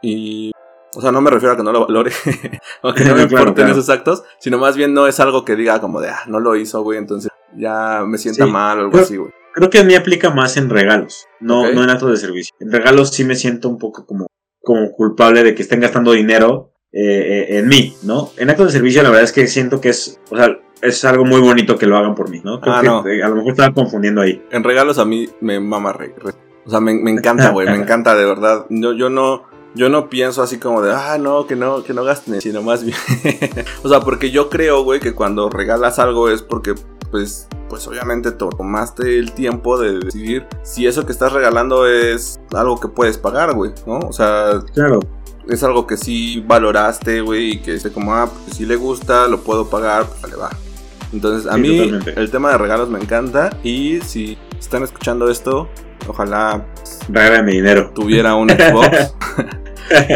y... 0.00 0.52
O 0.96 1.00
sea, 1.00 1.10
no 1.12 1.20
me 1.20 1.30
refiero 1.30 1.54
a 1.54 1.56
que 1.56 1.62
no 1.62 1.72
lo 1.72 1.86
valore, 1.86 2.12
o 2.82 2.92
que 2.94 3.04
no 3.04 3.14
me 3.16 3.22
importen 3.22 3.54
claro. 3.54 3.72
esos 3.72 3.88
actos, 3.90 4.22
sino 4.38 4.58
más 4.58 4.76
bien 4.76 4.94
no 4.94 5.06
es 5.06 5.18
algo 5.20 5.44
que 5.44 5.56
diga 5.56 5.80
como 5.80 6.00
de, 6.00 6.10
ah, 6.10 6.20
no 6.26 6.40
lo 6.40 6.56
hizo, 6.56 6.82
güey, 6.82 6.98
entonces 6.98 7.30
ya 7.56 8.04
me 8.06 8.18
sienta 8.18 8.44
Sí. 8.46 8.50
mal 8.50 8.78
o 8.78 8.80
algo 8.82 8.92
Pero- 8.92 9.04
así, 9.04 9.16
güey. 9.16 9.30
creo 9.54 9.70
que 9.70 9.78
a 9.78 9.84
mí 9.84 9.94
aplica 9.94 10.30
más 10.30 10.56
en 10.56 10.68
regalos, 10.70 11.26
no, 11.40 11.70
no 11.72 11.82
en 11.84 11.90
actos 11.90 12.10
de 12.10 12.16
servicio. 12.16 12.54
En 12.60 12.70
regalos 12.72 13.10
sí 13.10 13.24
me 13.24 13.34
siento 13.36 13.68
un 13.68 13.78
poco 13.78 14.04
como, 14.06 14.26
como 14.62 14.90
culpable 14.92 15.42
de 15.44 15.54
que 15.54 15.62
estén 15.62 15.80
gastando 15.80 16.12
dinero 16.12 16.72
eh, 16.92 17.00
eh, 17.50 17.58
en 17.58 17.68
mí, 17.68 17.94
¿no? 18.02 18.30
En 18.36 18.50
actos 18.50 18.66
de 18.66 18.72
servicio 18.72 19.02
la 19.02 19.08
verdad 19.10 19.24
es 19.24 19.32
que 19.32 19.46
siento 19.48 19.80
que 19.80 19.88
es, 19.90 20.20
o 20.30 20.36
sea, 20.36 20.58
es 20.80 21.04
algo 21.04 21.24
muy 21.24 21.40
bonito 21.40 21.76
que 21.78 21.86
lo 21.86 21.96
hagan 21.96 22.14
por 22.14 22.28
mí, 22.30 22.40
¿no? 22.44 22.60
Creo 22.60 22.74
Ah, 22.74 22.80
que 22.80 22.86
no. 22.86 23.06
eh, 23.08 23.22
a 23.22 23.28
lo 23.28 23.36
mejor 23.36 23.52
estaba 23.52 23.72
confundiendo 23.74 24.20
ahí. 24.20 24.42
En 24.50 24.62
regalos 24.62 24.98
a 24.98 25.04
mí 25.04 25.28
me 25.40 25.58
mama 25.58 25.92
re- 25.92 26.14
re- 26.16 26.32
O 26.66 26.70
sea, 26.70 26.80
me, 26.80 26.94
me 26.94 27.10
encanta, 27.10 27.48
güey. 27.52 27.66
me 27.68 27.76
encanta, 27.76 28.14
de 28.14 28.24
verdad. 28.26 28.66
Yo, 28.70 28.92
yo 28.92 29.08
no. 29.10 29.44
Yo 29.74 29.88
no 29.88 30.08
pienso 30.08 30.42
así 30.42 30.58
como 30.58 30.80
de, 30.82 30.92
ah, 30.92 31.16
no, 31.18 31.46
que 31.46 31.56
no, 31.56 31.82
que 31.82 31.92
no 31.94 32.04
gasten, 32.04 32.40
sino 32.40 32.62
más 32.62 32.84
bien. 32.84 32.96
o 33.82 33.88
sea, 33.88 34.00
porque 34.00 34.30
yo 34.30 34.48
creo, 34.50 34.82
güey, 34.84 35.00
que 35.00 35.14
cuando 35.14 35.50
regalas 35.50 35.98
algo 35.98 36.28
es 36.28 36.42
porque, 36.42 36.74
pues, 37.10 37.48
pues 37.68 37.86
obviamente 37.88 38.30
te 38.32 38.38
tomaste 38.46 39.18
el 39.18 39.32
tiempo 39.32 39.78
de 39.80 39.98
decidir 39.98 40.46
si 40.62 40.86
eso 40.86 41.04
que 41.06 41.12
estás 41.12 41.32
regalando 41.32 41.86
es 41.86 42.40
algo 42.52 42.78
que 42.78 42.88
puedes 42.88 43.18
pagar, 43.18 43.54
güey, 43.54 43.72
¿no? 43.86 43.98
O 44.00 44.12
sea, 44.12 44.60
Claro. 44.74 45.00
es 45.48 45.62
algo 45.64 45.86
que 45.86 45.96
sí 45.96 46.42
valoraste, 46.46 47.20
güey, 47.20 47.52
y 47.54 47.58
que 47.58 47.74
es 47.74 47.86
como, 47.88 48.14
ah, 48.14 48.28
pues 48.44 48.56
si 48.56 48.66
le 48.66 48.76
gusta, 48.76 49.26
lo 49.28 49.40
puedo 49.40 49.68
pagar, 49.68 50.06
pues 50.06 50.22
vale, 50.22 50.36
va. 50.36 50.50
Entonces, 51.12 51.50
a 51.50 51.54
Sí, 51.54 51.60
mí 51.60 51.76
totalmente. 51.78 52.20
el 52.20 52.30
tema 52.30 52.50
de 52.52 52.58
regalos 52.58 52.88
me 52.90 52.98
encanta 53.00 53.50
y 53.62 54.00
si 54.02 54.36
están 54.58 54.82
escuchando 54.82 55.28
esto, 55.30 55.68
ojalá 56.08 56.64
Regálame 57.08 57.52
dinero. 57.52 57.90
tuviera 57.94 58.34
un 58.34 58.50
Xbox. 58.50 59.14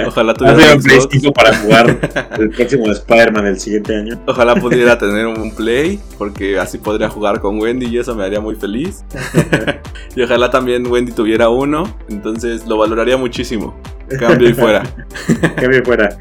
ojalá 0.07 0.35
tuviera 0.35 0.75
un 0.75 0.83
Play 0.83 1.01
Xbox. 1.01 1.21
5 1.21 1.33
para 1.33 1.57
jugar 1.57 1.99
el 2.39 2.51
próximo 2.51 2.91
Spider-Man 2.91 3.47
el 3.47 3.61
siguiente 3.61 3.97
año. 3.97 4.21
Ojalá 4.27 4.55
pudiera 4.57 4.99
tener 4.99 5.27
un 5.27 5.55
Play, 5.55 6.01
porque 6.17 6.59
así 6.59 6.79
podría 6.79 7.09
jugar 7.09 7.41
con 7.41 7.61
Wendy 7.61 7.87
y 7.87 7.99
eso 7.99 8.15
me 8.15 8.25
haría 8.25 8.41
muy 8.41 8.55
feliz. 8.55 9.05
y 10.17 10.23
ojalá 10.23 10.51
también 10.51 10.87
Wendy 10.87 11.13
tuviera 11.13 11.49
uno, 11.49 11.97
entonces 12.09 12.67
lo 12.67 12.79
valoraría 12.79 13.17
muchísimo. 13.17 13.75
Cambio 14.19 14.49
y 14.49 14.55
fuera. 14.55 14.83
Que 15.59 15.69
me 15.69 15.83
fuera. 15.83 16.17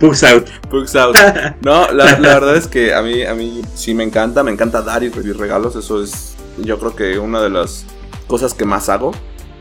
Pugs 0.00 0.24
out. 0.24 0.46
Pugs 0.70 0.96
out. 0.96 1.16
No, 1.60 1.92
la, 1.92 2.18
la 2.18 2.34
verdad 2.34 2.56
es 2.56 2.66
que 2.66 2.94
a 2.94 3.02
mí, 3.02 3.24
a 3.24 3.34
mí 3.34 3.62
sí 3.74 3.92
me 3.94 4.04
encanta, 4.04 4.42
me 4.42 4.50
encanta 4.50 4.80
dar 4.80 5.02
y 5.02 5.10
recibir 5.10 5.36
regalos. 5.36 5.76
Eso 5.76 6.02
es, 6.02 6.34
yo 6.58 6.78
creo 6.78 6.96
que 6.96 7.18
una 7.18 7.42
de 7.42 7.50
las 7.50 7.84
cosas 8.26 8.54
que 8.54 8.64
más 8.64 8.88
hago. 8.88 9.12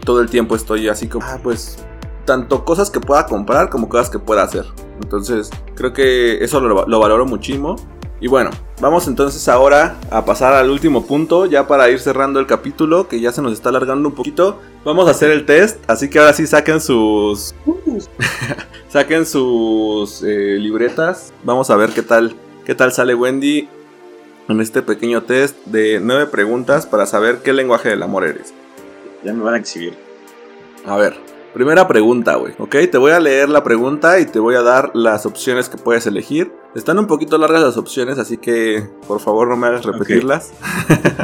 Todo 0.05 0.21
el 0.21 0.29
tiempo 0.29 0.55
estoy 0.55 0.87
así 0.87 1.07
como, 1.07 1.25
ah, 1.25 1.39
pues, 1.41 1.83
tanto 2.25 2.65
cosas 2.65 2.89
que 2.89 2.99
pueda 2.99 3.25
comprar 3.25 3.69
como 3.69 3.87
cosas 3.87 4.09
que 4.09 4.19
pueda 4.19 4.43
hacer. 4.43 4.65
Entonces, 5.01 5.49
creo 5.75 5.93
que 5.93 6.43
eso 6.43 6.59
lo, 6.59 6.85
lo 6.85 6.99
valoro 6.99 7.25
muchísimo. 7.25 7.75
Y 8.21 8.27
bueno, 8.27 8.49
vamos 8.81 9.07
entonces 9.07 9.47
ahora 9.49 9.97
a 10.09 10.23
pasar 10.25 10.53
al 10.53 10.69
último 10.69 11.05
punto, 11.05 11.45
ya 11.45 11.67
para 11.67 11.89
ir 11.89 11.99
cerrando 11.99 12.39
el 12.39 12.47
capítulo, 12.47 13.07
que 13.07 13.19
ya 13.19 13.31
se 13.31 13.41
nos 13.41 13.53
está 13.53 13.69
alargando 13.69 14.07
un 14.09 14.15
poquito. 14.15 14.59
Vamos 14.85 15.07
a 15.07 15.11
hacer 15.11 15.31
el 15.31 15.45
test, 15.45 15.79
así 15.87 16.09
que 16.09 16.19
ahora 16.19 16.33
sí 16.33 16.47
saquen 16.47 16.79
sus 16.79 17.53
Saquen 18.89 19.25
sus 19.25 20.23
eh, 20.23 20.57
libretas. 20.59 21.33
Vamos 21.43 21.69
a 21.69 21.75
ver 21.75 21.89
qué 21.89 22.01
tal, 22.01 22.35
qué 22.65 22.75
tal 22.75 22.91
sale 22.91 23.13
Wendy 23.13 23.67
en 24.47 24.61
este 24.61 24.81
pequeño 24.81 25.23
test 25.23 25.57
de 25.65 25.99
nueve 26.01 26.27
preguntas 26.27 26.85
para 26.85 27.05
saber 27.05 27.39
qué 27.43 27.51
lenguaje 27.51 27.89
del 27.89 28.03
amor 28.03 28.23
eres. 28.23 28.53
Ya 29.23 29.33
me 29.33 29.43
van 29.43 29.55
a 29.55 29.57
exhibir. 29.57 29.95
A 30.85 30.95
ver, 30.97 31.17
primera 31.55 31.87
pregunta, 31.87 32.35
güey. 32.35 32.53
Ok, 32.59 32.75
te 32.91 32.97
voy 32.97 33.13
a 33.13 33.19
leer 33.21 33.47
la 33.47 33.63
pregunta 33.63 34.19
y 34.19 34.25
te 34.25 34.39
voy 34.39 34.55
a 34.55 34.61
dar 34.61 34.91
las 34.93 35.25
opciones 35.25 35.69
que 35.69 35.77
puedes 35.77 36.05
elegir. 36.05 36.51
Están 36.75 36.99
un 36.99 37.07
poquito 37.07 37.37
largas 37.37 37.61
las 37.61 37.77
opciones, 37.77 38.19
así 38.19 38.35
que 38.35 38.85
por 39.07 39.21
favor 39.21 39.47
no 39.47 39.55
me 39.55 39.67
hagas 39.67 39.85
repetirlas. 39.85 40.51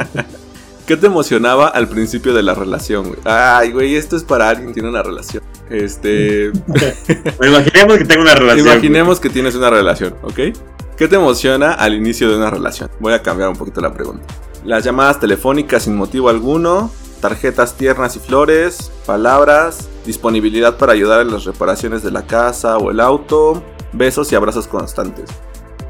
¿Qué 0.86 0.96
te 0.96 1.06
emocionaba 1.06 1.68
al 1.68 1.86
principio 1.86 2.32
de 2.32 2.42
la 2.42 2.54
relación, 2.54 3.08
güey? 3.08 3.20
Ay, 3.24 3.72
güey, 3.72 3.94
esto 3.94 4.16
es 4.16 4.24
para 4.24 4.48
alguien 4.48 4.68
que 4.68 4.74
tiene 4.74 4.88
una 4.88 5.02
relación. 5.02 5.42
Este. 5.68 6.46
Imaginemos 7.42 7.98
que 7.98 8.04
tengo 8.06 8.22
una 8.22 8.34
relación. 8.34 8.66
Imaginemos 8.66 9.20
que 9.20 9.28
tienes 9.28 9.54
una 9.54 9.68
relación, 9.68 10.14
¿ok? 10.22 10.56
¿Qué 10.96 11.08
te 11.08 11.16
emociona 11.16 11.74
al 11.74 11.92
inicio 11.92 12.30
de 12.30 12.36
una 12.38 12.48
relación? 12.48 12.90
Voy 13.00 13.12
a 13.12 13.20
cambiar 13.20 13.50
un 13.50 13.56
poquito 13.56 13.82
la 13.82 13.92
pregunta. 13.92 14.24
Las 14.64 14.82
llamadas 14.82 15.20
telefónicas 15.20 15.82
sin 15.82 15.94
motivo 15.94 16.30
alguno, 16.30 16.90
tarjetas 17.22 17.74
tiernas 17.76 18.16
y 18.16 18.18
flores, 18.18 18.90
palabras, 19.06 19.88
disponibilidad 20.04 20.76
para 20.76 20.92
ayudar 20.92 21.20
en 21.20 21.32
las 21.32 21.44
reparaciones 21.44 22.02
de 22.02 22.10
la 22.10 22.26
casa 22.26 22.76
o 22.78 22.90
el 22.90 22.98
auto, 22.98 23.62
besos 23.92 24.30
y 24.32 24.34
abrazos 24.34 24.66
constantes. 24.66 25.30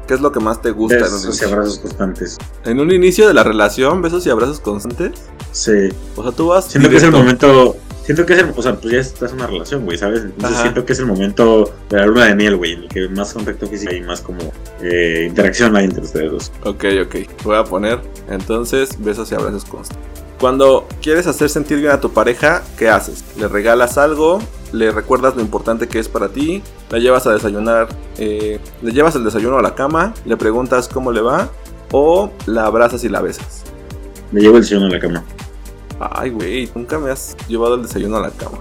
¿Qué 0.07 0.13
es 0.13 0.21
lo 0.21 0.31
que 0.31 0.39
más 0.39 0.61
te 0.61 0.69
gusta 0.71 0.97
en 0.97 1.03
un, 1.05 1.11
Besos 1.11 1.41
y 1.41 1.45
abrazos 1.45 1.79
constantes. 1.79 2.37
en 2.65 2.79
un 2.79 2.91
inicio 2.91 3.27
de 3.27 3.33
la 3.33 3.43
relación? 3.43 4.01
¿Besos 4.01 4.25
y 4.27 4.29
abrazos 4.29 4.59
constantes? 4.59 5.13
Sí. 5.51 5.89
O 6.15 6.23
sea, 6.23 6.31
tú 6.33 6.47
vas. 6.47 6.65
Siento 6.65 6.89
que 6.89 6.97
es 6.97 7.03
el 7.03 7.11
momento. 7.11 7.77
Siento 8.03 8.25
que 8.25 8.33
es 8.33 8.39
el. 8.39 8.53
O 8.55 8.61
sea, 8.61 8.75
pues 8.75 8.93
ya 8.93 8.99
estás 8.99 9.31
en 9.31 9.37
una 9.37 9.47
relación, 9.47 9.85
güey, 9.85 9.97
¿sabes? 9.97 10.23
Entonces 10.23 10.55
Ajá. 10.55 10.61
siento 10.61 10.85
que 10.85 10.91
es 10.91 10.99
el 10.99 11.05
momento 11.05 11.73
de 11.89 11.97
la 11.97 12.05
luna 12.05 12.25
de 12.25 12.35
miel, 12.35 12.57
güey, 12.57 12.73
en 12.73 12.83
el 12.83 12.89
que 12.89 13.07
más 13.09 13.33
contacto 13.33 13.65
físico 13.65 13.93
y 13.95 14.01
más 14.01 14.19
como 14.19 14.39
eh, 14.81 15.25
interacción 15.29 15.75
hay 15.77 15.85
entre 15.85 16.03
ustedes 16.03 16.31
dos. 16.31 16.51
Ok, 16.65 16.83
ok. 17.05 17.15
Voy 17.45 17.55
a 17.55 17.63
poner 17.63 18.01
entonces 18.29 19.01
besos 19.01 19.31
y 19.31 19.35
abrazos 19.35 19.63
constantes. 19.63 20.22
Cuando 20.43 20.85
quieres 21.01 21.25
hacer 21.25 21.49
sentir 21.49 21.79
bien 21.79 21.91
a 21.93 22.01
tu 22.01 22.11
pareja, 22.11 22.63
¿qué 22.77 22.89
haces? 22.89 23.23
¿Le 23.37 23.47
regalas 23.47 23.97
algo? 23.97 24.39
¿Le 24.73 24.91
recuerdas 24.91 25.37
lo 25.37 25.41
importante 25.41 25.87
que 25.87 25.99
es 25.99 26.09
para 26.09 26.27
ti? 26.27 26.61
¿La 26.89 26.99
llevas 26.99 27.25
a 27.27 27.31
desayunar? 27.31 27.87
eh, 28.17 28.59
¿Le 28.81 28.91
llevas 28.91 29.15
el 29.15 29.23
desayuno 29.23 29.57
a 29.57 29.61
la 29.61 29.73
cama? 29.73 30.13
¿Le 30.25 30.35
preguntas 30.35 30.89
cómo 30.89 31.13
le 31.13 31.21
va? 31.21 31.47
¿O 31.93 32.29
la 32.45 32.65
abrazas 32.65 33.05
y 33.05 33.07
la 33.07 33.21
besas? 33.21 33.63
Me 34.33 34.41
llevo 34.41 34.57
el 34.57 34.65
sillón 34.65 34.83
a 34.83 34.89
la 34.89 34.99
cama. 34.99 35.23
Ay, 35.97 36.31
güey, 36.31 36.69
nunca 36.75 36.99
me 36.99 37.09
has 37.11 37.37
llevado 37.47 37.75
el 37.75 37.83
desayuno 37.83 38.17
a 38.17 38.23
la 38.23 38.31
cama. 38.31 38.57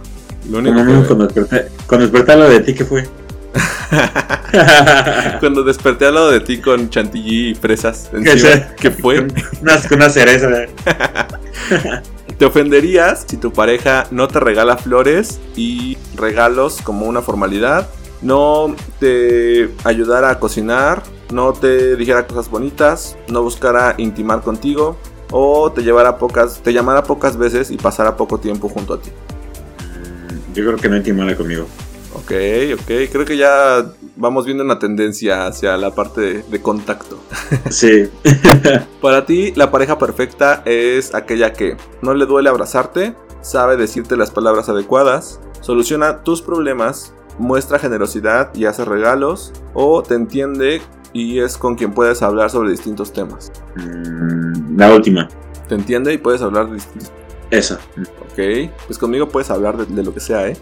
Lo 0.49 0.59
único 0.59 0.77
que- 0.87 1.05
cuando 1.09 1.27
desperté, 1.27 1.69
cuando 1.89 2.07
desperté 2.07 2.37
lo 2.37 2.49
de 2.49 2.61
ti, 2.61 2.75
¿qué 2.75 2.85
fue? 2.85 3.09
Cuando 5.41 5.63
desperté 5.63 6.07
al 6.07 6.15
lado 6.15 6.31
de 6.31 6.41
ti 6.41 6.59
con 6.59 6.89
chantilly 6.89 7.51
y 7.51 7.55
fresas 7.55 8.11
¿Qué 8.11 8.33
encima? 8.33 8.75
¿qué 8.81 8.91
fue? 8.91 9.27
Con 9.27 9.99
una 9.99 10.09
cereza. 10.09 10.49
¿Te 12.39 12.45
ofenderías 12.45 13.25
si 13.29 13.37
tu 13.37 13.53
pareja 13.53 14.07
no 14.11 14.29
te 14.29 14.41
regala 14.41 14.77
flores 14.77 15.41
y 15.55 15.97
regalos 16.17 16.81
como 16.83 17.07
una 17.07 17.23
formalidad? 17.23 17.89
No 18.21 18.75
te 18.99 19.71
ayudara 19.85 20.31
a 20.31 20.39
cocinar, 20.39 21.03
no 21.33 21.53
te 21.53 21.97
dijera 21.97 22.27
cosas 22.27 22.49
bonitas, 22.51 23.17
no 23.29 23.43
buscara 23.43 23.95
intimar 23.99 24.43
contigo 24.43 24.97
o 25.31 25.73
te 25.73 25.83
llevara 25.83 26.19
pocas, 26.19 26.61
te 26.63 26.73
llamara 26.73 27.03
pocas 27.03 27.37
veces 27.37 27.71
y 27.71 27.77
pasara 27.77 28.17
poco 28.17 28.39
tiempo 28.39 28.69
junto 28.69 28.95
a 28.95 29.01
ti. 29.01 29.11
Yo 30.55 30.65
creo 30.65 30.77
que 30.77 30.89
no 30.89 30.97
intimara 30.97 31.37
conmigo. 31.37 31.67
Ok, 32.15 32.33
ok, 32.75 33.11
creo 33.11 33.25
que 33.25 33.37
ya 33.37 33.87
vamos 34.17 34.45
viendo 34.45 34.63
una 34.63 34.79
tendencia 34.79 35.47
hacia 35.47 35.77
la 35.77 35.95
parte 35.95 36.21
de, 36.21 36.43
de 36.43 36.61
contacto. 36.61 37.19
Sí. 37.71 38.11
Para 39.01 39.25
ti, 39.25 39.53
la 39.57 39.71
pareja 39.71 39.99
perfecta 39.99 40.63
es 40.65 41.15
aquella 41.15 41.53
que 41.53 41.77
no 42.03 42.15
le 42.15 42.27
duele 42.27 42.49
abrazarte, 42.49 43.15
sabe 43.41 43.77
decirte 43.77 44.17
las 44.17 44.31
palabras 44.31 44.69
adecuadas, 44.69 45.41
soluciona 45.61 46.23
tus 46.23 46.43
problemas, 46.43 47.15
muestra 47.39 47.79
generosidad 47.79 48.55
y 48.55 48.67
hace 48.67 48.85
regalos, 48.85 49.53
o 49.75 50.03
te 50.03 50.15
entiende 50.15 50.83
y 51.13 51.41
es 51.41 51.57
con 51.57 51.77
quien 51.77 51.93
puedes 51.93 52.23
hablar 52.23 52.51
sobre 52.51 52.71
distintos 52.71 53.13
temas. 53.13 53.53
Mm, 53.77 54.79
la 54.79 54.93
última. 54.95 55.29
Te 55.69 55.75
entiende 55.75 56.13
y 56.13 56.19
puedes 56.19 56.43
hablar 56.43 56.69
de 56.69 56.75
distintos 56.75 57.11
Esa. 57.51 57.79
Ok, 58.33 58.71
pues 58.87 58.99
conmigo 58.99 59.29
puedes 59.29 59.51
hablar 59.51 59.77
de, 59.77 59.87
de 59.87 60.03
lo 60.03 60.13
que 60.13 60.21
sea, 60.21 60.49
¿eh? 60.49 60.57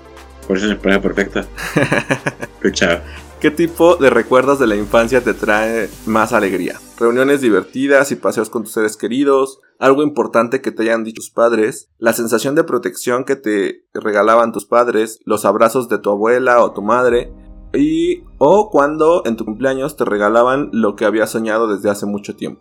Por 0.46 0.56
eso 0.56 0.70
es 0.70 0.78
pareja 0.78 1.00
perfecta. 1.00 1.46
Escucha. 2.62 3.02
¿Qué 3.40 3.50
tipo 3.50 3.96
de 3.96 4.10
recuerdos 4.10 4.58
de 4.58 4.66
la 4.66 4.76
infancia 4.76 5.22
te 5.22 5.32
trae 5.32 5.88
más 6.04 6.34
alegría? 6.34 6.78
Reuniones 6.98 7.40
divertidas 7.40 8.12
y 8.12 8.16
paseos 8.16 8.50
con 8.50 8.64
tus 8.64 8.72
seres 8.72 8.98
queridos, 8.98 9.60
algo 9.78 10.02
importante 10.02 10.60
que 10.60 10.72
te 10.72 10.82
hayan 10.82 11.04
dicho 11.04 11.22
tus 11.22 11.30
padres, 11.30 11.88
la 11.98 12.12
sensación 12.12 12.54
de 12.54 12.64
protección 12.64 13.24
que 13.24 13.36
te 13.36 13.86
regalaban 13.94 14.52
tus 14.52 14.66
padres, 14.66 15.20
los 15.24 15.46
abrazos 15.46 15.88
de 15.88 15.96
tu 15.96 16.10
abuela 16.10 16.62
o 16.62 16.72
tu 16.72 16.82
madre, 16.82 17.32
y 17.72 18.24
o 18.36 18.68
cuando 18.68 19.22
en 19.24 19.36
tu 19.36 19.46
cumpleaños 19.46 19.96
te 19.96 20.04
regalaban 20.04 20.68
lo 20.72 20.94
que 20.94 21.06
habías 21.06 21.30
soñado 21.30 21.66
desde 21.66 21.88
hace 21.88 22.04
mucho 22.04 22.36
tiempo. 22.36 22.60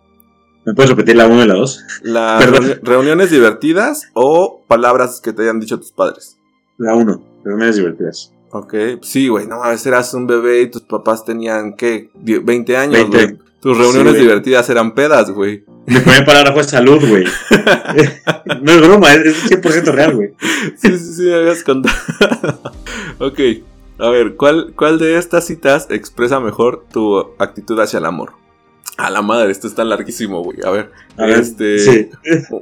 ¿Me 0.65 0.73
puedes 0.73 0.91
repetir 0.91 1.17
la 1.17 1.27
1 1.27 1.43
y 1.43 1.47
la 1.47 1.55
2? 1.55 1.85
Las 2.03 2.81
reuniones 2.81 3.31
divertidas 3.31 4.03
o 4.13 4.61
palabras 4.67 5.19
que 5.19 5.33
te 5.33 5.41
hayan 5.41 5.59
dicho 5.59 5.77
tus 5.77 5.91
padres. 5.91 6.38
La 6.79 6.95
1. 6.95 7.23
Reuniones 7.43 7.75
divertidas. 7.75 8.33
Ok, 8.51 8.73
sí, 9.03 9.27
güey, 9.27 9.45
no 9.45 9.59
mames, 9.59 9.85
eras 9.85 10.13
un 10.15 10.25
bebé 10.25 10.61
y 10.61 10.71
tus 10.71 10.81
papás 10.81 11.23
tenían, 11.23 11.75
¿qué? 11.75 12.09
Die- 12.15 12.39
20 12.39 12.77
años, 12.77 12.93
20. 12.93 13.25
güey. 13.25 13.37
Tus 13.59 13.77
reuniones 13.77 14.15
divertidas 14.15 14.69
eran 14.69 14.95
pedas, 14.95 15.29
güey. 15.31 15.65
Mi 15.85 15.99
primer 15.99 16.25
palabra 16.25 16.53
fue 16.53 16.63
salud, 16.63 16.99
güey. 17.07 17.25
no 18.61 18.71
es 18.71 18.81
broma, 18.81 19.13
es 19.13 19.25
es 19.25 19.51
100% 19.51 19.91
real, 19.91 20.15
güey. 20.15 20.33
Sí, 20.77 20.97
sí, 20.97 21.13
sí, 21.13 21.21
me 21.23 21.35
habías 21.35 21.63
contado. 21.63 21.95
ok, 23.19 23.39
a 23.99 24.09
ver, 24.09 24.35
¿cuál, 24.35 24.73
¿cuál 24.75 24.97
de 24.97 25.17
estas 25.17 25.45
citas 25.45 25.87
expresa 25.89 26.39
mejor 26.39 26.85
tu 26.91 27.19
actitud 27.37 27.77
hacia 27.79 27.99
el 27.99 28.05
amor? 28.05 28.31
A 28.99 29.09
la 29.09 29.21
madre, 29.21 29.49
esto 29.51 29.65
está 29.67 29.85
larguísimo, 29.85 30.43
güey. 30.43 30.57
A 30.65 30.71
ver, 30.71 30.91
A 31.17 31.25
ver, 31.25 31.39
este, 31.39 31.79
sí. 31.79 32.09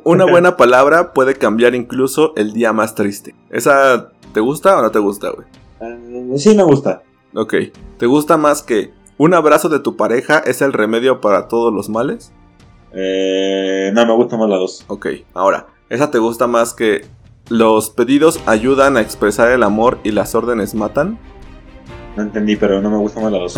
una 0.04 0.26
buena 0.26 0.56
palabra 0.56 1.12
puede 1.14 1.34
cambiar 1.34 1.74
incluso 1.74 2.34
el 2.36 2.54
día 2.54 2.74
más 2.74 2.94
triste. 2.94 3.34
¿Esa 3.50 4.12
te 4.34 4.40
gusta 4.40 4.78
o 4.78 4.82
no 4.84 4.92
te 4.92 5.00
gusta, 5.00 5.32
güey? 5.32 5.48
Eh, 5.82 6.38
sí, 6.38 6.56
me 6.56 6.62
gusta. 6.64 7.02
Ok, 7.34 7.56
¿te 7.98 8.06
gusta 8.06 8.38
más 8.38 8.62
que 8.62 8.94
un 9.18 9.34
abrazo 9.34 9.68
de 9.68 9.80
tu 9.80 9.96
pareja 9.98 10.38
es 10.38 10.62
el 10.62 10.74
remedio 10.74 11.22
para 11.22 11.48
todos 11.48 11.74
los 11.74 11.90
males? 11.90 12.32
Eh, 12.94 13.92
no, 13.96 14.06
me 14.06 14.14
gusta 14.14 14.38
más 14.38 14.48
la 14.48 14.58
2. 14.58 14.86
Ok, 14.90 15.08
ahora, 15.34 15.68
¿esa 15.90 16.12
te 16.12 16.20
gusta 16.20 16.46
más 16.46 16.74
que 16.74 17.06
los 17.50 17.90
pedidos 17.90 18.40
ayudan 18.46 18.96
a 18.98 19.02
expresar 19.02 19.50
el 19.52 19.64
amor 19.64 19.98
y 20.04 20.12
las 20.12 20.36
órdenes 20.36 20.76
matan? 20.76 21.18
No 22.18 22.24
entendí, 22.24 22.56
pero 22.56 22.82
no 22.82 22.90
me 22.90 22.98
gusta 22.98 23.22
más 23.22 23.32
la 23.32 23.38
2. 23.40 23.58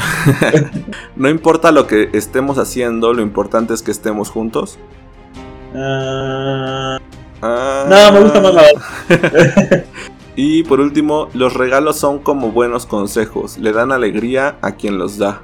No 1.16 1.30
importa 1.30 1.72
lo 1.72 1.88
que 1.88 2.10
estemos 2.14 2.58
haciendo, 2.58 3.14
lo 3.14 3.22
importante 3.22 3.74
es 3.74 3.82
que 3.82 3.92
estemos 3.92 4.30
juntos. 4.30 4.78
Ah, 5.76 7.00
Ah. 7.42 7.86
no, 7.90 8.12
me 8.12 8.20
gusta 8.22 8.42
más 8.42 8.54
la 8.54 8.64
2. 8.64 9.84
Y 10.36 10.64
por 10.64 10.80
último, 10.80 11.28
los 11.34 11.54
regalos 11.54 11.98
son 11.98 12.20
como 12.20 12.52
buenos 12.52 12.86
consejos, 12.86 13.58
le 13.58 13.74
dan 13.74 13.92
alegría 13.92 14.56
a 14.62 14.74
quien 14.74 14.98
los 14.98 15.18
da. 15.18 15.42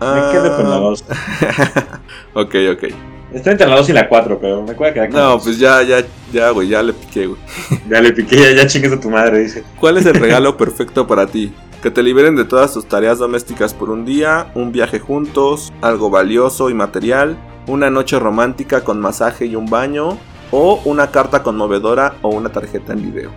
Me 0.00 0.32
quedo 0.32 0.56
con 0.56 0.68
la 0.70 0.76
2. 0.76 1.04
Ok, 2.34 2.54
ok. 2.72 2.84
Estoy 3.32 3.52
entre 3.52 3.66
la 3.66 3.76
2 3.76 3.88
y 3.88 3.92
la 3.92 4.08
4, 4.08 4.38
pero 4.40 4.62
me 4.62 4.74
puede 4.74 4.92
quedar 4.92 5.08
con 5.10 5.18
No, 5.20 5.30
dos. 5.30 5.44
pues 5.44 5.58
ya, 5.58 5.82
ya, 5.82 6.04
ya, 6.32 6.50
güey, 6.50 6.68
ya 6.68 6.82
le 6.82 6.92
piqué, 6.92 7.26
güey. 7.26 7.40
Ya 7.88 8.00
le 8.00 8.12
piqué, 8.12 8.36
ya, 8.36 8.62
ya 8.62 8.66
chingues 8.66 8.92
a 8.92 9.00
tu 9.00 9.08
madre, 9.10 9.38
dice. 9.40 9.64
¿Cuál 9.80 9.96
es 9.98 10.06
el 10.06 10.14
regalo 10.14 10.56
perfecto 10.56 11.06
para 11.06 11.26
ti? 11.26 11.52
Que 11.82 11.90
te 11.90 12.02
liberen 12.02 12.36
de 12.36 12.44
todas 12.44 12.72
tus 12.72 12.86
tareas 12.86 13.18
domésticas 13.18 13.74
por 13.74 13.90
un 13.90 14.04
día, 14.04 14.52
un 14.54 14.70
viaje 14.70 15.00
juntos, 15.00 15.72
algo 15.80 16.10
valioso 16.10 16.70
y 16.70 16.74
material, 16.74 17.36
una 17.66 17.90
noche 17.90 18.18
romántica 18.20 18.84
con 18.84 19.00
masaje 19.00 19.46
y 19.46 19.56
un 19.56 19.66
baño, 19.66 20.16
o 20.52 20.80
una 20.84 21.10
carta 21.10 21.42
conmovedora 21.42 22.14
o 22.22 22.28
una 22.28 22.50
tarjeta 22.50 22.92
en 22.92 23.02
video. 23.12 23.30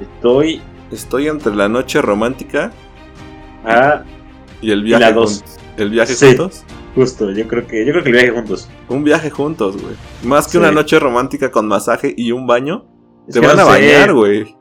Estoy 0.00 0.60
Estoy 0.90 1.28
entre 1.28 1.54
la 1.54 1.68
noche 1.68 2.00
romántica 2.00 2.72
a 3.62 4.02
y 4.62 4.70
el 4.70 4.80
Y 4.80 4.84
viaje 4.84 5.04
la 5.04 5.12
dos. 5.12 5.44
¿El 5.76 5.90
viaje 5.90 6.14
Sí. 6.14 6.28
juntos? 6.28 6.64
justo, 6.94 7.30
yo 7.30 7.46
creo 7.46 7.66
que 7.66 7.84
yo 7.84 7.92
creo 7.92 8.02
que 8.02 8.08
el 8.08 8.14
viaje 8.16 8.30
juntos. 8.30 8.68
Un 8.88 9.04
viaje 9.04 9.28
juntos, 9.30 9.76
güey. 9.80 9.94
Más 10.24 10.46
que 10.46 10.52
Sí. 10.52 10.58
una 10.58 10.72
noche 10.72 10.98
romántica 10.98 11.50
con 11.50 11.68
masaje 11.68 12.14
y 12.16 12.32
un 12.32 12.46
baño. 12.46 12.86
Es 13.28 13.34
Te 13.34 13.40
van 13.46 13.60
a 13.60 13.64
bañar, 13.64 14.14
güey. 14.14 14.56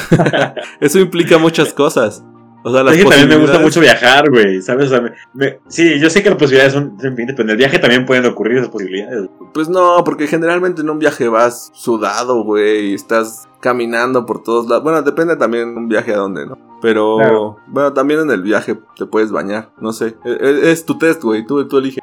Eso 0.80 0.98
implica 0.98 1.38
muchas 1.38 1.72
cosas. 1.72 2.24
O 2.64 2.72
sea, 2.72 2.84
las 2.84 2.94
Es 2.96 3.02
que 3.02 3.10
también 3.10 3.28
me 3.28 3.36
gusta 3.44 3.58
mucho 3.58 3.80
viajar, 3.80 4.30
güey, 4.30 4.62
¿sabes? 4.62 4.86
O 4.86 4.90
sea, 4.90 5.00
me- 5.00 5.10
me- 5.34 5.58
sí, 5.66 5.98
yo 5.98 6.08
sé 6.08 6.22
que 6.22 6.28
las 6.30 6.38
posibilidades 6.38 6.72
son 6.72 6.92
infinitas, 7.02 7.34
pero 7.34 7.42
en 7.48 7.50
el 7.50 7.56
viaje 7.56 7.80
también 7.80 8.06
pueden 8.06 8.24
ocurrir 8.26 8.58
esas 8.58 8.68
posibilidades. 8.70 9.28
Pues 9.52 9.68
no, 9.68 10.04
porque 10.04 10.28
generalmente 10.28 10.80
en 10.82 10.88
un 10.90 11.00
viaje 11.00 11.26
vas 11.26 11.72
sudado, 11.74 12.44
güey, 12.44 12.90
y 12.90 12.94
estás 12.94 13.48
caminando 13.60 14.26
por 14.26 14.44
todos 14.44 14.68
lados. 14.68 14.84
Bueno, 14.84 15.02
depende 15.02 15.34
también 15.36 15.76
un 15.76 15.88
viaje 15.88 16.14
a 16.14 16.18
dónde, 16.18 16.46
¿no? 16.46 16.56
Pero, 16.80 17.16
Claro. 17.16 17.56
bueno, 17.66 17.92
también 17.94 18.20
en 18.20 18.30
el 18.30 18.42
viaje 18.42 18.78
te 18.96 19.06
puedes 19.06 19.32
bañar, 19.32 19.70
no 19.80 19.92
sé. 19.92 20.14
E- 20.24 20.30
e- 20.40 20.70
Es, 20.70 20.84
tu 20.86 20.96
test, 20.98 21.20
güey, 21.24 21.44
tú, 21.44 21.66
tú 21.66 21.78
elige. 21.78 22.00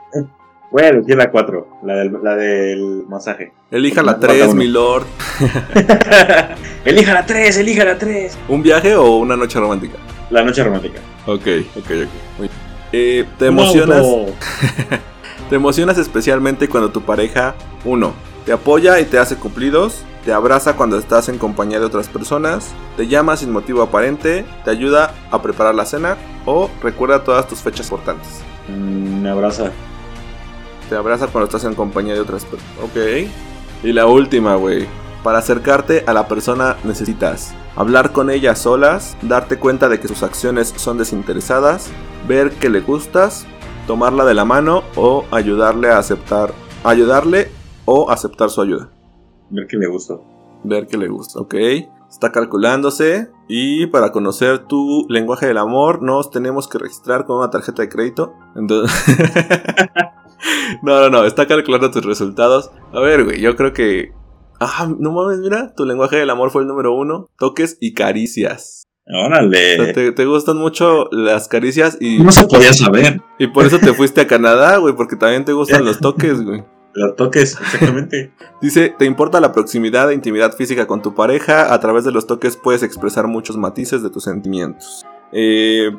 Voy 0.72 0.84
a 0.84 0.90
elegir 0.90 1.16
la 1.16 1.32
4, 1.32 1.68
la 1.84 1.94
del, 1.96 2.18
la 2.22 2.36
del 2.36 3.06
masaje. 3.08 3.54
Elija 3.72 4.04
la 4.04 4.12
Falta 4.14 4.28
3, 4.28 4.44
uno. 4.48 4.54
mi 4.56 4.68
lord. 4.68 5.04
elija 6.86 7.14
la 7.14 7.26
3, 7.26 7.58
elija 7.58 7.86
la 7.86 7.98
3. 7.98 8.38
¿Un 8.48 8.62
viaje 8.62 8.96
o 8.96 9.18
una 9.18 9.36
noche 9.36 9.60
romántica? 9.60 9.98
La 10.30 10.44
noche 10.44 10.64
romántica. 10.64 11.00
Ok, 11.26 11.48
ok, 11.76 11.86
ok. 11.86 12.10
Muy. 12.38 12.50
Eh, 12.92 13.26
¿Te 13.38 13.48
emocionas? 13.48 14.06
Te 15.50 15.56
emocionas 15.56 15.98
especialmente 15.98 16.70
cuando 16.70 16.92
tu 16.92 17.02
pareja, 17.02 17.56
uno, 17.84 18.14
te 18.46 18.52
apoya 18.52 19.00
y 19.00 19.06
te 19.06 19.18
hace 19.18 19.36
cumplidos, 19.36 20.04
te 20.24 20.32
abraza 20.32 20.76
cuando 20.76 21.00
estás 21.00 21.28
en 21.28 21.40
compañía 21.40 21.80
de 21.80 21.88
otras 21.88 22.08
personas, 22.08 22.70
te 22.98 23.08
llama 23.08 23.36
sin 23.36 23.52
motivo 23.52 23.82
aparente, 23.82 24.46
te 24.64 24.70
ayuda 24.70 25.16
a 25.32 25.42
preparar 25.42 25.74
la 25.74 25.86
cena 25.86 26.18
o 26.46 26.70
recuerda 26.84 27.24
todas 27.24 27.48
tus 27.48 27.60
fechas 27.60 27.88
importantes. 27.88 28.28
Mm, 28.68 29.24
me 29.24 29.30
abraza. 29.30 29.72
Te 30.88 30.96
abraza 30.96 31.26
cuando 31.28 31.46
estás 31.46 31.64
en 31.64 31.74
compañía 31.74 32.14
de 32.14 32.20
otras 32.20 32.46
personas. 32.46 32.76
Ok. 32.84 33.28
Y 33.84 33.92
la 33.92 34.06
última, 34.06 34.54
güey. 34.54 34.88
Para 35.24 35.40
acercarte 35.40 36.04
a 36.08 36.14
la 36.14 36.28
persona 36.28 36.78
necesitas 36.84 37.54
hablar 37.76 38.12
con 38.12 38.30
ella 38.30 38.52
a 38.52 38.56
solas, 38.56 39.18
darte 39.22 39.58
cuenta 39.58 39.90
de 39.90 40.00
que 40.00 40.08
sus 40.08 40.24
acciones 40.24 40.74
son 40.78 40.98
desinteresadas, 40.98 41.90
ver 42.28 42.52
que 42.52 42.70
le 42.70 42.82
gustas, 42.82 43.46
tomarla 43.88 44.26
de 44.26 44.34
la 44.34 44.46
mano 44.46 44.84
o 44.96 45.26
ayudarle 45.32 45.90
a 45.90 45.98
aceptar, 45.98 46.54
ayudarle 46.84 47.50
o 47.86 48.12
aceptar 48.12 48.50
su 48.50 48.62
ayuda. 48.62 48.90
Ver 49.50 49.68
que 49.68 49.78
me 49.78 49.88
gustó. 49.88 50.24
Ver 50.64 50.88
que 50.88 50.98
le 50.98 51.08
gusta, 51.08 51.40
ok. 51.40 51.56
Está 52.10 52.32
calculándose 52.32 53.30
y 53.48 53.88
para 53.88 54.12
conocer 54.12 54.68
tu 54.68 55.06
lenguaje 55.10 55.48
del 55.48 55.58
amor 55.58 56.02
nos 56.02 56.32
tenemos 56.32 56.68
que 56.68 56.80
registrar 56.80 57.26
con 57.26 57.38
una 57.38 57.50
tarjeta 57.50 57.82
de 57.82 57.90
crédito. 57.90 58.34
Entonces... 58.56 58.92
no, 60.84 61.00
no, 61.02 61.10
no, 61.10 61.24
está 61.26 61.48
calculando 61.48 61.92
tus 61.92 62.06
resultados. 62.06 62.72
A 62.94 63.00
ver, 63.00 63.26
güey, 63.26 63.42
yo 63.42 63.56
creo 63.56 63.74
que... 63.74 64.14
Ah, 64.60 64.90
no 65.00 65.12
mames, 65.12 65.40
mira, 65.40 65.74
tu 65.76 65.86
lenguaje 65.86 66.18
del 66.18 66.30
amor 66.30 66.52
fue 66.52 66.62
el 66.64 66.68
número 66.68 66.94
uno. 66.94 67.30
Toques 67.38 67.78
y 67.80 67.94
caricias. 67.94 68.84
O 69.08 69.12
sea, 69.12 69.26
Órale. 69.26 69.94
te, 69.94 70.12
te 70.12 70.26
gustan 70.26 70.58
mucho 70.58 71.08
las 71.12 71.48
caricias 71.48 71.98
y, 72.00 72.20
No 72.20 72.32
se 72.32 72.46
podía 72.46 72.74
saber. 72.74 73.22
y 73.40 73.48
por 73.48 73.66
eso 73.66 73.80
te 73.80 73.94
fuiste 73.94 74.22
a 74.22 74.28
Canadá, 74.28 74.78
güey, 74.78 74.96
porque 74.96 75.16
también 75.16 75.46
te 75.46 75.54
gustan 75.54 75.84
los 75.86 76.00
toques, 76.02 76.44
güey. 76.44 76.64
Los 76.94 77.16
toques, 77.16 77.58
exactamente. 77.60 78.34
Dice, 78.62 78.94
¿te 78.98 79.06
importa 79.06 79.40
la 79.40 79.52
proximidad 79.52 80.12
e 80.12 80.16
intimidad 80.16 80.54
física 80.56 80.86
con 80.88 81.02
tu 81.02 81.16
pareja? 81.16 81.74
A 81.74 81.80
través 81.80 82.04
de 82.04 82.12
los 82.12 82.28
toques 82.28 82.58
puedes 82.58 82.84
expresar 82.84 83.28
muchos 83.28 83.58
matices 83.58 84.04
de 84.04 84.10
tus 84.10 84.24
sentimientos. 84.26 85.06
Eh, 85.32 85.92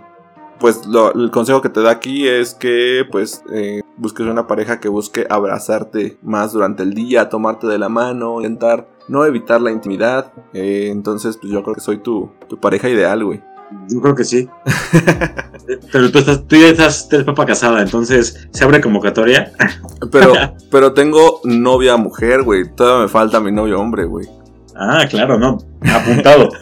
pues 0.60 0.86
lo- 0.86 1.12
el 1.14 1.30
consejo 1.30 1.60
que 1.62 1.68
te 1.70 1.80
da 1.82 1.90
aquí 1.90 2.28
es 2.28 2.54
que 2.54 3.04
pues 3.10 3.42
eh, 3.52 3.80
busques 3.96 4.26
una 4.26 4.46
pareja 4.46 4.78
que 4.78 4.88
busque 4.88 5.26
abrazarte 5.28 6.18
más 6.22 6.52
durante 6.52 6.82
el 6.82 6.94
día, 6.94 7.28
tomarte 7.28 7.66
de 7.66 7.78
la 7.78 7.88
mano, 7.88 8.36
intentar 8.40 8.88
no 9.08 9.24
evitar 9.24 9.60
la 9.60 9.70
intimidad. 9.72 10.32
Eh, 10.52 10.88
entonces 10.92 11.36
pues 11.38 11.52
yo 11.52 11.62
creo 11.62 11.74
que 11.74 11.80
soy 11.80 11.98
tu, 11.98 12.30
tu 12.48 12.58
pareja 12.60 12.88
ideal, 12.88 13.24
güey. 13.24 13.42
Yo 13.88 14.00
creo 14.00 14.14
que 14.16 14.24
sí. 14.24 14.48
Pero 15.92 16.10
tú, 16.10 16.18
estás, 16.18 16.44
tú 16.48 16.56
ya 16.56 16.68
estás, 16.68 17.08
eres 17.12 17.24
papa 17.24 17.46
casada, 17.46 17.80
entonces 17.82 18.48
se 18.50 18.64
abre 18.64 18.80
convocatoria. 18.80 19.52
Pero, 20.10 20.32
pero 20.70 20.92
tengo 20.94 21.40
novia 21.44 21.96
mujer, 21.98 22.42
güey. 22.42 22.64
Todavía 22.74 23.02
me 23.02 23.08
falta 23.08 23.38
mi 23.38 23.52
novio 23.52 23.78
hombre, 23.78 24.06
güey. 24.06 24.26
Ah, 24.74 25.04
claro, 25.10 25.38
no. 25.38 25.58
Apuntado. 25.82 26.48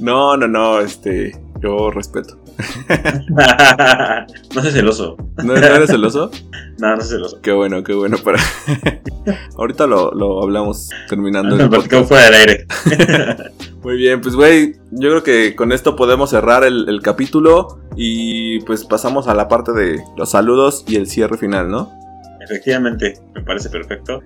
No, 0.00 0.34
no, 0.34 0.48
no, 0.48 0.80
este, 0.80 1.38
yo 1.60 1.90
respeto. 1.90 2.39
no 4.54 4.62
sé 4.62 4.70
celoso. 4.70 5.16
¿No, 5.38 5.54
no 5.54 5.56
eres 5.56 5.90
celoso? 5.90 6.30
No, 6.78 6.96
no 6.96 7.02
sé 7.02 7.08
celoso. 7.16 7.42
Qué 7.42 7.52
bueno, 7.52 7.84
qué 7.84 7.92
bueno 7.92 8.16
para. 8.24 8.38
Ahorita 9.58 9.86
lo, 9.86 10.12
lo 10.12 10.42
hablamos 10.42 10.88
terminando 11.10 11.54
Nos 11.54 11.68
platicamos 11.68 12.08
fuera 12.08 12.24
del 12.24 12.34
aire. 12.34 12.66
Muy 13.82 13.96
bien, 13.96 14.22
pues 14.22 14.34
güey, 14.34 14.76
yo 14.90 15.10
creo 15.10 15.22
que 15.22 15.54
con 15.54 15.72
esto 15.72 15.94
podemos 15.94 16.30
cerrar 16.30 16.64
el, 16.64 16.88
el 16.88 17.02
capítulo 17.02 17.80
y 17.96 18.60
pues 18.60 18.86
pasamos 18.86 19.28
a 19.28 19.34
la 19.34 19.46
parte 19.46 19.72
de 19.72 20.02
los 20.16 20.30
saludos 20.30 20.84
y 20.88 20.96
el 20.96 21.06
cierre 21.06 21.36
final, 21.36 21.70
¿no? 21.70 21.92
Efectivamente, 22.40 23.20
me 23.34 23.42
parece 23.42 23.68
perfecto. 23.68 24.22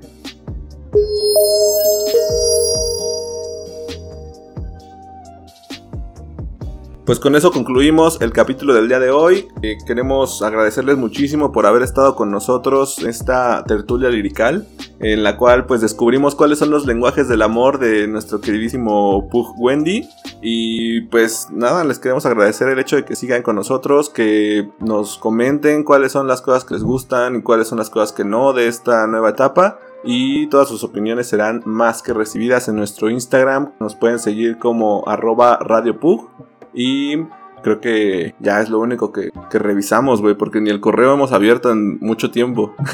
Pues 7.05 7.21
con 7.21 7.37
eso 7.37 7.53
concluimos 7.53 8.19
el 8.23 8.33
capítulo 8.33 8.73
del 8.73 8.89
día 8.89 8.99
de 8.99 9.11
hoy. 9.11 9.47
Eh, 9.61 9.77
queremos 9.87 10.41
agradecerles 10.41 10.97
muchísimo 10.97 11.53
por 11.53 11.67
haber 11.67 11.83
estado 11.83 12.17
con 12.17 12.31
nosotros 12.31 12.99
esta 13.01 13.63
tertulia 13.65 14.09
lirical, 14.09 14.67
en 15.01 15.23
la 15.23 15.37
cual 15.37 15.67
pues 15.67 15.83
descubrimos 15.83 16.35
cuáles 16.35 16.61
son 16.61 16.71
los 16.71 16.87
lenguajes 16.87 17.29
del 17.29 17.43
amor 17.43 17.79
de 17.79 18.09
nuestro 18.09 18.41
queridísimo 18.41 19.29
Pug 19.29 19.55
Wendy. 19.59 20.09
Y 20.41 21.03
pues 21.03 21.49
nada, 21.51 21.85
les 21.85 21.99
queremos 21.99 22.25
agradecer 22.25 22.69
el 22.69 22.79
hecho 22.79 22.97
de 22.97 23.05
que 23.05 23.17
sigan 23.17 23.43
con 23.43 23.57
nosotros, 23.57 24.09
que 24.09 24.71
nos 24.81 25.19
comenten 25.19 25.85
cuáles 25.85 26.11
son 26.11 26.27
las 26.27 26.41
cosas 26.41 26.65
que 26.65 26.73
les 26.73 26.85
gustan 26.85 27.37
y 27.37 27.43
cuáles 27.43 27.69
son 27.69 27.77
las 27.77 27.91
cosas 27.91 28.13
que 28.13 28.25
no 28.25 28.55
de 28.55 28.67
esta 28.67 29.07
nueva 29.07 29.29
etapa. 29.29 29.79
Y 30.05 30.49
todas 30.49 30.69
sus 30.69 30.85
opiniones 30.85 31.27
serán 31.27 31.63
más 31.67 32.01
que 32.01 32.15
recibidas 32.15 32.69
en 32.69 32.77
nuestro 32.77 33.11
Instagram. 33.11 33.73
Nos 33.79 33.95
pueden 33.95 34.19
seguir 34.19 34.59
como 34.59 35.05
arroba 35.07 35.59
Radio 35.61 36.01
Pug. 36.01 36.31
Y 36.75 37.17
creo 37.63 37.81
que 37.81 38.35
ya 38.41 38.61
es 38.61 38.69
lo 38.69 38.79
único 38.81 39.13
que, 39.13 39.31
que 39.51 39.59
revisamos, 39.59 40.21
güey, 40.21 40.35
porque 40.35 40.61
ni 40.61 40.71
el 40.71 40.81
correo 40.81 41.15
hemos 41.15 41.33
abierto 41.33 41.71
en 41.73 41.99
mucho 42.01 42.31
tiempo. 42.31 42.75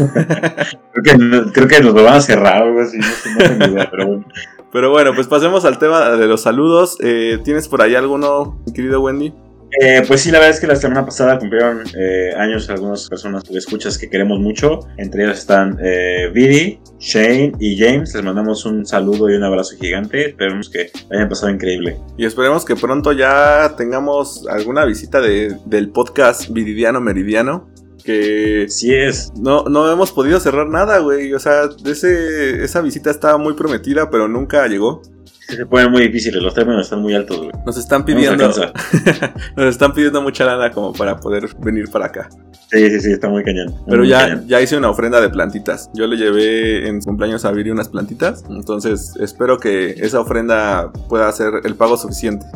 Creo 0.93 1.03
que, 1.05 1.17
no- 1.19 1.53
creo 1.53 1.67
que 1.69 1.81
nos 1.81 1.95
lo 1.95 2.05
van 2.05 2.15
a 2.15 2.21
cerrar 2.21 2.63
o 2.63 2.67
algo 2.67 2.81
así. 2.81 2.99
No, 2.99 3.05
sé, 3.05 3.31
no 3.33 3.39
tengo 3.59 3.73
idea, 3.75 3.89
pero 3.91 4.07
bueno. 4.07 4.25
Pero 4.73 4.91
bueno, 4.91 5.13
pues 5.15 5.27
pasemos 5.27 5.65
al 5.65 5.79
tema 5.79 6.11
de 6.11 6.27
los 6.29 6.43
saludos. 6.43 6.97
Eh, 7.01 7.39
¿Tienes 7.43 7.67
por 7.69 7.83
ahí 7.83 7.95
alguno, 7.97 8.59
querido 8.75 9.01
Wendy? 9.01 9.33
Eh, 9.81 10.03
pues 10.07 10.23
sí, 10.23 10.31
la 10.31 10.39
verdad 10.39 10.55
es 10.55 10.61
que 10.61 10.67
la 10.67 10.75
semana 10.77 11.05
pasada 11.05 11.39
cumplieron 11.39 11.85
eh, 11.97 12.33
años 12.37 12.69
algunas 12.71 13.09
personas 13.09 13.45
que 13.45 13.57
escuchas 13.57 13.97
que 13.99 14.11
queremos 14.11 14.41
mucho. 14.41 14.81
Entre 14.99 15.25
ellas 15.25 15.39
están 15.39 15.79
eh, 15.83 16.29
Viri, 16.35 16.81
Shane 16.99 17.53
y 17.61 17.79
James. 17.79 18.13
Les 18.15 18.25
mandamos 18.25 18.65
un 18.67 18.85
saludo 18.85 19.31
y 19.31 19.35
un 19.37 19.45
abrazo 19.45 19.77
gigante. 19.81 20.31
Esperemos 20.31 20.71
que 20.71 20.91
hayan 21.13 21.29
pasado 21.29 21.53
increíble. 21.53 21.99
Y 22.19 22.25
esperemos 22.27 22.65
que 22.65 22.75
pronto 22.75 23.13
ya 23.13 23.75
tengamos 23.77 24.47
alguna 24.49 24.85
visita 24.85 25.21
de- 25.21 25.57
del 25.67 25.91
podcast 25.91 26.51
Viridiano 26.51 27.01
Meridiano. 27.01 27.69
Que 28.05 28.65
Así 28.67 28.95
es. 28.95 29.31
no, 29.37 29.65
no 29.65 29.93
hemos 29.93 30.11
podido 30.11 30.41
cerrar 30.41 30.67
nada, 30.69 30.99
güey. 30.99 31.33
O 31.35 31.39
sea, 31.39 31.69
ese, 31.85 32.65
esa 32.65 32.81
visita 32.81 33.11
estaba 33.11 33.37
muy 33.39 33.53
prometida, 33.55 34.11
pero 34.11 34.27
nunca 34.27 34.67
llegó. 34.67 35.03
Se 35.51 35.67
ponen 35.67 35.91
muy 35.91 36.03
difíciles, 36.03 36.43
los 36.43 36.55
términos 36.55 36.83
están 36.83 37.03
muy 37.03 37.15
altos, 37.15 37.39
güey. 37.39 37.51
Nos 37.67 37.77
están 37.77 38.05
No 38.07 38.07
nos 38.07 38.17
pidiendo, 38.17 38.49
nos 39.57 39.67
están 39.67 39.93
pidiendo 39.93 40.23
mucha 40.23 40.45
lana 40.45 40.71
como 40.71 40.93
para 40.93 41.17
poder 41.19 41.49
venir 41.59 41.91
para 41.91 42.07
acá. 42.07 42.29
Sí, 42.71 42.89
sí, 42.91 43.01
sí, 43.01 43.13
está 43.13 43.29
muy 43.29 43.43
cañón. 43.43 43.75
Pero 43.87 43.99
muy 43.99 44.09
ya, 44.09 44.21
cañón. 44.21 44.47
ya 44.47 44.61
hice 44.61 44.77
una 44.77 44.91
ofrenda 44.91 45.21
de 45.21 45.29
plantitas. 45.29 45.91
Yo 45.95 46.07
le 46.07 46.17
llevé 46.17 46.89
en 46.89 47.03
su 47.03 47.09
cumpleaños 47.09 47.45
a 47.45 47.51
Viri 47.51 47.71
unas 47.71 47.89
plantitas. 47.89 48.45
Entonces 48.49 49.15
espero 49.19 49.59
que 49.59 49.91
esa 49.91 50.21
ofrenda 50.21 50.93
pueda 51.09 51.31
ser 51.33 51.55
el 51.65 51.75
pago 51.75 51.97
suficiente. 51.97 52.47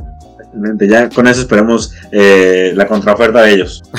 Ya 0.89 1.09
con 1.09 1.27
eso 1.27 1.41
esperamos 1.41 1.93
eh, 2.13 2.73
la 2.77 2.87
contraoferta 2.87 3.43
de 3.43 3.55
ellos. 3.55 3.83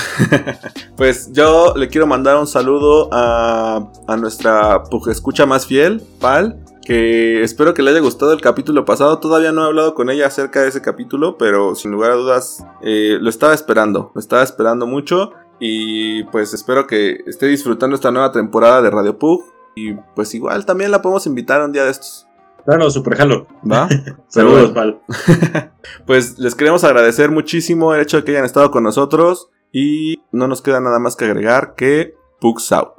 Pues 0.96 1.30
yo 1.34 1.74
le 1.76 1.90
quiero 1.90 2.08
mandar 2.08 2.38
un 2.38 2.48
saludo 2.48 3.10
a, 3.12 3.86
a 4.08 4.16
nuestra 4.16 4.82
Pug 4.84 5.10
escucha 5.10 5.46
más 5.46 5.66
fiel, 5.66 6.02
Pal. 6.22 6.58
Que 6.86 7.42
espero 7.42 7.74
que 7.74 7.82
le 7.82 7.90
haya 7.90 8.00
gustado 8.00 8.32
el 8.32 8.42
capítulo 8.42 8.86
pasado. 8.86 9.20
Todavía 9.20 9.52
no 9.52 9.64
he 9.64 9.66
hablado 9.66 9.96
con 9.96 10.12
ella 10.12 10.28
acerca 10.28 10.62
de 10.62 10.70
ese 10.70 10.84
capítulo, 10.84 11.36
pero 11.36 11.74
sin 11.74 11.92
lugar 11.92 12.12
a 12.12 12.16
dudas 12.16 12.64
eh, 12.84 13.18
lo 13.20 13.30
estaba 13.30 13.56
esperando. 13.56 14.12
Lo 14.14 14.20
estaba 14.20 14.44
esperando 14.44 14.86
mucho. 14.86 15.32
Y 15.60 16.26
pues 16.26 16.54
espero 16.54 16.86
que 16.86 17.24
esté 17.26 17.48
disfrutando 17.48 17.96
esta 17.96 18.12
nueva 18.12 18.32
temporada 18.32 18.84
de 18.84 18.92
Radio 18.92 19.18
Pug. 19.18 19.46
Y 19.76 19.94
pues 20.16 20.36
igual 20.36 20.68
también 20.68 20.92
la 20.92 21.02
podemos 21.02 21.26
invitar 21.26 21.64
un 21.64 21.72
día 21.72 21.86
de 21.86 21.92
estos. 21.92 22.28
Claro, 22.66 22.90
super 22.92 23.18
jalo. 23.18 23.48
¿Va? 23.70 23.90
Saludos. 24.28 24.72
Pal. 24.72 25.02
Pues 26.06 26.38
les 26.40 26.56
queremos 26.56 26.84
agradecer 26.84 27.32
muchísimo 27.32 27.94
el 27.94 28.02
hecho 28.02 28.18
de 28.18 28.24
que 28.24 28.32
hayan 28.32 28.46
estado 28.46 28.70
con 28.70 28.84
nosotros. 28.84 29.50
Y 29.72 30.22
no 30.32 30.48
nos 30.48 30.62
queda 30.62 30.80
nada 30.80 31.00
más 31.00 31.16
que 31.16 31.26
agregar 31.26 31.74
que 31.76 32.16
Pugs 32.40 32.72
out. 32.72 32.94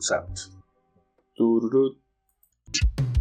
Saludos. 0.00 0.56
Tururut. 1.34 2.01
you 2.74 3.11